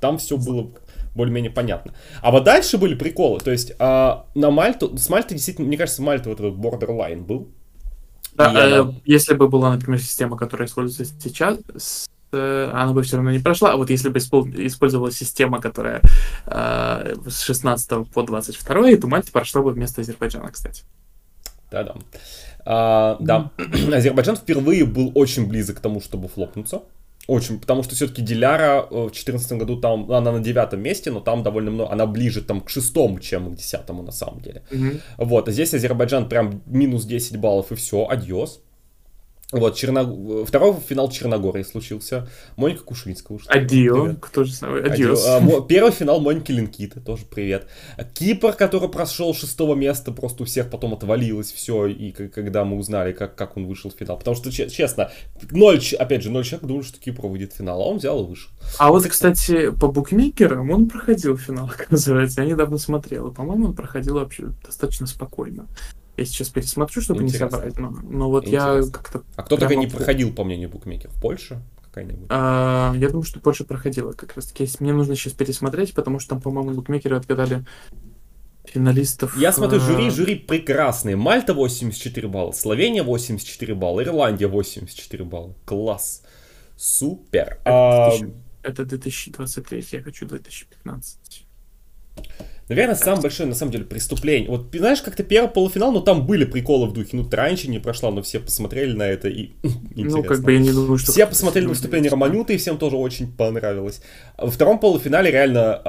Там 0.00 0.18
все 0.18 0.36
было 0.36 0.72
более-менее 1.14 1.50
понятно. 1.50 1.94
А 2.20 2.30
вот 2.30 2.44
дальше 2.44 2.78
были 2.78 2.94
приколы. 2.94 3.40
То 3.40 3.50
есть 3.50 3.72
а, 3.78 4.26
на 4.34 4.50
Мальту, 4.50 4.96
с 4.96 5.08
Мальты 5.08 5.34
действительно, 5.34 5.66
мне 5.66 5.78
кажется, 5.78 6.02
Мальта 6.02 6.28
вот 6.28 6.40
этот 6.40 6.54
borderline 6.54 7.22
был. 7.22 7.48
Да, 8.36 8.52
И 8.52 8.56
э, 8.56 8.92
если 9.04 9.34
бы 9.34 9.48
была, 9.48 9.72
например, 9.74 10.00
система, 10.00 10.36
которая 10.36 10.68
используется 10.68 11.14
сейчас, 11.20 11.58
с- 11.76 12.06
э, 12.32 12.70
она 12.72 12.92
бы 12.92 13.02
все 13.02 13.16
равно 13.16 13.30
не 13.30 13.38
прошла. 13.38 13.72
А 13.72 13.76
вот 13.76 13.90
если 13.90 14.08
бы 14.08 14.18
испол- 14.18 14.50
использовалась 14.66 15.16
система, 15.16 15.60
которая 15.60 16.00
э, 16.46 17.14
с 17.28 17.40
16 17.40 18.08
по 18.12 18.22
22, 18.22 18.96
то 18.96 19.06
Мальта 19.06 19.32
прошла 19.32 19.62
бы 19.62 19.72
вместо 19.72 20.00
Азербайджана, 20.02 20.50
кстати. 20.50 20.84
Да-да. 21.70 21.94
А, 22.64 23.16
да. 23.20 23.50
Азербайджан 23.92 24.36
впервые 24.36 24.84
был 24.84 25.12
очень 25.14 25.46
близок 25.48 25.78
к 25.78 25.80
тому, 25.80 26.00
чтобы 26.00 26.28
флопнуться. 26.28 26.82
Очень, 27.26 27.58
потому 27.58 27.82
что 27.82 27.94
все-таки 27.94 28.22
Диляра 28.22 28.86
э, 28.90 28.94
в 28.94 29.10
2014 29.10 29.52
году 29.52 29.76
там, 29.80 30.10
она 30.12 30.32
на 30.32 30.40
девятом 30.40 30.80
месте, 30.80 31.10
но 31.10 31.20
там 31.20 31.42
довольно 31.42 31.70
много, 31.70 31.92
она 31.92 32.06
ближе 32.06 32.40
там 32.40 32.60
к 32.60 32.70
шестому, 32.70 33.18
чем 33.18 33.52
к 33.52 33.56
десятому 33.56 34.02
на 34.02 34.12
самом 34.12 34.40
деле. 34.40 34.62
Мгм. 34.70 35.00
Вот, 35.18 35.48
а 35.48 35.52
здесь 35.52 35.74
Азербайджан 35.74 36.28
прям 36.28 36.62
минус 36.66 37.04
10 37.04 37.36
баллов 37.38 37.72
и 37.72 37.74
все, 37.74 38.06
адьос. 38.08 38.60
Вот, 39.52 39.76
Черно... 39.76 40.44
второй 40.44 40.74
финал 40.80 41.08
Черногории 41.08 41.62
случился. 41.62 42.28
Моника 42.56 42.82
Кушинская 42.82 43.36
ушла. 43.36 43.52
Адио, 43.52 44.02
Привет. 44.02 44.16
кто 44.20 44.42
же 44.42 44.52
самый? 44.52 44.80
Адио. 44.80 44.92
Адиос. 45.12 45.26
А, 45.28 45.38
мо- 45.40 45.60
Первый 45.60 45.92
финал 45.92 46.20
Моники 46.20 46.50
Линкиты, 46.50 46.98
тоже 47.00 47.24
привет. 47.26 47.68
Кипр, 48.14 48.54
который 48.54 48.88
прошел 48.88 49.32
шестого 49.34 49.76
места, 49.76 50.10
просто 50.10 50.42
у 50.42 50.46
всех 50.46 50.68
потом 50.68 50.94
отвалилось 50.94 51.52
все, 51.52 51.86
и 51.86 52.10
когда 52.10 52.64
мы 52.64 52.76
узнали, 52.76 53.12
как, 53.12 53.36
как 53.36 53.56
он 53.56 53.66
вышел 53.66 53.88
в 53.90 53.94
финал. 53.94 54.18
Потому 54.18 54.36
что, 54.36 54.50
че- 54.50 54.68
честно, 54.68 55.12
ноль, 55.52 55.80
опять 55.96 56.24
же, 56.24 56.30
ноль 56.30 56.44
человек 56.44 56.66
думали, 56.66 56.84
что 56.84 56.98
Кипр 56.98 57.26
выйдет 57.28 57.52
в 57.52 57.56
финал, 57.56 57.80
а 57.82 57.84
он 57.84 57.98
взял 57.98 58.24
и 58.24 58.26
вышел. 58.26 58.50
А 58.80 58.90
вот, 58.90 59.06
кстати, 59.06 59.70
по 59.70 59.86
букмекерам 59.86 60.70
он 60.72 60.88
проходил 60.88 61.36
финал, 61.38 61.70
оказывается. 61.72 62.42
Я 62.42 62.48
недавно 62.48 62.78
смотрел. 62.78 63.28
и, 63.28 63.34
По-моему, 63.34 63.66
он 63.66 63.74
проходил 63.74 64.14
вообще 64.14 64.46
достаточно 64.64 65.06
спокойно. 65.06 65.66
Я 66.16 66.24
сейчас 66.24 66.48
пересмотрю, 66.48 67.02
чтобы 67.02 67.22
Интересно. 67.22 67.44
не 67.44 67.50
соврать. 67.50 67.78
Но, 67.78 67.90
но 67.90 68.30
вот 68.30 68.46
я 68.46 68.68
Интересно. 68.70 68.92
как-то... 68.92 69.22
А 69.36 69.42
кто 69.42 69.56
только 69.56 69.76
не 69.76 69.86
проходил, 69.86 70.32
по 70.32 70.44
мнению 70.44 70.70
букмекеров? 70.70 71.14
Польша? 71.20 71.62
какая-нибудь? 71.96 72.26
А, 72.28 72.94
я 72.96 73.08
думаю, 73.08 73.22
что 73.22 73.40
Польша 73.40 73.64
проходила 73.64 74.12
как 74.12 74.36
раз 74.36 74.46
таки. 74.46 74.68
Мне 74.80 74.92
нужно 74.92 75.16
сейчас 75.16 75.32
пересмотреть, 75.32 75.94
потому 75.94 76.18
что 76.18 76.30
там, 76.30 76.40
по-моему, 76.40 76.72
букмекеры 76.72 77.16
отгадали 77.16 77.64
финалистов. 78.64 79.36
Я 79.38 79.52
смотрю, 79.52 79.80
жюри, 79.80 80.08
а, 80.08 80.10
жюри 80.10 80.34
прекрасные. 80.34 81.16
Мальта 81.16 81.54
84 81.54 82.28
балла, 82.28 82.52
Словения 82.52 83.02
84 83.02 83.74
балла, 83.74 84.02
Ирландия 84.02 84.46
84 84.46 85.24
балла. 85.24 85.54
Класс. 85.64 86.22
Супер. 86.76 87.58
Это, 87.64 88.06
А, 88.06 88.10
2000 88.10 88.46
это 88.62 88.84
2023, 88.84 89.84
я 89.92 90.02
хочу 90.02 90.26
2015. 90.26 91.46
Наверное, 92.68 92.96
самое 92.96 93.22
большое, 93.22 93.48
на 93.48 93.54
самом 93.54 93.72
деле, 93.72 93.84
преступление. 93.84 94.48
Вот, 94.48 94.74
знаешь, 94.74 95.00
как-то 95.00 95.22
первый 95.22 95.48
полуфинал, 95.48 95.92
ну, 95.92 96.00
там 96.00 96.26
были 96.26 96.44
приколы 96.44 96.88
в 96.88 96.92
духе. 96.92 97.10
Ну, 97.12 97.24
Транчи 97.24 97.68
не 97.68 97.78
прошла, 97.78 98.10
но 98.10 98.22
все 98.22 98.40
посмотрели 98.40 98.92
на 98.92 99.04
это 99.04 99.28
и 99.28 99.50
Ну, 99.94 100.22
как 100.24 100.42
бы 100.42 100.52
я 100.52 100.58
не 100.58 100.72
думаю, 100.72 100.98
что... 100.98 101.12
Все 101.12 101.26
посмотрели 101.26 101.66
выступление 101.66 102.10
Романюта, 102.10 102.52
и 102.52 102.56
всем 102.56 102.76
тоже 102.78 102.96
очень 102.96 103.32
понравилось. 103.32 104.00
Во 104.36 104.50
втором 104.50 104.80
полуфинале 104.80 105.30
реально 105.30 105.80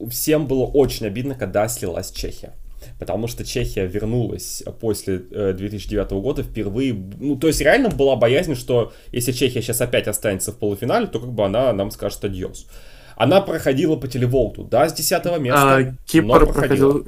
э, 0.00 0.08
всем 0.10 0.48
было 0.48 0.64
очень 0.64 1.06
обидно, 1.06 1.36
когда 1.36 1.68
слилась 1.68 2.10
Чехия. 2.10 2.54
Потому 2.98 3.28
что 3.28 3.44
Чехия 3.44 3.86
вернулась 3.86 4.64
после 4.80 5.22
э, 5.30 5.52
2009 5.52 6.10
года 6.12 6.42
впервые. 6.42 6.94
Ну, 6.94 7.36
то 7.36 7.46
есть 7.46 7.60
реально 7.60 7.90
была 7.90 8.16
боязнь, 8.16 8.56
что 8.56 8.92
если 9.12 9.30
Чехия 9.30 9.62
сейчас 9.62 9.80
опять 9.80 10.08
останется 10.08 10.50
в 10.50 10.58
полуфинале, 10.58 11.06
то 11.06 11.20
как 11.20 11.32
бы 11.32 11.44
она 11.44 11.72
нам 11.72 11.92
скажет 11.92 12.24
адьос. 12.24 12.66
Она 13.18 13.40
проходила 13.40 13.96
по 13.96 14.06
телеволту, 14.08 14.64
да, 14.64 14.88
с 14.88 14.92
10 14.94 15.24
места. 15.40 15.76
А, 15.76 15.92
Кипр 16.06 16.46
проходил... 16.46 17.06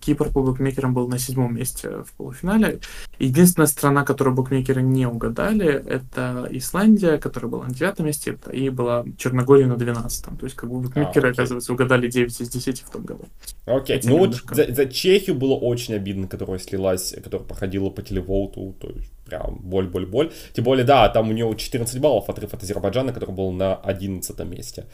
Кипр 0.00 0.30
по 0.30 0.42
букмекерам 0.42 0.92
был 0.92 1.08
на 1.08 1.18
седьмом 1.18 1.56
месте 1.56 1.88
в 2.04 2.12
полуфинале. 2.18 2.78
Единственная 3.18 3.66
страна, 3.66 4.04
которую 4.04 4.34
букмекеры 4.36 4.82
не 4.82 5.06
угадали, 5.06 5.66
это 5.66 6.46
Исландия, 6.50 7.16
которая 7.16 7.50
была 7.50 7.64
на 7.68 7.72
девятом 7.72 8.04
месте, 8.04 8.32
это- 8.32 8.50
и 8.50 8.68
была 8.68 9.06
Черногория 9.16 9.66
на 9.66 9.76
двенадцатом. 9.76 10.36
То 10.36 10.44
есть, 10.44 10.56
как 10.56 10.68
бы 10.68 10.80
букмекеры, 10.80 11.28
А, 11.28 11.30
окей. 11.30 11.32
оказывается, 11.32 11.72
угадали 11.72 12.06
9 12.10 12.38
из 12.38 12.50
10 12.50 12.80
в 12.82 12.90
том 12.90 13.02
году. 13.04 13.24
Окей, 13.64 13.96
Хотя 13.96 14.10
ну 14.10 14.18
вот 14.18 14.24
немножко. 14.26 14.54
за, 14.54 14.74
за 14.74 14.84
Чехию 14.84 15.36
было 15.36 15.54
очень 15.54 15.94
обидно, 15.94 16.28
которая 16.28 16.58
слилась, 16.58 17.14
которая 17.24 17.46
проходила 17.48 17.88
по 17.88 18.02
телеволту, 18.02 18.74
то 18.78 18.88
есть 18.90 19.10
прям 19.28 19.58
боль-боль-боль. 19.62 20.32
Тем 20.52 20.64
более, 20.64 20.84
да, 20.84 21.08
там 21.08 21.28
у 21.28 21.32
нее 21.32 21.54
14 21.56 22.00
баллов 22.00 22.28
отрыв 22.28 22.54
от 22.54 22.62
Азербайджана, 22.62 23.12
который 23.12 23.34
был 23.34 23.52
на 23.52 23.76
11 23.76 24.38
месте. 24.44 24.86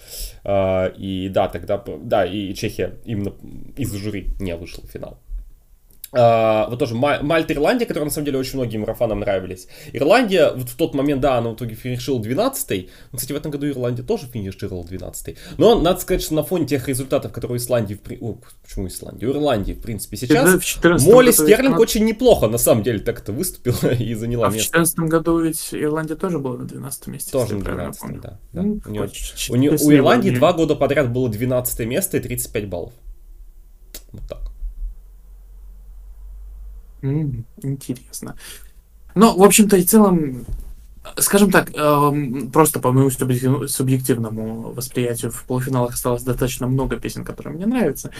А, 0.44 0.86
И 0.86 1.28
да, 1.28 1.48
тогда, 1.48 1.82
да, 2.02 2.26
и 2.26 2.54
Чехия 2.54 2.98
именно 3.04 3.32
из 3.76 3.92
жюри 3.94 4.28
не 4.40 4.56
вышла 4.56 4.82
в 4.82 4.90
финал. 4.90 5.18
А, 6.16 6.68
вот 6.68 6.78
тоже 6.78 6.94
Ма- 6.94 7.20
Мальта, 7.22 7.52
Ирландия, 7.54 7.86
которые 7.86 8.06
на 8.06 8.10
самом 8.10 8.26
деле 8.26 8.38
очень 8.38 8.58
многим 8.58 8.80
марафанам 8.82 9.20
нравились. 9.20 9.68
Ирландия, 9.92 10.52
вот 10.54 10.68
в 10.68 10.76
тот 10.76 10.94
момент, 10.94 11.20
да, 11.20 11.38
она 11.38 11.50
в 11.50 11.54
итоге 11.54 11.74
финишировала 11.74 12.22
12 12.22 12.90
Ну, 13.12 13.18
кстати, 13.18 13.32
в 13.32 13.36
этом 13.36 13.50
году 13.50 13.68
Ирландия 13.68 14.02
тоже 14.02 14.26
финишировала 14.26 14.84
12 14.84 15.36
Но 15.58 15.80
надо 15.80 16.00
сказать, 16.00 16.22
что 16.22 16.34
на 16.34 16.42
фоне 16.42 16.66
тех 16.66 16.88
результатов, 16.88 17.32
которые 17.32 17.54
у 17.54 17.58
Исландии, 17.58 17.94
в 17.94 18.00
при- 18.00 18.18
о, 18.20 18.38
почему 18.62 18.86
Исландия? 18.88 19.26
У 19.26 19.30
Ирландии, 19.30 19.72
в 19.72 19.80
принципе, 19.80 20.16
сейчас 20.16 20.60
в 20.60 20.64
14 20.64 21.06
Молли 21.06 21.30
Стерлинг 21.30 21.78
очень 21.78 22.04
неплохо, 22.04 22.48
на 22.48 22.58
самом 22.58 22.82
деле, 22.82 22.98
так-то 22.98 23.32
выступила 23.32 23.92
и 23.92 24.14
заняла 24.14 24.46
А 24.46 24.50
в 24.50 24.54
место. 24.54 24.72
2014 24.78 24.98
году 25.10 25.38
ведь 25.40 25.68
Ирландия 25.72 26.14
тоже 26.16 26.38
была 26.38 26.56
на 26.58 26.64
12 26.64 27.06
месте. 27.08 27.32
Тоже 27.32 27.54
на 27.54 27.58
я 27.58 27.64
правильно 27.64 27.92
12 27.92 28.00
помню. 28.00 28.20
да. 28.22 28.38
да. 28.52 28.62
Ну, 28.62 28.72
у, 28.74 28.98
хоть 28.98 29.50
у 29.50 29.54
у 29.54 29.92
Ирландии 29.92 30.30
два 30.30 30.52
года 30.52 30.74
подряд 30.76 31.12
было 31.12 31.28
12 31.28 31.86
место 31.86 32.16
и 32.16 32.20
35 32.20 32.68
баллов. 32.68 32.92
Вот 34.12 34.22
так. 34.28 34.53
Интересно. 37.62 38.36
Ну, 39.14 39.36
в 39.36 39.42
общем-то 39.42 39.76
и 39.76 39.82
целом, 39.82 40.44
скажем 41.16 41.50
так, 41.50 41.70
эм, 41.74 42.50
просто 42.50 42.80
по 42.80 42.90
моему 42.92 43.10
субъектив- 43.10 43.70
субъективному 43.70 44.72
восприятию 44.72 45.30
в 45.30 45.44
полуфиналах 45.44 45.94
осталось 45.94 46.22
достаточно 46.22 46.66
много 46.66 46.96
песен, 46.96 47.24
которые 47.24 47.54
мне 47.54 47.66
нравятся. 47.66 48.10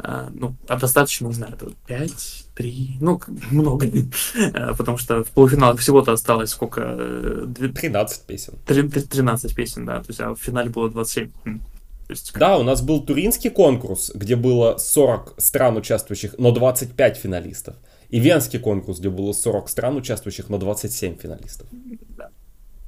А, 0.00 0.28
Ну, 0.32 0.54
а 0.68 0.76
достаточно, 0.78 1.26
не 1.26 1.32
знаю, 1.34 1.54
это 1.54 1.72
5, 1.88 2.46
3, 2.54 2.96
ну, 3.00 3.20
много. 3.50 3.86
Э, 4.36 4.74
Потому 4.76 4.96
что 4.96 5.24
в 5.24 5.28
полуфиналах 5.30 5.80
всего-то 5.80 6.12
осталось 6.12 6.50
сколько? 6.50 6.80
э, 6.84 7.44
две- 7.48 7.68
13 7.68 8.22
песен. 8.24 8.54
три- 8.64 8.88
три- 8.88 9.02
13 9.02 9.54
песен, 9.56 9.84
да, 9.84 9.98
то 9.98 10.06
есть, 10.08 10.20
а 10.20 10.34
в 10.34 10.38
финале 10.38 10.70
было 10.70 10.88
27. 10.88 11.30
М. 11.44 11.58
То 12.06 12.12
есть, 12.12 12.32
Да, 12.38 12.56
у 12.58 12.62
нас 12.62 12.80
был 12.80 13.02
туринский 13.04 13.50
конкурс, 13.50 14.12
где 14.14 14.36
было 14.36 14.78
40 14.78 15.34
стран 15.36 15.76
участвующих, 15.76 16.36
но 16.38 16.52
25 16.52 17.16
финалистов. 17.18 17.74
И 18.10 18.20
венский 18.20 18.58
конкурс, 18.58 19.00
где 19.00 19.10
было 19.10 19.32
40 19.32 19.68
стран 19.68 19.96
участвующих, 19.96 20.48
но 20.48 20.58
27 20.58 21.16
финалистов. 21.16 21.68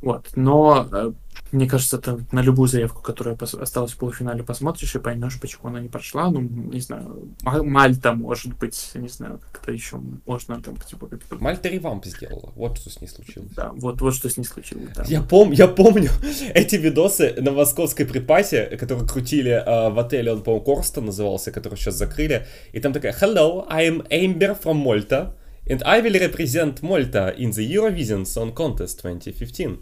Вот. 0.03 0.29
Но 0.35 0.89
э, 0.91 1.13
мне 1.53 1.67
кажется, 1.67 1.97
это 1.97 2.21
на 2.31 2.43
любую 2.43 2.69
заявку, 2.69 3.03
которая 3.03 3.37
осталась 3.37 3.93
в 3.93 3.97
полуфинале, 3.97 4.45
посмотришь 4.45 4.95
и 4.95 4.99
поймешь, 4.99 5.41
почему 5.41 5.69
она 5.69 5.81
не 5.81 5.89
прошла. 5.89 6.31
Ну, 6.31 6.41
не 6.41 6.81
знаю, 6.81 7.29
Ма- 7.43 7.63
Мальта, 7.63 8.13
может 8.13 8.57
быть, 8.57 8.91
не 8.95 9.09
знаю, 9.09 9.41
как-то 9.53 9.73
еще 9.73 10.01
можно 10.27 10.61
там, 10.63 10.77
типа, 10.77 11.09
как-то... 11.09 11.37
Мальта 11.37 11.69
ревамп 11.69 12.05
сделала, 12.07 12.53
вот 12.55 12.79
что 12.79 12.91
с 12.91 13.01
ней 13.01 13.09
случилось. 13.09 13.51
Да, 13.57 13.73
вот, 13.75 14.01
вот 14.01 14.15
что 14.15 14.29
с 14.29 14.37
ней 14.37 14.45
случилось. 14.45 14.91
Да. 14.95 15.05
Я, 15.09 15.23
пом 15.23 15.51
я 15.51 15.67
помню 15.67 16.11
эти 16.55 16.77
видосы 16.77 17.35
на 17.41 17.51
московской 17.51 18.07
припасе, 18.07 18.77
которые 18.79 19.09
крутили 19.09 19.51
э, 19.51 19.91
в 19.91 19.99
отеле, 19.99 20.33
он, 20.33 20.43
по-моему, 20.43 20.65
Корста 20.65 21.01
назывался, 21.01 21.51
который 21.51 21.77
сейчас 21.77 21.97
закрыли. 21.97 22.47
И 22.73 22.79
там 22.79 22.93
такая 22.93 23.13
«Hello, 23.21 23.67
I 23.69 23.89
am 23.89 24.07
Amber 24.09 24.57
from 24.63 24.85
Malta, 24.85 25.35
and 25.67 25.83
I 25.85 26.01
will 26.01 26.19
represent 26.19 26.81
Malta 26.83 27.35
in 27.37 27.51
the 27.51 27.69
Eurovision 27.69 28.25
Song 28.25 28.55
Contest 28.55 29.03
2015». 29.03 29.81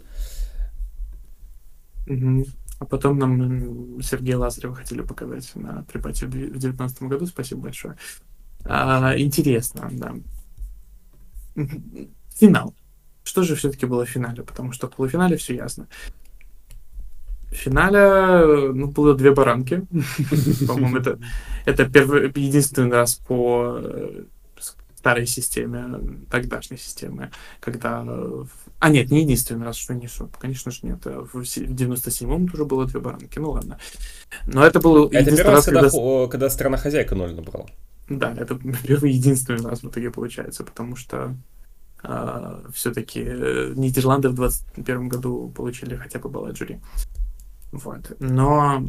А 2.79 2.85
потом 2.85 3.19
нам 3.19 4.01
Сергея 4.01 4.37
Лазарева 4.37 4.73
хотели 4.75 5.01
показать 5.01 5.51
на 5.55 5.83
припате 5.83 6.25
в 6.25 6.29
две- 6.29 6.47
в 6.47 6.57
девятнадцатом 6.57 7.09
году. 7.09 7.25
Спасибо 7.25 7.61
большое. 7.61 7.97
А, 8.65 9.17
интересно, 9.17 9.89
да. 9.91 10.15
Финал. 12.29 12.73
Что 13.23 13.43
же 13.43 13.55
все-таки 13.55 13.85
было 13.85 14.05
в 14.05 14.09
финале? 14.09 14.43
Потому 14.43 14.71
что 14.71 14.87
в 14.87 14.95
полуфинале 14.95 15.35
все 15.35 15.55
ясно. 15.55 15.87
В 17.51 17.55
финале 17.55 17.97
э, 17.99 18.71
ну, 18.73 18.87
было 18.87 19.13
две 19.15 19.31
баранки. 19.33 19.85
По-моему, 20.67 20.97
это, 20.97 21.19
это 21.65 21.85
первый, 21.89 22.27
единственный 22.27 22.91
раз 22.91 23.15
по 23.15 23.77
э, 23.81 24.23
старой 24.95 25.25
системе, 25.27 26.25
тогдашней 26.29 26.77
системе, 26.77 27.31
когда... 27.59 28.03
э, 28.05 28.43
в- 28.45 28.68
А, 28.79 28.89
нет, 28.89 29.11
не 29.11 29.21
единственный 29.21 29.65
раз, 29.65 29.75
что 29.75 29.93
несу. 29.93 30.29
Конечно 30.39 30.71
же, 30.71 30.79
нет. 30.83 31.05
А 31.05 31.27
В 31.33 31.45
се- 31.45 31.65
в 31.65 31.73
97-м 31.73 32.47
тоже 32.47 32.65
было 32.65 32.85
две 32.85 32.99
баранки. 32.99 33.37
Ну 33.39 33.51
ладно. 33.51 33.77
Но 34.47 34.65
это 34.65 34.79
был 34.79 35.07
Это 35.07 35.19
единственный 35.19 35.37
первый 35.37 35.55
раз, 35.55 35.65
когда, 35.65 35.89
когда... 35.89 36.27
когда 36.27 36.49
страна-хозяйка 36.49 37.15
ноль 37.15 37.35
набрала. 37.35 37.65
Да, 38.07 38.33
это 38.33 38.57
первый 38.87 39.11
единственный 39.11 39.69
раз 39.69 39.83
в 39.83 39.89
итоге 39.89 40.11
получается, 40.11 40.63
потому 40.63 40.95
что 40.95 41.35
все-таки 42.73 43.19
Нидерланды 43.19 44.29
в 44.29 44.33
21 44.33 45.09
году 45.09 45.51
получили 45.53 45.95
хотя 45.95 46.19
бы 46.19 46.55
жюри. 46.55 46.79
Вот. 47.73 48.15
Но 48.19 48.85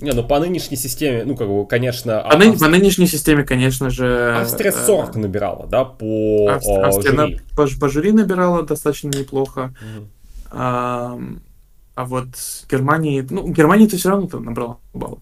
Не, 0.00 0.12
ну 0.12 0.24
по 0.24 0.40
нынешней 0.40 0.76
системе, 0.76 1.24
ну 1.24 1.36
как 1.36 1.48
бы, 1.48 1.64
конечно... 1.66 2.26
по, 2.28 2.36
ны- 2.36 2.50
Ав- 2.50 2.58
по 2.58 2.68
нынешней 2.68 3.06
системе, 3.06 3.44
конечно 3.44 3.88
же... 3.90 4.34
Австрия 4.40 4.70
э, 4.70 4.72
40 4.86 5.14
набирала, 5.16 5.66
да, 5.68 5.84
по 5.84 6.48
Авст- 6.50 6.66
о, 6.66 6.86
Австрия 6.86 7.12
на- 7.12 7.26
жюри. 7.28 7.40
по, 7.56 7.68
по 7.80 7.88
жюри 7.88 8.12
набирала 8.12 8.62
достаточно 8.64 9.08
неплохо. 9.08 9.74
Мгм. 9.80 10.08
А, 10.50 11.18
а 11.94 12.04
вот 12.04 12.26
Германия... 12.70 13.24
Ну, 13.30 13.46
Германия-то 13.48 13.96
все 13.96 14.10
равно 14.10 14.28
набрала 14.40 14.78
балл. 14.92 15.20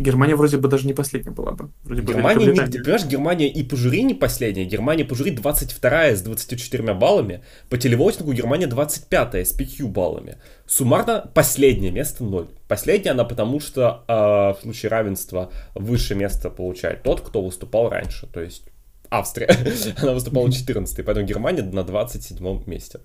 Германия 0.00 0.36
вроде 0.36 0.58
бы 0.58 0.68
даже 0.68 0.86
не 0.86 0.92
последняя 0.92 1.30
была 1.30 1.52
бы. 1.52 1.70
Вроде 1.84 2.02
бы 2.02 2.12
Германия, 2.12 2.38
не, 2.38 2.44
ты 2.44 2.50
Великобритания. 2.50 2.82
понимаешь, 2.84 3.06
Германия 3.06 3.48
и 3.48 3.62
по 3.62 3.76
жюри 3.76 4.02
не 4.02 4.14
последняя. 4.14 4.64
Германия 4.64 5.04
по 5.04 5.14
жюри 5.14 5.30
22 5.30 6.16
с 6.16 6.22
24 6.22 6.94
баллами. 6.94 7.42
По 7.68 7.78
телевотингу 7.78 8.32
Германия 8.32 8.66
25 8.66 9.34
с 9.34 9.52
5 9.52 9.82
баллами. 9.82 10.38
Суммарно 10.66 11.30
последнее 11.34 11.90
место 11.90 12.24
0. 12.24 12.48
Последняя 12.68 13.12
она 13.12 13.24
потому, 13.24 13.60
что 13.60 14.04
э, 14.08 14.12
в 14.12 14.58
случае 14.62 14.90
равенства 14.90 15.50
высшее 15.74 16.18
место 16.18 16.50
получает 16.50 17.02
тот, 17.02 17.20
кто 17.20 17.42
выступал 17.42 17.88
раньше. 17.88 18.26
То 18.26 18.40
есть 18.40 18.64
Австрия. 19.10 19.48
она 20.02 20.12
выступала 20.12 20.50
14 20.50 21.04
поэтому 21.04 21.26
Германия 21.26 21.62
на 21.62 21.84
27 21.84 22.62
месте. 22.66 23.00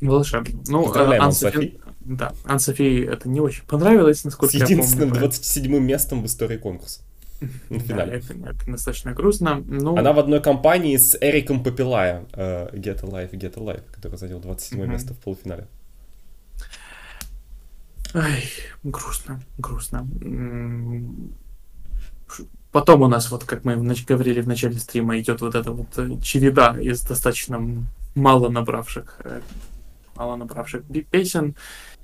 Волшебно. 0.00 0.60
Ну, 0.68 0.92
э, 0.94 1.18
Ан-Софи. 1.18 1.78
Да, 2.00 2.32
Ан-Софи 2.44 3.00
это 3.00 3.28
не 3.28 3.40
очень 3.40 3.64
понравилось, 3.64 4.20
С 4.20 4.24
насколько 4.24 4.56
я 4.56 4.64
единственным 4.64 5.08
помню. 5.10 5.20
27 5.20 5.78
местом 5.78 6.22
в 6.22 6.26
истории 6.26 6.56
конкурса. 6.56 7.00
Да, 7.70 7.78
финале. 7.78 8.12
это, 8.18 8.32
это 8.32 8.66
достаточно 8.70 9.12
грустно. 9.12 9.62
Ну, 9.66 9.96
Она 9.96 10.12
в 10.12 10.18
одной 10.18 10.40
компании 10.40 10.96
с 10.96 11.16
Эриком 11.20 11.62
Попилая, 11.62 12.24
э, 12.32 12.68
Get 12.76 13.02
Alive, 13.02 13.30
Get 13.32 13.54
Alive, 13.54 13.82
который 13.92 14.16
занял 14.16 14.40
27 14.40 14.80
Мгм. 14.80 14.90
место 14.90 15.14
в 15.14 15.18
полуфинале. 15.18 15.66
Ай, 18.14 18.44
грустно, 18.84 19.40
грустно. 19.58 20.08
Потом 22.72 23.02
у 23.02 23.08
нас, 23.08 23.30
вот 23.30 23.44
как 23.44 23.64
мы 23.64 23.76
говорили 23.76 24.40
в 24.40 24.48
начале 24.48 24.78
стрима, 24.78 25.18
идет 25.18 25.40
вот 25.40 25.54
эта 25.54 25.72
вот 25.72 25.98
э, 25.98 26.18
череда 26.22 26.76
из 26.80 27.00
достаточно 27.02 27.86
мало 28.14 28.48
набравших, 28.50 29.20
э, 29.24 29.40
мало 30.18 30.36
набравших 30.36 30.82
песен. 31.10 31.54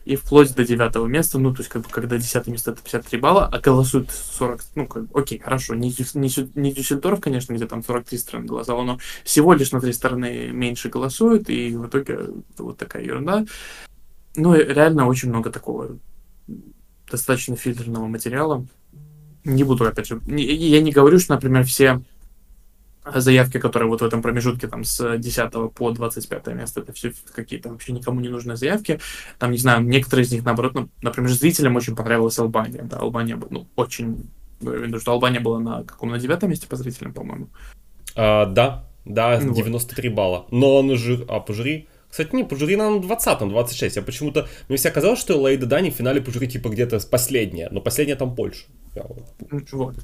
и 0.04 0.16
вплоть 0.16 0.54
до 0.54 0.66
девятого 0.66 1.06
места, 1.06 1.38
ну, 1.38 1.54
то 1.54 1.60
есть, 1.60 1.70
как 1.70 1.82
бы, 1.82 1.88
когда 1.88 2.18
десятое 2.18 2.52
место 2.52 2.72
это 2.72 2.82
53 2.82 3.18
балла, 3.18 3.48
а 3.50 3.58
голосуют 3.58 4.10
40, 4.10 4.60
ну, 4.74 4.86
как, 4.86 5.04
окей, 5.14 5.38
хорошо, 5.38 5.74
не, 5.74 5.94
не, 6.14 6.28
не 6.54 7.16
конечно, 7.22 7.54
где 7.54 7.66
там 7.66 7.82
43 7.82 8.18
страны 8.18 8.44
голосовало, 8.44 8.84
но 8.84 8.98
всего 9.24 9.54
лишь 9.54 9.72
на 9.72 9.80
три 9.80 9.94
стороны 9.94 10.50
меньше 10.52 10.90
голосуют, 10.90 11.48
и 11.48 11.74
в 11.74 11.86
итоге 11.86 12.18
вот 12.58 12.76
такая 12.76 13.02
ерунда. 13.02 13.46
Ну, 14.36 14.54
реально 14.54 15.06
очень 15.06 15.30
много 15.30 15.50
такого 15.50 15.98
достаточно 17.10 17.56
фильтрного 17.56 18.06
материала. 18.06 18.66
Не 19.44 19.64
буду, 19.64 19.86
опять 19.86 20.08
же, 20.08 20.20
не, 20.26 20.44
я 20.44 20.82
не 20.82 20.92
говорю, 20.92 21.18
что, 21.18 21.34
например, 21.34 21.64
все 21.64 22.02
заявки, 23.04 23.58
которые 23.58 23.88
вот 23.88 24.00
в 24.00 24.04
этом 24.04 24.22
промежутке 24.22 24.66
там 24.66 24.84
с 24.84 25.18
10 25.18 25.74
по 25.74 25.90
25 25.90 26.46
место, 26.48 26.80
это 26.80 26.92
все 26.92 27.12
какие-то 27.34 27.70
вообще 27.70 27.92
никому 27.92 28.20
не 28.20 28.28
нужные 28.28 28.56
заявки. 28.56 29.00
Там, 29.38 29.50
не 29.50 29.58
знаю, 29.58 29.82
некоторые 29.82 30.24
из 30.24 30.32
них, 30.32 30.44
наоборот, 30.44 30.74
ну, 30.74 30.88
например, 31.02 31.30
зрителям 31.30 31.76
очень 31.76 31.94
понравилась 31.96 32.38
Албания. 32.38 32.82
Да, 32.82 32.98
Албания, 32.98 33.38
ну, 33.50 33.66
очень... 33.76 34.28
Я 34.60 34.70
виду, 34.70 35.00
что 35.00 35.12
Албания 35.12 35.40
была 35.40 35.58
на 35.58 35.84
каком? 35.84 36.10
На 36.10 36.18
девятом 36.18 36.50
месте 36.50 36.66
по 36.66 36.76
зрителям, 36.76 37.12
по-моему. 37.12 37.48
А, 38.16 38.46
да, 38.46 38.88
да, 39.04 39.38
93 39.40 40.08
вот. 40.08 40.16
балла. 40.16 40.46
Но 40.50 40.76
он 40.76 40.96
же, 40.96 41.26
а 41.28 41.40
по 41.40 41.52
жюри 41.52 41.88
кстати, 42.14 42.32
не, 42.32 42.44
по 42.44 42.54
жюри 42.54 42.76
на 42.76 42.98
20-м, 42.98 43.48
26. 43.48 43.96
Я 43.96 44.02
почему-то... 44.02 44.46
Мне 44.68 44.78
всегда 44.78 44.94
казалось, 44.94 45.18
что 45.18 45.36
Лейда 45.36 45.66
Дани 45.66 45.90
в 45.90 45.94
финале 45.94 46.20
по 46.20 46.30
жюри 46.30 46.46
типа 46.46 46.68
где-то 46.68 47.00
последняя. 47.10 47.68
Но 47.72 47.80
последняя 47.80 48.14
там 48.14 48.36
Польша. 48.36 48.66
Ну, 48.94 49.60
вот. 49.72 49.96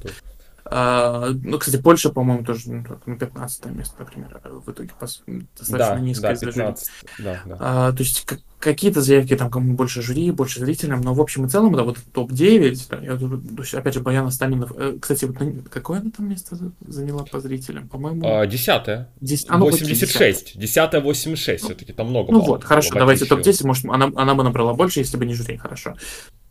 А, 0.65 1.29
ну, 1.43 1.57
кстати, 1.57 1.81
Польша, 1.81 2.09
по-моему, 2.09 2.43
тоже 2.43 2.71
ну, 2.71 2.83
на 3.05 3.17
15 3.17 3.65
место, 3.67 3.95
например, 3.99 4.39
а 4.43 4.49
в 4.49 4.71
итоге 4.71 4.91
достаточно 4.99 5.77
да, 5.77 5.99
низкое 5.99 6.35
да, 6.35 6.45
15, 6.45 6.89
да, 7.19 7.41
да. 7.45 7.57
А, 7.59 7.91
то 7.91 7.99
есть 7.99 8.25
какие-то 8.59 9.01
заявки 9.01 9.35
там 9.35 9.49
кому 9.49 9.73
больше 9.73 10.01
жюри, 10.01 10.29
больше 10.31 10.59
зрителям, 10.59 11.01
но 11.01 11.13
в 11.13 11.19
общем 11.19 11.45
и 11.45 11.49
целом, 11.49 11.73
да, 11.73 11.83
вот 11.83 11.97
топ-9, 12.13 12.87
да, 12.89 12.99
я, 12.99 13.17
то 13.17 13.61
есть, 13.61 13.73
опять 13.73 13.95
же, 13.95 14.01
Баяна 14.01 14.29
Стаминов, 14.29 14.71
э, 14.77 14.97
кстати, 15.01 15.25
вот, 15.25 15.37
какое 15.69 15.99
она 15.99 16.11
там 16.15 16.29
место 16.29 16.55
заняла 16.81 17.23
по 17.23 17.39
зрителям, 17.39 17.89
по-моему? 17.89 18.21
А, 18.23 18.45
десятое. 18.45 19.09
Дес... 19.19 19.45
А, 19.49 19.57
ну, 19.57 19.65
86, 19.65 20.59
десятое 20.59 21.01
86, 21.01 21.63
ну, 21.63 21.69
все-таки 21.69 21.91
там 21.91 22.09
много 22.09 22.31
Ну 22.31 22.39
баллов, 22.39 22.47
вот, 22.47 22.63
хорошо, 22.63 22.93
давайте 22.93 23.25
топ-10, 23.25 23.65
может, 23.65 23.85
она, 23.85 24.11
она 24.15 24.35
бы 24.35 24.43
набрала 24.43 24.73
больше, 24.73 24.99
если 24.99 25.17
бы 25.17 25.25
не 25.25 25.33
жюри, 25.33 25.57
хорошо. 25.57 25.95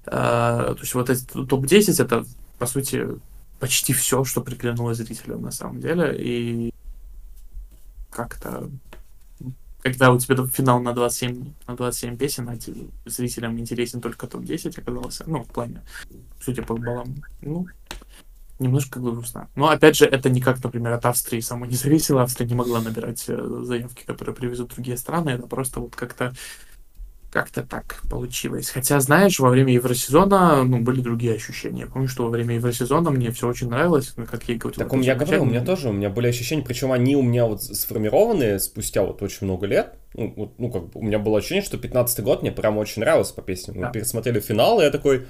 А, 0.05 0.75
то 0.75 0.81
есть 0.81 0.95
вот 0.95 1.09
эти 1.09 1.25
топ-10, 1.25 2.03
это, 2.03 2.25
по 2.59 2.67
сути, 2.67 3.07
почти 3.61 3.93
все, 3.93 4.25
что 4.25 4.41
приглянуло 4.41 4.95
зрителям 4.95 5.43
на 5.43 5.51
самом 5.51 5.81
деле. 5.81 6.17
И 6.19 6.75
как-то 8.11 8.69
когда 9.83 10.13
у 10.13 10.19
тебя 10.19 10.47
финал 10.47 10.81
на 10.81 10.93
27, 10.93 11.55
на 11.67 11.77
27 11.77 12.17
песен, 12.17 12.49
а 12.49 12.59
зрителям 13.09 13.59
интересен 13.59 14.01
только 14.01 14.27
топ-10 14.27 14.79
оказался, 14.79 15.25
ну, 15.27 15.43
в 15.43 15.49
плане, 15.49 15.83
судя 16.41 16.63
по 16.63 16.77
баллам, 16.77 17.23
ну, 17.41 17.67
немножко 18.59 19.01
грустно. 19.01 19.49
Но, 19.55 19.69
опять 19.69 19.97
же, 19.97 20.05
это 20.05 20.29
никак, 20.29 20.63
например, 20.63 20.93
от 20.93 21.07
Австрии 21.07 21.41
само 21.41 21.67
не 21.67 21.77
зависело. 21.77 22.23
Австрия 22.23 22.47
не 22.47 22.55
могла 22.55 22.81
набирать 22.81 23.25
э, 23.29 23.63
заявки, 23.63 24.05
которые 24.05 24.35
привезут 24.35 24.75
другие 24.75 24.99
страны. 24.99 25.31
Это 25.31 25.47
просто 25.47 25.81
вот 25.81 25.97
как-то 25.97 26.35
как-то 27.31 27.63
так 27.63 28.01
получилось. 28.11 28.71
Хотя, 28.71 29.01
знаешь, 29.01 29.39
во 29.39 29.51
время 29.51 29.73
Евросезона 29.73 30.65
ну, 30.65 30.81
были 30.81 31.01
другие 31.01 31.35
ощущения. 31.35 31.83
Я 31.83 31.87
помню, 31.87 32.09
что 32.09 32.25
во 32.25 32.31
время 32.31 32.57
Евросезона 32.57 33.11
мне 33.11 33.31
все 33.31 33.49
очень 33.49 33.69
нравилось, 33.69 34.13
ну, 34.17 34.27
как 34.27 34.43
я 34.49 34.57
говорил. 34.57 34.79
Так 34.79 34.93
у 34.93 34.97
меня 34.97 35.15
говорил, 35.15 35.43
у 35.43 35.47
меня 35.47 35.65
тоже, 35.65 35.89
у 35.89 35.93
меня 35.93 36.11
были 36.11 36.27
ощущения, 36.27 36.63
причем 36.63 36.93
они 36.93 37.17
у 37.17 37.23
меня 37.23 37.47
вот 37.47 37.63
сформированы 37.63 38.59
спустя 38.59 39.03
вот 39.03 39.23
очень 39.23 39.47
много 39.47 39.67
лет. 39.67 39.95
Ну, 40.15 40.33
вот, 40.37 40.59
ну 40.59 40.71
как 40.71 40.89
бы, 40.89 41.01
у 41.01 41.03
меня 41.03 41.19
было 41.19 41.39
ощущение, 41.39 41.65
что 41.65 41.79
15 41.79 42.21
год 42.25 42.43
мне 42.43 42.51
прям 42.51 42.79
очень 42.79 43.01
нравился 43.01 43.35
по 43.35 43.43
песням. 43.43 43.79
Мы 43.79 43.93
пересмотрели 43.93 44.41
финал, 44.41 44.81
и 44.81 44.85
я 44.85 44.91
такой, 44.91 45.27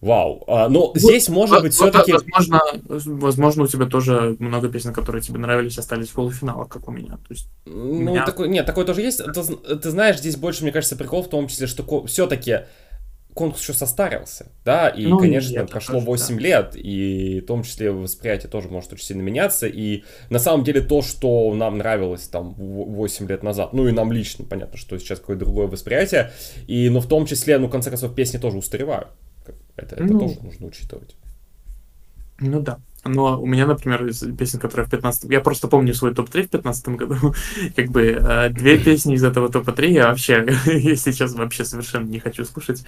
Вау. 0.00 0.44
А, 0.46 0.68
ну, 0.68 0.88
вот, 0.88 0.98
здесь, 0.98 1.28
может 1.28 1.62
быть, 1.62 1.72
все-таки... 1.72 2.12
Возможно, 2.12 2.60
возможно, 2.88 3.62
у 3.64 3.66
тебя 3.66 3.86
тоже 3.86 4.36
много 4.38 4.68
песен, 4.68 4.92
которые 4.92 5.22
тебе 5.22 5.38
нравились, 5.38 5.78
остались 5.78 6.08
в 6.08 6.14
полуфиналах, 6.14 6.68
как 6.68 6.88
у 6.88 6.90
меня. 6.90 7.12
То 7.12 7.30
есть, 7.30 7.48
ну, 7.64 8.00
меня... 8.00 8.26
такой, 8.26 8.48
нет, 8.48 8.66
такое 8.66 8.84
тоже 8.84 9.00
есть. 9.00 9.22
Ты, 9.24 9.76
ты 9.76 9.90
знаешь, 9.90 10.18
здесь 10.18 10.36
больше, 10.36 10.62
мне 10.62 10.72
кажется, 10.72 10.96
прикол 10.96 11.22
в 11.22 11.30
том 11.30 11.48
числе, 11.48 11.66
что 11.66 12.04
все-таки 12.04 12.64
конкурс 13.34 13.62
еще 13.62 13.72
состарился, 13.72 14.46
да, 14.64 14.88
и, 14.88 15.06
ну, 15.06 15.18
конечно, 15.18 15.52
нет, 15.52 15.70
прошло 15.70 15.98
8 15.98 16.36
да. 16.36 16.40
лет, 16.40 16.76
и 16.76 17.40
в 17.40 17.46
том 17.46 17.64
числе 17.64 17.90
восприятие 17.90 18.48
тоже 18.48 18.68
может 18.68 18.92
очень 18.92 19.04
сильно 19.04 19.22
меняться, 19.22 19.66
и 19.66 20.04
на 20.30 20.38
самом 20.38 20.64
деле 20.64 20.80
то, 20.80 21.02
что 21.02 21.52
нам 21.54 21.78
нравилось 21.78 22.28
там 22.28 22.54
8 22.54 23.28
лет 23.28 23.42
назад, 23.42 23.72
ну 23.72 23.88
и 23.88 23.92
нам 23.92 24.12
лично, 24.12 24.44
понятно, 24.44 24.78
что 24.78 24.96
сейчас 24.98 25.18
какое-то 25.18 25.44
другое 25.44 25.66
восприятие, 25.66 26.30
и, 26.68 26.88
но 26.88 27.00
в 27.00 27.08
том 27.08 27.26
числе, 27.26 27.58
ну, 27.58 27.66
в 27.66 27.70
конце 27.70 27.90
концов, 27.90 28.14
песни 28.14 28.38
тоже 28.38 28.58
устаревают. 28.58 29.08
Это, 29.76 29.96
это 29.96 30.04
ну, 30.04 30.20
тоже 30.20 30.40
нужно 30.42 30.66
учитывать. 30.66 31.16
Ну 32.38 32.60
да. 32.60 32.78
Но 33.04 33.40
у 33.40 33.46
меня, 33.46 33.66
например, 33.66 34.06
из 34.06 34.20
песен, 34.36 34.58
которые 34.58 34.86
в 34.86 34.90
15 34.90 35.30
Я 35.30 35.40
просто 35.40 35.68
помню 35.68 35.94
свой 35.94 36.14
топ-3 36.14 36.44
в 36.44 36.50
15 36.50 36.88
году. 36.88 37.34
как 37.76 37.90
бы 37.90 38.02
э, 38.02 38.48
две 38.50 38.78
песни 38.78 39.14
из 39.14 39.24
этого 39.24 39.50
топа-3 39.50 39.86
я 39.88 40.08
вообще, 40.08 40.46
я 40.66 40.96
сейчас 40.96 41.34
вообще 41.34 41.64
совершенно 41.64 42.06
не 42.06 42.18
хочу 42.18 42.44
слушать. 42.44 42.84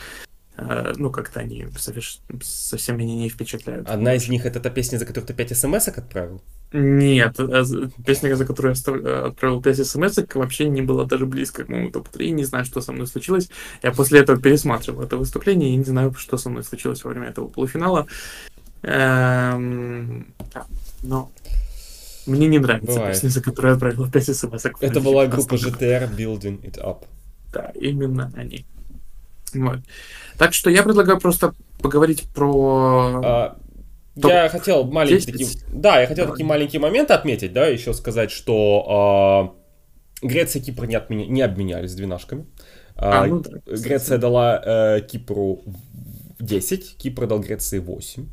Э, 0.59 0.95
ну, 0.97 1.11
как-то 1.11 1.41
они 1.41 1.67
соверш... 1.77 2.21
совсем 2.43 2.97
меня 2.97 3.15
не 3.15 3.29
впечатляют. 3.29 3.89
Одна 3.89 4.15
из 4.15 4.29
них 4.29 4.47
это 4.47 4.59
та 4.59 4.71
песня, 4.71 4.99
за 4.99 5.05
которую 5.05 5.27
ты 5.27 5.35
5 5.35 5.57
смс 5.57 5.89
отправил? 5.89 6.43
Нет, 6.73 7.39
э, 7.39 7.65
песня, 8.07 8.35
за 8.35 8.47
которую 8.47 8.75
я 8.75 8.93
э, 8.93 9.27
отправил 9.27 9.61
5 9.61 9.87
смс 9.87 10.19
вообще 10.35 10.69
не 10.69 10.81
была 10.81 11.05
даже 11.05 11.27
близко 11.27 11.65
к 11.65 11.69
моему 11.69 11.91
топ-3. 11.91 12.31
Не 12.31 12.45
знаю, 12.45 12.65
что 12.65 12.81
со 12.81 12.93
мной 12.93 13.07
случилось. 13.07 13.51
Я 13.83 13.93
после 13.93 14.21
этого 14.21 14.41
пересматривал 14.41 15.03
это 15.03 15.19
выступление 15.19 15.75
и 15.75 15.77
не 15.77 15.85
знаю, 15.85 16.15
что 16.15 16.39
со 16.39 16.49
мной 16.49 16.65
случилось 16.65 17.05
во 17.05 17.11
время 17.11 17.29
этого 17.29 17.49
полуфинала. 17.49 18.07
Эм... 18.83 20.33
Но 21.03 21.31
мне 22.27 22.49
не 22.49 22.59
нравится 22.59 22.95
Бывает. 22.95 23.15
песня, 23.15 23.29
за 23.29 23.43
которую 23.43 23.73
я 23.73 23.75
отправил 23.75 24.11
5 24.11 24.37
смс 24.37 24.67
Это 24.81 25.01
была 25.01 25.27
группа 25.27 25.55
GTR 25.55 26.17
Building 26.17 26.63
It 26.63 26.83
Up. 26.83 27.05
Да, 27.53 27.73
именно 27.75 28.33
они. 28.35 28.65
Вот. 29.65 29.79
Так 30.39 30.55
что 30.55 30.71
я 30.71 30.83
предлагаю 30.83 31.19
просто 31.19 31.55
поговорить 31.81 32.25
про... 32.35 33.23
А, 33.25 33.59
я 34.17 34.49
хотел 34.49 34.85
маленькие 34.85 35.33
такие... 35.33 35.49
Да, 35.73 36.01
я 36.01 36.07
хотел 36.07 36.25
Давай. 36.25 36.37
такие 36.37 36.47
маленькие 36.47 36.81
моменты 36.81 37.13
отметить, 37.13 37.53
да, 37.53 37.67
еще 37.67 37.93
сказать, 37.93 38.31
что 38.31 39.55
э, 40.23 40.27
Греция 40.27 40.63
и 40.63 40.65
Кипр 40.65 40.87
не, 40.87 40.97
отменя... 40.97 41.27
не 41.27 41.43
обменялись 41.43 41.95
двенашками. 41.95 42.47
А, 42.97 43.25
а, 43.25 43.27
ну, 43.27 43.41
да, 43.41 43.51
Греция 43.67 44.17
дала 44.17 44.63
э, 44.65 45.01
Кипру 45.03 45.63
10, 46.39 46.97
Кипр 46.99 47.27
дал 47.27 47.41
Греции 47.41 47.79
8. 47.79 48.27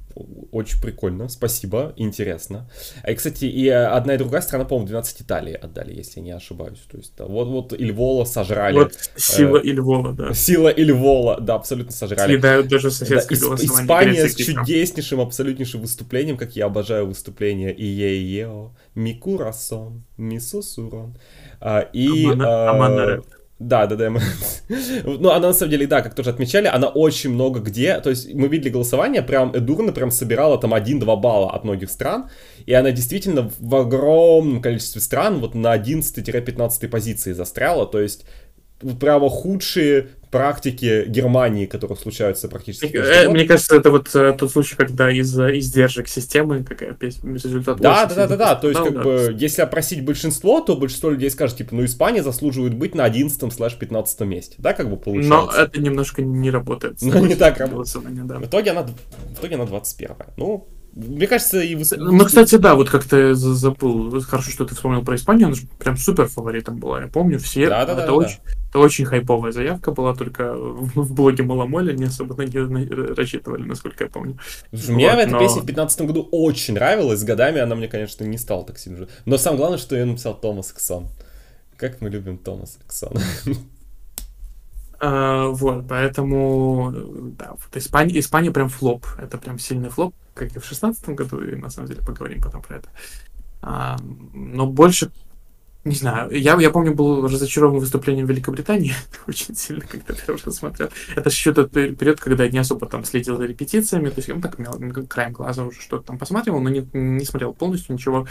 Очень 0.51 0.81
прикольно, 0.81 1.29
спасибо, 1.29 1.93
интересно. 1.95 2.69
А, 3.01 3.11
и, 3.11 3.15
кстати, 3.15 3.45
и 3.45 3.67
одна 3.69 4.15
и 4.15 4.17
другая 4.17 4.41
страна, 4.41 4.65
по-моему, 4.65 4.87
12 4.87 5.21
Италии 5.21 5.53
отдали, 5.53 5.95
если 5.95 6.19
я 6.19 6.25
не 6.25 6.31
ошибаюсь. 6.31 6.79
То 6.91 6.97
есть, 6.97 7.13
да, 7.17 7.25
вот, 7.25 7.47
вот 7.47 7.73
и 7.73 7.83
Львола 7.83 8.25
сожрали. 8.25 8.75
Вот 8.75 8.93
сила 9.15 9.57
э, 9.57 9.63
и 9.63 9.71
Львова, 9.71 10.13
да. 10.13 10.33
Сила 10.33 10.69
и 10.69 10.83
Львова, 10.83 11.39
да, 11.39 11.55
абсолютно 11.55 11.91
сожрали. 11.93 12.33
Съедают 12.33 12.67
даже 12.67 12.91
соседское 12.91 13.39
да, 13.39 13.55
Испания 13.55 14.27
с 14.27 14.35
чудеснейшим, 14.35 15.21
абсолютнейшим 15.21 15.81
выступлением, 15.81 16.37
как 16.37 16.55
я 16.55 16.65
обожаю 16.65 17.07
выступления. 17.07 17.73
И 17.73 18.39
е 18.39 18.47
ми 18.95 19.19
курасон, 19.19 20.03
ми 20.17 20.39
сусурон. 20.39 21.15
А, 21.59 21.79
и... 21.93 22.25
Амана, 22.25 23.21
да, 23.67 23.87
да, 23.87 23.95
да. 23.95 24.09
ну, 25.03 25.29
она 25.29 25.47
на 25.47 25.53
самом 25.53 25.71
деле, 25.71 25.87
да, 25.87 26.01
как 26.01 26.15
тоже 26.15 26.29
отмечали, 26.29 26.67
она 26.67 26.87
очень 26.87 27.29
много 27.31 27.59
где. 27.59 27.99
То 27.99 28.09
есть 28.09 28.33
мы 28.33 28.47
видели 28.47 28.69
голосование, 28.69 29.21
прям 29.21 29.51
Эдурна 29.55 29.91
прям 29.91 30.11
собирала 30.11 30.57
там 30.57 30.73
1-2 30.73 31.19
балла 31.19 31.51
от 31.51 31.63
многих 31.63 31.89
стран. 31.89 32.29
И 32.65 32.73
она 32.73 32.91
действительно 32.91 33.51
в 33.59 33.75
огромном 33.75 34.61
количестве 34.61 35.01
стран 35.01 35.39
вот 35.39 35.55
на 35.55 35.75
11-15 35.75 36.87
позиции 36.87 37.33
застряла. 37.33 37.85
То 37.85 37.99
есть 37.99 38.25
прямо 38.99 39.29
худшие 39.29 40.09
практики 40.33 41.05
Германии, 41.07 41.67
которые 41.67 41.95
случаются 41.95 42.47
практически. 42.47 42.95
Э, 42.95 43.29
мне 43.29 43.45
кажется, 43.45 43.75
это 43.75 43.91
вот 43.91 44.09
э, 44.15 44.33
тот 44.35 44.51
случай, 44.51 44.75
когда 44.75 45.11
из-за 45.11 45.55
издержек 45.59 46.07
системы 46.07 46.63
какая 46.63 46.97
результат. 46.99 47.79
Да, 47.79 48.07
да, 48.07 48.15
да, 48.15 48.27
да, 48.27 48.35
да. 48.37 48.55
То 48.55 48.69
есть, 48.69 48.81
как 48.81 49.03
бы, 49.03 49.35
если 49.37 49.61
опросить 49.61 50.03
большинство, 50.03 50.59
то 50.59 50.75
большинство 50.75 51.11
людей 51.11 51.29
скажет, 51.29 51.57
типа, 51.57 51.75
ну, 51.75 51.85
Испания 51.85 52.23
заслуживает 52.23 52.73
быть 52.73 52.95
на 52.95 53.03
11 53.03 53.53
слэш 53.53 53.75
15 53.75 54.21
месте. 54.21 54.55
Да, 54.57 54.73
как 54.73 54.89
бы 54.89 54.97
получается. 54.97 55.29
Но 55.29 55.51
это 55.51 55.79
немножко 55.79 56.23
не 56.23 56.49
работает. 56.49 56.97
Ну, 57.13 57.23
не 57.27 57.35
так 57.35 57.59
работает. 57.59 58.03
Да. 58.25 58.39
В 58.39 58.45
итоге 58.45 58.71
она, 58.71 58.81
в 58.81 59.39
итоге 59.39 59.55
она 59.55 59.65
21 59.65 60.15
Ну, 60.35 60.67
мне 60.95 61.25
кажется, 61.25 61.59
и 61.59 61.73
вы... 61.73 61.83
Ну, 61.97 62.23
кстати, 62.23 62.55
да, 62.55 62.75
вот 62.75 62.89
как 62.89 63.03
ты 63.03 63.33
забыл. 63.33 64.21
Хорошо, 64.21 64.51
что 64.51 64.65
ты 64.65 64.75
вспомнил 64.75 65.03
про 65.03 65.15
Испанию, 65.15 65.47
она 65.47 65.55
же 65.55 65.63
прям 65.79 65.97
супер 65.97 66.27
фаворитом 66.27 66.77
была. 66.77 67.01
Я 67.01 67.07
помню, 67.07 67.39
все. 67.39 67.67
Да, 67.67 67.83
да, 67.85 67.93
это, 67.93 68.05
да, 68.05 68.13
очень, 68.13 68.37
да. 68.45 68.51
это 68.69 68.79
очень 68.79 69.05
хайповая 69.05 69.51
заявка 69.51 69.91
была, 69.91 70.13
только 70.13 70.53
в 70.55 71.13
блоге 71.13 71.43
Маломоля 71.43 71.93
не 71.93 72.05
особо 72.05 72.35
на 72.35 72.43
нее 72.43 73.13
рассчитывали, 73.15 73.63
насколько 73.63 74.03
я 74.03 74.09
помню. 74.09 74.37
Мне 74.71 75.09
вот, 75.09 75.19
эта 75.19 75.31
но... 75.31 75.39
песня 75.39 75.61
в 75.61 75.65
2015 75.65 76.01
году 76.01 76.27
очень 76.31 76.75
нравилась. 76.75 77.21
С 77.21 77.23
годами 77.23 77.59
она 77.59 77.73
мне, 77.73 77.87
конечно, 77.87 78.23
не 78.23 78.37
стала 78.37 78.63
так 78.63 78.77
сильно. 78.77 79.07
Но 79.25 79.37
самое 79.37 79.57
главное, 79.57 79.79
что 79.79 79.95
ее 79.95 80.05
написал 80.05 80.39
Томас 80.39 80.71
Ксон. 80.71 81.07
Как 81.75 82.01
мы 82.01 82.09
любим 82.11 82.37
Томаса 82.37 82.77
Ксона. 82.87 83.19
А, 85.05 85.47
вот, 85.47 85.85
поэтому, 85.89 86.93
да, 87.37 87.51
вот 87.51 87.75
Испания, 87.75 88.17
Испания 88.19 88.51
прям 88.51 88.69
флоп. 88.69 89.05
Это 89.17 89.37
прям 89.37 89.59
сильный 89.59 89.89
флоп, 89.89 90.15
как 90.33 90.55
и 90.55 90.59
в 90.59 90.65
шестнадцатом 90.65 91.15
году, 91.15 91.41
и 91.43 91.55
на 91.55 91.69
самом 91.69 91.89
деле 91.89 92.01
поговорим 92.01 92.41
потом 92.41 92.61
про 92.61 92.77
это. 92.77 92.89
А, 93.61 93.97
но 94.33 94.67
больше 94.67 95.11
не 95.85 95.95
знаю, 95.95 96.31
я, 96.31 96.57
я 96.61 96.69
помню, 96.69 96.93
был 96.93 97.27
разочарован 97.27 97.79
выступлением 97.79 98.25
Великобритании 98.25 98.93
очень 99.27 99.53
сильно, 99.53 99.81
когда 99.81 100.13
первый 100.13 100.41
раз 100.45 100.55
смотрел. 100.55 100.89
Это 101.13 101.29
еще 101.29 101.53
тот 101.53 101.71
период, 101.71 102.21
когда 102.21 102.45
я 102.45 102.51
не 102.51 102.59
особо 102.59 102.87
там 102.87 103.03
следил 103.03 103.35
за 103.35 103.45
репетициями, 103.45 104.07
то 104.07 104.15
есть 104.17 104.29
я 104.29 104.35
ну, 104.35 104.41
так 104.41 104.57
имел 104.59 105.05
краем 105.07 105.33
глаза 105.33 105.65
уже 105.65 105.81
что-то 105.81 106.07
там 106.07 106.17
посматривал, 106.17 106.61
но 106.61 106.69
не, 106.69 106.87
не 106.93 107.25
смотрел 107.25 107.53
полностью 107.53 107.95
ничего. 107.95 108.27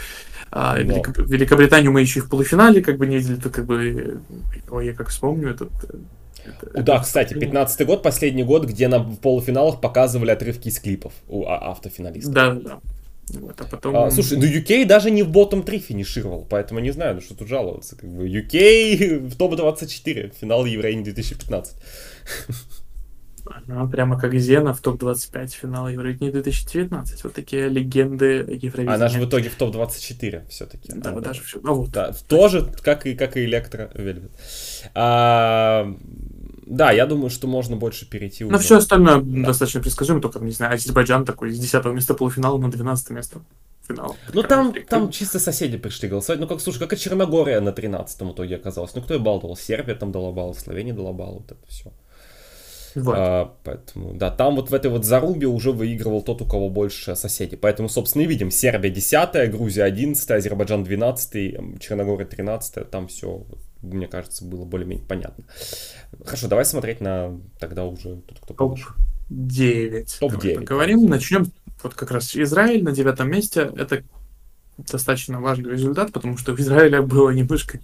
А, 0.49 0.79
Велик, 0.79 1.15
Великобританию 1.19 1.91
мы 1.91 2.01
еще 2.01 2.19
и 2.19 2.23
в 2.23 2.29
полуфинале 2.29 2.81
как 2.81 2.97
бы 2.97 3.05
не 3.05 3.17
видели, 3.17 3.35
то 3.35 3.51
как 3.51 3.65
бы, 3.65 4.19
ой, 4.69 4.85
я 4.87 4.93
как 4.93 5.09
вспомню 5.09 5.49
этот 5.49 5.71
это, 6.45 6.83
да, 6.83 6.95
это 6.95 7.03
кстати, 7.03 7.33
15-й 7.33 7.85
год, 7.85 8.03
последний 8.03 8.43
год, 8.43 8.65
где 8.65 8.87
на 8.87 9.03
полуфиналах 9.03 9.81
показывали 9.81 10.31
отрывки 10.31 10.67
из 10.67 10.79
клипов 10.79 11.13
у 11.27 11.45
а, 11.45 11.71
автофиналистов. 11.71 12.33
Да, 12.33 12.53
да. 12.53 12.79
Вот, 13.29 13.59
а 13.61 13.63
потом... 13.63 13.95
А, 13.95 14.11
слушай, 14.11 14.37
ну 14.37 14.43
UK 14.43 14.85
даже 14.85 15.09
не 15.09 15.23
в 15.23 15.29
ботом 15.29 15.63
3 15.63 15.79
финишировал, 15.79 16.45
поэтому 16.49 16.79
не 16.79 16.91
знаю, 16.91 17.15
ну 17.15 17.21
что 17.21 17.35
тут 17.35 17.47
жаловаться. 17.47 17.95
Как 17.95 18.09
бы 18.09 18.27
UK 18.27 19.19
в 19.29 19.35
топ-24, 19.35 20.33
финал 20.39 20.65
Евровидения 20.65 21.05
2015. 21.05 21.75
Она 23.45 23.85
прямо 23.87 24.17
как 24.17 24.33
Зена 24.35 24.73
в 24.73 24.79
топ-25 24.79 25.47
финала 25.49 25.89
Евровидения 25.89 26.31
2019. 26.31 27.23
Вот 27.23 27.33
такие 27.33 27.67
легенды 27.67 28.25
Евровидения. 28.47 28.93
Она 28.93 29.09
же 29.09 29.19
в 29.19 29.27
итоге 29.27 29.49
в 29.49 29.55
топ-24 29.55 30.47
все-таки. 30.49 30.93
Да, 30.95 31.11
да, 31.11 31.19
даже 31.19 31.41
все. 31.43 31.59
Ну, 31.61 31.75
вот. 31.75 31.91
Да, 31.91 32.13
тоже, 32.27 32.71
как 32.81 33.05
и, 33.05 33.15
как 33.15 33.35
и 33.35 33.43
Электро 33.43 33.91
Вельвет. 33.95 34.31
А, 34.93 35.93
да, 36.65 36.91
я 36.91 37.05
думаю, 37.05 37.29
что 37.29 37.47
можно 37.47 37.75
больше 37.75 38.09
перейти. 38.09 38.43
Но 38.43 38.57
все 38.59 38.77
остальное 38.77 39.19
да. 39.19 39.47
достаточно 39.47 39.81
предсказуемо, 39.81 40.21
только, 40.21 40.39
не 40.39 40.51
знаю, 40.51 40.75
Азербайджан 40.75 41.25
такой 41.25 41.51
с 41.51 41.59
10 41.59 41.85
места 41.85 42.13
полуфинала 42.13 42.57
на 42.57 42.71
12 42.71 43.09
место 43.11 43.41
финал. 43.87 44.15
Ну 44.33 44.43
там, 44.43 44.73
там 44.87 45.11
чисто 45.11 45.39
соседи 45.39 45.77
пришли 45.77 46.09
голосовать. 46.09 46.39
Ну 46.39 46.47
как, 46.47 46.61
слушай, 46.61 46.79
как 46.79 46.93
и 46.93 46.97
Черногория 46.97 47.59
на 47.59 47.71
13 47.71 48.21
итоге 48.21 48.55
оказалась. 48.55 48.95
Ну 48.95 49.01
кто 49.01 49.15
и 49.15 49.19
балл 49.19 49.41
дал? 49.41 49.55
Сербия 49.55 49.95
там 49.95 50.11
дала 50.11 50.31
балл, 50.31 50.53
Словения 50.53 50.93
дала 50.93 51.13
балл, 51.13 51.39
вот 51.39 51.51
это 51.51 51.67
все. 51.67 51.91
Вот. 52.95 53.15
А, 53.17 53.53
поэтому, 53.63 54.13
да, 54.13 54.29
там 54.29 54.55
вот 54.55 54.69
в 54.69 54.73
этой 54.73 54.91
вот 54.91 55.03
зарубе 55.03 55.47
уже 55.47 55.71
выигрывал 55.71 56.21
тот, 56.21 56.41
у 56.41 56.45
кого 56.45 56.69
больше 56.69 57.15
соседей. 57.15 57.55
Поэтому, 57.55 57.89
собственно, 57.89 58.21
и 58.23 58.27
видим, 58.27 58.51
Сербия 58.51 58.91
10 58.91 59.51
Грузия 59.51 59.83
11 59.83 60.29
Азербайджан 60.29 60.83
12 60.83 61.81
Черногория 61.81 62.25
13 62.25 62.89
там 62.89 63.07
все, 63.07 63.45
мне 63.83 64.07
кажется, 64.07 64.45
было 64.45 64.65
более-менее 64.65 65.05
понятно. 65.05 65.43
Хорошо, 66.25 66.47
давай 66.47 66.65
смотреть 66.65 67.01
на 67.01 67.39
тогда 67.59 67.85
уже 67.85 68.21
тот, 68.21 68.39
кто 68.39 68.53
получше. 68.53 68.87
Топ-9. 69.29 70.19
Топ-9. 70.19 70.55
Поговорим, 70.55 71.05
начнем 71.05 71.45
вот 71.81 71.93
как 71.93 72.11
раз 72.11 72.35
Израиль 72.35 72.83
на 72.83 72.91
девятом 72.91 73.29
месте. 73.29 73.71
Это 73.75 74.03
достаточно 74.77 75.39
важный 75.39 75.71
результат, 75.71 76.11
потому 76.11 76.37
что 76.37 76.55
в 76.55 76.59
Израиле 76.59 77.01
было 77.01 77.29
немножко 77.29 77.79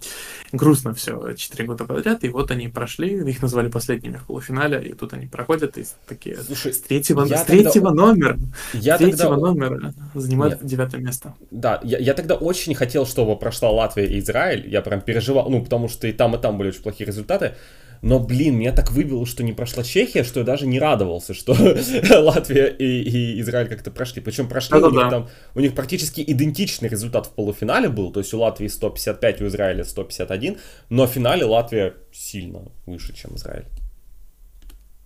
грустно 0.52 0.92
все 0.92 1.34
четыре 1.34 1.66
года 1.66 1.84
подряд, 1.84 2.24
и 2.24 2.28
вот 2.28 2.50
они 2.50 2.68
прошли, 2.68 3.30
их 3.30 3.42
назвали 3.42 3.68
последними 3.68 4.16
в 4.16 4.26
полуфинале, 4.26 4.82
и 4.82 4.92
тут 4.92 5.12
они 5.12 5.26
проходят, 5.26 5.78
и 5.78 5.84
такие 6.06 6.36
Слушай, 6.38 6.72
с 6.72 6.80
третьего, 6.80 7.24
с 7.26 7.44
третьего 7.44 7.88
тогда... 7.88 8.06
номера, 8.06 8.38
я 8.72 8.98
третьего 8.98 9.36
тогда... 9.36 9.36
номера 9.36 9.94
занимают 10.14 10.62
Нет. 10.62 10.70
девятое 10.70 11.00
место. 11.00 11.34
Да, 11.50 11.80
я, 11.84 11.98
я 11.98 12.14
тогда 12.14 12.34
очень 12.34 12.74
хотел, 12.74 13.06
чтобы 13.06 13.36
прошла 13.36 13.70
Латвия 13.70 14.06
и 14.06 14.18
Израиль, 14.18 14.68
я 14.68 14.82
прям 14.82 15.00
переживал, 15.00 15.48
ну, 15.48 15.62
потому 15.62 15.88
что 15.88 16.08
и 16.08 16.12
там, 16.12 16.34
и 16.34 16.38
там 16.38 16.58
были 16.58 16.68
очень 16.68 16.82
плохие 16.82 17.06
результаты, 17.06 17.54
но, 18.02 18.18
блин, 18.18 18.56
меня 18.56 18.72
так 18.72 18.92
выбило, 18.92 19.26
что 19.26 19.42
не 19.42 19.52
прошла 19.52 19.82
Чехия, 19.82 20.24
что 20.24 20.40
я 20.40 20.46
даже 20.46 20.66
не 20.66 20.78
радовался, 20.78 21.34
что 21.34 21.52
Латвия 22.20 22.68
и, 22.68 23.02
и 23.02 23.40
Израиль 23.40 23.68
как-то 23.68 23.90
прошли. 23.90 24.22
Причем 24.22 24.48
прошли, 24.48 24.78
у, 24.78 24.90
них 24.90 25.10
там, 25.10 25.28
у 25.54 25.60
них 25.60 25.74
практически 25.74 26.22
идентичный 26.26 26.88
результат 26.88 27.26
в 27.26 27.30
полуфинале 27.30 27.88
был. 27.88 28.10
То 28.10 28.20
есть 28.20 28.32
у 28.32 28.38
Латвии 28.38 28.68
155, 28.68 29.42
у 29.42 29.46
Израиля 29.48 29.84
151. 29.84 30.56
Но 30.88 31.06
в 31.06 31.10
финале 31.10 31.44
Латвия 31.44 31.94
сильно 32.12 32.62
выше, 32.86 33.14
чем 33.14 33.36
Израиль. 33.36 33.66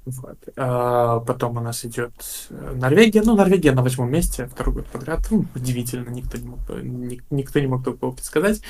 Вот. 0.07 0.37
А 0.57 1.21
потом 1.21 1.57
у 1.57 1.61
нас 1.61 1.85
идет 1.85 2.13
э, 2.51 2.73
Норвегия. 2.75 3.23
Ну, 3.23 3.37
Норвегия 3.37 3.73
на 3.73 3.83
восьмом 3.83 4.11
месте, 4.11 4.47
второй 4.47 4.75
год 4.75 4.87
подряд. 4.87 5.27
Ну, 5.31 5.47
удивительно, 5.55 6.11
никто 6.11 6.37
не 6.37 6.47
мог, 6.47 6.59
никто 7.31 7.59
не 7.59 7.67
мог 7.67 7.85
такого 7.85 8.13
предсказать. 8.13 8.61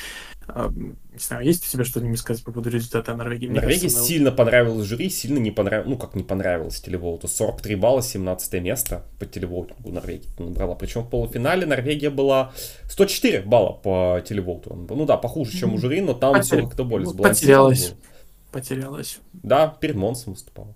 А, 0.47 0.69
не 0.69 1.19
знаю, 1.19 1.43
есть 1.45 1.67
у 1.67 1.69
тебя 1.69 1.83
что-нибудь 1.83 2.19
сказать 2.19 2.41
по 2.43 2.53
поводу 2.53 2.69
результата 2.69 3.13
Норвегии? 3.13 3.47
Мне 3.47 3.59
Норвегия 3.59 3.81
кажется, 3.81 4.03
сильно 4.03 4.31
мы... 4.31 4.37
понравилась 4.37 4.87
жюри, 4.87 5.09
сильно 5.09 5.37
не 5.37 5.51
понравилось, 5.51 5.89
ну, 5.89 5.97
как 5.97 6.15
не 6.15 6.23
понравилось 6.23 6.79
телеволту. 6.79 7.27
43 7.27 7.75
балла, 7.75 8.01
17 8.01 8.61
место 8.61 9.03
по 9.19 9.25
телеволтингу 9.25 9.91
Норвегия 9.91 10.29
набрала. 10.39 10.75
Причем 10.75 11.01
в 11.01 11.09
полуфинале 11.09 11.65
Норвегия 11.65 12.11
была 12.11 12.53
104 12.89 13.41
балла 13.41 13.73
по 13.73 14.21
телеволту. 14.25 14.73
Ну 14.89 15.05
да, 15.05 15.17
похуже, 15.17 15.57
чем 15.57 15.73
у 15.73 15.77
жюри, 15.77 15.99
но 15.99 16.13
там 16.13 16.33
Потер... 16.33 16.63
как-то 16.63 16.85
более 16.85 17.07
сбалансировано. 17.07 17.71
Потерялась 17.71 17.95
потерялась. 18.55 19.19
Да, 19.33 19.67
перед 19.67 19.97
Монсом 19.97 20.31
выступала. 20.31 20.75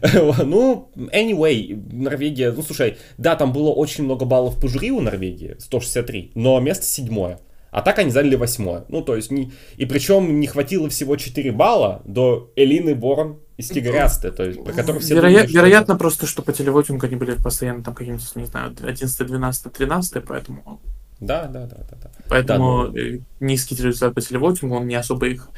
ну, 0.44 0.90
anyway, 0.96 1.78
Норвегия, 1.92 2.52
ну, 2.52 2.62
слушай, 2.62 2.96
да, 3.18 3.36
там 3.36 3.52
было 3.52 3.70
очень 3.70 4.04
много 4.04 4.24
баллов 4.24 4.58
по 4.58 4.66
жюри 4.66 4.90
у 4.90 5.02
Норвегии, 5.02 5.56
163, 5.58 6.32
но 6.34 6.58
место 6.58 6.86
седьмое. 6.86 7.38
А 7.70 7.82
так 7.82 7.98
они 7.98 8.10
заняли 8.10 8.36
восьмое. 8.36 8.86
Ну, 8.88 9.02
то 9.02 9.14
есть, 9.14 9.30
не... 9.30 9.52
и 9.76 9.84
причем 9.84 10.40
не 10.40 10.46
хватило 10.46 10.88
всего 10.88 11.18
4 11.18 11.52
балла 11.52 12.00
до 12.06 12.50
Элины 12.56 12.94
Борн 12.94 13.40
из 13.58 13.68
Тигрясты, 13.68 14.30
то 14.30 14.44
есть, 14.44 14.64
про 14.64 14.72
которых 14.72 15.02
все 15.02 15.16
Вероя... 15.16 15.40
думали, 15.40 15.52
Вероятно, 15.52 15.92
это... 15.92 15.98
просто, 15.98 16.26
что 16.26 16.40
по 16.40 16.54
телевотингу 16.54 17.04
они 17.04 17.16
были 17.16 17.34
постоянно 17.34 17.84
там 17.84 17.92
каким-нибудь, 17.92 18.36
не 18.36 18.46
знаю, 18.46 18.74
11, 18.82 19.26
12, 19.26 19.70
13, 19.70 20.24
поэтому... 20.26 20.80
Да, 21.20 21.44
да, 21.44 21.66
да, 21.66 21.76
да. 21.90 21.96
да. 22.02 22.10
Поэтому 22.30 22.88
да, 22.88 23.00
но... 23.02 23.18
низкий 23.40 23.74
результат 23.74 24.14
по 24.14 24.22
телевотингу, 24.22 24.76
он 24.76 24.86
не 24.86 24.94
особо 24.94 25.28
их 25.28 25.50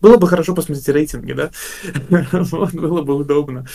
было 0.00 0.16
бы 0.16 0.28
хорошо 0.28 0.54
посмотреть 0.54 0.88
рейтинги, 0.88 1.32
да? 1.32 1.50
Было 2.72 3.02
бы 3.02 3.14
удобно. 3.14 3.66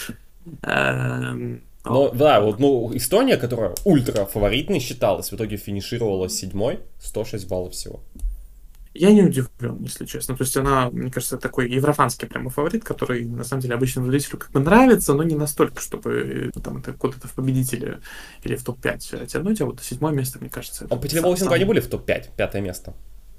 Эм, 0.61 1.61
Но, 1.85 2.09
да, 2.09 2.41
вот, 2.41 2.59
ну, 2.59 2.91
Эстония, 2.95 3.37
которая 3.37 3.75
ультра 3.85 4.25
фаворитной 4.25 4.79
считалась, 4.79 5.31
в 5.31 5.35
итоге 5.35 5.57
финишировала 5.57 6.29
седьмой, 6.29 6.79
106 7.01 7.47
баллов 7.47 7.73
всего. 7.73 8.01
Я 8.93 9.11
не 9.11 9.23
удивлен, 9.23 9.79
если 9.81 10.05
честно. 10.05 10.37
То 10.37 10.43
есть 10.43 10.55
она, 10.55 10.89
мне 10.91 11.09
кажется, 11.09 11.37
такой 11.37 11.69
еврофанский 11.69 12.27
прямо 12.27 12.51
фаворит, 12.51 12.83
который, 12.83 13.25
на 13.25 13.43
самом 13.43 13.63
деле, 13.63 13.73
обычному 13.73 14.07
зрителю 14.11 14.37
как 14.37 14.51
бы 14.51 14.59
нравится, 14.59 15.15
но 15.15 15.23
не 15.23 15.35
настолько, 15.35 15.81
чтобы 15.81 16.51
э, 16.55 16.59
там 16.59 16.77
это 16.77 16.93
куда-то 16.93 17.27
в 17.27 17.33
победителя 17.33 18.01
или 18.43 18.55
в 18.55 18.63
топ-5 18.63 19.25
тянуть, 19.25 19.61
а 19.61 19.65
вот 19.65 19.81
седьмое 19.81 20.13
место, 20.13 20.37
мне 20.39 20.49
кажется... 20.49 20.85
А 20.89 20.95
по 20.95 21.07
телеволосингу 21.07 21.49
сам... 21.49 21.55
они 21.55 21.65
были 21.65 21.79
в 21.79 21.87
топ-5, 21.87 22.29
пятое 22.37 22.61
место. 22.61 22.93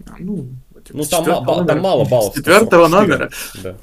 А, 0.06 0.16
ну, 0.18 0.48
типа, 0.84 0.98
ну 0.98 1.04
там, 1.04 1.44
ба- 1.44 1.64
там 1.64 1.80
мало 1.80 2.04
баллов. 2.04 2.34
Четвертого 2.34 2.88
номера. 2.88 3.30
Да. 3.62 3.76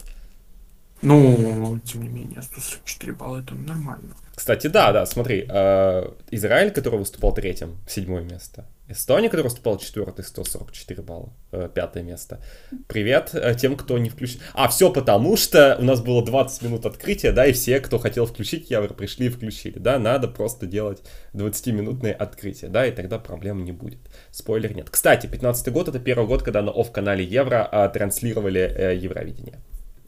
Ну, 1.02 1.80
тем 1.84 2.04
не 2.04 2.10
менее, 2.10 2.42
144 2.42 3.14
балла 3.14 3.40
это 3.40 3.56
нормально. 3.56 4.14
Кстати, 4.36 4.68
да, 4.68 4.92
да, 4.92 5.06
смотри, 5.06 5.46
э, 5.50 6.10
Израиль, 6.32 6.72
который 6.72 7.00
выступал 7.00 7.34
третьим, 7.34 7.78
седьмое 7.88 8.22
место. 8.24 8.66
Эстония, 8.92 9.30
которая 9.30 9.46
выступала 9.46 9.80
четвертый, 9.80 10.24
144 10.24 11.02
балла, 11.02 11.34
э, 11.52 11.70
пятое 11.74 12.04
место. 12.04 12.42
Привет 12.88 13.32
э, 13.34 13.56
тем, 13.56 13.76
кто 13.78 13.98
не 13.98 14.10
включил. 14.10 14.42
А, 14.54 14.68
все 14.68 14.92
потому, 14.92 15.38
что 15.38 15.78
у 15.80 15.84
нас 15.84 16.02
было 16.02 16.24
20 16.24 16.62
минут 16.64 16.86
открытия, 16.86 17.32
да, 17.32 17.46
и 17.46 17.54
все, 17.54 17.80
кто 17.80 18.00
хотел 18.00 18.26
включить 18.26 18.70
Евро, 18.70 18.94
пришли 18.94 19.28
и 19.28 19.30
включили, 19.30 19.80
да, 19.80 19.98
надо 20.00 20.28
просто 20.28 20.66
делать 20.66 21.02
20-минутные 21.34 22.14
открытия, 22.14 22.68
да, 22.68 22.86
и 22.86 22.92
тогда 22.92 23.18
проблем 23.20 23.64
не 23.64 23.72
будет. 23.72 24.00
Спойлер 24.32 24.76
нет. 24.76 24.90
Кстати, 24.90 25.28
15 25.28 25.72
год 25.72 25.88
это 25.88 26.00
первый 26.00 26.28
год, 26.28 26.44
когда 26.44 26.62
на 26.62 26.72
оф-канале 26.72 27.24
Евро 27.24 27.68
а, 27.72 27.88
транслировали 27.90 28.62
э, 28.62 28.96
Евровидение. 28.98 29.60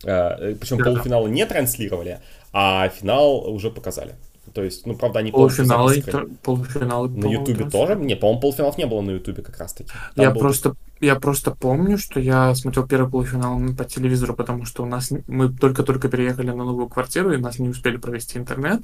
Э, 0.04 0.56
причем 0.60 0.78
полуфинала 0.80 1.28
не 1.28 1.46
транслировали, 1.46 2.20
а 2.52 2.90
финал 2.90 3.50
уже 3.50 3.72
показали. 3.72 4.16
То 4.54 4.64
есть, 4.64 4.86
ну, 4.86 4.96
правда, 4.96 5.20
они 5.20 5.32
полуфиналы, 5.32 6.04
полуфиналы 6.44 7.10
на 7.10 7.28
Ютубе 7.28 7.70
тоже? 7.70 7.96
Не, 7.96 8.16
по-моему, 8.16 8.42
полуфиналов 8.42 8.78
не 8.78 8.86
было 8.86 9.02
на 9.02 9.12
Ютубе 9.12 9.42
как 9.42 9.58
раз-таки. 9.58 9.92
я 10.16 10.30
был... 10.30 10.42
просто, 10.42 10.76
я 11.00 11.16
просто 11.16 11.52
помню, 11.52 11.98
что 11.98 12.20
я 12.20 12.54
смотрел 12.54 12.88
первый 12.88 13.10
полуфинал 13.10 13.60
по 13.76 13.84
телевизору, 13.84 14.36
потому 14.36 14.66
что 14.66 14.84
у 14.84 14.86
нас 14.86 15.12
мы 15.28 15.50
только-только 15.50 16.08
переехали 16.08 16.52
на 16.52 16.64
новую 16.64 16.88
квартиру, 16.88 17.34
и 17.34 17.38
нас 17.38 17.58
не 17.58 17.70
успели 17.70 17.98
провести 17.98 18.38
интернет. 18.38 18.84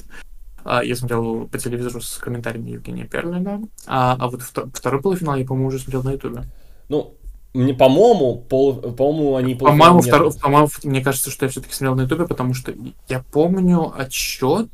А, 0.64 0.84
я 0.84 0.96
смотрел 0.96 1.48
по 1.48 1.58
телевизору 1.58 2.02
с 2.02 2.18
комментариями 2.18 2.72
Евгения 2.72 3.06
Перлина. 3.06 3.62
А, 3.86 4.18
а 4.20 4.28
вот 4.28 4.42
второй 4.42 5.02
полуфинал 5.02 5.36
я, 5.36 5.46
по-моему, 5.46 5.68
уже 5.68 5.80
смотрел 5.80 6.04
на 6.04 6.12
Ютубе. 6.12 6.44
Ну, 6.90 7.14
мне, 7.54 7.74
по-моему, 7.74 8.36
пол, 8.38 8.76
по-моему, 8.76 9.36
они... 9.36 9.56
По-моему, 9.56 10.02
втор... 10.02 10.32
по-моему, 10.34 10.68
мне 10.84 11.02
кажется, 11.02 11.32
что 11.32 11.46
я 11.46 11.52
все-таки 11.52 11.74
смотрел 11.74 11.96
на 11.96 12.02
Ютубе, 12.02 12.28
потому 12.28 12.54
что 12.54 12.74
я 13.08 13.24
помню 13.32 13.92
отчет 13.96 14.70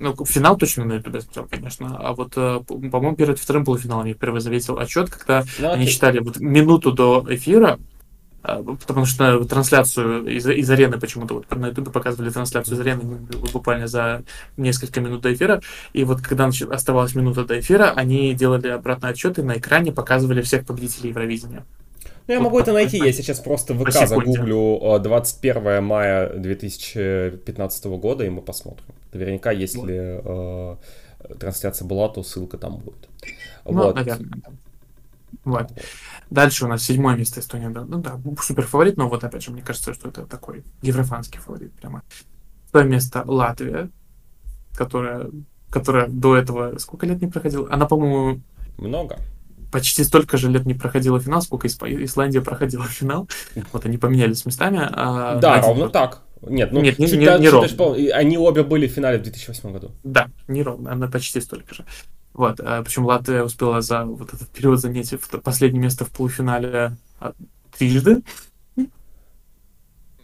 ну, 0.00 0.16
финал 0.24 0.56
точно 0.56 0.84
на 0.84 0.94
ютубе 0.94 1.20
смотрел, 1.20 1.46
конечно. 1.48 1.96
А 1.98 2.12
вот, 2.14 2.32
э, 2.36 2.60
по-моему, 2.66 3.14
перед 3.16 3.38
вторым 3.38 3.64
полуфиналом 3.64 4.06
я 4.06 4.14
впервые 4.14 4.40
заметил 4.40 4.78
отчет, 4.78 5.10
когда 5.10 5.44
ну, 5.58 5.72
они 5.72 5.86
считали 5.86 6.18
вот 6.18 6.40
минуту 6.40 6.90
до 6.92 7.24
эфира, 7.28 7.78
А, 8.42 8.62
потому 8.62 9.04
что 9.04 9.44
трансляцию 9.44 10.26
из, 10.26 10.46
из 10.46 10.70
арены 10.70 10.98
почему-то 10.98 11.34
вот 11.34 11.54
на 11.54 11.68
ютубе 11.68 11.90
показывали 11.90 12.30
трансляцию 12.30 12.76
из 12.76 12.80
арены 12.80 13.02
буквально 13.52 13.86
за 13.86 14.22
несколько 14.56 15.00
минут 15.02 15.20
до 15.20 15.34
эфира. 15.34 15.60
И 15.92 16.04
вот 16.04 16.22
когда 16.22 16.48
оставалась 16.70 17.14
минута 17.14 17.44
до 17.44 17.60
эфира, 17.60 17.90
они 17.90 18.32
делали 18.34 18.68
обратный 18.68 19.10
отчет 19.10 19.38
и 19.38 19.42
на 19.42 19.58
экране 19.58 19.92
показывали 19.92 20.40
всех 20.40 20.64
победителей 20.64 21.10
Евровидения. 21.10 21.66
Ну, 22.26 22.34
я 22.34 22.40
могу 22.40 22.58
это 22.60 22.72
найти, 22.72 22.98
я 22.98 23.12
сейчас 23.12 23.40
просто 23.40 23.74
в 23.74 23.84
ВК 23.84 24.06
загуглю 24.06 24.98
21 25.00 25.66
э, 25.66 25.80
мая 25.80 26.32
2015 26.34 27.84
года, 27.86 28.24
и 28.24 28.28
мы 28.28 28.42
посмотрим. 28.42 28.86
Наверняка, 29.12 29.50
если 29.50 30.20
э, 30.22 30.76
трансляция 31.38 31.86
была, 31.86 32.08
то 32.08 32.22
ссылка 32.22 32.58
там 32.58 32.78
будет. 32.78 33.08
Ну, 33.64 33.72
вот. 33.72 33.94
наверное. 33.96 34.42
Вот. 35.44 35.70
Дальше 36.30 36.64
у 36.64 36.68
нас 36.68 36.82
седьмое 36.82 37.16
место 37.16 37.40
Эстония. 37.40 37.68
Ну 37.68 37.98
да, 37.98 38.20
супер 38.40 38.66
фаворит, 38.66 38.96
но 38.96 39.08
вот 39.08 39.24
опять 39.24 39.42
же, 39.42 39.50
мне 39.50 39.62
кажется, 39.62 39.94
что 39.94 40.08
это 40.08 40.26
такой 40.26 40.64
еврофанский 40.82 41.40
фаворит 41.40 41.72
прямо. 41.72 42.02
Второе 42.68 42.88
место 42.88 43.24
Латвия, 43.26 43.90
которая, 44.74 45.30
которая 45.70 46.08
до 46.08 46.36
этого 46.36 46.78
сколько 46.78 47.06
лет 47.06 47.20
не 47.20 47.26
проходила? 47.26 47.68
Она, 47.72 47.86
по-моему... 47.86 48.40
Много. 48.78 49.18
Почти 49.70 50.04
столько 50.04 50.36
же 50.36 50.50
лет 50.50 50.66
не 50.66 50.74
проходила 50.74 51.20
финал, 51.20 51.42
сколько 51.42 51.68
Исландия 51.68 52.40
проходила 52.40 52.84
финал. 52.86 53.28
Вот 53.72 53.86
они 53.86 53.98
поменялись 53.98 54.44
местами. 54.46 54.80
А 54.82 55.36
да, 55.36 55.60
ровно 55.62 55.84
год... 55.84 55.92
так. 55.92 56.22
Нет, 56.42 56.72
ну, 56.72 56.80
Нет, 56.80 56.98
не, 56.98 57.06
не, 57.06 57.38
не 57.38 57.48
ровно. 57.48 57.94
Они 58.14 58.38
обе 58.38 58.62
были 58.62 58.86
в 58.86 58.92
финале 58.92 59.18
в 59.18 59.22
2008 59.22 59.72
году. 59.72 59.90
Да, 60.02 60.28
не 60.48 60.62
ровно, 60.62 60.92
она 60.92 61.06
почти 61.06 61.40
столько 61.40 61.74
же. 61.74 61.84
Вот, 62.32 62.60
а, 62.60 62.82
причем 62.82 63.04
Латвия 63.04 63.42
успела 63.42 63.82
за 63.82 64.04
вот 64.04 64.32
этот 64.32 64.48
период 64.48 64.80
занять 64.80 65.12
последнее 65.42 65.82
место 65.82 66.04
в 66.04 66.10
полуфинале 66.10 66.96
а, 67.18 67.34
трижды. 67.76 68.22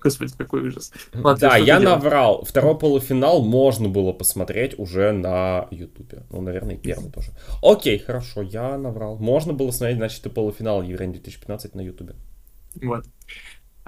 Господи, 0.03 0.33
какой 0.37 0.69
ужас. 0.69 0.93
Латвия, 1.15 1.49
да, 1.49 1.57
я 1.57 1.81
наврал. 1.81 2.45
Второй 2.45 2.79
полуфинал 2.79 3.43
можно 3.43 3.89
было 3.89 4.13
посмотреть 4.13 4.79
уже 4.79 5.13
на 5.13 5.69
Ютубе. 5.71 6.23
Ну, 6.31 6.41
наверное, 6.41 6.77
и 6.77 6.79
первый 6.79 7.11
тоже. 7.11 7.33
Окей, 7.63 7.99
хорошо, 7.99 8.43
я 8.43 8.77
наврал. 8.79 9.17
Можно 9.19 9.53
было 9.53 9.71
смотреть, 9.71 9.99
значит, 9.99 10.25
и 10.27 10.29
полуфинал 10.29 10.83
Евровидения 10.83 11.21
2015 11.21 11.75
на 11.75 11.81
Ютубе. 11.81 12.15
Вот. 12.83 13.05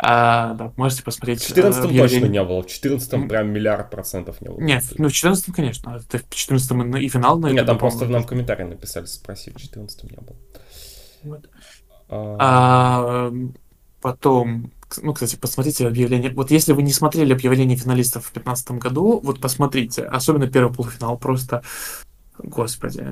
А, 0.00 0.54
да, 0.54 0.72
можете 0.76 1.02
посмотреть. 1.02 1.42
В 1.42 1.48
14 1.48 1.84
э, 1.84 1.98
точно 1.98 2.26
не 2.26 2.42
было. 2.44 2.62
В 2.62 2.66
14 2.68 3.28
прям 3.28 3.50
миллиард 3.50 3.90
процентов 3.90 4.40
не 4.40 4.48
было. 4.48 4.60
Нет, 4.60 4.84
ну 4.96 5.08
в 5.08 5.12
14 5.12 5.52
конечно. 5.52 6.00
Это 6.08 6.18
в 6.18 6.34
14 6.34 6.70
и 7.02 7.08
финал 7.08 7.38
на 7.40 7.48
Нет, 7.48 7.66
там 7.66 7.78
просто 7.78 8.06
нам 8.06 8.22
комментарий 8.22 8.64
написали, 8.64 9.06
спросили. 9.06 9.54
В 9.54 9.60
14 9.60 10.04
не 10.04 10.16
было. 10.16 10.36
Вот. 11.24 11.50
А... 12.08 12.36
А, 12.38 13.32
потом, 14.00 14.70
ну, 15.02 15.12
кстати, 15.12 15.36
посмотрите 15.36 15.86
объявление. 15.86 16.30
Вот 16.30 16.50
если 16.50 16.72
вы 16.72 16.82
не 16.82 16.92
смотрели 16.92 17.32
объявление 17.32 17.76
финалистов 17.76 18.26
в 18.26 18.32
2015 18.32 18.70
году, 18.72 19.20
вот 19.22 19.40
посмотрите. 19.40 20.02
Особенно 20.02 20.46
первый 20.46 20.72
полуфинал. 20.72 21.18
Просто, 21.18 21.62
господи. 22.38 23.06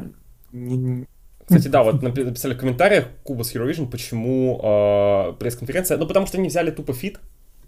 Не, 0.53 1.07
кстати, 1.45 1.69
да, 1.69 1.83
вот 1.85 2.03
написали 2.03 2.55
в 2.55 2.59
комментариях 2.59 3.09
Кубас 3.23 3.55
Eurovision, 3.55 3.89
почему 3.89 4.61
э, 4.63 5.33
пресс-конференция. 5.39 5.97
Ну, 5.97 6.07
потому 6.07 6.27
что 6.27 6.39
они 6.39 6.49
взяли 6.49 6.71
тупо 6.71 6.93
фит, 6.93 7.21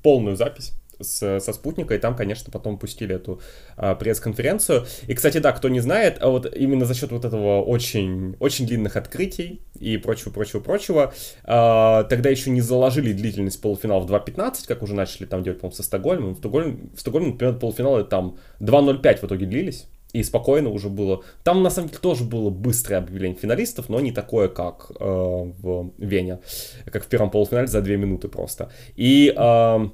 полную 0.03 0.37
запись 0.37 0.73
с, 1.01 1.41
со 1.41 1.53
спутника, 1.53 1.95
и 1.95 1.99
там, 1.99 2.17
конечно, 2.17 2.51
потом 2.51 2.79
пустили 2.79 3.15
эту 3.15 3.41
а, 3.77 3.95
пресс-конференцию. 3.95 4.87
И, 5.07 5.15
кстати, 5.15 5.39
да, 5.39 5.53
кто 5.53 5.69
не 5.69 5.81
знает, 5.81 6.19
а 6.21 6.29
вот 6.29 6.53
именно 6.55 6.85
за 6.85 6.95
счет 6.95 7.11
вот 7.11 7.25
этого 7.25 7.63
очень, 7.63 8.37
очень 8.41 8.67
длинных 8.67 8.97
открытий 8.97 9.63
и 9.79 9.97
прочего, 9.97 10.31
прочего, 10.31 10.61
прочего, 10.61 11.15
а, 11.45 12.05
тогда 12.05 12.31
еще 12.31 12.51
не 12.51 12.61
заложили 12.61 13.13
длительность 13.13 13.61
полуфинала 13.61 14.01
в 14.01 14.11
2.15, 14.11 14.67
как 14.67 14.83
уже 14.83 14.95
начали 14.95 15.27
там 15.27 15.43
делать, 15.43 15.61
по-моему, 15.61 15.77
со 15.77 15.83
Стокгольмом. 15.83 16.35
В 16.35 16.39
Стокгольме, 16.39 16.91
в 16.95 17.01
Стокгольме 17.01 17.29
например, 17.33 17.55
полуфиналы 17.59 18.05
там 18.05 18.39
2.05 18.61 19.19
в 19.19 19.25
итоге 19.25 19.47
длились 19.47 19.87
и 20.13 20.23
спокойно 20.23 20.71
уже 20.71 20.89
было. 20.89 21.23
Там 21.45 21.63
на 21.63 21.71
самом 21.71 21.89
деле 21.89 22.01
тоже 22.01 22.25
было 22.25 22.51
быстрое 22.51 23.01
объявление 23.01 23.39
финалистов, 23.39 23.89
но 23.89 24.01
не 24.01 24.13
такое, 24.13 24.49
как 24.49 24.91
э, 24.99 25.05
в 25.05 25.93
Вене, 25.99 26.41
как 26.87 27.05
в 27.05 27.09
первом 27.09 27.31
полуфинале 27.31 27.67
за 27.67 27.83
две 27.83 27.97
минуты 27.97 28.29
просто. 28.29 28.71
И 28.97 29.33
э, 29.37 29.89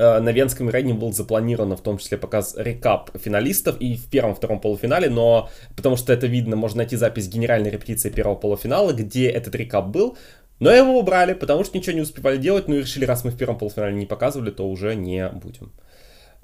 на 0.00 0.32
Венском 0.32 0.70
рейне 0.70 0.94
был 0.94 1.12
запланировано 1.12 1.76
в 1.76 1.82
том 1.82 1.98
числе 1.98 2.16
показ 2.16 2.54
рекап 2.56 3.10
финалистов 3.18 3.76
и 3.80 3.96
в 3.96 4.08
первом, 4.08 4.34
втором 4.34 4.58
полуфинале, 4.58 5.10
но 5.10 5.50
потому 5.76 5.96
что 5.96 6.12
это 6.12 6.26
видно, 6.26 6.56
можно 6.56 6.78
найти 6.78 6.96
запись 6.96 7.28
генеральной 7.28 7.70
репетиции 7.70 8.08
первого 8.08 8.34
полуфинала, 8.36 8.92
где 8.92 9.28
этот 9.28 9.54
рекап 9.54 9.88
был, 9.88 10.16
но 10.58 10.70
его 10.70 10.98
убрали, 10.98 11.34
потому 11.34 11.64
что 11.64 11.76
ничего 11.76 11.94
не 11.94 12.02
успевали 12.02 12.38
делать, 12.38 12.66
ну 12.66 12.76
и 12.76 12.80
решили, 12.80 13.04
раз 13.04 13.24
мы 13.24 13.30
в 13.30 13.36
первом 13.36 13.58
полуфинале 13.58 13.94
не 13.94 14.06
показывали, 14.06 14.50
то 14.50 14.68
уже 14.68 14.94
не 14.94 15.28
будем. 15.28 15.72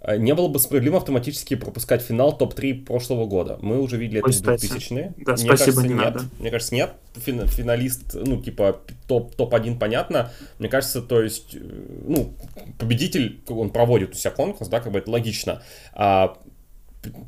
Э, 0.06 0.16
не 0.16 0.34
было 0.34 0.46
бы 0.46 0.60
справедливо 0.60 0.98
автоматически 0.98 1.56
пропускать 1.56 2.00
финал 2.00 2.36
топ-3 2.38 2.84
прошлого 2.84 3.26
года. 3.26 3.58
Мы 3.60 3.80
уже 3.80 3.96
видели 3.96 4.20
это 4.20 4.30
в 4.30 4.40
2000-е. 4.40 5.14
Да, 5.16 5.32
Мне 5.32 5.36
спасибо, 5.36 5.56
кажется, 5.56 5.82
не 5.82 5.94
нет. 5.94 6.04
Надо. 6.04 6.24
Мне 6.38 6.50
кажется, 6.50 6.74
нет. 6.76 6.92
финалист, 7.16 8.14
ну, 8.14 8.40
типа, 8.40 8.80
топ, 9.08 9.34
топ-1 9.34 9.78
понятно. 9.78 10.30
Мне 10.60 10.68
кажется, 10.68 11.02
то 11.02 11.20
есть, 11.20 11.56
э, 11.56 11.58
ну, 12.06 12.34
победитель, 12.78 13.40
он 13.48 13.70
проводит 13.70 14.12
у 14.12 14.14
себя 14.14 14.30
конкурс, 14.30 14.70
да, 14.70 14.78
как 14.78 14.92
бы 14.92 15.00
это 15.00 15.10
логично. 15.10 15.62
А 15.92 16.38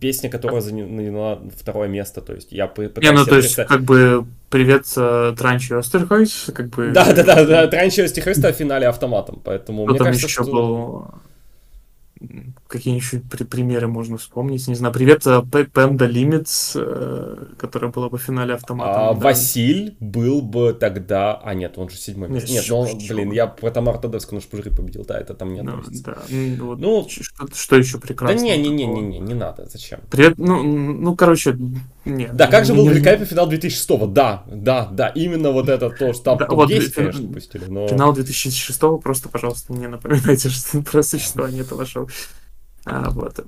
песня, 0.01 0.31
которая 0.31 0.61
заняла 0.61 1.41
второе 1.57 1.89
место, 1.89 2.21
то 2.21 2.33
есть 2.33 2.53
я 2.53 2.69
пытаюсь... 2.69 3.09
Не, 3.09 3.13
ну 3.13 3.25
то 3.25 3.37
есть, 3.37 3.57
как 3.57 3.83
бы, 3.83 4.25
привет 4.51 4.85
uh, 4.85 5.37
Транчи 5.37 5.73
Остерхойс, 5.73 6.51
как 6.55 6.69
бы... 6.69 6.91
Да-да-да, 6.91 7.45
да, 7.45 7.67
Транчи 7.67 8.01
Остерхойс 8.01 8.39
в 8.39 8.53
финале 8.53 8.87
автоматом, 8.89 9.41
поэтому 9.45 9.85
мне 9.87 9.99
кажется, 9.99 10.29
что... 10.29 11.11
был 12.21 12.29
какие 12.67 12.95
еще 12.95 13.21
при 13.21 13.45
примеры 13.45 13.89
можно 13.89 14.19
вспомнить? 14.19 14.67
Не 14.69 14.75
знаю, 14.75 14.93
привет, 14.93 15.25
Пенда 15.73 16.07
Лимитс, 16.07 16.73
э, 16.77 17.47
которая 17.59 17.91
была 17.91 18.09
бы 18.09 18.19
в 18.19 18.23
финале 18.23 18.55
автомата. 18.55 19.11
А, 19.11 19.15
да. 19.15 19.21
Василь 19.21 19.97
был 20.01 20.43
бы 20.43 20.77
тогда... 20.79 21.41
А, 21.43 21.55
нет, 21.55 21.79
он 21.79 21.89
же 21.89 21.97
седьмой 21.97 22.29
место. 22.29 22.53
Нет, 22.53 22.65
ну, 22.69 22.87
блин, 23.09 23.33
я 23.33 23.47
про 23.47 23.71
Тамар 23.71 23.99
Тадевскую 23.99 24.39
наш 24.39 24.47
пожри 24.49 24.71
победил, 24.71 25.05
да, 25.05 25.19
это 25.19 25.35
там 25.35 25.55
не 25.55 25.63
ну, 25.63 25.83
да. 26.05 26.19
ну, 26.29 26.67
вот 26.67 26.79
ну, 26.79 27.07
что, 27.09 27.47
что 27.55 27.77
еще 27.77 27.99
прекрасно? 27.99 28.37
Да 28.37 28.43
не, 28.43 28.57
не, 28.59 28.69
не, 28.69 28.87
не, 28.87 29.01
не, 29.01 29.19
не 29.19 29.35
надо, 29.35 29.67
зачем? 29.71 30.01
Привет, 30.11 30.35
ну, 30.39 30.63
ну, 30.63 31.17
короче, 31.17 31.57
нет. 32.05 32.35
Да, 32.35 32.47
как 32.47 32.65
же 32.65 32.75
был 32.75 32.89
великолепный 32.89 33.27
финал 33.27 33.49
2006 33.49 33.91
-го? 33.91 34.07
Да, 34.13 34.45
да, 34.47 34.89
да, 34.91 35.09
именно 35.09 35.51
вот 35.51 35.69
это 35.69 35.91
то, 35.91 36.13
что 36.13 36.23
там 36.25 36.39
да, 36.39 36.47
вот, 36.49 36.69
10 36.69 36.95
конечно, 36.95 37.33
пустили, 37.33 37.65
но... 37.69 37.89
Финал 37.89 38.13
2006 38.13 38.81
просто, 39.03 39.29
пожалуйста, 39.29 39.73
не 39.73 39.89
напоминайте 39.89 40.49
что 40.49 40.83
про 40.83 41.03
существование 41.03 41.63
этого 41.63 41.87
шоу. 41.87 42.08
А, 42.85 43.11
вот. 43.11 43.45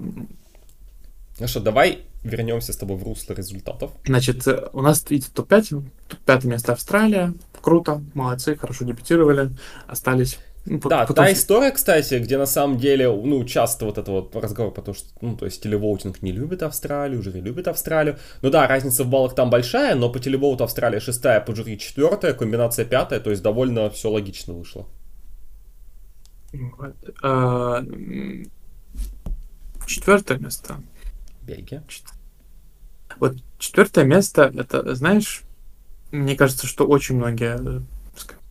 Ну 1.38 1.48
что, 1.48 1.60
давай 1.60 2.04
вернемся 2.22 2.72
с 2.72 2.76
тобой 2.76 2.96
в 2.98 3.02
русло 3.02 3.32
результатов. 3.32 3.92
Значит, 4.04 4.46
э, 4.46 4.68
у 4.72 4.82
нас 4.82 5.04
идет 5.08 5.32
топ-5. 5.32 5.82
Пятое 6.26 6.50
место 6.50 6.72
Австралия. 6.72 7.32
Круто, 7.62 8.02
молодцы, 8.14 8.56
хорошо 8.56 8.84
дебютировали, 8.84 9.50
остались. 9.86 10.38
Ну, 10.66 10.78
да, 10.78 11.06
потом... 11.06 11.24
та 11.24 11.32
история, 11.32 11.70
кстати, 11.70 12.18
где 12.18 12.36
на 12.36 12.46
самом 12.46 12.76
деле, 12.76 13.10
ну, 13.10 13.44
часто 13.44 13.86
вот 13.86 13.96
это 13.96 14.10
вот 14.10 14.36
разговор, 14.36 14.72
потому 14.72 14.94
что, 14.94 15.08
ну, 15.22 15.36
то 15.36 15.46
есть 15.46 15.62
телевоутинг 15.62 16.20
не 16.20 16.32
любит 16.32 16.62
Австралию, 16.62 17.22
жюри 17.22 17.40
любит 17.40 17.66
Австралию. 17.66 18.18
Ну 18.42 18.50
да, 18.50 18.66
разница 18.66 19.04
в 19.04 19.08
баллах 19.08 19.34
там 19.34 19.48
большая, 19.48 19.94
но 19.94 20.10
по 20.10 20.18
телевоуту 20.18 20.64
Австралия 20.64 21.00
шестая, 21.00 21.40
по 21.40 21.54
жюри 21.54 21.78
четвертая, 21.78 22.34
комбинация 22.34 22.84
пятая, 22.84 23.20
то 23.20 23.30
есть 23.30 23.42
довольно 23.42 23.88
все 23.88 24.10
логично 24.10 24.52
вышло. 24.52 24.86
Вот. 26.52 26.96
А, 27.22 27.84
Четвертое 29.86 30.38
место. 30.38 30.80
Бельгия. 31.42 31.82
Вот 33.18 33.36
четвертое 33.58 34.04
место, 34.04 34.52
это, 34.54 34.94
знаешь, 34.94 35.42
мне 36.12 36.36
кажется, 36.36 36.68
что 36.68 36.86
очень 36.86 37.16
многие 37.16 37.58
э, 37.58 37.80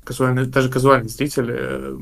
казуальные, 0.03 0.47
даже 0.47 0.69
казуальные 0.69 1.09
зрители 1.09 1.55
э, 1.57 1.97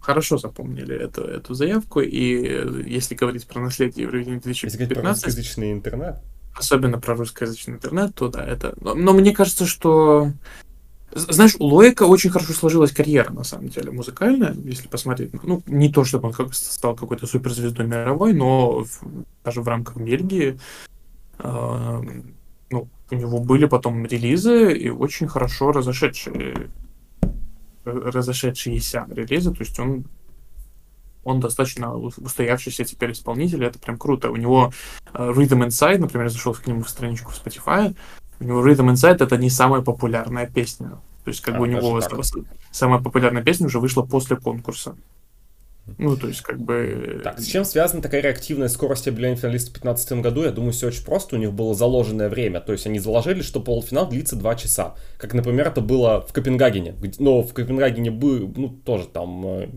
хорошо 0.00 0.38
запомнили 0.38 0.96
эту, 0.96 1.22
эту 1.22 1.54
заявку, 1.54 2.00
и 2.00 2.46
э, 2.48 2.82
если 2.84 3.14
говорить 3.14 3.46
про 3.46 3.60
наследие 3.60 4.06
Евровидения 4.06 4.40
2015... 4.40 4.80
Если 4.80 4.94
про 4.94 5.08
русскоязычный 5.08 5.72
интернет. 5.72 6.16
Особенно 6.56 7.00
про 7.00 7.14
русскоязычный 7.14 7.74
интернет, 7.74 8.14
то 8.16 8.28
да, 8.28 8.44
это... 8.44 8.74
Но, 8.80 8.94
но 8.94 9.12
мне 9.12 9.32
кажется, 9.32 9.66
что 9.66 10.32
знаешь, 11.12 11.56
у 11.58 11.64
Лоика 11.64 12.04
очень 12.04 12.30
хорошо 12.30 12.52
сложилась 12.52 12.92
карьера, 12.92 13.32
на 13.32 13.44
самом 13.44 13.68
деле, 13.68 13.90
музыкальная, 13.90 14.54
если 14.64 14.88
посмотреть. 14.88 15.32
Ну, 15.42 15.62
не 15.66 15.92
то, 15.92 16.04
чтобы 16.04 16.28
он 16.28 16.34
как 16.34 16.54
стал 16.54 16.94
какой-то 16.94 17.26
суперзвездой 17.26 17.86
мировой, 17.86 18.32
но 18.32 18.84
в, 18.84 19.00
даже 19.44 19.62
в 19.62 19.68
рамках 19.68 19.96
Бельгии 19.96 20.58
э, 21.38 22.02
ну, 22.70 22.88
у 23.10 23.14
него 23.14 23.38
были 23.40 23.66
потом 23.66 24.06
релизы 24.06 24.72
и 24.72 24.88
очень 24.88 25.26
хорошо 25.28 25.72
разошедшие 25.72 26.70
разошедшиеся 27.84 29.06
релизы, 29.10 29.52
то 29.52 29.60
есть 29.60 29.78
он 29.80 30.04
он 31.22 31.40
достаточно 31.40 31.94
устоявшийся 31.94 32.84
теперь 32.84 33.12
исполнитель, 33.12 33.64
это 33.64 33.78
прям 33.78 33.98
круто. 33.98 34.30
У 34.30 34.36
него 34.36 34.72
uh, 35.12 35.34
Rhythm 35.34 35.66
Inside, 35.66 35.98
например, 35.98 36.30
зашел 36.30 36.54
к 36.54 36.66
нему 36.66 36.82
в 36.82 36.88
страничку 36.88 37.30
в 37.30 37.34
Spotify, 37.34 37.94
у 38.40 38.44
него 38.44 38.66
Rhythm 38.66 38.92
Inside 38.92 39.22
это 39.22 39.36
не 39.36 39.50
самая 39.50 39.82
популярная 39.82 40.46
песня 40.46 40.98
То 41.24 41.28
есть, 41.30 41.42
как 41.42 41.54
а, 41.54 41.58
бы 41.58 41.64
у 41.64 41.66
него 41.66 42.00
самая 42.70 43.00
популярная 43.00 43.42
песня 43.42 43.66
уже 43.66 43.78
вышла 43.78 44.02
после 44.02 44.36
конкурса. 44.36 44.96
Ну, 45.98 46.16
то 46.16 46.28
есть, 46.28 46.42
как 46.42 46.60
бы... 46.60 47.20
Так, 47.24 47.40
с 47.40 47.46
чем 47.46 47.64
связана 47.64 48.02
такая 48.02 48.20
реактивная 48.20 48.68
скорость 48.68 49.08
объявления 49.08 49.36
финалиста 49.36 49.70
в 49.70 49.74
2015 49.74 50.12
году? 50.20 50.44
Я 50.44 50.50
думаю, 50.50 50.72
все 50.72 50.88
очень 50.88 51.04
просто. 51.04 51.36
У 51.36 51.38
них 51.38 51.52
было 51.52 51.74
заложенное 51.74 52.28
время. 52.28 52.60
То 52.60 52.72
есть, 52.72 52.86
они 52.86 52.98
заложили, 52.98 53.42
что 53.42 53.60
полуфинал 53.60 54.08
длится 54.08 54.36
2 54.36 54.54
часа. 54.56 54.94
Как, 55.18 55.34
например, 55.34 55.68
это 55.68 55.80
было 55.80 56.20
в 56.26 56.32
Копенгагене. 56.32 56.94
Но 57.18 57.42
в 57.42 57.52
Копенгагене 57.52 58.10
был, 58.10 58.52
ну, 58.56 58.68
тоже 58.68 59.06
там... 59.06 59.46
Э, 59.46 59.68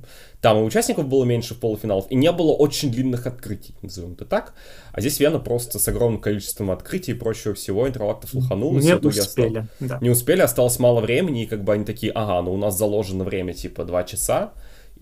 там 0.44 0.58
и 0.58 0.62
участников 0.62 1.08
было 1.08 1.24
меньше 1.24 1.54
в 1.54 1.60
полуфиналов, 1.60 2.06
и 2.10 2.16
не 2.16 2.30
было 2.34 2.52
очень 2.52 2.92
длинных 2.92 3.28
открытий, 3.28 3.76
назовем 3.82 4.12
это 4.12 4.26
так. 4.26 4.54
А 4.92 5.00
здесь 5.00 5.18
Вена 5.22 5.40
просто 5.40 5.80
с 5.80 5.88
огромным 5.88 6.20
количеством 6.20 6.70
открытий 6.70 7.14
и 7.14 7.16
прочего 7.16 7.54
всего, 7.54 7.88
интервактов 7.88 8.34
лоханулась. 8.34 8.84
Не 8.84 8.96
успели, 8.96 9.20
осталось... 9.22 9.68
да. 9.80 10.00
Не 10.02 10.10
успели, 10.10 10.42
осталось 10.42 10.80
мало 10.80 11.00
времени, 11.00 11.44
и 11.44 11.46
как 11.46 11.64
бы 11.64 11.72
они 11.72 11.86
такие, 11.86 12.12
ага, 12.12 12.42
ну 12.42 12.54
у 12.54 12.58
нас 12.58 12.78
заложено 12.78 13.24
время 13.24 13.54
типа 13.54 13.86
2 13.86 14.04
часа, 14.04 14.52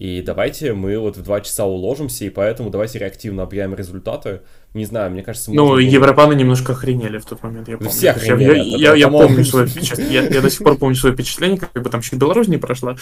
и 0.02 0.23
давайте 0.23 0.73
мы 0.73 0.98
вот 0.98 1.15
в 1.15 1.22
два 1.22 1.41
часа 1.41 1.68
уложимся, 1.68 2.26
и 2.26 2.32
поэтому 2.32 2.72
давайте 2.72 2.98
реактивно 2.98 3.44
объявим 3.44 3.76
результаты. 3.76 4.41
Не 4.73 4.85
знаю, 4.85 5.11
мне 5.11 5.22
кажется... 5.22 5.52
Ну, 5.52 5.68
было... 5.68 5.80
европаны 5.80 6.34
немножко 6.34 6.72
охренели 6.72 7.18
в 7.18 7.26
тот 7.26 7.43
момент, 7.43 7.68
я 7.68 7.77
помню. 7.77 7.91
Все 7.91 8.11
охренели. 8.11 8.60
Я, 8.60 8.93
я, 8.93 8.95
я, 8.95 9.07
помню 9.10 9.43
свое 9.43 9.68
впечатление, 9.68 10.14
я, 10.14 10.27
я 10.27 10.41
до 10.41 10.49
сих 10.49 10.64
пор 10.64 10.77
помню 10.77 10.95
свое 10.95 11.14
впечатление, 11.14 11.57
как 11.57 11.84
бы 11.84 11.89
там 11.89 11.99
чуть 12.02 12.14
Беларусь 12.14 12.48
не 12.48 12.57
прошла 12.57 12.95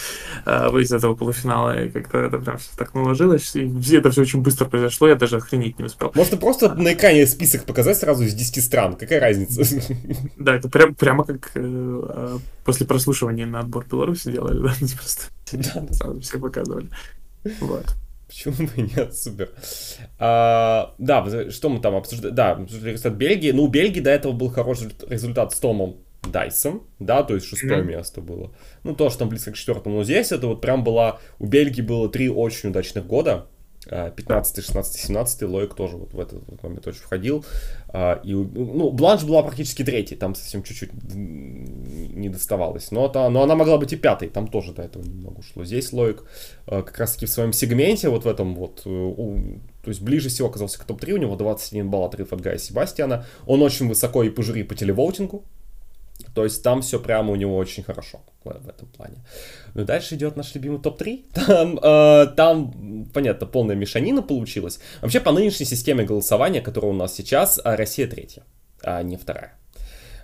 а, 0.44 0.76
из 0.76 0.92
этого 0.92 1.14
полуфинала, 1.14 1.84
и 1.84 1.88
как-то 1.88 2.18
это 2.18 2.38
прям 2.38 2.58
все 2.58 2.70
так 2.76 2.92
наложилось, 2.94 3.54
и 3.54 3.94
это 3.94 4.10
все 4.10 4.22
очень 4.22 4.42
быстро 4.42 4.64
произошло, 4.64 5.06
я 5.06 5.14
даже 5.14 5.36
охренеть 5.36 5.78
не 5.78 5.84
успел. 5.84 6.10
Можно 6.16 6.36
просто 6.38 6.74
на 6.74 6.92
экране 6.92 7.24
список 7.26 7.64
показать 7.64 7.98
сразу 7.98 8.24
из 8.24 8.34
10 8.34 8.64
стран, 8.64 8.96
какая 8.96 9.20
разница? 9.20 9.62
Да, 10.36 10.56
это 10.56 10.68
прям, 10.68 10.94
прямо 10.96 11.24
как 11.24 11.52
э, 11.54 11.60
а, 11.62 12.38
после 12.64 12.84
прослушивания 12.84 13.46
на 13.46 13.60
отбор 13.60 13.86
Беларуси 13.88 14.32
делали, 14.32 14.60
да, 14.60 14.74
просто 14.96 15.24
да, 15.52 16.20
все 16.20 16.38
показывали. 16.38 16.88
Вот. 17.60 17.94
Почему 18.30 18.54
бы 18.68 18.82
нет? 18.82 19.12
Супер. 19.12 19.50
А, 20.20 20.94
да, 20.98 21.50
что 21.50 21.68
мы 21.68 21.80
там 21.80 21.96
обсуждали? 21.96 22.32
Да, 22.32 22.64
результат 22.70 23.14
Бельгии. 23.14 23.50
Ну, 23.50 23.64
у 23.64 23.66
Бельгии 23.66 23.98
до 23.98 24.10
этого 24.10 24.30
был 24.30 24.50
хороший 24.50 24.92
результат 25.08 25.52
с 25.52 25.58
Томом 25.58 25.96
Дайсом, 26.22 26.86
да, 27.00 27.24
то 27.24 27.34
есть 27.34 27.46
шестое 27.46 27.80
mm-hmm. 27.80 27.86
место 27.86 28.20
было. 28.20 28.54
Ну, 28.84 28.94
то, 28.94 29.10
что 29.10 29.20
там 29.20 29.30
близко 29.30 29.50
к 29.50 29.56
четвертому. 29.56 29.96
Но 29.96 30.04
здесь 30.04 30.30
это 30.30 30.46
вот 30.46 30.60
прям 30.60 30.84
была... 30.84 31.18
У 31.40 31.46
Бельгии 31.46 31.82
было 31.82 32.08
три 32.08 32.28
очень 32.28 32.68
удачных 32.68 33.04
года. 33.04 33.48
15, 33.88 34.64
16, 34.64 35.00
17 35.00 35.42
Лоик 35.42 35.74
тоже 35.74 35.96
вот 35.96 36.12
в 36.12 36.20
этот 36.20 36.42
вот 36.46 36.62
момент 36.62 36.86
очень 36.86 37.00
входил. 37.00 37.44
А, 37.88 38.20
и, 38.22 38.34
ну, 38.34 38.90
Бланш 38.90 39.24
была 39.24 39.42
практически 39.42 39.82
третий, 39.84 40.16
там 40.16 40.34
совсем 40.34 40.62
чуть-чуть 40.62 40.90
не 41.14 42.28
доставалось. 42.28 42.90
Но, 42.90 43.08
та, 43.08 43.30
но 43.30 43.42
она 43.42 43.54
могла 43.54 43.78
быть 43.78 43.92
и 43.92 43.96
пятой, 43.96 44.28
там 44.28 44.48
тоже 44.48 44.72
до 44.72 44.82
этого 44.82 45.02
немного 45.02 45.38
ушло. 45.38 45.64
Здесь 45.64 45.92
Лоик 45.92 46.24
а, 46.66 46.82
как 46.82 46.98
раз-таки 46.98 47.26
в 47.26 47.30
своем 47.30 47.52
сегменте, 47.52 48.10
вот 48.10 48.24
в 48.24 48.28
этом 48.28 48.54
вот, 48.54 48.82
э, 48.84 49.14
то 49.82 49.88
есть 49.88 50.02
ближе 50.02 50.28
всего 50.28 50.48
оказался 50.48 50.78
к 50.78 50.84
топ-3, 50.84 51.12
у 51.12 51.16
него 51.16 51.36
21 51.36 51.88
балл 51.88 52.04
отрыв 52.04 52.32
от 52.32 52.40
Гая 52.42 52.58
Себастьяна. 52.58 53.24
Он 53.46 53.62
очень 53.62 53.88
высоко 53.88 54.22
и 54.22 54.30
по 54.30 54.42
жюри, 54.42 54.62
по 54.62 54.74
телевоутингу. 54.74 55.44
То 56.34 56.44
есть 56.44 56.62
там 56.62 56.82
все 56.82 56.98
прямо 56.98 57.32
у 57.32 57.36
него 57.36 57.56
очень 57.56 57.82
хорошо 57.82 58.20
в, 58.44 58.68
этом 58.68 58.88
плане. 58.88 59.16
Ну 59.74 59.84
дальше 59.84 60.14
идет 60.14 60.36
наш 60.36 60.54
любимый 60.54 60.80
топ-3. 60.80 61.24
Там, 61.46 61.78
э, 61.82 62.26
там, 62.36 63.06
понятно, 63.12 63.46
полная 63.46 63.76
мешанина 63.76 64.22
получилась. 64.22 64.80
Вообще 65.02 65.20
по 65.20 65.32
нынешней 65.32 65.66
системе 65.66 66.04
голосования, 66.04 66.60
которая 66.60 66.92
у 66.92 66.94
нас 66.94 67.14
сейчас, 67.14 67.60
а 67.64 67.76
Россия 67.76 68.06
третья, 68.06 68.42
а 68.82 69.02
не 69.02 69.16
вторая. 69.16 69.54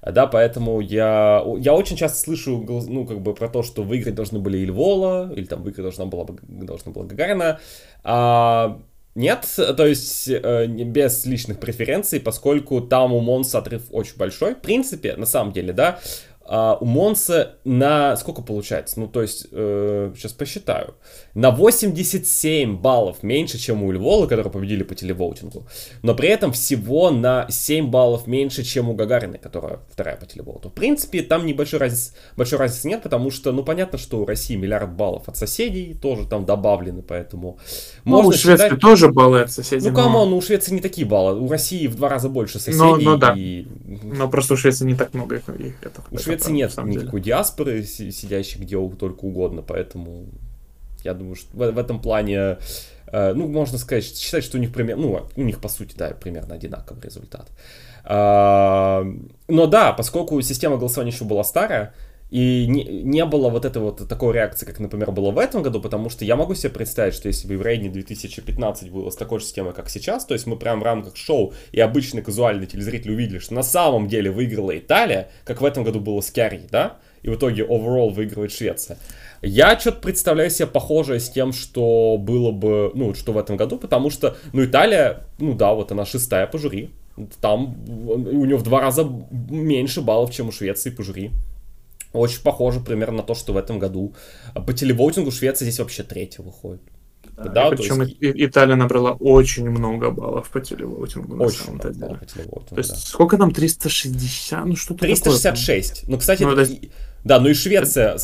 Да, 0.02 0.26
поэтому 0.26 0.80
я, 0.80 1.42
я 1.58 1.74
очень 1.74 1.96
часто 1.96 2.18
слышу, 2.18 2.64
ну, 2.88 3.06
как 3.06 3.20
бы 3.20 3.34
про 3.34 3.48
то, 3.48 3.62
что 3.62 3.82
выиграть 3.82 4.14
должны 4.14 4.38
были 4.38 4.58
Ильвола, 4.58 5.32
или 5.34 5.46
там 5.46 5.62
выиграть 5.62 5.82
должна 5.82 6.06
была, 6.06 6.26
должна 6.42 6.92
была 6.92 7.06
Гагарина. 7.06 7.58
А, 8.04 8.80
нет, 9.16 9.46
то 9.56 9.86
есть 9.86 10.28
э, 10.28 10.66
без 10.66 11.24
личных 11.24 11.58
преференций, 11.58 12.20
поскольку 12.20 12.82
там 12.82 13.14
у 13.14 13.20
Монса 13.20 13.58
отрыв 13.58 13.84
очень 13.90 14.16
большой. 14.18 14.54
В 14.54 14.60
принципе, 14.60 15.16
на 15.16 15.24
самом 15.24 15.54
деле, 15.54 15.72
да, 15.72 15.98
а, 16.48 16.76
у 16.80 16.84
Монса 16.84 17.56
на... 17.64 18.16
Сколько 18.16 18.42
получается? 18.42 19.00
Ну, 19.00 19.08
то 19.08 19.22
есть, 19.22 19.48
э, 19.50 20.12
сейчас 20.16 20.32
посчитаю. 20.32 20.94
На 21.34 21.50
87 21.50 22.78
баллов 22.78 23.22
меньше, 23.22 23.58
чем 23.58 23.82
у 23.82 23.90
Львола, 23.90 24.26
которые 24.26 24.52
победили 24.52 24.82
по 24.82 24.94
телевоутингу. 24.94 25.66
Но 26.02 26.14
при 26.14 26.28
этом 26.28 26.52
всего 26.52 27.10
на 27.10 27.46
7 27.48 27.90
баллов 27.90 28.26
меньше, 28.26 28.62
чем 28.62 28.88
у 28.88 28.94
Гагарины, 28.94 29.38
которая 29.38 29.80
вторая 29.90 30.16
по 30.16 30.26
телевоуту. 30.26 30.68
В 30.68 30.72
принципе, 30.72 31.22
там 31.22 31.46
небольшой 31.46 31.80
разницы, 31.80 32.12
большой 32.36 32.58
разницы 32.58 32.88
нет, 32.88 33.02
потому 33.02 33.30
что, 33.30 33.52
ну, 33.52 33.64
понятно, 33.64 33.98
что 33.98 34.20
у 34.20 34.26
России 34.26 34.56
миллиард 34.56 34.92
баллов 34.92 35.28
от 35.28 35.36
соседей 35.36 35.94
тоже 35.94 36.26
там 36.26 36.44
добавлены, 36.44 37.02
поэтому... 37.02 37.58
Ну, 38.04 38.12
можно 38.12 38.28
у 38.28 38.32
Швеции 38.32 38.64
считать... 38.64 38.80
тоже 38.80 39.10
баллы 39.10 39.42
от 39.42 39.52
соседей. 39.52 39.90
Ну, 39.90 39.96
come 39.96 40.16
on, 40.16 40.30
но... 40.30 40.36
у 40.36 40.40
Швеции 40.40 40.72
не 40.72 40.80
такие 40.80 41.06
баллы. 41.06 41.40
У 41.40 41.48
России 41.48 41.86
в 41.86 41.96
два 41.96 42.08
раза 42.08 42.28
больше 42.28 42.58
соседей. 42.58 42.78
Но, 42.78 42.96
но 42.96 43.16
да. 43.16 43.34
И... 43.36 43.66
Но 44.02 44.28
просто 44.28 44.54
у 44.54 44.56
Швеции 44.56 44.84
не 44.84 44.94
так 44.94 45.12
много 45.12 45.36
их. 45.36 45.42
Это, 45.82 46.02
у 46.10 46.18
Швеции 46.44 46.52
нет 46.52 46.76
никакой 46.84 47.20
диаспоры, 47.20 47.82
сидящей 47.84 48.60
где 48.60 48.76
только 48.96 49.24
угодно, 49.24 49.62
поэтому 49.62 50.26
я 51.04 51.14
думаю, 51.14 51.36
что 51.36 51.48
в, 51.56 51.70
в 51.72 51.78
этом 51.78 52.00
плане, 52.00 52.58
э, 53.06 53.32
ну, 53.34 53.48
можно 53.48 53.78
сказать, 53.78 54.04
считать, 54.04 54.44
что 54.44 54.58
у 54.58 54.60
них 54.60 54.72
примерно, 54.72 55.02
ну, 55.02 55.26
у 55.36 55.42
них, 55.42 55.60
по 55.60 55.68
сути, 55.68 55.94
да, 55.96 56.10
примерно 56.10 56.54
одинаковый 56.54 57.02
результат. 57.02 57.48
Э, 58.04 59.04
но 59.48 59.66
да, 59.66 59.92
поскольку 59.92 60.40
система 60.42 60.76
голосования 60.76 61.12
еще 61.12 61.24
была 61.24 61.44
старая, 61.44 61.94
и 62.30 62.66
не, 62.66 62.84
не 62.84 63.24
было 63.24 63.48
вот 63.48 63.64
этой 63.64 63.80
вот 63.80 64.08
такой 64.08 64.34
реакции, 64.34 64.66
как, 64.66 64.80
например, 64.80 65.12
было 65.12 65.30
в 65.30 65.38
этом 65.38 65.62
году, 65.62 65.80
потому 65.80 66.10
что 66.10 66.24
я 66.24 66.34
могу 66.34 66.54
себе 66.54 66.70
представить, 66.70 67.14
что 67.14 67.28
если 67.28 67.46
бы 67.46 67.56
в 67.56 67.62
Рейне 67.62 67.88
2015 67.88 68.90
было 68.90 69.10
с 69.10 69.16
такой 69.16 69.38
же 69.38 69.44
системой, 69.44 69.72
как 69.72 69.88
сейчас, 69.88 70.24
то 70.24 70.34
есть 70.34 70.46
мы 70.46 70.56
прям 70.56 70.80
в 70.80 70.82
рамках 70.82 71.16
шоу 71.16 71.54
и 71.70 71.80
обычный 71.80 72.22
казуальный 72.22 72.66
телезритель 72.66 73.12
увидели, 73.12 73.38
что 73.38 73.54
на 73.54 73.62
самом 73.62 74.08
деле 74.08 74.30
выиграла 74.30 74.76
Италия, 74.76 75.30
как 75.44 75.60
в 75.60 75.64
этом 75.64 75.84
году 75.84 76.00
было 76.00 76.20
с 76.20 76.30
Керри, 76.32 76.62
да, 76.70 76.96
и 77.22 77.28
в 77.28 77.36
итоге 77.36 77.62
overall 77.62 78.10
выигрывает 78.10 78.50
Швеция. 78.50 78.98
Я 79.42 79.78
что-то 79.78 80.00
представляю 80.00 80.50
себе 80.50 80.66
похожее 80.66 81.20
с 81.20 81.30
тем, 81.30 81.52
что 81.52 82.16
было 82.18 82.50
бы, 82.50 82.90
ну, 82.94 83.14
что 83.14 83.32
в 83.32 83.38
этом 83.38 83.56
году, 83.56 83.78
потому 83.78 84.10
что, 84.10 84.36
ну, 84.52 84.64
Италия, 84.64 85.26
ну 85.38 85.54
да, 85.54 85.74
вот 85.74 85.92
она 85.92 86.04
шестая 86.04 86.48
по 86.48 86.58
жюри, 86.58 86.90
там 87.40 87.76
у 87.88 88.44
нее 88.44 88.56
в 88.56 88.62
два 88.62 88.80
раза 88.80 89.08
меньше 89.30 90.02
баллов, 90.02 90.32
чем 90.32 90.48
у 90.48 90.52
Швеции 90.52 90.90
по 90.90 91.02
жюри. 91.02 91.30
Очень 92.16 92.42
похоже 92.42 92.80
примерно 92.80 93.18
на 93.18 93.22
то, 93.22 93.34
что 93.34 93.52
в 93.52 93.56
этом 93.56 93.78
году. 93.78 94.14
По 94.54 94.72
телевоутингу 94.72 95.30
Швеция 95.30 95.66
здесь 95.66 95.78
вообще 95.78 96.02
третья 96.02 96.42
выходит. 96.42 96.82
Да, 97.36 97.44
да, 97.50 97.70
причем 97.70 98.00
есть... 98.00 98.16
Италия 98.20 98.76
набрала 98.76 99.12
очень 99.12 99.68
много 99.68 100.10
баллов 100.10 100.48
по 100.48 100.60
телевоутингу. 100.60 101.36
Очень 101.36 101.72
много 101.72 101.92
баллов 101.92 102.20
по 102.20 102.26
телевоутингу, 102.26 102.74
То 102.74 102.78
есть 102.78 102.90
да. 102.90 102.96
сколько 102.96 103.36
там, 103.36 103.52
360? 103.52 104.64
Ну 104.64 104.76
что-то 104.76 105.00
366. 105.00 106.00
Такое, 106.00 106.12
ну, 106.12 106.18
кстати, 106.18 106.42
ну, 106.44 106.52
это... 106.52 106.72
да, 107.24 107.38
ну 107.38 107.48
и 107.48 107.54
Швеция, 107.54 108.16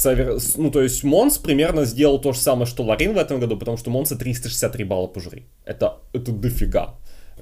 ну 0.57 0.71
то 0.71 0.81
есть 0.81 1.05
Монс 1.05 1.37
примерно 1.37 1.85
сделал 1.85 2.21
то 2.21 2.33
же 2.33 2.39
самое, 2.39 2.67
что 2.67 2.85
Ларин 2.85 3.13
в 3.13 3.19
этом 3.19 3.39
году, 3.39 3.59
потому 3.59 3.77
что 3.77 3.91
Монса 3.91 4.17
363 4.17 4.85
балла 4.85 5.09
по 5.09 5.21
жюри. 5.21 5.47
Это, 5.67 5.99
это 6.15 6.33
дофига 6.33 6.95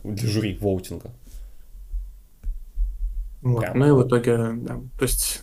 для 0.02 0.28
жюри 0.28 0.59
воутинга. 0.60 1.12
Вот, 3.43 3.64
ну 3.74 3.86
и 3.86 3.90
в 3.93 4.06
итоге, 4.06 4.36
да, 4.55 4.81
то 4.98 5.02
есть 5.02 5.43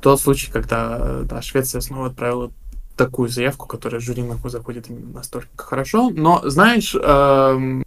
тот 0.00 0.20
случай, 0.20 0.50
когда 0.50 1.22
да, 1.22 1.42
Швеция 1.42 1.80
снова 1.80 2.08
отправила 2.08 2.50
такую 2.96 3.28
заявку, 3.28 3.66
которая 3.66 4.00
жюри 4.00 4.22
нахуй 4.22 4.50
заходит 4.50 4.86
настолько 4.88 5.48
хорошо. 5.56 6.10
Но, 6.10 6.40
знаешь, 6.48 6.94
эм, 6.94 7.84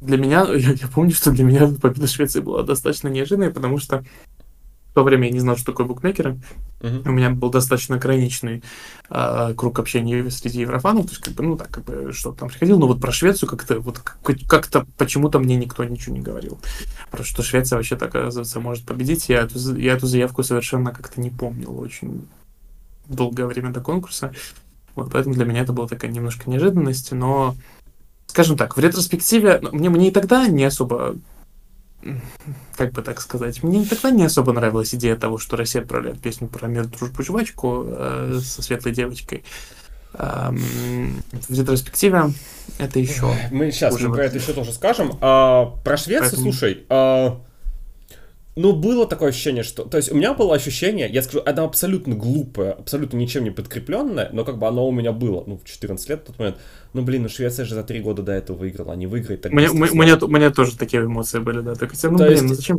для 0.00 0.18
меня, 0.18 0.46
я, 0.48 0.72
я 0.72 0.88
помню, 0.92 1.12
что 1.12 1.30
для 1.30 1.44
меня 1.44 1.68
победа 1.80 2.06
Швеции 2.06 2.40
была 2.40 2.62
достаточно 2.62 3.08
неожиданной, 3.08 3.50
потому 3.50 3.78
что 3.78 4.04
то 4.94 5.02
время 5.02 5.26
я 5.26 5.32
не 5.32 5.40
знал, 5.40 5.56
что 5.56 5.66
такое 5.66 5.86
букмекеры. 5.86 6.38
Uh-huh. 6.80 7.08
У 7.08 7.12
меня 7.12 7.30
был 7.30 7.50
достаточно 7.50 7.96
ограниченный 7.96 8.62
э, 9.10 9.54
круг 9.56 9.80
общения 9.80 10.30
среди 10.30 10.60
еврофанов. 10.60 11.06
То 11.06 11.12
есть, 11.12 11.22
как 11.22 11.34
бы, 11.34 11.42
ну, 11.42 11.56
так, 11.56 11.68
как 11.70 11.84
бы, 11.84 12.12
что 12.12 12.30
там 12.30 12.48
приходил. 12.48 12.78
Но 12.78 12.86
вот 12.86 13.00
про 13.00 13.10
Швецию 13.10 13.48
как-то, 13.48 13.80
вот 13.80 13.98
как-то 13.98 14.86
почему-то 14.96 15.40
мне 15.40 15.56
никто 15.56 15.82
ничего 15.82 16.14
не 16.14 16.22
говорил. 16.22 16.60
Про 17.10 17.24
что 17.24 17.42
Швеция 17.42 17.76
вообще, 17.76 17.96
так, 17.96 18.14
оказывается, 18.14 18.60
может 18.60 18.86
победить. 18.86 19.28
Я 19.28 19.40
эту, 19.40 19.76
я 19.76 19.94
эту 19.94 20.06
заявку 20.06 20.44
совершенно 20.44 20.92
как-то 20.92 21.20
не 21.20 21.30
помнил 21.30 21.76
очень 21.78 22.28
долгое 23.06 23.46
время 23.46 23.70
до 23.70 23.80
конкурса. 23.80 24.32
Вот, 24.94 25.10
поэтому 25.10 25.34
для 25.34 25.44
меня 25.44 25.62
это 25.62 25.72
была 25.72 25.88
такая 25.88 26.10
немножко 26.10 26.48
неожиданность. 26.48 27.10
Но, 27.10 27.56
скажем 28.26 28.56
так, 28.56 28.76
в 28.76 28.80
ретроспективе 28.80 29.58
ну, 29.60 29.70
мне, 29.72 29.90
мне 29.90 30.08
и 30.08 30.12
тогда 30.12 30.46
не 30.46 30.62
особо 30.62 31.16
как 32.76 32.92
бы 32.92 33.02
так 33.02 33.20
сказать, 33.20 33.62
мне 33.62 33.84
тогда 33.84 34.10
не 34.10 34.24
особо 34.24 34.52
нравилась 34.52 34.94
идея 34.94 35.16
того, 35.16 35.38
что 35.38 35.56
Россия 35.56 35.82
отправляет 35.82 36.20
песню 36.20 36.48
про 36.48 36.66
мир, 36.66 36.86
дружбу, 36.86 37.22
жвачку 37.22 37.84
э, 37.86 38.40
со 38.42 38.62
светлой 38.62 38.92
девочкой. 38.92 39.44
Эм, 40.16 41.22
в 41.48 41.58
ретроспективе 41.58 42.32
это 42.78 42.98
еще. 43.00 43.34
Мы 43.50 43.72
сейчас 43.72 44.00
мы 44.00 44.12
про 44.12 44.24
это 44.26 44.38
еще 44.38 44.52
тоже 44.52 44.72
скажем. 44.72 45.18
А, 45.20 45.66
про 45.82 45.96
Швецию, 45.96 46.30
Поэтому... 46.30 46.42
слушай. 46.52 46.86
А, 46.88 47.40
Ну, 48.56 48.72
было 48.72 49.06
такое 49.06 49.30
ощущение, 49.30 49.64
что... 49.64 49.84
То 49.84 49.96
есть 49.96 50.12
у 50.12 50.14
меня 50.14 50.32
было 50.32 50.54
ощущение, 50.54 51.08
я 51.10 51.22
скажу, 51.22 51.42
оно 51.44 51.64
абсолютно 51.64 52.14
глупое, 52.14 52.72
абсолютно 52.72 53.16
ничем 53.16 53.42
не 53.42 53.50
подкрепленное, 53.50 54.30
но 54.32 54.44
как 54.44 54.58
бы 54.58 54.68
оно 54.68 54.86
у 54.86 54.92
меня 54.92 55.12
было, 55.12 55.42
ну, 55.46 55.58
в 55.58 55.64
14 55.64 56.08
лет 56.08 56.20
в 56.20 56.26
тот 56.26 56.38
момент. 56.38 56.58
Ну, 56.92 57.02
блин, 57.02 57.22
ну 57.22 57.28
Швеция 57.28 57.64
же 57.64 57.74
за 57.74 57.82
три 57.82 58.00
года 58.00 58.22
до 58.22 58.32
этого 58.32 58.56
выиграла, 58.56 58.92
а 58.92 58.96
не 58.96 59.08
выиграет 59.08 59.42
так 59.42 59.52
Мне, 59.52 59.66
меня, 59.68 60.16
у 60.20 60.28
меня 60.28 60.50
тоже 60.50 60.76
такие 60.78 61.02
эмоции 61.02 61.40
были, 61.40 61.60
да. 61.60 61.74
Так, 61.74 61.92
ну, 62.04 62.16
То 62.16 62.26
блин, 62.26 62.30
есть... 62.30 62.42
ну 62.44 62.54
зачем 62.54 62.78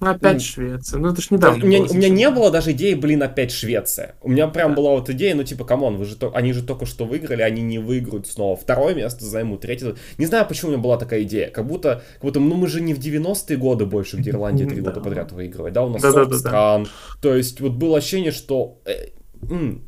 опять 0.00 0.42
Швеция. 0.42 0.98
Ну, 0.98 1.10
это 1.10 1.20
ж 1.20 1.30
недавно. 1.30 1.64
У 1.64 1.66
меня, 1.66 1.82
у 1.82 1.94
меня 1.94 2.08
не 2.08 2.30
было 2.30 2.50
даже 2.50 2.72
идеи, 2.72 2.94
блин, 2.94 3.22
опять 3.22 3.50
Швеция. 3.50 4.14
У 4.22 4.28
меня 4.28 4.48
прям 4.48 4.70
да. 4.70 4.76
была 4.76 4.90
вот 4.92 5.10
идея, 5.10 5.34
ну, 5.34 5.44
типа, 5.44 5.64
come 5.64 5.82
on, 5.82 5.96
вы 5.96 6.04
же 6.04 6.16
то, 6.16 6.34
они 6.34 6.52
же 6.52 6.62
только 6.62 6.86
что 6.86 7.04
выиграли, 7.04 7.42
они 7.42 7.62
не 7.62 7.78
выиграют 7.78 8.26
снова. 8.26 8.56
Второе 8.56 8.94
место 8.94 9.24
займут, 9.24 9.62
третье. 9.62 9.96
Не 10.18 10.26
знаю, 10.26 10.46
почему 10.46 10.70
у 10.70 10.72
меня 10.74 10.82
была 10.82 10.96
такая 10.96 11.22
идея. 11.22 11.50
Как 11.50 11.66
будто, 11.66 12.02
как 12.14 12.22
будто 12.22 12.40
ну, 12.40 12.54
мы 12.54 12.68
же 12.68 12.80
не 12.80 12.94
в 12.94 12.98
90-е 12.98 13.56
годы 13.56 13.86
больше, 13.86 14.16
где 14.16 14.30
Ирландия 14.30 14.66
три 14.66 14.80
года 14.80 15.00
подряд 15.00 15.32
выигрывает, 15.32 15.74
да? 15.74 15.84
У 15.84 15.90
нас 15.90 16.02
да, 16.02 16.12
40 16.12 16.28
да, 16.28 16.34
да, 16.34 16.38
стран. 16.38 16.88
То 17.20 17.34
есть, 17.34 17.60
вот 17.60 17.72
было 17.72 17.98
ощущение, 17.98 18.30
что... 18.30 18.80
Э, 18.84 19.08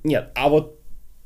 нет, 0.05 0.31
а 0.35 0.49
вот 0.49 0.80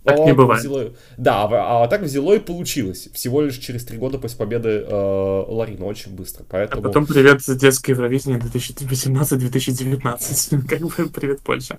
так 0.05 0.19
не 0.27 0.35
бывает. 0.35 0.61
Взяло... 0.61 0.93
Да, 1.17 1.45
а, 1.45 1.85
а 1.85 1.89
так 1.89 2.03
взяло 2.03 2.35
и 2.35 2.39
получилось. 2.39 3.09
Всего 3.13 3.41
лишь 3.41 3.57
через 3.57 3.85
три 3.85 3.99
года 3.99 4.19
после 4.19 4.39
победы 4.39 4.85
э, 4.87 5.45
Ларина 5.49 5.87
очень 5.87 6.15
быстро. 6.15 6.45
Поэтому... 6.49 6.83
А 6.83 6.85
потом 6.85 7.07
привет 7.07 7.41
детское 7.59 7.93
Евровидение 7.93 8.39
2018-2019. 8.41 10.69
как 10.69 10.81
бы 10.81 10.91
привет 11.09 11.41
Польша. 11.41 11.79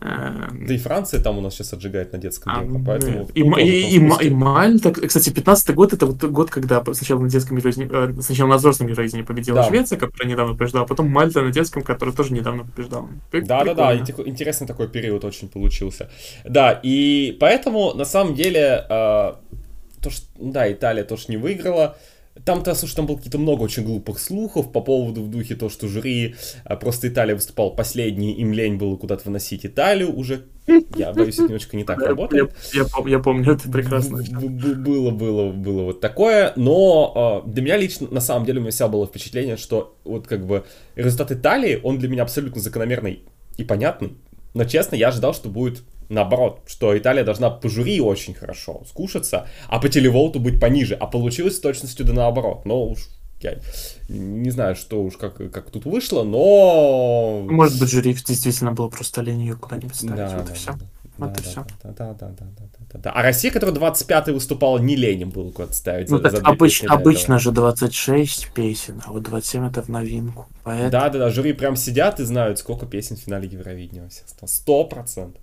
Да 0.00 0.74
и 0.74 0.78
Франция 0.78 1.20
там 1.20 1.38
у 1.38 1.40
нас 1.40 1.54
сейчас 1.54 1.72
отжигает 1.72 2.12
на 2.12 2.18
детском 2.18 2.52
а, 2.54 2.62
Евро, 2.62 2.80
поэтому... 2.84 3.28
И, 3.34 3.40
и, 3.40 3.96
и, 3.96 4.26
и 4.26 4.30
Мальта, 4.30 4.92
кстати, 4.92 5.30
15 5.30 5.74
год, 5.74 5.92
это 5.92 6.06
вот 6.06 6.22
год, 6.24 6.50
когда 6.50 6.82
сначала 6.92 7.20
на 7.20 7.28
детском 7.28 7.56
Евровидении, 7.56 8.18
э, 8.18 8.22
сначала 8.22 8.48
на 8.48 8.56
взрослом 8.56 8.88
Евровидении 8.88 9.24
победила 9.24 9.62
да. 9.62 9.68
Швеция, 9.68 9.98
которая 9.98 10.30
недавно 10.30 10.54
побеждала, 10.54 10.84
а 10.84 10.88
потом 10.88 11.08
Мальта 11.08 11.42
на 11.42 11.52
детском, 11.52 11.82
которая 11.82 12.14
тоже 12.14 12.32
недавно 12.32 12.64
побеждала. 12.64 13.08
Да-да-да, 13.32 13.96
интересный 13.96 14.66
такой 14.66 14.88
период 14.88 15.24
очень 15.24 15.48
получился. 15.48 16.10
Да, 16.44 16.78
и 16.82 17.36
поэтому, 17.40 17.94
на 17.94 18.04
самом 18.04 18.34
деле, 18.34 18.84
э, 18.88 19.32
то, 20.02 20.10
что, 20.10 20.26
да, 20.38 20.70
Италия 20.70 21.04
тоже 21.04 21.24
не 21.28 21.36
выиграла, 21.36 21.96
там-то, 22.44 22.74
слушай, 22.74 22.96
там 22.96 23.06
было 23.06 23.16
какие-то 23.16 23.38
много 23.38 23.62
очень 23.62 23.84
глупых 23.84 24.18
слухов 24.18 24.72
по 24.72 24.80
поводу 24.80 25.22
в 25.22 25.30
духе 25.30 25.54
то, 25.54 25.68
что 25.68 25.88
жюри 25.88 26.34
а, 26.64 26.76
просто 26.76 27.08
Италия 27.08 27.34
выступала 27.34 27.70
последний, 27.70 28.32
им 28.34 28.52
лень 28.52 28.76
было 28.76 28.96
куда-то 28.96 29.24
выносить 29.24 29.64
Италию 29.64 30.14
уже. 30.14 30.46
Я 30.96 31.12
боюсь, 31.12 31.34
это 31.34 31.44
немножко 31.44 31.76
не 31.76 31.84
так 31.84 31.98
работает. 32.02 32.52
Я, 32.72 32.80
я, 32.82 33.08
я 33.10 33.18
помню 33.20 33.52
это 33.52 33.70
прекрасно. 33.70 34.22
Было, 34.22 35.10
было, 35.10 35.52
было 35.52 35.82
вот 35.84 36.00
такое, 36.00 36.52
но 36.56 37.42
э, 37.46 37.50
для 37.50 37.62
меня 37.62 37.76
лично, 37.76 38.08
на 38.10 38.20
самом 38.20 38.44
деле, 38.44 38.58
у 38.58 38.62
меня 38.62 38.72
всегда 38.72 38.88
было 38.88 39.06
впечатление, 39.06 39.56
что 39.56 39.96
вот 40.04 40.26
как 40.26 40.46
бы 40.46 40.64
результат 40.94 41.32
Италии, 41.32 41.80
он 41.82 41.98
для 41.98 42.08
меня 42.08 42.22
абсолютно 42.22 42.60
закономерный 42.60 43.22
и 43.56 43.64
понятный. 43.64 44.14
Но 44.54 44.64
честно, 44.64 44.96
я 44.96 45.08
ожидал, 45.08 45.34
что 45.34 45.48
будет 45.48 45.82
наоборот, 46.08 46.60
что 46.66 46.96
Италия 46.96 47.24
должна 47.24 47.50
по 47.50 47.68
жюри 47.68 48.00
очень 48.00 48.34
хорошо 48.34 48.82
скушаться, 48.88 49.48
а 49.68 49.78
по 49.78 49.88
телеволту 49.88 50.40
быть 50.40 50.60
пониже. 50.60 50.94
А 50.94 51.06
получилось 51.06 51.56
с 51.56 51.60
точностью 51.60 52.06
да 52.06 52.12
наоборот. 52.12 52.64
Но 52.64 52.84
уж 52.84 53.08
я 53.40 53.58
не 54.08 54.50
знаю, 54.50 54.76
что 54.76 55.02
уж 55.02 55.16
как, 55.16 55.36
как 55.50 55.70
тут 55.70 55.84
вышло, 55.84 56.22
но... 56.22 57.42
Может 57.48 57.78
быть, 57.78 57.90
жюри 57.90 58.14
действительно 58.14 58.72
было 58.72 58.88
просто 58.88 59.20
лень 59.22 59.42
ее 59.42 59.56
куда-нибудь 59.56 59.94
ставить. 59.94 60.16
Да, 60.16 60.36
вот 60.38 60.46
да, 60.46 60.52
и 60.52 60.56
все. 60.56 60.72
Да. 60.72 60.78
Вот 61.18 61.32
да, 61.32 61.38
и 61.38 61.42
все. 61.42 61.66
Да, 61.82 61.90
да, 61.92 62.12
да, 62.14 62.28
да, 62.28 62.46
да, 62.58 62.75
да. 62.98 63.10
А 63.10 63.22
Россия, 63.22 63.50
которая 63.50 63.74
25-й 63.76 64.32
выступала, 64.32 64.78
не 64.78 64.96
ленем 64.96 65.30
было 65.30 65.50
куда-то 65.50 65.74
ставить. 65.74 66.10
Ну, 66.10 66.18
за, 66.18 66.22
так 66.24 66.32
за 66.32 66.42
обыч, 66.42 66.84
обычно 66.84 67.38
же 67.38 67.52
26 67.52 68.52
песен, 68.52 69.02
а 69.04 69.12
вот 69.12 69.22
27 69.22 69.68
это 69.68 69.82
в 69.82 69.88
новинку. 69.88 70.46
Поэтому... 70.64 70.90
Да, 70.90 71.08
да, 71.08 71.18
да, 71.18 71.30
жюри 71.30 71.52
прям 71.52 71.76
сидят 71.76 72.20
и 72.20 72.24
знают, 72.24 72.58
сколько 72.58 72.86
песен 72.86 73.16
в 73.16 73.20
финале 73.20 73.48
Евровидения. 73.48 74.08
Сто 74.44 74.84
процентов. 74.84 75.42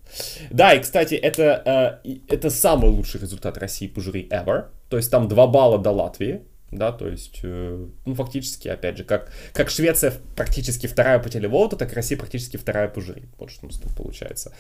Да, 0.49 0.73
и, 0.73 0.79
кстати, 0.81 1.15
это, 1.15 2.01
э, 2.03 2.17
это 2.27 2.49
самый 2.49 2.89
лучший 2.89 3.21
результат 3.21 3.57
России 3.57 3.87
по 3.87 4.01
жюри 4.01 4.27
ever. 4.31 4.65
То 4.89 4.97
есть 4.97 5.09
там 5.09 5.27
2 5.27 5.47
балла 5.47 5.79
до 5.79 5.91
Латвии 5.91 6.41
да, 6.77 6.91
то 6.91 7.07
есть, 7.07 7.39
э, 7.43 7.87
ну, 8.05 8.15
фактически, 8.15 8.67
опять 8.67 8.97
же, 8.97 9.03
как, 9.03 9.31
как 9.53 9.69
Швеция 9.69 10.13
практически 10.35 10.87
вторая 10.87 11.19
по 11.19 11.29
телеволту, 11.29 11.77
так 11.77 11.91
и 11.91 11.95
Россия 11.95 12.17
практически 12.17 12.57
вторая 12.57 12.87
по 12.87 13.01
жюри, 13.01 13.23
вот 13.37 13.51
что 13.51 13.65
у 13.65 13.69
нас 13.69 13.79
тут 13.79 13.95
получается. 13.95 14.53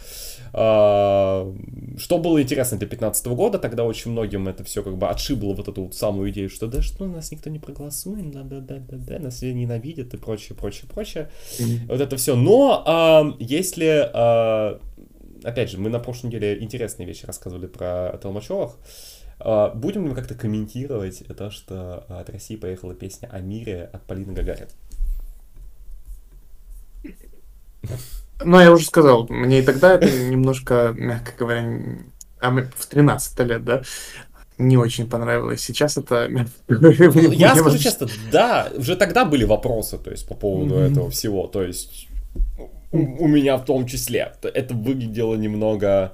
А, 0.53 1.53
что 1.97 2.17
было 2.17 2.41
интересно 2.41 2.77
для 2.77 2.87
2015 2.87 3.25
года, 3.27 3.59
тогда 3.59 3.83
очень 3.83 4.11
многим 4.11 4.47
это 4.47 4.63
все 4.63 4.83
как 4.83 4.97
бы 4.97 5.07
отшибло 5.09 5.53
вот 5.53 5.67
эту 5.67 5.83
вот 5.85 5.95
самую 5.95 6.31
идею, 6.31 6.49
что 6.49 6.67
да 6.67 6.81
что, 6.81 7.05
нас 7.07 7.31
никто 7.31 7.49
не 7.49 7.59
проголосует, 7.59 8.31
да, 8.31 8.43
да, 8.43 8.59
да, 8.59 8.77
да, 8.77 8.97
да, 8.97 9.19
нас 9.19 9.35
все 9.35 9.53
ненавидят 9.53 10.13
и 10.13 10.17
прочее, 10.17 10.55
прочее, 10.55 10.89
прочее, 10.91 11.29
mm-hmm. 11.59 11.87
вот 11.87 12.01
это 12.01 12.17
все. 12.17 12.35
Но 12.35 12.83
а, 12.85 13.35
если, 13.39 14.09
а, 14.13 14.79
опять 15.43 15.69
же, 15.69 15.77
мы 15.77 15.89
на 15.89 15.99
прошлой 15.99 16.27
неделе 16.27 16.61
интересные 16.61 17.07
вещи 17.07 17.25
рассказывали 17.25 17.67
про 17.67 18.17
Толмачевых, 18.21 18.77
будем 19.43 20.03
ли 20.03 20.09
мы 20.09 20.15
как-то 20.15 20.35
комментировать 20.35 21.23
то, 21.37 21.51
что 21.51 22.05
от 22.09 22.29
России 22.29 22.55
поехала 22.55 22.93
песня 22.93 23.29
о 23.31 23.39
мире 23.39 23.89
от 23.91 24.03
Полины 24.03 24.33
Гагарин? 24.33 24.67
Ну, 28.43 28.59
я 28.59 28.71
уже 28.71 28.85
сказал, 28.85 29.27
мне 29.29 29.59
и 29.59 29.61
тогда 29.61 29.93
это 29.93 30.09
немножко, 30.09 30.93
мягко 30.95 31.31
говоря, 31.37 31.79
а 32.39 32.51
в 32.51 32.85
13 32.85 33.39
лет, 33.39 33.63
да, 33.63 33.83
не 34.57 34.77
очень 34.77 35.09
понравилось. 35.09 35.61
Сейчас 35.61 35.97
это... 35.97 36.29
Ну, 36.67 36.89
я 36.89 37.55
скажу 37.55 37.77
честно, 37.77 38.07
да, 38.31 38.71
уже 38.75 38.95
тогда 38.95 39.25
были 39.25 39.43
вопросы, 39.43 39.97
то 39.97 40.11
есть, 40.11 40.27
по 40.27 40.35
поводу 40.35 40.75
этого 40.75 41.09
всего, 41.09 41.47
то 41.47 41.63
есть, 41.63 42.07
у 42.91 43.27
меня 43.27 43.57
в 43.57 43.65
том 43.65 43.87
числе. 43.87 44.33
Это 44.41 44.73
выглядело 44.73 45.35
немного 45.35 46.13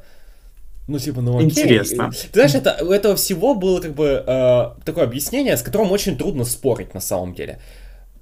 ну, 0.90 0.99
типа, 0.99 1.22
ну 1.22 1.38
окей. 1.38 1.49
Интересно. 1.49 2.11
Ты 2.11 2.34
знаешь, 2.34 2.56
это, 2.56 2.78
у 2.84 2.91
этого 2.91 3.16
всего 3.16 3.53
было 3.53 3.80
как 3.80 3.94
бы 3.94 4.24
э, 4.26 4.70
такое 4.84 5.03
объяснение, 5.03 5.56
с 5.56 5.61
которым 5.61 5.91
очень 5.91 6.18
трудно 6.18 6.45
спорить 6.45 6.94
на 6.94 6.99
самом 6.99 7.36
деле. 7.36 7.60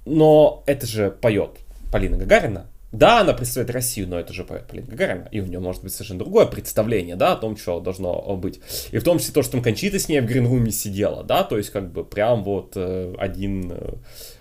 Но 0.04 0.62
это 0.66 0.86
же 0.86 1.10
поет 1.10 1.50
Полина 1.90 2.16
Гагарина. 2.16 2.66
Да, 2.92 3.20
она 3.20 3.34
представляет 3.34 3.74
Россию, 3.74 4.08
но 4.08 4.18
это 4.18 4.32
же 4.32 4.44
поет 4.44 4.66
Полина 4.66 4.86
Гагарина. 4.86 5.28
И 5.30 5.40
у 5.40 5.46
нее 5.46 5.60
может 5.60 5.82
быть 5.82 5.92
совершенно 5.92 6.20
другое 6.20 6.46
представление, 6.46 7.16
да, 7.16 7.32
о 7.32 7.36
том, 7.36 7.56
что 7.56 7.80
должно 7.80 8.14
быть. 8.36 8.60
И 8.92 8.98
в 8.98 9.04
том 9.04 9.18
числе 9.18 9.34
то, 9.34 9.42
что 9.42 9.52
там 9.52 9.62
Кончита 9.62 9.98
с 9.98 10.08
ней 10.08 10.20
в 10.20 10.26
гринруме 10.26 10.70
сидела, 10.70 11.22
да, 11.22 11.44
то 11.44 11.58
есть 11.58 11.70
как 11.70 11.92
бы 11.92 12.04
прям 12.04 12.44
вот 12.44 12.72
э, 12.76 13.14
один... 13.18 13.72
Э, 13.72 13.92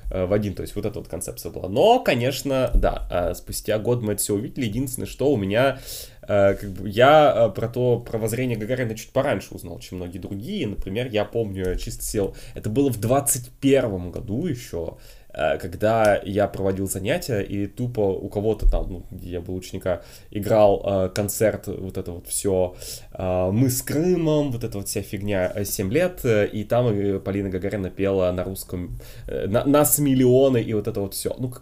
в 0.10 0.32
один, 0.32 0.54
то 0.54 0.62
есть 0.62 0.74
вот 0.74 0.86
эта 0.86 1.00
вот 1.00 1.10
концепция 1.10 1.52
была. 1.52 1.68
Но, 1.68 2.00
конечно, 2.00 2.72
да, 2.74 3.08
э, 3.12 3.34
спустя 3.36 3.78
год 3.78 4.02
мы 4.02 4.14
это 4.14 4.22
все 4.22 4.36
увидели. 4.36 4.64
Единственное, 4.64 5.06
что 5.06 5.30
у 5.30 5.36
меня, 5.36 5.80
как 6.28 6.70
бы, 6.72 6.90
я 6.90 7.52
про 7.56 7.68
то, 7.70 8.00
про 8.00 8.18
воззрение 8.18 8.58
Гагарина 8.58 8.96
чуть 8.96 9.12
пораньше 9.12 9.56
узнал, 9.56 9.80
чем 9.80 9.98
многие 9.98 10.20
другие. 10.20 10.68
Например, 10.68 11.08
я 11.10 11.26
помню, 11.26 11.70
я 11.70 11.76
чисто 11.76 12.04
сел, 12.04 12.36
это 12.54 12.70
было 12.70 12.92
в 12.92 13.00
21 13.00 14.12
году 14.12 14.46
еще, 14.46 14.98
Э, 15.38 15.58
когда 15.60 16.20
я 16.26 16.48
проводил 16.48 16.90
занятия, 16.90 17.42
и 17.42 17.68
тупо 17.68 18.00
у 18.00 18.28
кого-то 18.28 18.70
там, 18.70 18.92
ну, 18.92 19.06
где 19.12 19.32
я 19.34 19.42
был 19.42 19.56
ученика, 19.56 20.02
играл 20.32 20.82
э, 20.84 21.10
концерт, 21.10 21.68
вот 21.68 21.98
это 21.98 22.12
вот 22.12 22.28
все, 22.28 22.76
э, 23.14 23.50
мы 23.52 23.70
с 23.70 23.84
Крымом, 23.84 24.52
вот 24.52 24.64
эта 24.64 24.80
вот 24.80 24.88
вся 24.88 25.04
фигня, 25.04 25.64
7 25.64 25.92
лет, 25.92 26.22
и 26.26 26.64
там 26.64 27.20
Полина 27.22 27.50
Гагарина 27.50 27.92
пела 27.92 28.32
на 28.32 28.44
русском, 28.44 29.00
на, 29.28 29.64
нас 29.66 30.00
миллионы, 30.00 30.62
и 30.62 30.74
вот 30.74 30.88
это 30.88 31.02
вот 31.02 31.14
все. 31.14 31.36
Ну, 31.38 31.54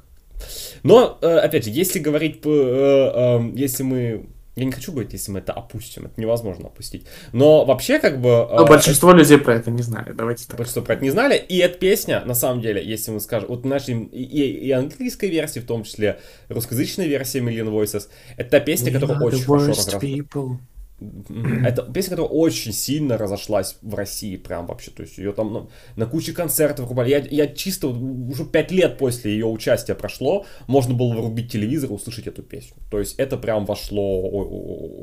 но, 0.84 1.18
опять 1.22 1.66
же, 1.66 1.72
если 1.72 2.00
говорить, 2.00 2.42
если 2.46 3.84
мы 3.84 4.26
я 4.56 4.66
не 4.66 4.72
хочу 4.72 4.92
говорить, 4.92 5.12
если 5.12 5.32
мы 5.32 5.40
это 5.40 5.52
опустим, 5.52 6.06
это 6.06 6.20
невозможно 6.20 6.68
опустить. 6.68 7.06
Но 7.34 7.66
вообще, 7.66 8.00
как 8.00 8.22
бы... 8.22 8.48
Но 8.50 8.66
э, 8.66 8.68
большинство 8.68 9.10
это... 9.10 9.20
людей 9.20 9.38
про 9.38 9.56
это 9.56 9.70
не 9.70 9.84
знали, 9.84 10.14
давайте 10.14 10.48
так. 10.48 10.58
Большинство 10.58 10.82
про 10.82 10.94
это 10.94 11.04
не 11.04 11.10
знали, 11.10 11.36
и 11.38 11.58
эта 11.58 11.78
песня, 11.78 12.24
на 12.26 12.34
самом 12.34 12.62
деле, 12.62 12.86
если 12.86 13.12
мы 13.12 13.20
скажем, 13.20 13.50
вот 13.50 13.66
наши 13.66 13.92
и, 13.92 14.24
и 14.24 14.72
английской 14.72 15.30
версии, 15.30 15.60
в 15.60 15.66
том 15.66 15.84
числе 15.84 16.20
русскоязычная 16.48 17.08
версия 17.08 17.40
Million 17.40 17.70
Voices, 17.70 18.08
это 18.38 18.52
та 18.52 18.60
песня, 18.62 18.92
We 18.92 19.00
которая 19.00 19.20
очень 19.20 19.44
хорошо 19.44 19.72
разработана. 19.72 20.60
Это 21.00 21.84
песня, 21.84 22.12
которая 22.12 22.32
очень 22.32 22.72
сильно 22.72 23.18
разошлась 23.18 23.78
в 23.82 23.96
России, 23.96 24.38
прям 24.38 24.66
вообще. 24.66 24.92
То 24.92 25.04
есть 25.04 25.18
ее 25.18 25.34
там 25.34 25.52
ну, 25.52 25.70
на 25.98 26.06
куче 26.06 26.32
концертов 26.32 26.88
рубали. 26.88 27.10
Я, 27.10 27.20
я 27.20 27.48
чисто 27.48 27.88
уже 27.88 28.46
пять 28.46 28.72
лет 28.72 28.98
после 28.98 29.34
ее 29.34 29.46
участия 29.46 29.94
прошло, 29.94 30.46
можно 30.68 30.94
было 30.94 31.14
врубить 31.14 31.52
телевизор 31.52 31.90
и 31.90 31.94
услышать 31.94 32.28
эту 32.28 32.44
песню. 32.44 32.78
То 32.90 33.00
есть 33.00 33.16
это 33.18 33.38
прям 33.38 33.66
вошло 33.66 34.30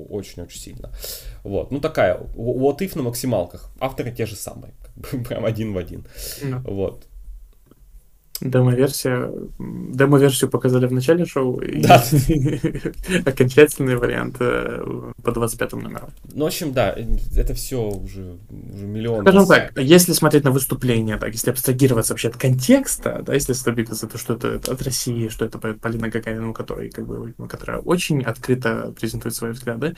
очень-очень 0.09 0.59
сильно. 0.59 0.91
Вот, 1.45 1.71
ну 1.71 1.81
такая, 1.81 2.19
вот 2.35 2.81
if 2.81 2.97
на 2.97 3.03
максималках. 3.03 3.71
Авторы 3.79 4.13
те 4.13 4.25
же 4.25 4.37
самые, 4.37 4.73
прям 5.29 5.45
один 5.45 5.75
в 5.75 5.79
один. 5.79 6.07
Mm. 6.41 6.63
Вот. 6.71 7.07
Демо-версия. 8.43 9.31
Демо-версию 9.59 10.51
показали 10.51 10.87
в 10.87 10.93
начале 10.93 11.25
шоу. 11.25 11.61
Да. 11.77 12.03
Окончательный 13.25 13.97
вариант 13.97 14.37
э, 14.41 15.13
по 15.23 15.33
25 15.33 15.73
номеру. 15.75 16.11
Ну, 16.33 16.45
в 16.45 16.47
общем, 16.49 16.73
да, 16.73 16.97
это 17.37 17.55
все 17.55 17.89
уже, 17.89 18.39
уже 18.75 18.87
миллион. 18.87 19.23
Скажем 19.23 19.47
так, 19.47 19.79
если 19.79 20.13
смотреть 20.13 20.45
на 20.45 20.51
выступление, 20.51 21.19
так, 21.19 21.33
если 21.33 21.51
абстрагироваться 21.51 22.13
вообще 22.13 22.29
от 22.29 22.37
контекста, 22.37 23.23
да, 23.25 23.35
если 23.35 23.53
стабилиться, 23.53 24.09
то 24.09 24.19
что 24.19 24.35
это 24.35 24.57
от 24.57 24.83
России, 24.83 25.29
что 25.29 25.45
это 25.45 25.59
Полина 25.59 26.09
Гагарина, 26.09 26.51
у 26.51 26.53
которой, 26.53 26.91
как 26.91 27.07
бы, 27.07 27.33
которая 27.49 27.79
очень 27.79 28.23
открыто 28.23 28.93
презентует 28.99 29.37
свои 29.37 29.53
взгляды, 29.53 29.95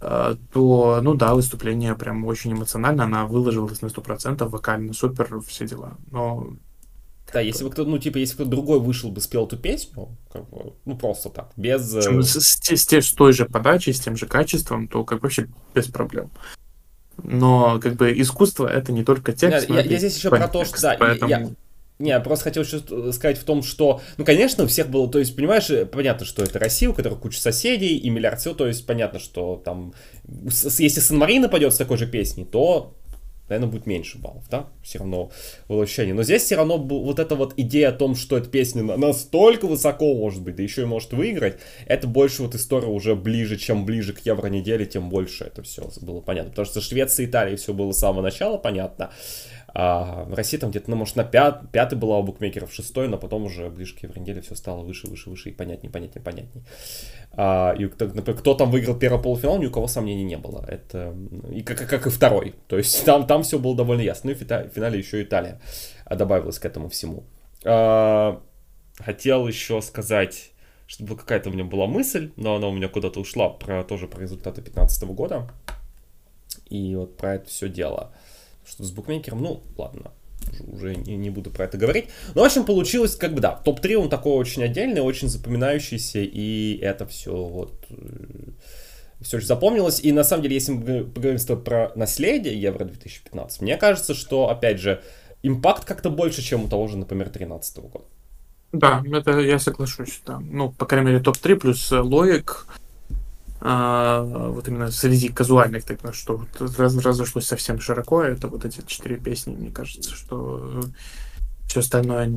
э, 0.00 0.36
то, 0.52 1.00
ну 1.02 1.14
да, 1.14 1.34
выступление 1.34 1.94
прям 1.96 2.24
очень 2.24 2.52
эмоционально, 2.52 3.04
она 3.04 3.26
выложилась 3.26 3.82
на 3.82 3.88
100%, 3.88 4.48
вокально 4.48 4.94
супер, 4.94 5.40
все 5.46 5.66
дела. 5.66 5.98
Но 6.10 6.56
да, 7.34 7.40
если 7.40 7.64
бы 7.64 7.70
кто 7.70 7.84
ну, 7.84 7.98
типа, 7.98 8.18
если 8.18 8.34
кто 8.34 8.44
другой 8.44 8.78
вышел 8.78 9.10
бы, 9.10 9.20
спел 9.20 9.46
эту 9.46 9.56
песню, 9.56 10.16
как 10.32 10.48
бы, 10.48 10.72
ну, 10.84 10.96
просто 10.96 11.30
так, 11.30 11.50
без... 11.56 11.92
Причем 11.92 12.22
с, 12.22 12.40
с, 12.40 12.60
с, 12.70 13.12
той 13.12 13.32
же 13.32 13.44
подачей, 13.46 13.92
с 13.92 13.98
тем 13.98 14.16
же 14.16 14.26
качеством, 14.26 14.86
то 14.86 15.04
как 15.04 15.22
вообще 15.22 15.48
без 15.74 15.86
проблем. 15.88 16.30
Но, 17.22 17.80
как 17.80 17.96
бы, 17.96 18.12
искусство— 18.16 18.66
это 18.72 18.92
не 18.92 19.02
только 19.02 19.32
текст. 19.32 19.68
Я, 19.68 19.80
я, 19.80 19.82
я 19.82 19.98
здесь 19.98 20.16
еще 20.16 20.30
про 20.30 20.46
то, 20.46 20.64
что... 20.64 20.80
Да, 20.80 20.96
поэтому... 20.98 21.28
я, 21.28 21.50
не, 21.98 22.10
я 22.10 22.20
просто 22.20 22.44
хотел 22.44 22.62
еще 22.62 22.78
сказать 23.12 23.38
в 23.38 23.44
том, 23.44 23.64
что, 23.64 24.00
ну, 24.16 24.24
конечно, 24.24 24.64
у 24.64 24.66
всех 24.68 24.88
было, 24.88 25.10
то 25.10 25.18
есть, 25.18 25.34
понимаешь, 25.34 25.68
понятно, 25.90 26.24
что 26.24 26.44
это 26.44 26.60
Россия, 26.60 26.88
у 26.88 26.92
которой 26.92 27.18
куча 27.18 27.40
соседей 27.40 27.96
и 27.96 28.10
миллиард 28.10 28.40
всего, 28.40 28.54
то 28.54 28.66
есть, 28.68 28.86
понятно, 28.86 29.18
что 29.18 29.60
там, 29.64 29.92
если 30.24 31.00
Сан-Марин 31.00 31.48
пойдет 31.48 31.74
с 31.74 31.78
такой 31.78 31.98
же 31.98 32.06
песней, 32.06 32.44
то 32.44 32.94
наверное, 33.48 33.70
будет 33.70 33.86
меньше 33.86 34.18
баллов, 34.18 34.44
да, 34.50 34.68
все 34.82 34.98
равно 34.98 35.30
было. 35.68 35.86
Но 35.96 36.22
здесь 36.22 36.42
все 36.42 36.56
равно 36.56 36.78
вот 36.78 37.18
эта 37.18 37.34
вот 37.34 37.54
идея 37.56 37.90
о 37.90 37.92
том, 37.92 38.14
что 38.14 38.38
эта 38.38 38.48
песня 38.48 38.82
настолько 38.82 39.66
высоко 39.66 40.14
может 40.14 40.42
быть, 40.42 40.56
да 40.56 40.62
еще 40.62 40.82
и 40.82 40.86
может 40.86 41.12
выиграть, 41.12 41.58
это 41.86 42.06
больше 42.06 42.42
вот 42.42 42.54
история 42.54 42.88
уже 42.88 43.14
ближе, 43.14 43.56
чем 43.56 43.84
ближе 43.84 44.12
к 44.12 44.20
Евро 44.20 44.48
тем 44.84 45.10
больше 45.10 45.44
это 45.44 45.62
все 45.62 45.90
было 46.00 46.20
понятно. 46.20 46.50
Потому 46.50 46.66
что 46.66 46.80
Швеция 46.80 47.26
и 47.26 47.28
Италия 47.28 47.56
все 47.56 47.72
было 47.72 47.92
с 47.92 47.98
самого 47.98 48.22
начала 48.22 48.56
понятно, 48.56 49.10
а 49.76 50.22
в 50.24 50.34
России 50.34 50.56
там 50.56 50.70
где-то, 50.70 50.88
ну, 50.88 50.96
может, 50.96 51.16
на 51.16 51.24
пят, 51.24 51.72
пятый 51.72 51.98
была 51.98 52.18
у 52.18 52.22
букмекеров, 52.22 52.72
шестой, 52.72 53.08
но 53.08 53.18
потом 53.18 53.44
уже 53.44 53.68
ближе 53.70 53.96
к 53.96 54.04
Евроneделе 54.04 54.40
все 54.40 54.54
стало 54.54 54.84
выше, 54.84 55.08
выше, 55.08 55.30
выше 55.30 55.48
и 55.48 55.52
понятнее, 55.52 55.90
понятнее, 55.90 56.22
понятнее. 56.22 56.64
А, 57.32 57.74
и, 57.76 57.84
например, 57.84 58.38
кто 58.38 58.54
там 58.54 58.70
выиграл 58.70 58.96
первый 58.96 59.20
полуфинал, 59.20 59.58
ни 59.58 59.66
у 59.66 59.72
кого 59.72 59.88
сомнений 59.88 60.22
не 60.22 60.36
было. 60.36 60.64
Это 60.68 61.16
и 61.50 61.62
как, 61.62 61.88
как 61.88 62.06
и 62.06 62.10
второй. 62.10 62.54
То 62.68 62.78
есть 62.78 63.04
там, 63.04 63.26
там 63.26 63.42
все 63.42 63.58
было 63.58 63.74
довольно 63.74 64.02
ясно. 64.02 64.30
Ну 64.30 64.36
и 64.36 64.68
в 64.68 64.72
финале 64.72 64.98
еще 64.98 65.20
Италия 65.20 65.60
добавилась 66.08 66.60
к 66.60 66.64
этому 66.64 66.88
всему. 66.88 67.24
А, 67.64 68.40
хотел 68.98 69.48
еще 69.48 69.82
сказать, 69.82 70.52
что 70.86 71.02
была 71.02 71.18
какая-то 71.18 71.50
у 71.50 71.52
меня 71.52 71.64
была 71.64 71.88
мысль, 71.88 72.30
но 72.36 72.54
она 72.54 72.68
у 72.68 72.72
меня 72.72 72.88
куда-то 72.88 73.18
ушла, 73.18 73.48
про, 73.48 73.82
тоже 73.82 74.06
про 74.06 74.20
результаты 74.20 74.60
2015 74.60 75.02
года. 75.08 75.50
И 76.70 76.94
вот 76.94 77.16
про 77.16 77.34
это 77.34 77.48
все 77.48 77.68
дело. 77.68 78.12
Что 78.66 78.84
с 78.84 78.90
букмекером, 78.90 79.42
ну, 79.42 79.62
ладно, 79.76 80.12
уже 80.66 80.94
не, 80.94 81.16
не 81.16 81.30
буду 81.30 81.50
про 81.50 81.64
это 81.64 81.76
говорить. 81.76 82.06
Но, 82.34 82.42
в 82.42 82.44
общем, 82.44 82.64
получилось, 82.64 83.16
как 83.16 83.34
бы, 83.34 83.40
да, 83.40 83.52
топ-3 83.52 83.94
он 83.96 84.08
такой 84.08 84.34
очень 84.34 84.62
отдельный, 84.62 85.00
очень 85.00 85.28
запоминающийся, 85.28 86.20
и 86.20 86.78
это 86.80 87.06
все 87.06 87.32
вот 87.32 87.86
э, 87.90 87.96
все 89.20 89.40
же 89.40 89.46
запомнилось. 89.46 90.00
И 90.00 90.12
на 90.12 90.24
самом 90.24 90.42
деле, 90.42 90.54
если 90.54 90.72
мы 90.72 91.04
поговорим 91.04 91.38
про 91.62 91.92
наследие 91.94 92.60
Евро 92.60 92.84
2015, 92.84 93.62
мне 93.62 93.76
кажется, 93.76 94.14
что, 94.14 94.48
опять 94.48 94.80
же, 94.80 95.02
импакт 95.42 95.84
как-то 95.84 96.10
больше, 96.10 96.42
чем 96.42 96.64
у 96.64 96.68
того 96.68 96.88
же, 96.88 96.96
например, 96.96 97.26
2013 97.26 97.78
года. 97.78 98.04
Да, 98.72 99.02
это 99.12 99.38
я 99.38 99.58
соглашусь, 99.58 100.20
да. 100.26 100.40
Ну, 100.40 100.72
по 100.72 100.84
крайней 100.86 101.10
мере, 101.10 101.20
топ-3 101.20 101.56
плюс 101.56 101.92
э, 101.92 102.00
Лоик, 102.00 102.66
а, 103.66 104.20
вот 104.50 104.68
именно 104.68 104.90
среди 104.90 105.30
казуальных, 105.30 105.84
так 105.84 105.98
что 106.14 106.36
вот 106.36 106.78
раз, 106.78 106.98
разошлось 106.98 107.46
совсем 107.46 107.80
широко, 107.80 108.22
это 108.22 108.48
вот 108.48 108.66
эти 108.66 108.82
четыре 108.86 109.16
песни, 109.16 109.56
мне 109.56 109.70
кажется, 109.70 110.14
что 110.14 110.82
все 111.66 111.80
остальное, 111.80 112.30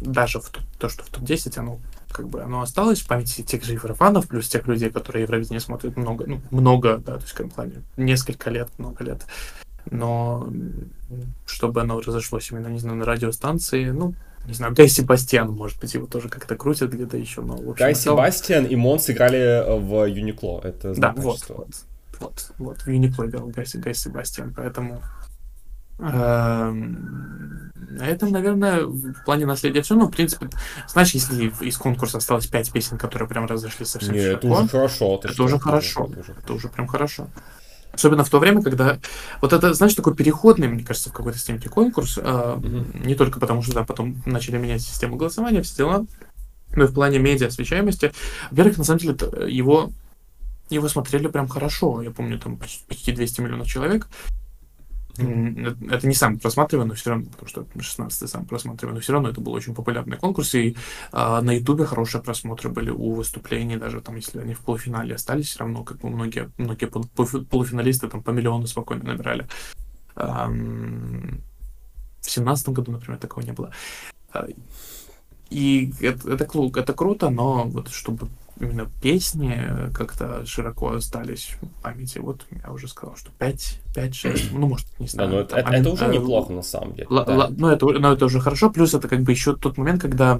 даже 0.00 0.38
в 0.38 0.48
то, 0.48 0.60
то 0.78 0.88
что 0.88 1.02
в 1.02 1.08
топ-10, 1.08 1.58
оно 1.58 1.80
как 2.12 2.28
бы 2.28 2.40
оно 2.40 2.60
осталось 2.60 3.00
в 3.00 3.08
памяти 3.08 3.42
тех 3.42 3.64
же 3.64 3.72
еврофанов, 3.72 4.28
плюс 4.28 4.48
тех 4.48 4.68
людей, 4.68 4.90
которые 4.90 5.24
Евровидение 5.24 5.58
смотрят 5.58 5.96
много, 5.96 6.24
ну, 6.28 6.40
много, 6.52 6.98
да, 6.98 7.16
то 7.16 7.22
есть, 7.22 7.32
как 7.32 7.52
плане, 7.52 7.82
несколько 7.96 8.48
лет, 8.50 8.68
много 8.78 9.02
лет. 9.02 9.26
Но 9.90 10.48
чтобы 11.46 11.80
оно 11.80 12.00
разошлось 12.00 12.48
именно, 12.52 12.68
не 12.68 12.78
знаю, 12.78 12.98
на 12.98 13.04
радиостанции, 13.04 13.90
ну, 13.90 14.14
не 14.46 14.54
знаю, 14.54 14.74
Гай 14.74 14.88
Себастьян, 14.88 15.50
может 15.50 15.78
быть, 15.80 15.94
его 15.94 16.06
тоже 16.06 16.28
как-то 16.28 16.56
крутят 16.56 16.92
где-то 16.92 17.16
еще, 17.16 17.42
но 17.42 17.54
общем, 17.54 17.74
Гай 17.74 17.94
Себастьян 17.94 18.64
и 18.64 18.76
Мон 18.76 18.98
сыграли 18.98 19.64
в 19.80 20.06
Юникло, 20.06 20.60
это 20.64 20.94
Да, 20.94 21.12
вот, 21.16 21.44
вот, 21.48 21.68
вот, 22.18 22.52
вот, 22.58 22.78
в 22.78 22.88
Юникло 22.88 23.26
играл 23.26 23.46
Гай, 23.48 23.66
Гай 23.74 23.94
Себастьян, 23.94 24.52
поэтому 24.56 25.02
эм, 25.98 27.70
на 27.90 28.06
этом, 28.06 28.30
наверное, 28.30 28.84
в 28.84 29.24
плане 29.24 29.46
наследия 29.46 29.82
все. 29.82 29.94
Ну, 29.94 30.06
в 30.06 30.10
принципе, 30.10 30.48
знаешь, 30.88 31.10
если 31.10 31.52
из 31.60 31.76
конкурса 31.76 32.18
осталось 32.18 32.46
пять 32.46 32.70
песен, 32.70 32.98
которые 32.98 33.28
прям 33.28 33.46
разошли 33.46 33.84
совсем 33.84 34.14
Нет, 34.14 34.42
широко, 34.42 34.54
это 34.54 34.62
уже 34.62 34.68
хорошо. 34.68 35.20
Это 35.24 35.42
уже 35.42 35.58
хорошо. 35.58 36.08
Это 36.10 36.20
уже, 36.20 36.32
это 36.32 36.52
уже 36.54 36.68
прям 36.68 36.86
хорошо. 36.86 37.26
Особенно 37.92 38.24
в 38.24 38.30
то 38.30 38.38
время, 38.38 38.62
когда 38.62 38.98
вот 39.40 39.52
это, 39.52 39.74
знаешь, 39.74 39.94
такой 39.94 40.14
переходный, 40.14 40.68
мне 40.68 40.84
кажется, 40.84 41.10
в 41.10 41.12
какой-то 41.12 41.38
степени 41.38 41.68
конкурс, 41.68 42.18
э, 42.18 42.22
mm-hmm. 42.22 43.06
не 43.06 43.14
только 43.14 43.40
потому, 43.40 43.62
что 43.62 43.74
да, 43.74 43.84
потом 43.84 44.22
начали 44.26 44.58
менять 44.58 44.82
систему 44.82 45.16
голосования, 45.16 45.62
все 45.62 45.76
дела, 45.78 46.06
но 46.74 46.84
и 46.84 46.86
в 46.86 46.94
плане 46.94 47.18
медиа 47.18 47.48
освещаемости. 47.48 48.12
Во-первых, 48.50 48.78
на 48.78 48.84
самом 48.84 49.00
деле, 49.00 49.16
его, 49.48 49.90
его 50.68 50.88
смотрели 50.88 51.26
прям 51.26 51.48
хорошо. 51.48 52.02
Я 52.02 52.10
помню, 52.10 52.38
там 52.38 52.58
почти 52.58 53.12
200 53.12 53.40
миллионов 53.40 53.66
человек. 53.66 54.06
Это 55.16 56.06
не 56.06 56.14
самый 56.14 56.38
просматриваемый, 56.38 56.90
но 56.90 56.94
все 56.94 57.10
равно, 57.10 57.26
потому 57.30 57.48
что 57.48 57.60
16-й 57.76 58.28
самый 58.28 58.46
просматриваемый, 58.46 58.98
но 58.98 59.00
все 59.02 59.12
равно 59.12 59.28
это 59.28 59.40
был 59.40 59.52
очень 59.52 59.74
популярный 59.74 60.16
конкурс, 60.16 60.54
и 60.54 60.76
а, 61.12 61.40
на 61.40 61.52
Ютубе 61.52 61.84
хорошие 61.84 62.22
просмотры 62.22 62.70
были 62.70 62.90
у 62.90 63.14
выступлений, 63.14 63.76
даже 63.76 64.00
там, 64.00 64.16
если 64.16 64.40
они 64.40 64.54
в 64.54 64.60
полуфинале 64.60 65.14
остались, 65.14 65.48
все 65.48 65.60
равно, 65.60 65.84
как 65.84 65.98
бы 65.98 66.10
многие, 66.10 66.50
многие 66.58 66.86
полуфиналисты 66.86 68.08
там 68.08 68.22
по 68.22 68.30
миллиону 68.30 68.66
спокойно 68.66 69.04
набирали. 69.04 69.46
А, 70.14 70.48
в 70.48 72.30
семнадцатом 72.30 72.74
году, 72.74 72.92
например, 72.92 73.18
такого 73.18 73.44
не 73.44 73.52
было. 73.52 73.72
А, 74.32 74.46
и 75.50 75.92
это, 76.00 76.32
это, 76.32 76.44
это 76.78 76.92
круто, 76.92 77.30
но 77.30 77.64
вот 77.64 77.88
чтобы 77.88 78.28
именно 78.60 78.90
песни 79.02 79.90
как-то 79.94 80.44
широко 80.46 80.92
остались 80.92 81.56
в 81.60 81.82
памяти. 81.82 82.18
Вот 82.18 82.46
я 82.50 82.70
уже 82.70 82.88
сказал, 82.88 83.16
что 83.16 83.30
5, 83.38 83.80
5 83.94 84.14
6, 84.14 84.52
ну, 84.52 84.68
может, 84.68 84.86
не 84.98 85.08
знаю. 85.08 85.30
Да, 85.30 85.36
ну, 85.36 85.42
это, 85.42 85.56
это, 85.56 85.70
это 85.70 85.90
уже 85.90 86.08
неплохо, 86.08 86.52
на 86.52 86.62
самом 86.62 86.94
деле. 86.94 87.08
Л- 87.10 87.24
да. 87.24 87.34
л- 87.34 87.54
ну, 87.56 87.68
это, 87.68 87.86
ну, 87.86 88.12
это 88.12 88.24
уже 88.24 88.40
хорошо. 88.40 88.70
Плюс 88.70 88.94
это 88.94 89.08
как 89.08 89.22
бы 89.22 89.32
еще 89.32 89.56
тот 89.56 89.78
момент, 89.78 90.02
когда 90.02 90.38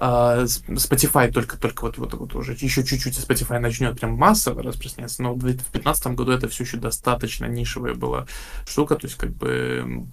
Uh, 0.00 0.44
Spotify 0.68 1.28
только, 1.28 1.58
только 1.58 1.82
вот, 1.82 1.98
вот, 1.98 2.14
вот 2.14 2.34
уже 2.36 2.52
еще 2.52 2.84
чуть-чуть 2.84 3.18
Spotify 3.18 3.58
начнет 3.58 3.98
прям 3.98 4.12
массово 4.12 4.62
распространяться, 4.62 5.24
но 5.24 5.34
в 5.34 5.40
2015 5.40 6.06
году 6.14 6.30
это 6.30 6.48
все 6.48 6.62
еще 6.62 6.76
достаточно 6.76 7.46
нишевая 7.46 7.94
была 7.94 8.28
штука, 8.64 8.94
то 8.94 9.08
есть 9.08 9.18
как 9.18 9.30
бы 9.30 10.06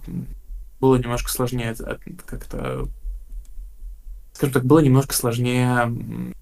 было 0.80 0.96
немножко 0.96 1.30
сложнее 1.30 1.76
как-то, 2.26 2.88
скажем 4.32 4.54
так, 4.54 4.64
было 4.64 4.80
немножко 4.80 5.14
сложнее 5.14 6.34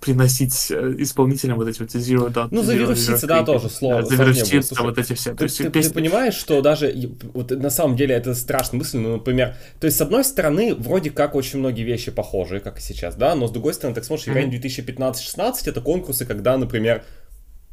приносить 0.00 0.70
э, 0.70 0.94
исполнителям 0.98 1.56
вот 1.56 1.68
эти 1.68 1.80
вот 1.80 1.90
zero 1.90 2.32
dot. 2.32 2.48
Ну, 2.50 2.62
завируситься, 2.62 3.26
да, 3.26 3.42
тоже 3.44 3.70
слово. 3.70 4.02
Да, 4.02 4.08
завируситься, 4.08 4.82
вот 4.82 4.98
эти 4.98 5.14
все. 5.14 5.30
Ты, 5.30 5.36
то 5.36 5.44
есть, 5.44 5.58
ты, 5.58 5.70
песни... 5.70 5.88
ты 5.88 5.94
понимаешь, 5.94 6.34
что 6.34 6.60
даже, 6.60 6.94
вот 7.34 7.50
на 7.50 7.70
самом 7.70 7.96
деле 7.96 8.14
это 8.14 8.34
страшная 8.34 8.78
мысль, 8.78 8.98
ну, 8.98 9.14
например, 9.14 9.56
то 9.80 9.86
есть, 9.86 9.96
с 9.96 10.00
одной 10.00 10.24
стороны, 10.24 10.74
вроде 10.74 11.10
как 11.10 11.34
очень 11.34 11.58
многие 11.58 11.82
вещи 11.82 12.10
похожие, 12.10 12.60
как 12.60 12.78
и 12.78 12.82
сейчас, 12.82 13.16
да, 13.16 13.34
но 13.34 13.48
с 13.48 13.50
другой 13.50 13.74
стороны, 13.74 13.94
так 13.94 14.04
смотришь, 14.04 14.28
mm-hmm. 14.28 14.60
2015-16 14.60 15.54
это 15.66 15.80
конкурсы, 15.80 16.26
когда, 16.26 16.56
например, 16.56 17.02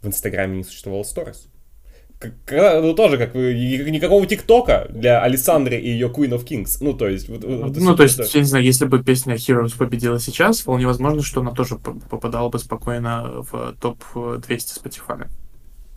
в 0.01 0.07
Инстаграме 0.07 0.57
не 0.57 0.63
существовало 0.63 1.03
сторис 1.03 1.47
ну, 2.49 2.93
тоже 2.93 3.17
как 3.17 3.35
никакого 3.35 4.25
ТикТока 4.25 4.87
для 4.89 5.21
Александры 5.21 5.77
и 5.77 5.89
ее 5.89 6.07
Queen 6.07 6.29
of 6.29 6.45
Kings. 6.45 6.77
Ну, 6.79 6.93
то 6.93 7.07
есть... 7.07 7.29
Вот, 7.29 7.43
вот, 7.43 7.77
ну, 7.77 7.95
то 7.95 8.03
есть, 8.03 8.33
я 8.33 8.41
не 8.41 8.47
знаю, 8.47 8.63
если 8.63 8.85
бы 8.85 9.03
песня 9.03 9.35
Heroes 9.35 9.77
победила 9.77 10.19
сейчас, 10.19 10.61
вполне 10.61 10.87
возможно, 10.87 11.21
что 11.23 11.41
она 11.41 11.51
тоже 11.51 11.75
попадала 11.75 12.49
бы 12.49 12.59
спокойно 12.59 13.43
в 13.51 13.75
топ-200 13.79 14.81
Spotify 14.81 15.27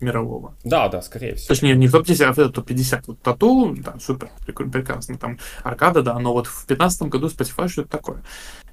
мирового. 0.01 0.55
Да, 0.65 0.89
да, 0.89 1.03
скорее 1.03 1.35
всего. 1.35 1.49
Точнее, 1.49 1.75
не 1.75 1.89
в 1.89 1.93
топ-10, 1.93 2.25
а 2.25 2.33
в 2.33 2.53
топ-50. 2.53 3.05
Вот 3.07 3.21
Тату, 3.21 3.75
да, 3.79 3.97
супер, 4.01 4.31
прекрасно. 4.45 5.17
Там 5.19 5.39
Аркада, 5.63 6.03
да, 6.03 6.19
но 6.19 6.33
вот 6.33 6.47
в 6.47 6.67
2015 6.67 7.03
году 7.03 7.29
Spotify 7.29 7.69
что 7.69 7.83
это 7.83 7.91
такое? 7.91 8.23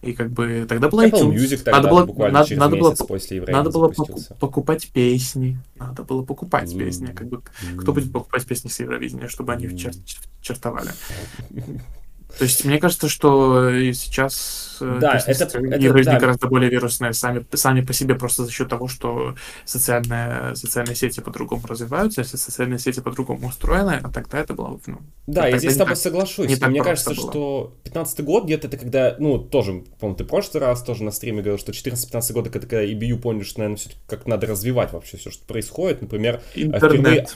И 0.01 0.13
как 0.13 0.31
бы 0.31 0.65
тогда 0.67 0.89
была 0.89 1.05
Apple 1.07 1.21
iTunes. 1.21 1.35
Music 1.35 1.57
тогда, 1.57 1.71
надо 1.71 1.89
было, 1.89 2.05
буквально 2.05 2.39
надо, 2.39 2.49
через 2.49 2.59
надо 2.59 2.75
месяц 2.75 2.99
было, 2.99 3.07
после 3.07 3.41
Надо 3.41 3.69
было 3.69 3.87
поку- 3.87 4.19
покупать 4.39 4.91
песни. 4.91 5.57
Надо 5.75 6.03
было 6.03 6.23
покупать 6.23 6.73
mm. 6.73 6.79
песни. 6.79 7.05
Как 7.07 7.27
бы, 7.27 7.41
кто 7.77 7.93
будет 7.93 8.11
покупать 8.11 8.45
песни 8.45 8.67
с 8.67 8.79
Евровидения, 8.79 9.29
чтобы 9.29 9.53
они 9.53 9.67
в 9.67 9.75
чер- 9.75 9.95
чертовали? 10.41 10.91
То 12.37 12.45
есть 12.45 12.65
мне 12.65 12.79
кажется, 12.79 13.09
что 13.09 13.71
сейчас 13.93 14.77
э, 14.81 14.97
да, 14.99 15.21
это, 15.25 15.45
это 15.45 16.03
да. 16.03 16.19
гораздо 16.19 16.47
более 16.47 16.69
вирусные 16.69 17.13
сами, 17.13 17.45
сами 17.53 17.81
по 17.81 17.93
себе 17.93 18.15
просто 18.15 18.45
за 18.45 18.51
счет 18.51 18.69
того, 18.69 18.87
что 18.87 19.35
социальные, 19.65 20.55
социальные 20.55 20.95
сети 20.95 21.19
по-другому 21.19 21.67
развиваются, 21.67 22.21
если 22.21 22.37
социальные 22.37 22.79
сети 22.79 23.01
по-другому 23.01 23.47
устроены, 23.47 23.99
а 24.03 24.09
тогда 24.09 24.39
это 24.39 24.55
было... 24.55 24.79
Ну, 24.87 24.99
да, 25.27 25.47
я 25.47 25.57
здесь 25.59 25.75
с 25.75 25.77
тобой 25.77 25.93
так, 25.93 26.01
соглашусь. 26.01 26.49
Не 26.49 26.67
мне 26.67 26.83
кажется, 26.83 27.11
было. 27.13 27.29
что 27.29 27.77
15 27.83 28.23
год 28.23 28.45
где-то 28.45 28.67
это 28.67 28.77
когда, 28.77 29.15
ну, 29.19 29.37
тоже, 29.37 29.83
по-моему, 29.99 30.17
ты 30.17 30.23
в 30.23 30.27
прошлый 30.27 30.61
раз 30.61 30.81
тоже 30.81 31.03
на 31.03 31.11
стриме 31.11 31.41
говорил, 31.43 31.59
что 31.59 31.71
14-15 31.71 32.33
год, 32.33 32.47
это 32.47 32.59
когда 32.59 32.83
EBU 32.83 33.17
поняли, 33.17 33.43
что, 33.43 33.59
наверное, 33.59 33.77
все 33.77 33.91
как 34.07 34.25
надо 34.25 34.47
развивать 34.47 34.91
вообще 34.91 35.17
все, 35.17 35.29
что 35.29 35.45
происходит. 35.45 36.01
Например, 36.01 36.41
Интернет. 36.55 36.91
впервые 36.91 37.27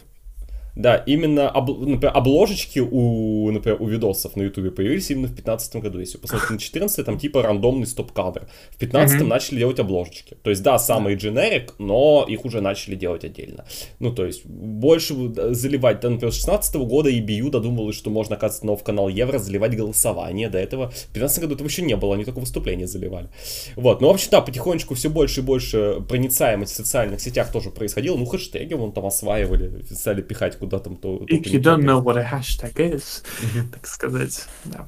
да, 0.77 0.95
именно 0.95 1.49
об, 1.49 1.69
например, 1.69 2.11
обложечки 2.15 2.77
у, 2.79 3.49
например, 3.49 3.81
у 3.81 3.87
видосов 3.87 4.35
на 4.35 4.43
ютубе 4.43 4.69
появились 4.69 5.09
именно 5.09 5.25
в 5.25 5.31
2015 5.31 5.75
году. 5.77 5.99
Если 5.99 6.19
посмотреть 6.19 6.51
на 6.51 6.59
14 6.59 7.05
там 7.05 7.17
типа 7.17 7.41
рандомный 7.41 7.87
стоп-кадр. 7.87 8.47
В 8.69 8.77
15 8.77 9.19
mm-hmm. 9.19 9.25
начали 9.25 9.57
делать 9.57 9.79
обложечки. 9.79 10.37
То 10.43 10.51
есть, 10.51 10.61
да, 10.61 10.77
самый 10.77 11.15
дженерик, 11.15 11.73
но 11.79 12.25
их 12.29 12.45
уже 12.45 12.61
начали 12.61 12.93
делать 12.93 13.25
отдельно. 13.25 13.65
Ну, 13.97 14.13
то 14.13 14.23
есть, 14.23 14.45
больше 14.45 15.15
заливать, 15.55 15.99
да, 16.01 16.11
например, 16.11 16.31
с 16.31 16.35
16 16.35 16.75
года 16.75 17.09
EBU 17.09 17.49
додумалось, 17.49 17.95
что 17.95 18.11
можно, 18.11 18.35
оказывается, 18.35 18.75
в 18.75 18.85
канал 18.85 19.09
Евро 19.09 19.39
заливать 19.39 19.75
голосование. 19.75 20.47
До 20.47 20.59
этого 20.59 20.91
в 20.91 21.13
15 21.13 21.39
году 21.39 21.55
этого 21.55 21.67
еще 21.67 21.81
не 21.81 21.95
было, 21.95 22.13
они 22.13 22.23
только 22.23 22.39
выступления 22.39 22.85
заливали. 22.85 23.29
Вот, 23.75 23.99
ну, 23.99 24.09
вообще, 24.09 24.29
да, 24.29 24.41
потихонечку 24.41 24.93
все 24.93 25.09
больше 25.09 25.41
и 25.41 25.43
больше 25.43 26.03
проницаемость 26.07 26.73
в 26.73 26.75
социальных 26.75 27.19
сетях 27.19 27.51
тоже 27.51 27.71
происходило. 27.71 28.15
Ну, 28.15 28.25
хэштеги 28.25 28.75
вон 28.75 28.91
там 28.91 29.07
осваивали, 29.07 29.83
стали 29.91 30.21
пихать 30.21 30.55
куда 30.55 30.66
там 30.69 30.97
то... 30.97 31.17
If 31.27 31.43
you 31.43 31.61
don't 31.61 31.83
know 31.83 32.03
what 32.03 32.17
a 32.17 32.29
hashtag 32.29 32.75
is, 32.75 33.23
так 33.71 33.87
сказать, 33.87 34.45
да. 34.65 34.87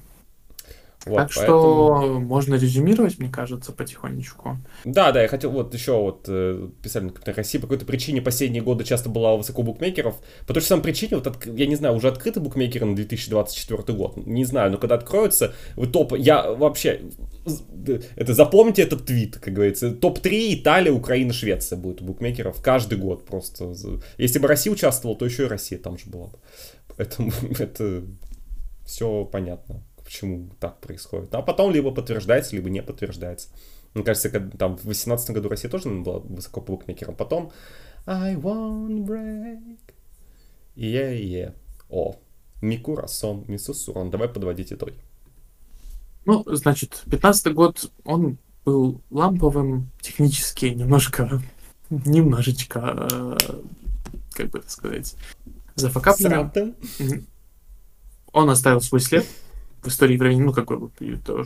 Вот, 1.05 1.17
так 1.17 1.31
поэтому... 1.33 2.01
что 2.01 2.19
можно 2.19 2.55
резюмировать, 2.55 3.19
мне 3.19 3.29
кажется, 3.29 3.71
потихонечку. 3.71 4.57
Да, 4.83 5.11
да, 5.13 5.21
я 5.21 5.27
хотел 5.29 5.51
вот 5.51 5.73
еще 5.73 5.93
вот 5.93 6.25
э, 6.27 6.67
писали 6.83 7.05
на 7.05 7.11
Капитан 7.11 7.35
России 7.35 7.57
по 7.57 7.67
какой-то 7.67 7.85
причине 7.85 8.21
последние 8.21 8.61
годы 8.61 8.83
часто 8.83 9.07
была 9.07 9.35
высоко 9.37 9.63
букмекеров. 9.63 10.15
По 10.45 10.53
той 10.53 10.61
же 10.61 10.67
самой 10.67 10.83
причине, 10.83 11.15
вот 11.15 11.27
от, 11.27 11.45
я 11.45 11.67
не 11.67 11.75
знаю, 11.75 11.95
уже 11.95 12.09
открыты 12.09 12.41
букмекеры 12.41 12.85
на 12.85 12.95
2024 12.95 13.97
год, 13.97 14.17
не 14.17 14.43
знаю, 14.43 14.71
но 14.71 14.77
когда 14.77 14.95
откроются, 14.95 15.53
вы 15.77 15.87
топ, 15.87 16.17
я 16.17 16.51
вообще, 16.51 17.01
это 18.15 18.33
запомните 18.33 18.81
этот 18.83 19.05
твит, 19.05 19.37
как 19.37 19.53
говорится, 19.53 19.91
топ-3 19.91 20.55
Италия, 20.55 20.91
Украина, 20.91 21.33
Швеция 21.33 21.77
будет 21.77 22.01
у 22.01 22.05
букмекеров 22.05 22.61
каждый 22.61 22.97
год 22.97 23.25
просто. 23.25 23.73
Если 24.17 24.39
бы 24.39 24.47
Россия 24.47 24.73
участвовала, 24.73 25.17
то 25.17 25.25
еще 25.25 25.43
и 25.45 25.47
Россия 25.47 25.79
там 25.79 25.97
же 25.97 26.09
была 26.09 26.27
бы. 26.27 26.39
Поэтому 26.97 27.31
это 27.59 28.03
все 28.85 29.25
понятно 29.25 29.83
почему 30.09 30.49
так 30.59 30.79
происходит. 30.79 31.35
А 31.35 31.43
потом 31.43 31.71
либо 31.71 31.91
подтверждается, 31.91 32.55
либо 32.55 32.67
не 32.71 32.81
подтверждается. 32.81 33.49
Мне 33.93 34.03
кажется, 34.03 34.31
когда, 34.31 34.57
там 34.57 34.75
в 34.75 34.81
2018 34.81 35.29
году 35.31 35.49
Россия 35.49 35.69
тоже 35.69 35.89
была 35.89 36.17
высоко 36.19 36.61
по 36.61 36.71
букмекерам. 36.73 37.15
Потом 37.15 37.51
I 38.07 38.35
want 38.35 39.05
break. 39.05 39.93
Е, 40.75 41.21
е. 41.21 41.53
О. 41.89 42.15
Микура, 42.61 43.05
сон, 43.05 43.45
Мисусурон. 43.47 44.09
Давай 44.09 44.29
подводить 44.29 44.73
итоги. 44.73 44.99
Ну, 46.29 46.43
значит, 46.45 47.01
15 47.09 47.55
год, 47.55 47.91
он 48.03 48.37
был 48.63 49.01
ламповым, 49.09 49.89
технически 49.99 50.67
немножко, 50.67 51.41
немножечко, 51.89 53.07
э, 53.11 53.37
как 54.33 54.51
бы 54.51 54.59
это 54.59 54.69
сказать, 54.69 55.15
зафакапленным. 55.73 56.51
Он 58.31 58.47
оставил 58.51 58.79
свой 58.79 59.01
след 59.01 59.25
в 59.81 59.87
истории 59.87 60.17
времени, 60.17 60.41
ну, 60.41 60.53
какой 60.53 60.77
бы, 60.77 60.91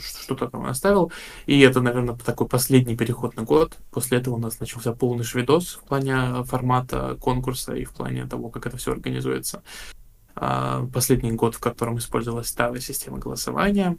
что-то 0.01 0.49
там 0.49 0.65
оставил. 0.65 1.13
И 1.45 1.61
это, 1.61 1.79
наверное, 1.79 2.17
такой 2.17 2.49
последний 2.49 2.97
переходный 2.97 3.45
год. 3.45 3.77
После 3.89 4.17
этого 4.17 4.35
у 4.35 4.39
нас 4.39 4.59
начался 4.59 4.91
полный 4.91 5.23
шведос 5.23 5.79
в 5.81 5.87
плане 5.87 6.43
формата 6.43 7.15
конкурса 7.21 7.73
и 7.73 7.85
в 7.85 7.93
плане 7.93 8.25
того, 8.25 8.49
как 8.49 8.65
это 8.65 8.75
все 8.75 8.91
организуется. 8.91 9.63
А, 10.35 10.85
последний 10.93 11.31
год, 11.31 11.55
в 11.55 11.59
котором 11.59 11.99
использовалась 11.99 12.47
старая 12.47 12.81
система 12.81 13.19
голосования. 13.19 13.97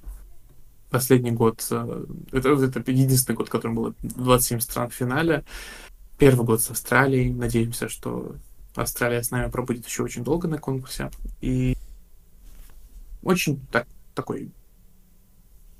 Последний 0.94 1.32
год, 1.32 1.66
э, 1.72 2.06
это, 2.30 2.50
это 2.50 2.92
единственный 2.92 3.34
год, 3.34 3.48
в 3.48 3.50
котором 3.50 3.74
было 3.74 3.94
27 4.02 4.60
стран 4.60 4.90
в 4.90 4.94
финале. 4.94 5.44
Первый 6.18 6.46
год 6.46 6.60
с 6.62 6.70
Австралией. 6.70 7.32
Надеемся, 7.32 7.88
что 7.88 8.36
Австралия 8.76 9.20
с 9.20 9.32
нами 9.32 9.50
пробудет 9.50 9.84
еще 9.84 10.04
очень 10.04 10.22
долго 10.22 10.46
на 10.46 10.58
конкурсе. 10.58 11.10
И 11.40 11.76
очень 13.24 13.58
так 13.72 13.88
такой 14.14 14.52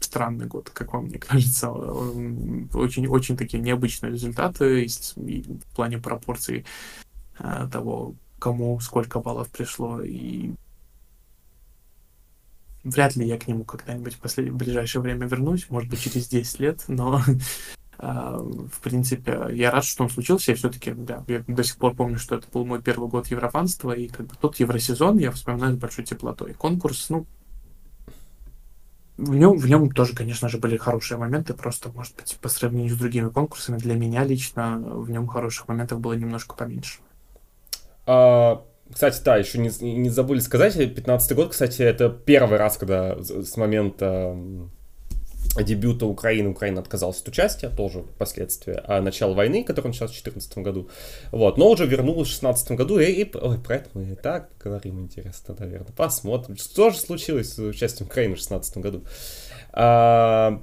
странный 0.01 0.47
год, 0.47 0.71
как 0.71 0.93
вам 0.93 1.05
мне 1.05 1.19
кажется. 1.21 1.71
Очень, 1.71 3.07
очень 3.07 3.37
такие 3.37 3.63
необычные 3.63 4.11
результаты 4.11 4.85
в 5.15 5.77
плане 5.77 5.99
пропорций 5.99 6.67
э, 7.39 7.69
того, 7.71 8.17
кому 8.41 8.81
сколько 8.81 9.21
баллов 9.21 9.49
пришло. 9.49 10.01
И 10.03 10.55
вряд 12.85 13.17
ли 13.17 13.27
я 13.27 13.39
к 13.39 13.49
нему 13.49 13.65
когда-нибудь 13.65 14.15
в, 14.15 14.19
послед... 14.21 14.51
в 14.51 14.57
ближайшее 14.57 15.03
время 15.03 15.27
вернусь, 15.27 15.69
может 15.71 15.91
быть, 15.91 16.01
через 16.01 16.29
10 16.29 16.61
лет, 16.61 16.85
но 16.89 17.21
э, 17.99 18.39
в 18.73 18.81
принципе, 18.81 19.49
я 19.53 19.71
рад, 19.71 19.85
что 19.85 20.05
он 20.05 20.11
случился, 20.11 20.53
и 20.53 20.55
все-таки, 20.55 20.93
да, 20.93 21.25
я 21.27 21.43
до 21.47 21.65
сих 21.65 21.79
пор 21.79 21.95
помню, 21.95 22.19
что 22.19 22.37
это 22.37 22.47
был 22.53 22.65
мой 22.65 22.83
первый 22.83 23.09
год 23.09 23.27
еврофанства, 23.29 23.93
и 23.93 24.09
как 24.09 24.27
бы 24.27 24.35
тот 24.41 24.57
евросезон 24.61 25.19
я 25.19 25.31
вспоминаю 25.31 25.75
с 25.75 25.79
большой 25.79 26.05
теплотой. 26.05 26.55
Конкурс, 26.55 27.09
ну, 27.09 27.27
в 29.17 29.35
нем, 29.35 29.57
в 29.57 29.67
нем 29.69 29.91
тоже, 29.93 30.15
конечно 30.15 30.49
же, 30.49 30.59
были 30.59 30.77
хорошие 30.77 31.19
моменты, 31.19 31.55
просто, 31.55 31.91
может 31.91 32.17
быть, 32.17 32.37
по 32.41 32.49
сравнению 32.49 32.95
с 32.95 32.99
другими 32.99 33.29
конкурсами, 33.29 33.79
для 33.79 33.95
меня 33.95 34.25
лично 34.25 34.79
в 34.79 35.09
нем 35.09 35.29
хороших 35.29 35.69
моментов 35.69 36.01
было 36.01 36.15
немножко 36.15 36.57
поменьше. 36.57 36.99
А, 38.07 38.65
кстати, 38.95 39.21
да, 39.25 39.37
еще 39.37 39.59
не, 39.59 39.71
не 39.81 40.09
забыли 40.09 40.39
сказать, 40.39 40.75
15 40.77 41.33
год, 41.35 41.51
кстати, 41.51 41.83
это 41.83 42.09
первый 42.09 42.59
раз, 42.59 42.77
когда 42.77 43.17
с 43.21 43.57
момента 43.57 44.37
дебюта 45.63 46.07
Украины, 46.07 46.51
Украина 46.51 46.81
отказалась 46.81 47.21
от 47.21 47.27
участия, 47.29 47.71
тоже 47.71 48.05
последствия 48.19 48.85
а 48.87 49.01
начала 49.01 49.35
войны, 49.35 49.65
который 49.65 49.89
начался 49.89 50.07
в 50.07 50.23
2014 50.23 50.59
году, 50.59 50.89
вот, 51.33 51.59
но 51.59 51.71
уже 51.71 51.87
вернулась 51.87 52.29
в 52.29 52.41
2016 52.41 52.71
году, 52.73 53.01
и, 53.01 53.07
и 53.07 53.37
ой, 53.37 53.59
про 53.59 53.77
это 53.77 53.91
мы 53.95 54.05
и 54.05 54.15
так 54.15 54.51
говорим, 54.63 55.01
интересно, 55.01 55.57
наверное, 55.59 55.93
посмотрим, 55.93 56.57
что 56.57 56.91
же 56.91 56.99
случилось 56.99 57.55
с 57.55 57.59
участием 57.59 58.07
Украины 58.07 58.35
в 58.35 58.39
2016 58.39 58.79
году. 58.79 59.03
А, 59.73 60.63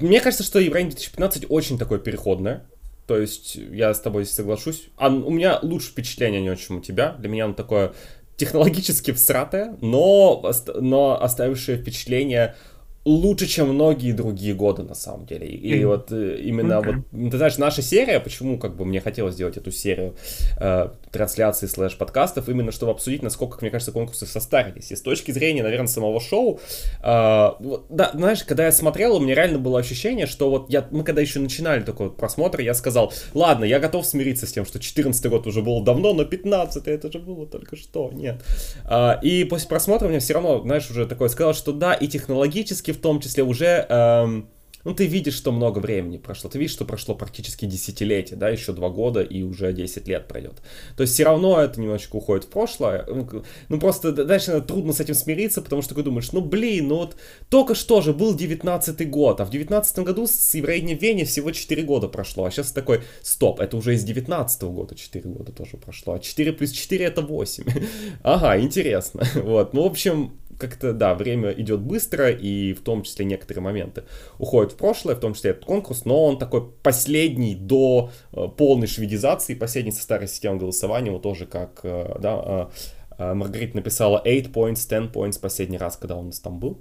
мне 0.00 0.20
кажется, 0.20 0.44
что 0.44 0.60
Евровидение 0.60 0.94
2015 0.94 1.46
очень 1.48 1.78
такое 1.78 1.98
переходное, 1.98 2.64
то 3.06 3.18
есть 3.18 3.56
я 3.56 3.92
с 3.92 4.00
тобой 4.00 4.26
соглашусь. 4.26 4.88
А 4.96 5.08
у 5.08 5.30
меня 5.30 5.58
лучше 5.62 5.90
впечатление 5.90 6.40
не 6.40 6.56
чем 6.56 6.78
у 6.78 6.80
тебя. 6.80 7.12
Для 7.18 7.28
меня 7.28 7.44
оно 7.46 7.54
такое 7.54 7.92
технологически 8.36 9.12
всратое, 9.12 9.76
но, 9.80 10.42
но 10.74 11.22
оставившее 11.22 11.78
впечатление 11.78 12.56
лучше, 13.04 13.46
чем 13.46 13.68
многие 13.68 14.12
другие 14.12 14.54
годы, 14.54 14.82
на 14.82 14.94
самом 14.94 15.26
деле. 15.26 15.46
И, 15.48 15.74
mm-hmm. 15.74 15.86
вот 15.86 16.12
э, 16.12 16.38
именно 16.40 16.74
okay. 16.74 16.86
вот, 16.86 17.04
ну, 17.10 17.30
ты 17.30 17.36
знаешь, 17.36 17.58
наша 17.58 17.82
серия, 17.82 18.20
почему 18.20 18.58
как 18.58 18.76
бы 18.76 18.84
мне 18.84 19.00
хотелось 19.00 19.34
сделать 19.34 19.56
эту 19.56 19.72
серию 19.72 20.14
э, 20.60 20.90
трансляций 21.10 21.68
слэш 21.68 21.96
подкастов, 21.96 22.48
именно 22.48 22.70
чтобы 22.70 22.92
обсудить, 22.92 23.22
насколько, 23.22 23.58
мне 23.60 23.70
кажется, 23.70 23.90
конкурсы 23.90 24.26
состарились. 24.26 24.92
И 24.92 24.96
с 24.96 25.02
точки 25.02 25.32
зрения, 25.32 25.64
наверное, 25.64 25.88
самого 25.88 26.20
шоу, 26.20 26.60
э, 27.02 27.50
вот, 27.58 27.86
да, 27.88 28.12
знаешь, 28.14 28.44
когда 28.44 28.66
я 28.66 28.72
смотрел, 28.72 29.16
у 29.16 29.20
меня 29.20 29.34
реально 29.34 29.58
было 29.58 29.80
ощущение, 29.80 30.26
что 30.26 30.48
вот 30.50 30.70
я, 30.70 30.86
мы 30.92 31.02
когда 31.02 31.20
еще 31.20 31.40
начинали 31.40 31.82
такой 31.82 32.06
вот 32.06 32.16
просмотр, 32.16 32.60
я 32.60 32.74
сказал, 32.74 33.12
ладно, 33.34 33.64
я 33.64 33.80
готов 33.80 34.06
смириться 34.06 34.46
с 34.46 34.52
тем, 34.52 34.64
что 34.64 34.78
14 34.78 35.26
год 35.26 35.48
уже 35.48 35.60
был 35.60 35.82
давно, 35.82 36.14
но 36.14 36.24
15 36.24 36.86
это 36.86 37.10
же 37.10 37.18
было 37.18 37.46
только 37.46 37.74
что, 37.74 38.10
нет. 38.12 38.42
Э, 38.88 39.14
и 39.22 39.42
после 39.42 39.68
просмотра 39.68 40.06
мне 40.06 40.20
все 40.20 40.34
равно, 40.34 40.60
знаешь, 40.60 40.88
уже 40.88 41.06
такое 41.06 41.28
сказал, 41.28 41.52
что 41.52 41.72
да, 41.72 41.94
и 41.94 42.06
технологически 42.06 42.91
в 42.92 43.00
том 43.00 43.20
числе 43.20 43.42
уже 43.42 43.86
эм, 43.88 44.48
ну, 44.84 44.94
ты 44.94 45.06
видишь, 45.06 45.34
что 45.34 45.52
много 45.52 45.78
времени 45.78 46.18
прошло. 46.18 46.50
Ты 46.50 46.58
видишь, 46.58 46.72
что 46.72 46.84
прошло 46.84 47.14
практически 47.14 47.66
десятилетие, 47.66 48.36
да, 48.36 48.48
еще 48.48 48.72
два 48.72 48.88
года 48.88 49.22
и 49.22 49.42
уже 49.42 49.72
10 49.72 50.08
лет 50.08 50.26
пройдет. 50.26 50.60
То 50.96 51.02
есть 51.02 51.14
все 51.14 51.24
равно 51.24 51.60
это 51.60 51.80
немножечко 51.80 52.16
уходит 52.16 52.44
в 52.44 52.48
прошлое. 52.48 53.04
Ну, 53.06 53.44
ну 53.68 53.80
просто 53.80 54.12
дальше 54.12 54.60
трудно 54.60 54.92
с 54.92 55.00
этим 55.00 55.14
смириться, 55.14 55.62
потому 55.62 55.82
что 55.82 55.94
ты 55.94 56.02
думаешь, 56.02 56.32
ну, 56.32 56.40
блин, 56.40 56.88
ну 56.88 56.96
вот 56.96 57.16
только 57.48 57.74
что 57.74 58.00
же 58.00 58.12
был 58.12 58.34
19 58.34 59.08
год, 59.08 59.40
а 59.40 59.44
в 59.44 59.50
19 59.50 59.98
году 60.00 60.26
с 60.26 60.54
евреями 60.54 60.92
Вене 60.94 61.24
всего 61.24 61.52
4 61.52 61.82
года 61.82 62.08
прошло. 62.08 62.44
А 62.44 62.50
сейчас 62.50 62.72
такой, 62.72 63.02
стоп, 63.22 63.60
это 63.60 63.76
уже 63.76 63.94
из 63.94 64.02
19 64.02 64.62
года 64.64 64.94
4 64.94 65.28
года 65.30 65.52
тоже 65.52 65.76
прошло. 65.76 66.14
А 66.14 66.18
4 66.18 66.52
плюс 66.52 66.72
4 66.72 67.04
это 67.04 67.22
8. 67.22 67.64
ага, 68.22 68.60
интересно. 68.60 69.22
Вот, 69.42 69.74
ну, 69.74 69.82
в 69.82 69.86
общем, 69.86 70.32
как-то, 70.62 70.92
да, 70.92 71.14
время 71.14 71.50
идет 71.52 71.80
быстро, 71.80 72.30
и 72.30 72.72
в 72.72 72.80
том 72.82 73.02
числе 73.02 73.24
некоторые 73.24 73.62
моменты 73.62 74.04
уходят 74.38 74.72
в 74.72 74.76
прошлое, 74.76 75.14
в 75.14 75.20
том 75.20 75.34
числе 75.34 75.50
этот 75.50 75.64
конкурс, 75.64 76.04
но 76.04 76.24
он 76.24 76.38
такой 76.38 76.62
последний 76.82 77.54
до 77.54 78.10
э, 78.32 78.48
полной 78.56 78.86
шведизации, 78.86 79.54
последний 79.54 79.92
со 79.92 80.02
старой 80.02 80.28
системой 80.28 80.58
голосования, 80.58 81.10
вот 81.10 81.22
тоже 81.22 81.46
как, 81.46 81.80
э, 81.82 82.16
да, 82.20 82.70
э, 83.18 83.34
Маргарита 83.34 83.76
написала 83.76 84.22
8 84.24 84.52
points, 84.52 84.88
10 84.88 85.12
points 85.12 85.40
последний 85.40 85.78
раз, 85.78 85.96
когда 85.96 86.16
у 86.16 86.22
нас 86.22 86.40
там 86.40 86.58
был. 86.58 86.80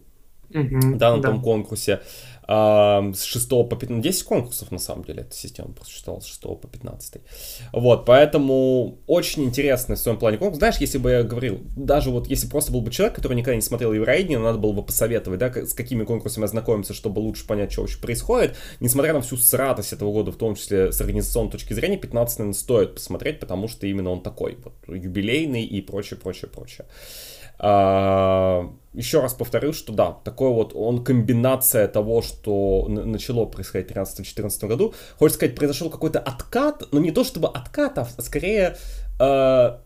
Мгм, 0.54 0.98
Да, 0.98 1.16
на 1.16 1.22
да. 1.22 1.30
том 1.30 1.42
конкурсе. 1.42 2.02
А, 2.54 3.02
с 3.14 3.24
6 3.24 3.48
по 3.48 3.78
15, 3.78 4.04
10 4.04 4.24
конкурсов 4.24 4.72
на 4.72 4.78
самом 4.78 5.06
деле 5.06 5.22
эта 5.22 5.34
система 5.34 5.72
просуществовала 5.72 6.20
с 6.20 6.26
6 6.26 6.42
по 6.42 6.68
15. 6.68 7.22
Вот, 7.72 8.06
поэтому 8.06 8.98
очень 9.08 9.46
интересный 9.46 9.96
в 9.96 10.00
своем 10.00 10.20
плане 10.20 10.38
конкурс. 10.38 10.58
Знаешь, 10.58 10.76
если 10.80 10.98
бы 10.98 11.12
я 11.12 11.24
говорил, 11.24 11.62
даже 11.78 12.10
вот 12.10 12.28
если 12.28 12.48
просто 12.48 12.74
был 12.74 12.82
бы 12.82 12.92
человек, 12.92 13.16
который 13.16 13.38
никогда 13.38 13.56
не 13.56 13.62
смотрел 13.62 13.94
Евровидение, 13.94 14.38
надо 14.38 14.58
было 14.58 14.74
бы 14.74 14.84
посоветовать, 14.84 15.40
да, 15.40 15.66
с 15.66 15.74
какими 15.74 16.04
конкурсами 16.04 16.44
ознакомиться, 16.44 16.94
чтобы 16.94 17.20
лучше 17.20 17.48
понять, 17.48 17.72
что 17.72 17.84
вообще 17.84 18.00
происходит. 18.00 18.58
Несмотря 18.82 19.14
на 19.14 19.22
всю 19.22 19.38
сратость 19.38 19.94
этого 19.94 20.12
года, 20.12 20.34
в 20.34 20.36
том 20.36 20.56
числе 20.56 20.92
с 20.92 21.00
организационной 21.00 21.52
точки 21.52 21.72
зрения, 21.72 21.96
15, 21.96 22.40
наверное, 22.40 22.60
стоит 22.60 22.96
посмотреть, 22.96 23.40
потому 23.40 23.70
что 23.70 23.88
именно 23.88 24.10
он 24.10 24.22
такой, 24.22 24.58
вот, 24.62 24.74
юбилейный 24.94 25.64
и 25.64 25.80
прочее, 25.80 26.20
прочее, 26.20 26.52
прочее. 26.52 26.86
А, 27.64 28.74
еще 28.94 29.22
раз 29.22 29.36
повторю, 29.36 29.72
что 29.72 29.94
да, 29.94 30.12
такой 30.24 30.50
вот 30.50 30.74
он 30.74 31.04
комбинация 31.04 31.88
того, 31.88 32.24
что 32.24 32.88
начало 32.90 33.46
происходить 33.46 33.92
в 33.92 33.96
13-14 33.96 34.68
году. 34.68 34.94
Хочется 35.18 35.38
сказать, 35.38 35.56
произошел 35.56 35.92
какой-то 35.92 36.20
откат, 36.20 36.84
но 36.92 37.00
не 37.00 37.12
то 37.12 37.24
чтобы 37.24 37.48
откат, 37.50 38.00
а 38.00 38.06
скорее 38.22 38.78
э, 39.20 39.78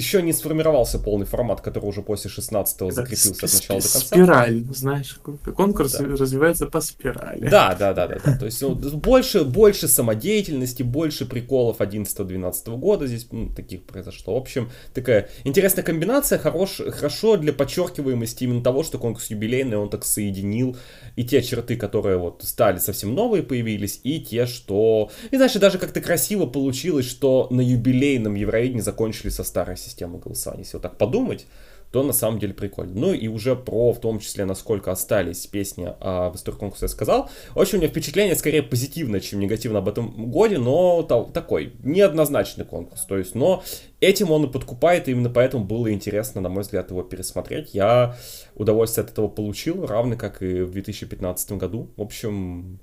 еще 0.00 0.22
не 0.22 0.32
сформировался 0.32 0.98
полный 0.98 1.26
формат, 1.26 1.60
который 1.60 1.84
уже 1.84 2.02
после 2.02 2.30
16-го 2.30 2.86
Это 2.86 2.94
закрепился 2.94 3.46
от 3.46 3.52
начала 3.52 3.80
до 3.80 3.88
конца. 3.88 3.98
Спираль, 4.00 4.64
знаешь, 4.74 5.20
конкурс 5.54 5.92
Да. 5.92 6.04
развивается 6.04 6.66
по 6.66 6.80
спирали. 6.80 7.48
Да, 7.48 7.76
да, 7.78 7.92
да, 7.92 8.08
да, 8.08 8.16
да. 8.24 8.36
То 8.38 8.46
есть 8.46 8.62
ну, 8.62 8.74
больше, 8.74 9.44
больше 9.44 9.88
самодеятельности, 9.88 10.82
больше 10.82 11.26
приколов 11.26 11.80
11-12 11.80 12.76
года 12.78 13.06
здесь 13.06 13.26
ну, 13.30 13.54
таких 13.54 13.84
произошло. 13.84 14.34
В 14.34 14.38
общем, 14.38 14.70
такая 14.94 15.28
интересная 15.44 15.84
комбинация, 15.84 16.38
хорош, 16.38 16.80
хорошо 16.90 17.36
для 17.36 17.52
подчеркиваемости 17.52 18.44
именно 18.44 18.62
того, 18.62 18.82
что 18.82 18.98
конкурс 18.98 19.30
юбилейный, 19.30 19.76
он 19.76 19.90
так 19.90 20.06
соединил 20.06 20.76
и 21.16 21.24
те 21.24 21.42
черты, 21.42 21.76
которые 21.76 22.16
вот 22.16 22.42
стали 22.42 22.78
совсем 22.78 23.14
новые 23.14 23.42
появились, 23.42 24.00
и 24.02 24.20
те, 24.20 24.46
что... 24.46 25.10
И 25.30 25.36
знаешь, 25.36 25.52
даже 25.52 25.78
как-то 25.78 26.00
красиво 26.00 26.46
получилось, 26.46 27.06
что 27.06 27.48
на 27.50 27.60
юбилейном 27.60 28.34
Евровидении 28.34 28.80
закончили 28.80 29.28
со 29.28 29.44
старой 29.44 29.76
системой 29.76 29.89
голосования. 30.18 30.62
Если 30.62 30.76
вот 30.76 30.82
так 30.82 30.96
подумать, 30.96 31.46
то 31.92 32.04
на 32.04 32.12
самом 32.12 32.38
деле 32.38 32.54
прикольно. 32.54 32.92
Ну 32.94 33.12
и 33.12 33.26
уже 33.26 33.56
про, 33.56 33.92
в 33.92 34.00
том 34.00 34.20
числе, 34.20 34.44
насколько 34.44 34.92
остались 34.92 35.46
песни 35.46 35.92
а, 36.00 36.30
в 36.30 36.36
истории 36.36 36.56
конкурса 36.56 36.84
я 36.84 36.88
сказал. 36.88 37.28
В 37.54 37.58
общем, 37.58 37.78
у 37.78 37.80
меня 37.80 37.90
впечатление 37.90 38.36
скорее 38.36 38.62
позитивное, 38.62 39.20
чем 39.20 39.40
негативно 39.40 39.80
об 39.80 39.88
этом 39.88 40.30
годе, 40.30 40.58
но 40.58 41.02
та- 41.02 41.24
такой 41.24 41.72
неоднозначный 41.82 42.64
конкурс. 42.64 43.04
То 43.06 43.18
есть, 43.18 43.34
но 43.34 43.64
этим 44.00 44.30
он 44.30 44.44
и 44.44 44.52
подкупает, 44.52 45.08
и 45.08 45.12
именно 45.12 45.30
поэтому 45.30 45.64
было 45.64 45.92
интересно, 45.92 46.40
на 46.40 46.48
мой 46.48 46.62
взгляд, 46.62 46.90
его 46.90 47.02
пересмотреть. 47.02 47.74
Я 47.74 48.16
удовольствие 48.54 49.04
от 49.04 49.10
этого 49.10 49.26
получил, 49.26 49.84
равно 49.84 50.16
как 50.16 50.42
и 50.42 50.62
в 50.62 50.70
2015 50.70 51.52
году. 51.52 51.90
В 51.96 52.02
общем, 52.02 52.78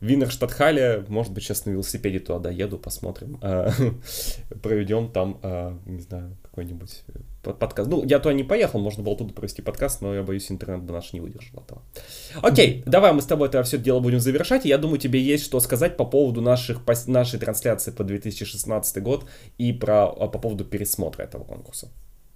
Винер 0.00 0.30
Штатхале, 0.30 1.04
может 1.08 1.32
быть, 1.32 1.42
сейчас 1.42 1.66
на 1.66 1.70
велосипеде 1.70 2.20
туда 2.20 2.38
доеду, 2.38 2.78
посмотрим. 2.78 3.38
А, 3.42 3.70
Проведем 4.62 5.10
там, 5.10 5.40
а, 5.42 5.76
не 5.86 6.00
знаю, 6.00 6.36
какой-нибудь 6.42 7.04
под- 7.42 7.58
подкаст. 7.58 7.90
Ну, 7.90 8.04
я 8.04 8.20
туда 8.20 8.32
не 8.32 8.44
поехал, 8.44 8.78
можно 8.78 9.02
было 9.02 9.16
туда 9.16 9.32
провести 9.34 9.60
подкаст, 9.60 10.00
но 10.00 10.14
я 10.14 10.22
боюсь, 10.22 10.50
интернет 10.52 10.82
бы 10.82 10.92
наш 10.92 11.12
не 11.12 11.20
выдержал 11.20 11.64
этого. 11.64 11.82
Окей, 12.42 12.84
давай 12.86 13.12
мы 13.12 13.22
с 13.22 13.26
тобой 13.26 13.48
это 13.48 13.62
все 13.64 13.76
дело 13.76 13.98
будем 13.98 14.20
завершать. 14.20 14.66
И 14.66 14.68
я 14.68 14.78
думаю, 14.78 14.98
тебе 14.98 15.20
есть 15.20 15.44
что 15.44 15.58
сказать 15.58 15.96
по 15.96 16.04
поводу 16.04 16.42
наших, 16.42 16.80
нашей 17.06 17.40
трансляции 17.40 17.90
по 17.90 18.04
2016 18.04 19.02
год 19.02 19.26
и 19.58 19.72
про, 19.72 20.04
а, 20.04 20.28
по 20.28 20.38
поводу 20.38 20.64
пересмотра 20.64 21.24
этого 21.24 21.42
конкурса. 21.42 21.88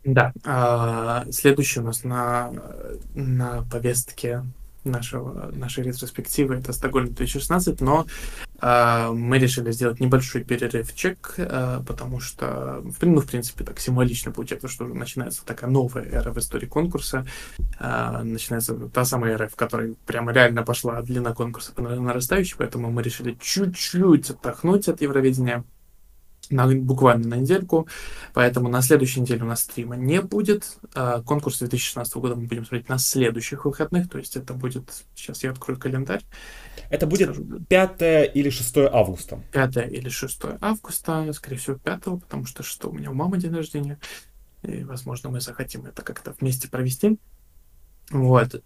Да. 0.04 0.32
А, 0.44 1.24
следующий 1.30 1.78
у 1.78 1.84
нас 1.84 2.02
на, 2.02 2.52
на 3.14 3.64
повестке 3.70 4.42
нашего, 4.84 5.50
нашей 5.52 5.84
ретроспективы 5.84 6.56
это 6.56 6.72
Стокгольм 6.72 7.06
2016, 7.06 7.80
но 7.80 8.06
а, 8.58 9.12
мы 9.12 9.38
решили 9.38 9.72
сделать 9.72 10.00
небольшой 10.00 10.44
перерывчик, 10.44 11.34
а, 11.38 11.82
потому 11.86 12.20
что, 12.20 12.82
ну, 13.00 13.20
в 13.20 13.26
принципе, 13.26 13.64
так 13.64 13.80
символично 13.80 14.32
получается, 14.32 14.68
что 14.68 14.84
начинается 14.84 15.44
такая 15.44 15.70
новая 15.70 16.04
эра 16.04 16.32
в 16.32 16.38
истории 16.38 16.66
конкурса. 16.66 17.26
А, 17.78 18.22
начинается 18.22 18.74
та 18.74 19.04
самая 19.04 19.34
эра, 19.34 19.48
в 19.48 19.56
которой 19.56 19.96
прямо 20.06 20.32
реально 20.32 20.62
пошла 20.62 21.02
длина 21.02 21.32
конкурса 21.34 21.72
по 21.72 21.82
нарастающей, 21.82 22.54
поэтому 22.56 22.90
мы 22.90 23.02
решили 23.02 23.36
чуть-чуть 23.40 24.30
отдохнуть 24.30 24.88
от 24.88 25.00
Евровидения 25.00 25.64
на, 26.52 26.66
буквально 26.66 27.28
на 27.28 27.34
недельку, 27.36 27.88
поэтому 28.34 28.68
на 28.68 28.82
следующей 28.82 29.20
неделе 29.20 29.42
у 29.42 29.46
нас 29.46 29.62
стрима 29.62 29.96
не 29.96 30.20
будет. 30.20 30.78
А, 30.94 31.22
Конкурс 31.22 31.58
2016 31.58 32.14
года 32.16 32.36
мы 32.36 32.46
будем 32.46 32.64
смотреть 32.64 32.88
на 32.88 32.98
следующих 32.98 33.64
выходных, 33.64 34.08
то 34.08 34.18
есть 34.18 34.36
это 34.36 34.54
будет, 34.54 35.04
сейчас 35.14 35.42
я 35.42 35.50
открою 35.50 35.78
календарь, 35.78 36.22
Это 36.90 37.06
будет 37.06 37.34
скажу, 37.34 37.60
5 37.68 38.02
или 38.34 38.50
6 38.50 38.76
августа. 38.92 39.40
5 39.52 39.76
или 39.90 40.08
6 40.08 40.42
августа, 40.60 41.32
скорее 41.32 41.56
всего 41.56 41.76
5, 41.76 42.02
потому 42.20 42.46
что 42.46 42.62
что 42.62 42.90
у 42.90 42.92
меня 42.92 43.10
у 43.10 43.14
мамы 43.14 43.38
день 43.38 43.54
рождения, 43.54 43.98
и, 44.62 44.84
возможно, 44.84 45.30
мы 45.30 45.40
захотим 45.40 45.86
это 45.86 46.02
как-то 46.02 46.34
вместе 46.38 46.68
провести. 46.68 47.18
Вот, 48.10 48.62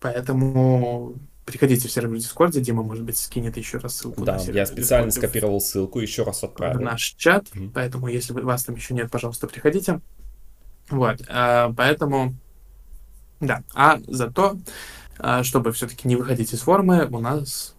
поэтому 0.00 1.14
приходите 1.44 1.88
в 1.88 1.92
сервер 1.92 2.14
в 2.14 2.18
Дискорде, 2.18 2.60
Дима, 2.60 2.82
может 2.82 3.04
быть, 3.04 3.16
скинет 3.18 3.56
еще 3.56 3.78
раз 3.78 3.96
ссылку 3.96 4.24
Да, 4.24 4.36
я 4.36 4.64
в 4.64 4.68
специально 4.68 5.10
в- 5.10 5.14
скопировал 5.14 5.60
ссылку, 5.60 6.00
еще 6.00 6.22
раз 6.22 6.40
в 6.40 6.44
отправил. 6.44 6.80
наш 6.80 7.14
чат, 7.16 7.46
Мгм. 7.54 7.70
поэтому 7.72 8.08
если 8.08 8.32
вас 8.32 8.64
там 8.64 8.76
еще 8.76 8.94
нет, 8.94 9.10
пожалуйста, 9.10 9.46
приходите. 9.46 10.00
Вот, 10.90 11.22
а, 11.28 11.72
поэтому, 11.76 12.34
да, 13.40 13.62
а 13.74 14.00
зато, 14.06 14.58
а, 15.18 15.42
чтобы 15.44 15.72
все-таки 15.72 16.08
не 16.08 16.16
выходить 16.16 16.52
из 16.52 16.60
формы, 16.60 17.06
у 17.06 17.18
нас, 17.20 17.74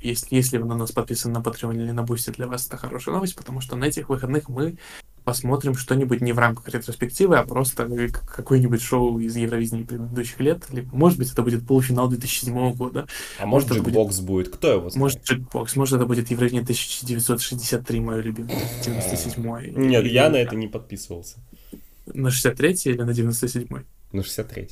если, 0.00 0.34
если 0.34 0.58
вы 0.58 0.66
на 0.66 0.76
нас 0.76 0.92
подписаны 0.92 1.34
на 1.34 1.42
Patreon 1.42 1.74
или 1.74 1.90
на 1.90 2.00
Boosty, 2.00 2.32
для 2.34 2.46
вас 2.46 2.66
это 2.66 2.76
хорошая 2.76 3.14
новость, 3.14 3.36
потому 3.36 3.60
что 3.60 3.76
на 3.76 3.84
этих 3.84 4.08
выходных 4.08 4.48
мы 4.48 4.76
посмотрим 5.24 5.74
что-нибудь 5.74 6.20
не 6.20 6.32
в 6.32 6.38
рамках 6.38 6.68
ретроспективы, 6.68 7.36
а 7.38 7.44
просто 7.44 7.86
как- 8.12 8.28
какое-нибудь 8.36 8.82
шоу 8.82 9.18
из 9.18 9.34
Евровидения 9.36 9.84
предыдущих 9.86 10.38
лет, 10.40 10.64
может 10.92 11.18
быть, 11.18 11.32
это 11.32 11.42
будет 11.42 11.66
полуфинал 11.66 12.08
2007 12.08 12.72
года, 12.74 13.06
А 13.40 13.46
может, 13.46 13.68
будет- 13.68 13.84
джекбокс 13.84 14.20
будет, 14.20 14.48
кто 14.54 14.68
его 14.72 14.90
знает? 14.90 14.96
может, 14.96 15.24
Джекбокс, 15.24 15.76
может, 15.76 15.96
это 15.96 16.06
будет 16.06 16.30
Евровидение 16.30 16.64
1963, 16.64 18.00
мое 18.00 18.20
любимое, 18.20 18.56
97 18.84 19.72
Нет, 19.76 20.04
я 20.06 20.28
на 20.30 20.36
это 20.36 20.54
не 20.56 20.68
подписывался. 20.68 21.38
На 22.06 22.30
63 22.30 22.90
или 22.90 23.02
на 23.02 23.14
97 23.14 23.82
На 24.12 24.22
63 24.22 24.68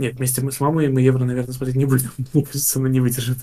Нет, 0.00 0.16
вместе 0.16 0.40
мы 0.40 0.50
с 0.50 0.60
мамой 0.60 0.88
мы 0.88 1.02
евро, 1.02 1.22
наверное, 1.24 1.52
смотреть 1.52 1.76
не 1.76 1.84
будем. 1.84 2.10
Мне 2.32 2.42
кажется, 2.42 2.78
она 2.78 2.88
не 2.88 3.00
выдержит. 3.00 3.36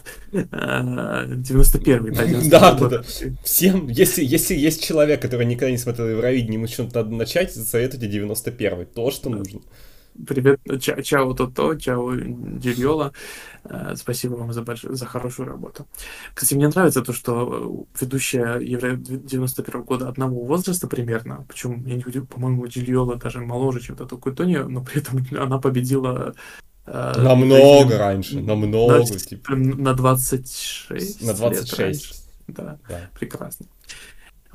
А, 0.52 1.24
91-й, 1.28 2.12
да, 2.12 2.24
91-й 2.24 2.50
Да, 2.50 2.74
да, 2.74 2.90
да. 2.90 3.04
Всем, 3.44 3.88
если, 3.88 4.26
если 4.26 4.56
есть 4.56 4.84
человек, 4.84 5.22
который 5.22 5.46
никогда 5.46 5.70
не 5.70 5.78
смотрел 5.78 6.10
Евровидение, 6.10 6.56
ему 6.56 6.68
что-то 6.68 7.04
надо 7.04 7.16
начать, 7.16 7.54
советуйте 7.54 8.08
91 8.08 8.88
то, 8.88 9.12
что 9.12 9.30
нужно. 9.30 9.62
Привет, 10.26 10.60
ча- 10.82 11.02
чао 11.04 11.34
Тото, 11.34 11.76
чао 11.76 12.16
Дильола. 12.16 13.14
Э, 13.66 13.96
Спасибо 13.96 14.36
вам 14.36 14.52
за, 14.54 14.62
больш- 14.62 14.92
за 14.96 15.06
хорошую 15.06 15.48
работу. 15.50 15.86
Кстати, 16.34 16.56
мне 16.56 16.68
нравится 16.70 17.02
то, 17.02 17.14
что 17.14 17.86
э, 17.94 18.02
ведущая 18.02 18.60
Евро 18.60 18.96
91 18.96 19.84
года 19.84 20.10
одного 20.10 20.44
возраста 20.44 20.88
примерно, 20.88 21.46
причем, 21.48 21.86
я 21.86 21.96
не 21.96 22.04
удив- 22.04 22.26
по-моему, 22.26 22.66
Дильола 22.68 23.16
даже 23.18 23.42
моложе, 23.42 23.80
чем 23.82 23.96
Тото 23.96 24.18
Кутони, 24.18 24.58
но 24.58 24.84
при 24.84 25.02
этом 25.02 25.24
она 25.44 25.60
победила 25.60 26.34
э, 26.88 27.14
Намного 27.18 27.56
Евровидение 27.58 27.98
раньше, 27.98 28.40
намного, 28.42 28.98
на, 29.00 29.06
типа, 29.06 29.56
на 29.56 29.94
26 29.94 31.22
на 31.22 31.28
лет 31.28 31.38
26. 31.38 31.80
раньше. 31.80 32.14
Да, 32.48 32.78
Да. 32.90 33.10
прекрасно. 33.20 33.66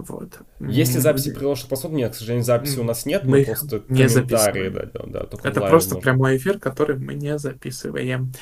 Вот. 0.09 0.39
Если 0.61 0.99
записи 0.99 1.33
приложишь 1.33 1.67
посмотрим, 1.67 1.99
нет, 1.99 2.13
к 2.13 2.17
сожалению, 2.17 2.45
записи 2.45 2.79
у 2.79 2.85
нас 2.85 3.07
нет, 3.07 3.25
Мы 3.25 3.39
мы 3.39 3.45
просто 3.45 3.83
не 3.89 4.07
комментарии, 4.07 4.09
записываем. 4.09 4.73
да, 4.73 4.87
да, 4.93 5.01
да, 5.07 5.27
только 5.27 5.49
Это 5.49 5.61
просто 5.61 5.95
можем. 5.95 6.03
прямой 6.03 6.37
эфир, 6.37 6.59
который 6.59 6.99
мы 6.99 7.15
не 7.15 7.39
записываем. 7.39 8.33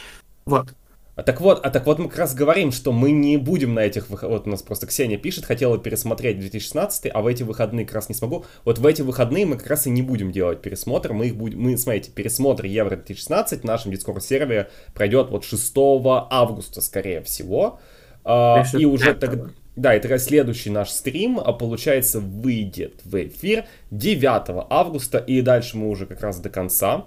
Вот. 0.45 0.74
А 1.16 1.23
так 1.23 1.41
вот, 1.43 1.61
а 1.62 1.69
так 1.69 1.85
вот 1.85 1.99
мы 1.99 2.09
как 2.09 2.19
раз 2.19 2.35
говорим, 2.35 2.73
что 2.73 2.93
мы 2.93 3.11
не 3.11 3.37
будем 3.37 3.74
на 3.74 3.81
этих 3.81 4.09
выходных, 4.09 4.39
вот 4.39 4.47
у 4.47 4.51
нас 4.51 4.62
просто 4.62 4.87
Ксения 4.87 5.19
пишет, 5.19 5.45
хотела 5.45 5.77
пересмотреть 5.77 6.39
2016, 6.39 7.11
а 7.12 7.20
в 7.20 7.27
эти 7.27 7.43
выходные 7.43 7.85
как 7.85 7.97
раз 7.97 8.09
не 8.09 8.15
смогу. 8.15 8.47
Вот 8.65 8.78
в 8.78 8.87
эти 8.87 9.03
выходные 9.03 9.45
мы 9.45 9.59
как 9.59 9.66
раз 9.66 9.87
и 9.87 9.91
не 9.91 10.01
будем 10.01 10.32
делать 10.32 10.62
пересмотр, 10.62 11.12
мы 11.12 11.27
их 11.27 11.37
будем, 11.37 11.61
мы, 11.61 11.77
смотрите, 11.77 12.11
пересмотр 12.11 12.65
Евро 12.65 12.97
2016 12.97 13.61
в 13.61 13.65
нашем 13.65 13.93
дискорд-сервере 13.93 14.70
пройдет 14.95 15.28
вот 15.28 15.45
6 15.45 15.73
августа, 15.77 16.81
скорее 16.81 17.20
всего. 17.23 17.81
А, 18.24 18.62
Пишет 18.62 18.81
и 18.81 18.87
уже 18.87 19.15
тогда... 19.15 19.51
Да, 19.76 19.94
тогда 20.01 20.18
следующий 20.18 20.70
наш 20.70 20.90
стрим, 20.90 21.38
а 21.38 21.52
получается, 21.52 22.20
выйдет 22.20 23.01
в 23.05 23.14
эфир 23.22 23.66
9 23.90 24.66
августа, 24.68 25.18
и 25.18 25.40
дальше 25.42 25.76
мы 25.76 25.88
уже 25.88 26.06
как 26.06 26.20
раз 26.20 26.40
до 26.40 26.51
конца 26.51 27.06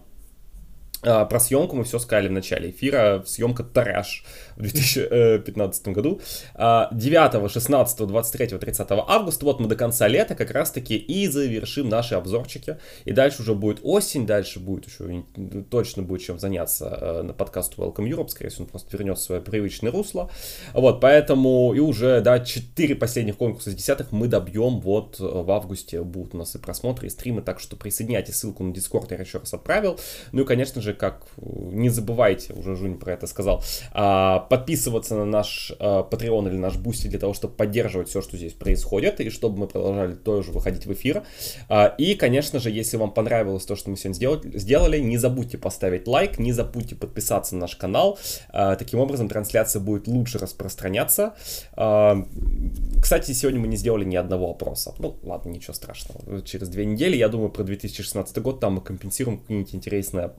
про 1.03 1.39
съемку 1.39 1.75
мы 1.75 1.83
все 1.83 1.99
сказали 1.99 2.27
в 2.27 2.31
начале 2.31 2.71
эфира. 2.71 3.23
Съемка 3.25 3.63
«Тараж» 3.63 4.23
в 4.55 4.61
2015 4.61 5.87
году. 5.89 6.21
9, 6.55 7.51
16, 7.51 8.07
23, 8.07 8.47
30 8.57 8.87
августа. 8.91 9.45
Вот 9.45 9.59
мы 9.59 9.67
до 9.67 9.75
конца 9.75 10.07
лета 10.07 10.35
как 10.35 10.51
раз-таки 10.51 10.95
и 10.95 11.27
завершим 11.27 11.89
наши 11.89 12.15
обзорчики. 12.15 12.77
И 13.05 13.11
дальше 13.11 13.41
уже 13.41 13.55
будет 13.55 13.79
осень, 13.83 14.25
дальше 14.25 14.59
будет 14.59 14.87
еще 14.87 15.23
точно 15.69 16.03
будет 16.03 16.21
чем 16.21 16.39
заняться 16.39 16.97
э, 17.01 17.21
на 17.23 17.33
подкасту 17.33 17.81
Welcome 17.81 18.09
Europe. 18.09 18.29
Скорее 18.29 18.49
всего, 18.49 18.65
он 18.65 18.69
просто 18.69 18.95
вернется 18.95 19.23
в 19.23 19.25
свое 19.25 19.41
привычное 19.41 19.91
русло. 19.91 20.29
Вот, 20.73 21.01
поэтому 21.01 21.73
и 21.73 21.79
уже, 21.79 22.21
да, 22.21 22.39
4 22.39 22.95
последних 22.95 23.37
конкурса 23.37 23.69
из 23.69 23.75
десятых 23.75 24.11
мы 24.11 24.27
добьем 24.27 24.79
вот 24.79 25.19
э, 25.19 25.23
в 25.23 25.49
августе. 25.51 26.01
Будут 26.01 26.35
у 26.35 26.37
нас 26.37 26.55
и 26.55 26.59
просмотры, 26.59 27.07
и 27.07 27.09
стримы, 27.09 27.41
так 27.41 27.59
что 27.59 27.75
присоединяйтесь. 27.75 28.35
Ссылку 28.35 28.63
на 28.63 28.71
Discord 28.71 29.07
я 29.11 29.17
еще 29.17 29.39
раз 29.39 29.53
отправил. 29.53 29.99
Ну 30.31 30.41
и, 30.41 30.45
конечно 30.45 30.81
же, 30.81 30.92
как 30.93 31.23
не 31.37 31.89
забывайте, 31.89 32.53
уже 32.53 32.75
Жунь 32.75 32.97
про 32.97 33.13
это 33.13 33.27
сказал, 33.27 33.63
а, 33.91 34.39
подписываться 34.39 35.15
на 35.15 35.25
наш 35.25 35.73
а, 35.79 36.07
Patreon 36.09 36.47
или 36.49 36.57
наш 36.57 36.75
Бусти 36.77 37.07
для 37.07 37.19
того, 37.19 37.33
чтобы 37.33 37.55
поддерживать 37.55 38.09
все, 38.09 38.21
что 38.21 38.37
здесь 38.37 38.53
происходит, 38.53 39.19
и 39.19 39.29
чтобы 39.29 39.59
мы 39.59 39.67
продолжали 39.67 40.13
тоже 40.13 40.51
выходить 40.51 40.85
в 40.85 40.93
эфир. 40.93 41.23
А, 41.69 41.87
и, 41.97 42.15
конечно 42.15 42.59
же, 42.59 42.69
если 42.69 42.97
вам 42.97 43.11
понравилось 43.11 43.65
то, 43.65 43.75
что 43.75 43.89
мы 43.89 43.97
сегодня 43.97 44.57
сделали, 44.57 44.99
не 44.99 45.17
забудьте 45.17 45.57
поставить 45.57 46.07
лайк, 46.07 46.39
не 46.39 46.51
забудьте 46.51 46.95
подписаться 46.95 47.55
на 47.55 47.61
наш 47.61 47.75
канал. 47.75 48.19
Таким 48.51 48.99
образом, 48.99 49.29
трансляция 49.29 49.79
будет 49.79 50.07
лучше 50.07 50.37
распространяться. 50.37 51.33
Кстати, 51.73 53.31
сегодня 53.31 53.59
мы 53.59 53.67
не 53.67 53.77
сделали 53.77 54.05
ни 54.05 54.15
одного 54.15 54.51
опроса. 54.51 54.93
Ну, 54.99 55.17
ладно, 55.23 55.49
ничего 55.49 55.73
страшного. 55.73 56.41
Через 56.41 56.69
две 56.69 56.85
недели, 56.85 57.15
я 57.15 57.27
думаю, 57.29 57.49
про 57.49 57.63
2016 57.63 58.37
год 58.39 58.59
там 58.59 58.75
мы 58.75 58.81
компенсируем 58.81 59.39
какие-нибудь 59.39 59.75
интересные 59.75 60.31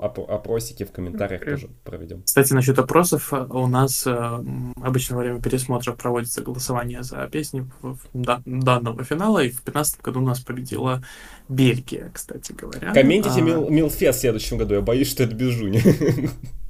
опросики 0.44 0.84
в 0.84 0.92
комментариях 0.92 1.44
тоже 1.44 1.68
проведем. 1.84 2.22
Кстати, 2.22 2.52
насчет 2.52 2.78
опросов, 2.78 3.32
э, 3.32 3.46
у 3.50 3.66
нас 3.66 4.06
э, 4.06 4.44
обычно 4.76 5.16
во 5.16 5.22
время 5.22 5.40
пересмотра 5.40 5.92
проводится 5.92 6.42
голосование 6.42 7.02
за 7.02 7.26
песни 7.28 7.66
в, 7.80 7.96
в, 7.96 8.38
данного 8.44 9.04
финала, 9.04 9.42
и 9.42 9.48
в 9.48 9.64
2015 9.64 10.02
году 10.02 10.20
у 10.20 10.24
нас 10.24 10.40
победила 10.40 11.02
Бельгия, 11.48 12.10
кстати 12.12 12.52
говоря. 12.52 12.92
Комментите 12.92 13.40
а... 13.40 13.42
Мил, 13.42 13.70
Милфест 13.70 14.18
в 14.18 14.20
следующем 14.20 14.58
году, 14.58 14.74
я 14.74 14.80
боюсь, 14.82 15.10
что 15.10 15.24
это 15.24 15.34
без 15.34 15.50
Жуни. 15.54 15.82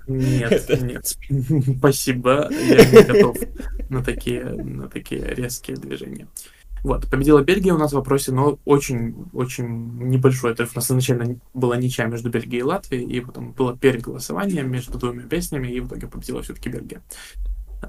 Нет, 0.06 0.52
это... 0.68 0.84
нет, 0.84 1.16
спасибо, 1.78 2.48
я 2.50 2.84
не 2.84 3.02
готов 3.02 3.36
на 3.90 4.04
такие, 4.04 4.44
на 4.44 4.88
такие 4.88 5.22
резкие 5.22 5.76
движения. 5.76 6.28
Вот, 6.84 7.08
победила 7.10 7.40
Бельгия 7.40 7.72
у 7.72 7.78
нас 7.78 7.92
в 7.92 7.94
вопросе, 7.94 8.30
но 8.30 8.58
очень-очень 8.66 9.66
небольшой. 10.06 10.54
То 10.54 10.64
есть 10.64 10.76
у 10.76 10.78
нас 10.78 10.90
изначально 10.90 11.40
была 11.54 11.78
ничья 11.78 12.04
между 12.04 12.28
Бельгией 12.28 12.60
и 12.60 12.62
Латвией, 12.62 13.10
и 13.10 13.20
потом 13.20 13.52
было 13.52 13.74
переголосование 13.74 14.62
между 14.62 14.98
двумя 14.98 15.22
песнями, 15.22 15.68
и 15.68 15.80
в 15.80 15.88
итоге 15.88 16.08
победила 16.08 16.42
все-таки 16.42 16.68
Бельгия. 16.68 17.02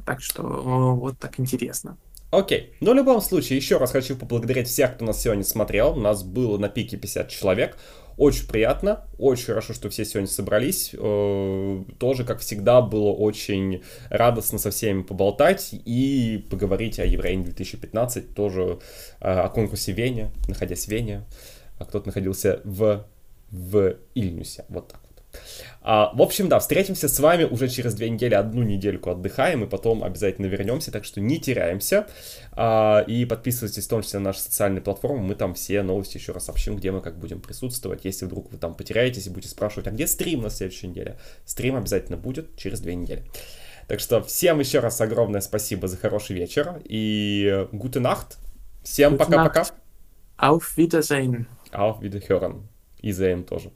Так 0.06 0.22
что 0.22 0.44
вот 0.44 1.20
так 1.20 1.42
интересно. 1.42 1.98
Окей. 2.32 2.74
Но 2.80 2.92
в 2.92 2.96
любом 2.96 3.20
случае, 3.20 3.58
еще 3.58 3.78
раз 3.78 3.92
хочу 3.92 4.16
поблагодарить 4.16 4.70
всех, 4.70 4.96
кто 4.96 5.04
нас 5.04 5.22
сегодня 5.22 5.44
смотрел. 5.44 5.98
У 5.98 6.00
нас 6.00 6.24
было 6.24 6.58
на 6.58 6.70
пике 6.70 6.96
50 6.96 7.28
человек. 7.28 7.78
Очень 8.18 8.48
приятно, 8.48 9.06
очень 9.18 9.48
хорошо, 9.48 9.74
что 9.74 9.90
все 9.90 10.06
сегодня 10.06 10.30
собрались. 10.30 10.92
Э, 10.94 11.84
тоже, 12.00 12.24
как 12.24 12.40
всегда, 12.40 12.82
было 12.82 13.12
очень 13.12 13.84
радостно 14.10 14.58
со 14.58 14.72
всеми 14.72 15.02
поболтать 15.02 15.70
и 15.74 16.46
поговорить 16.50 17.00
о 17.00 17.06
Евреине 17.06 17.44
2015, 17.46 18.34
тоже 18.34 18.80
э, 19.20 19.28
о 19.28 19.50
конкурсе 19.50 19.92
Вене, 19.92 20.32
находясь 20.48 20.86
в 20.86 20.88
Вене. 20.88 21.26
А 21.78 21.84
кто-то 21.84 22.08
находился 22.08 22.62
в, 22.64 23.06
в 23.52 23.96
Ильнюсе. 24.14 24.64
Вот 24.70 24.88
так. 24.88 25.02
А, 25.88 26.12
в 26.16 26.22
общем, 26.24 26.50
да, 26.50 26.58
встретимся 26.58 27.08
с 27.08 27.20
вами 27.20 27.44
уже 27.44 27.70
через 27.70 27.94
две 27.94 28.10
недели, 28.10 28.34
одну 28.34 28.64
недельку 28.64 29.12
отдыхаем, 29.12 29.64
и 29.64 29.68
потом 29.68 30.04
обязательно 30.04 30.48
вернемся, 30.48 30.92
так 30.92 31.06
что 31.06 31.22
не 31.22 31.40
теряемся. 31.40 32.08
А, 32.54 33.02
и 33.06 33.24
подписывайтесь 33.26 33.86
в 33.86 33.90
том 33.90 34.02
числе 34.02 34.18
на 34.18 34.26
наши 34.26 34.40
социальные 34.40 34.82
платформы, 34.82 35.22
мы 35.22 35.36
там 35.36 35.54
все 35.54 35.84
новости 35.84 36.18
еще 36.18 36.32
раз 36.32 36.46
сообщим, 36.46 36.76
где 36.76 36.92
мы 36.92 37.02
как 37.02 37.20
будем 37.20 37.40
присутствовать. 37.40 38.04
Если 38.04 38.26
вдруг 38.26 38.52
вы 38.52 38.58
там 38.58 38.74
потеряетесь 38.74 39.28
и 39.28 39.30
будете 39.30 39.50
спрашивать, 39.50 39.86
а 39.86 39.92
где 39.92 40.08
стрим 40.08 40.42
на 40.42 40.50
следующей 40.50 40.88
неделе? 40.88 41.20
Стрим 41.46 41.76
обязательно 41.76 42.18
будет 42.18 42.58
через 42.58 42.80
две 42.80 42.96
недели. 42.96 43.24
Так 43.88 44.00
что 44.00 44.24
всем 44.24 44.60
еще 44.60 44.80
раз 44.80 45.00
огромное 45.02 45.42
спасибо 45.42 45.88
за 45.88 45.98
хороший 45.98 46.36
вечер 46.36 46.82
и 46.84 47.68
gute 47.72 48.02
Nacht. 48.02 48.38
Всем 48.84 49.18
пока-пока. 49.20 49.68
Auf 50.40 50.78
Wiedersehen. 50.78 51.46
Auf 51.72 52.02
Wiederhören. 52.02 52.64
И 53.02 53.12
Зейн 53.12 53.44
тоже. 53.44 53.70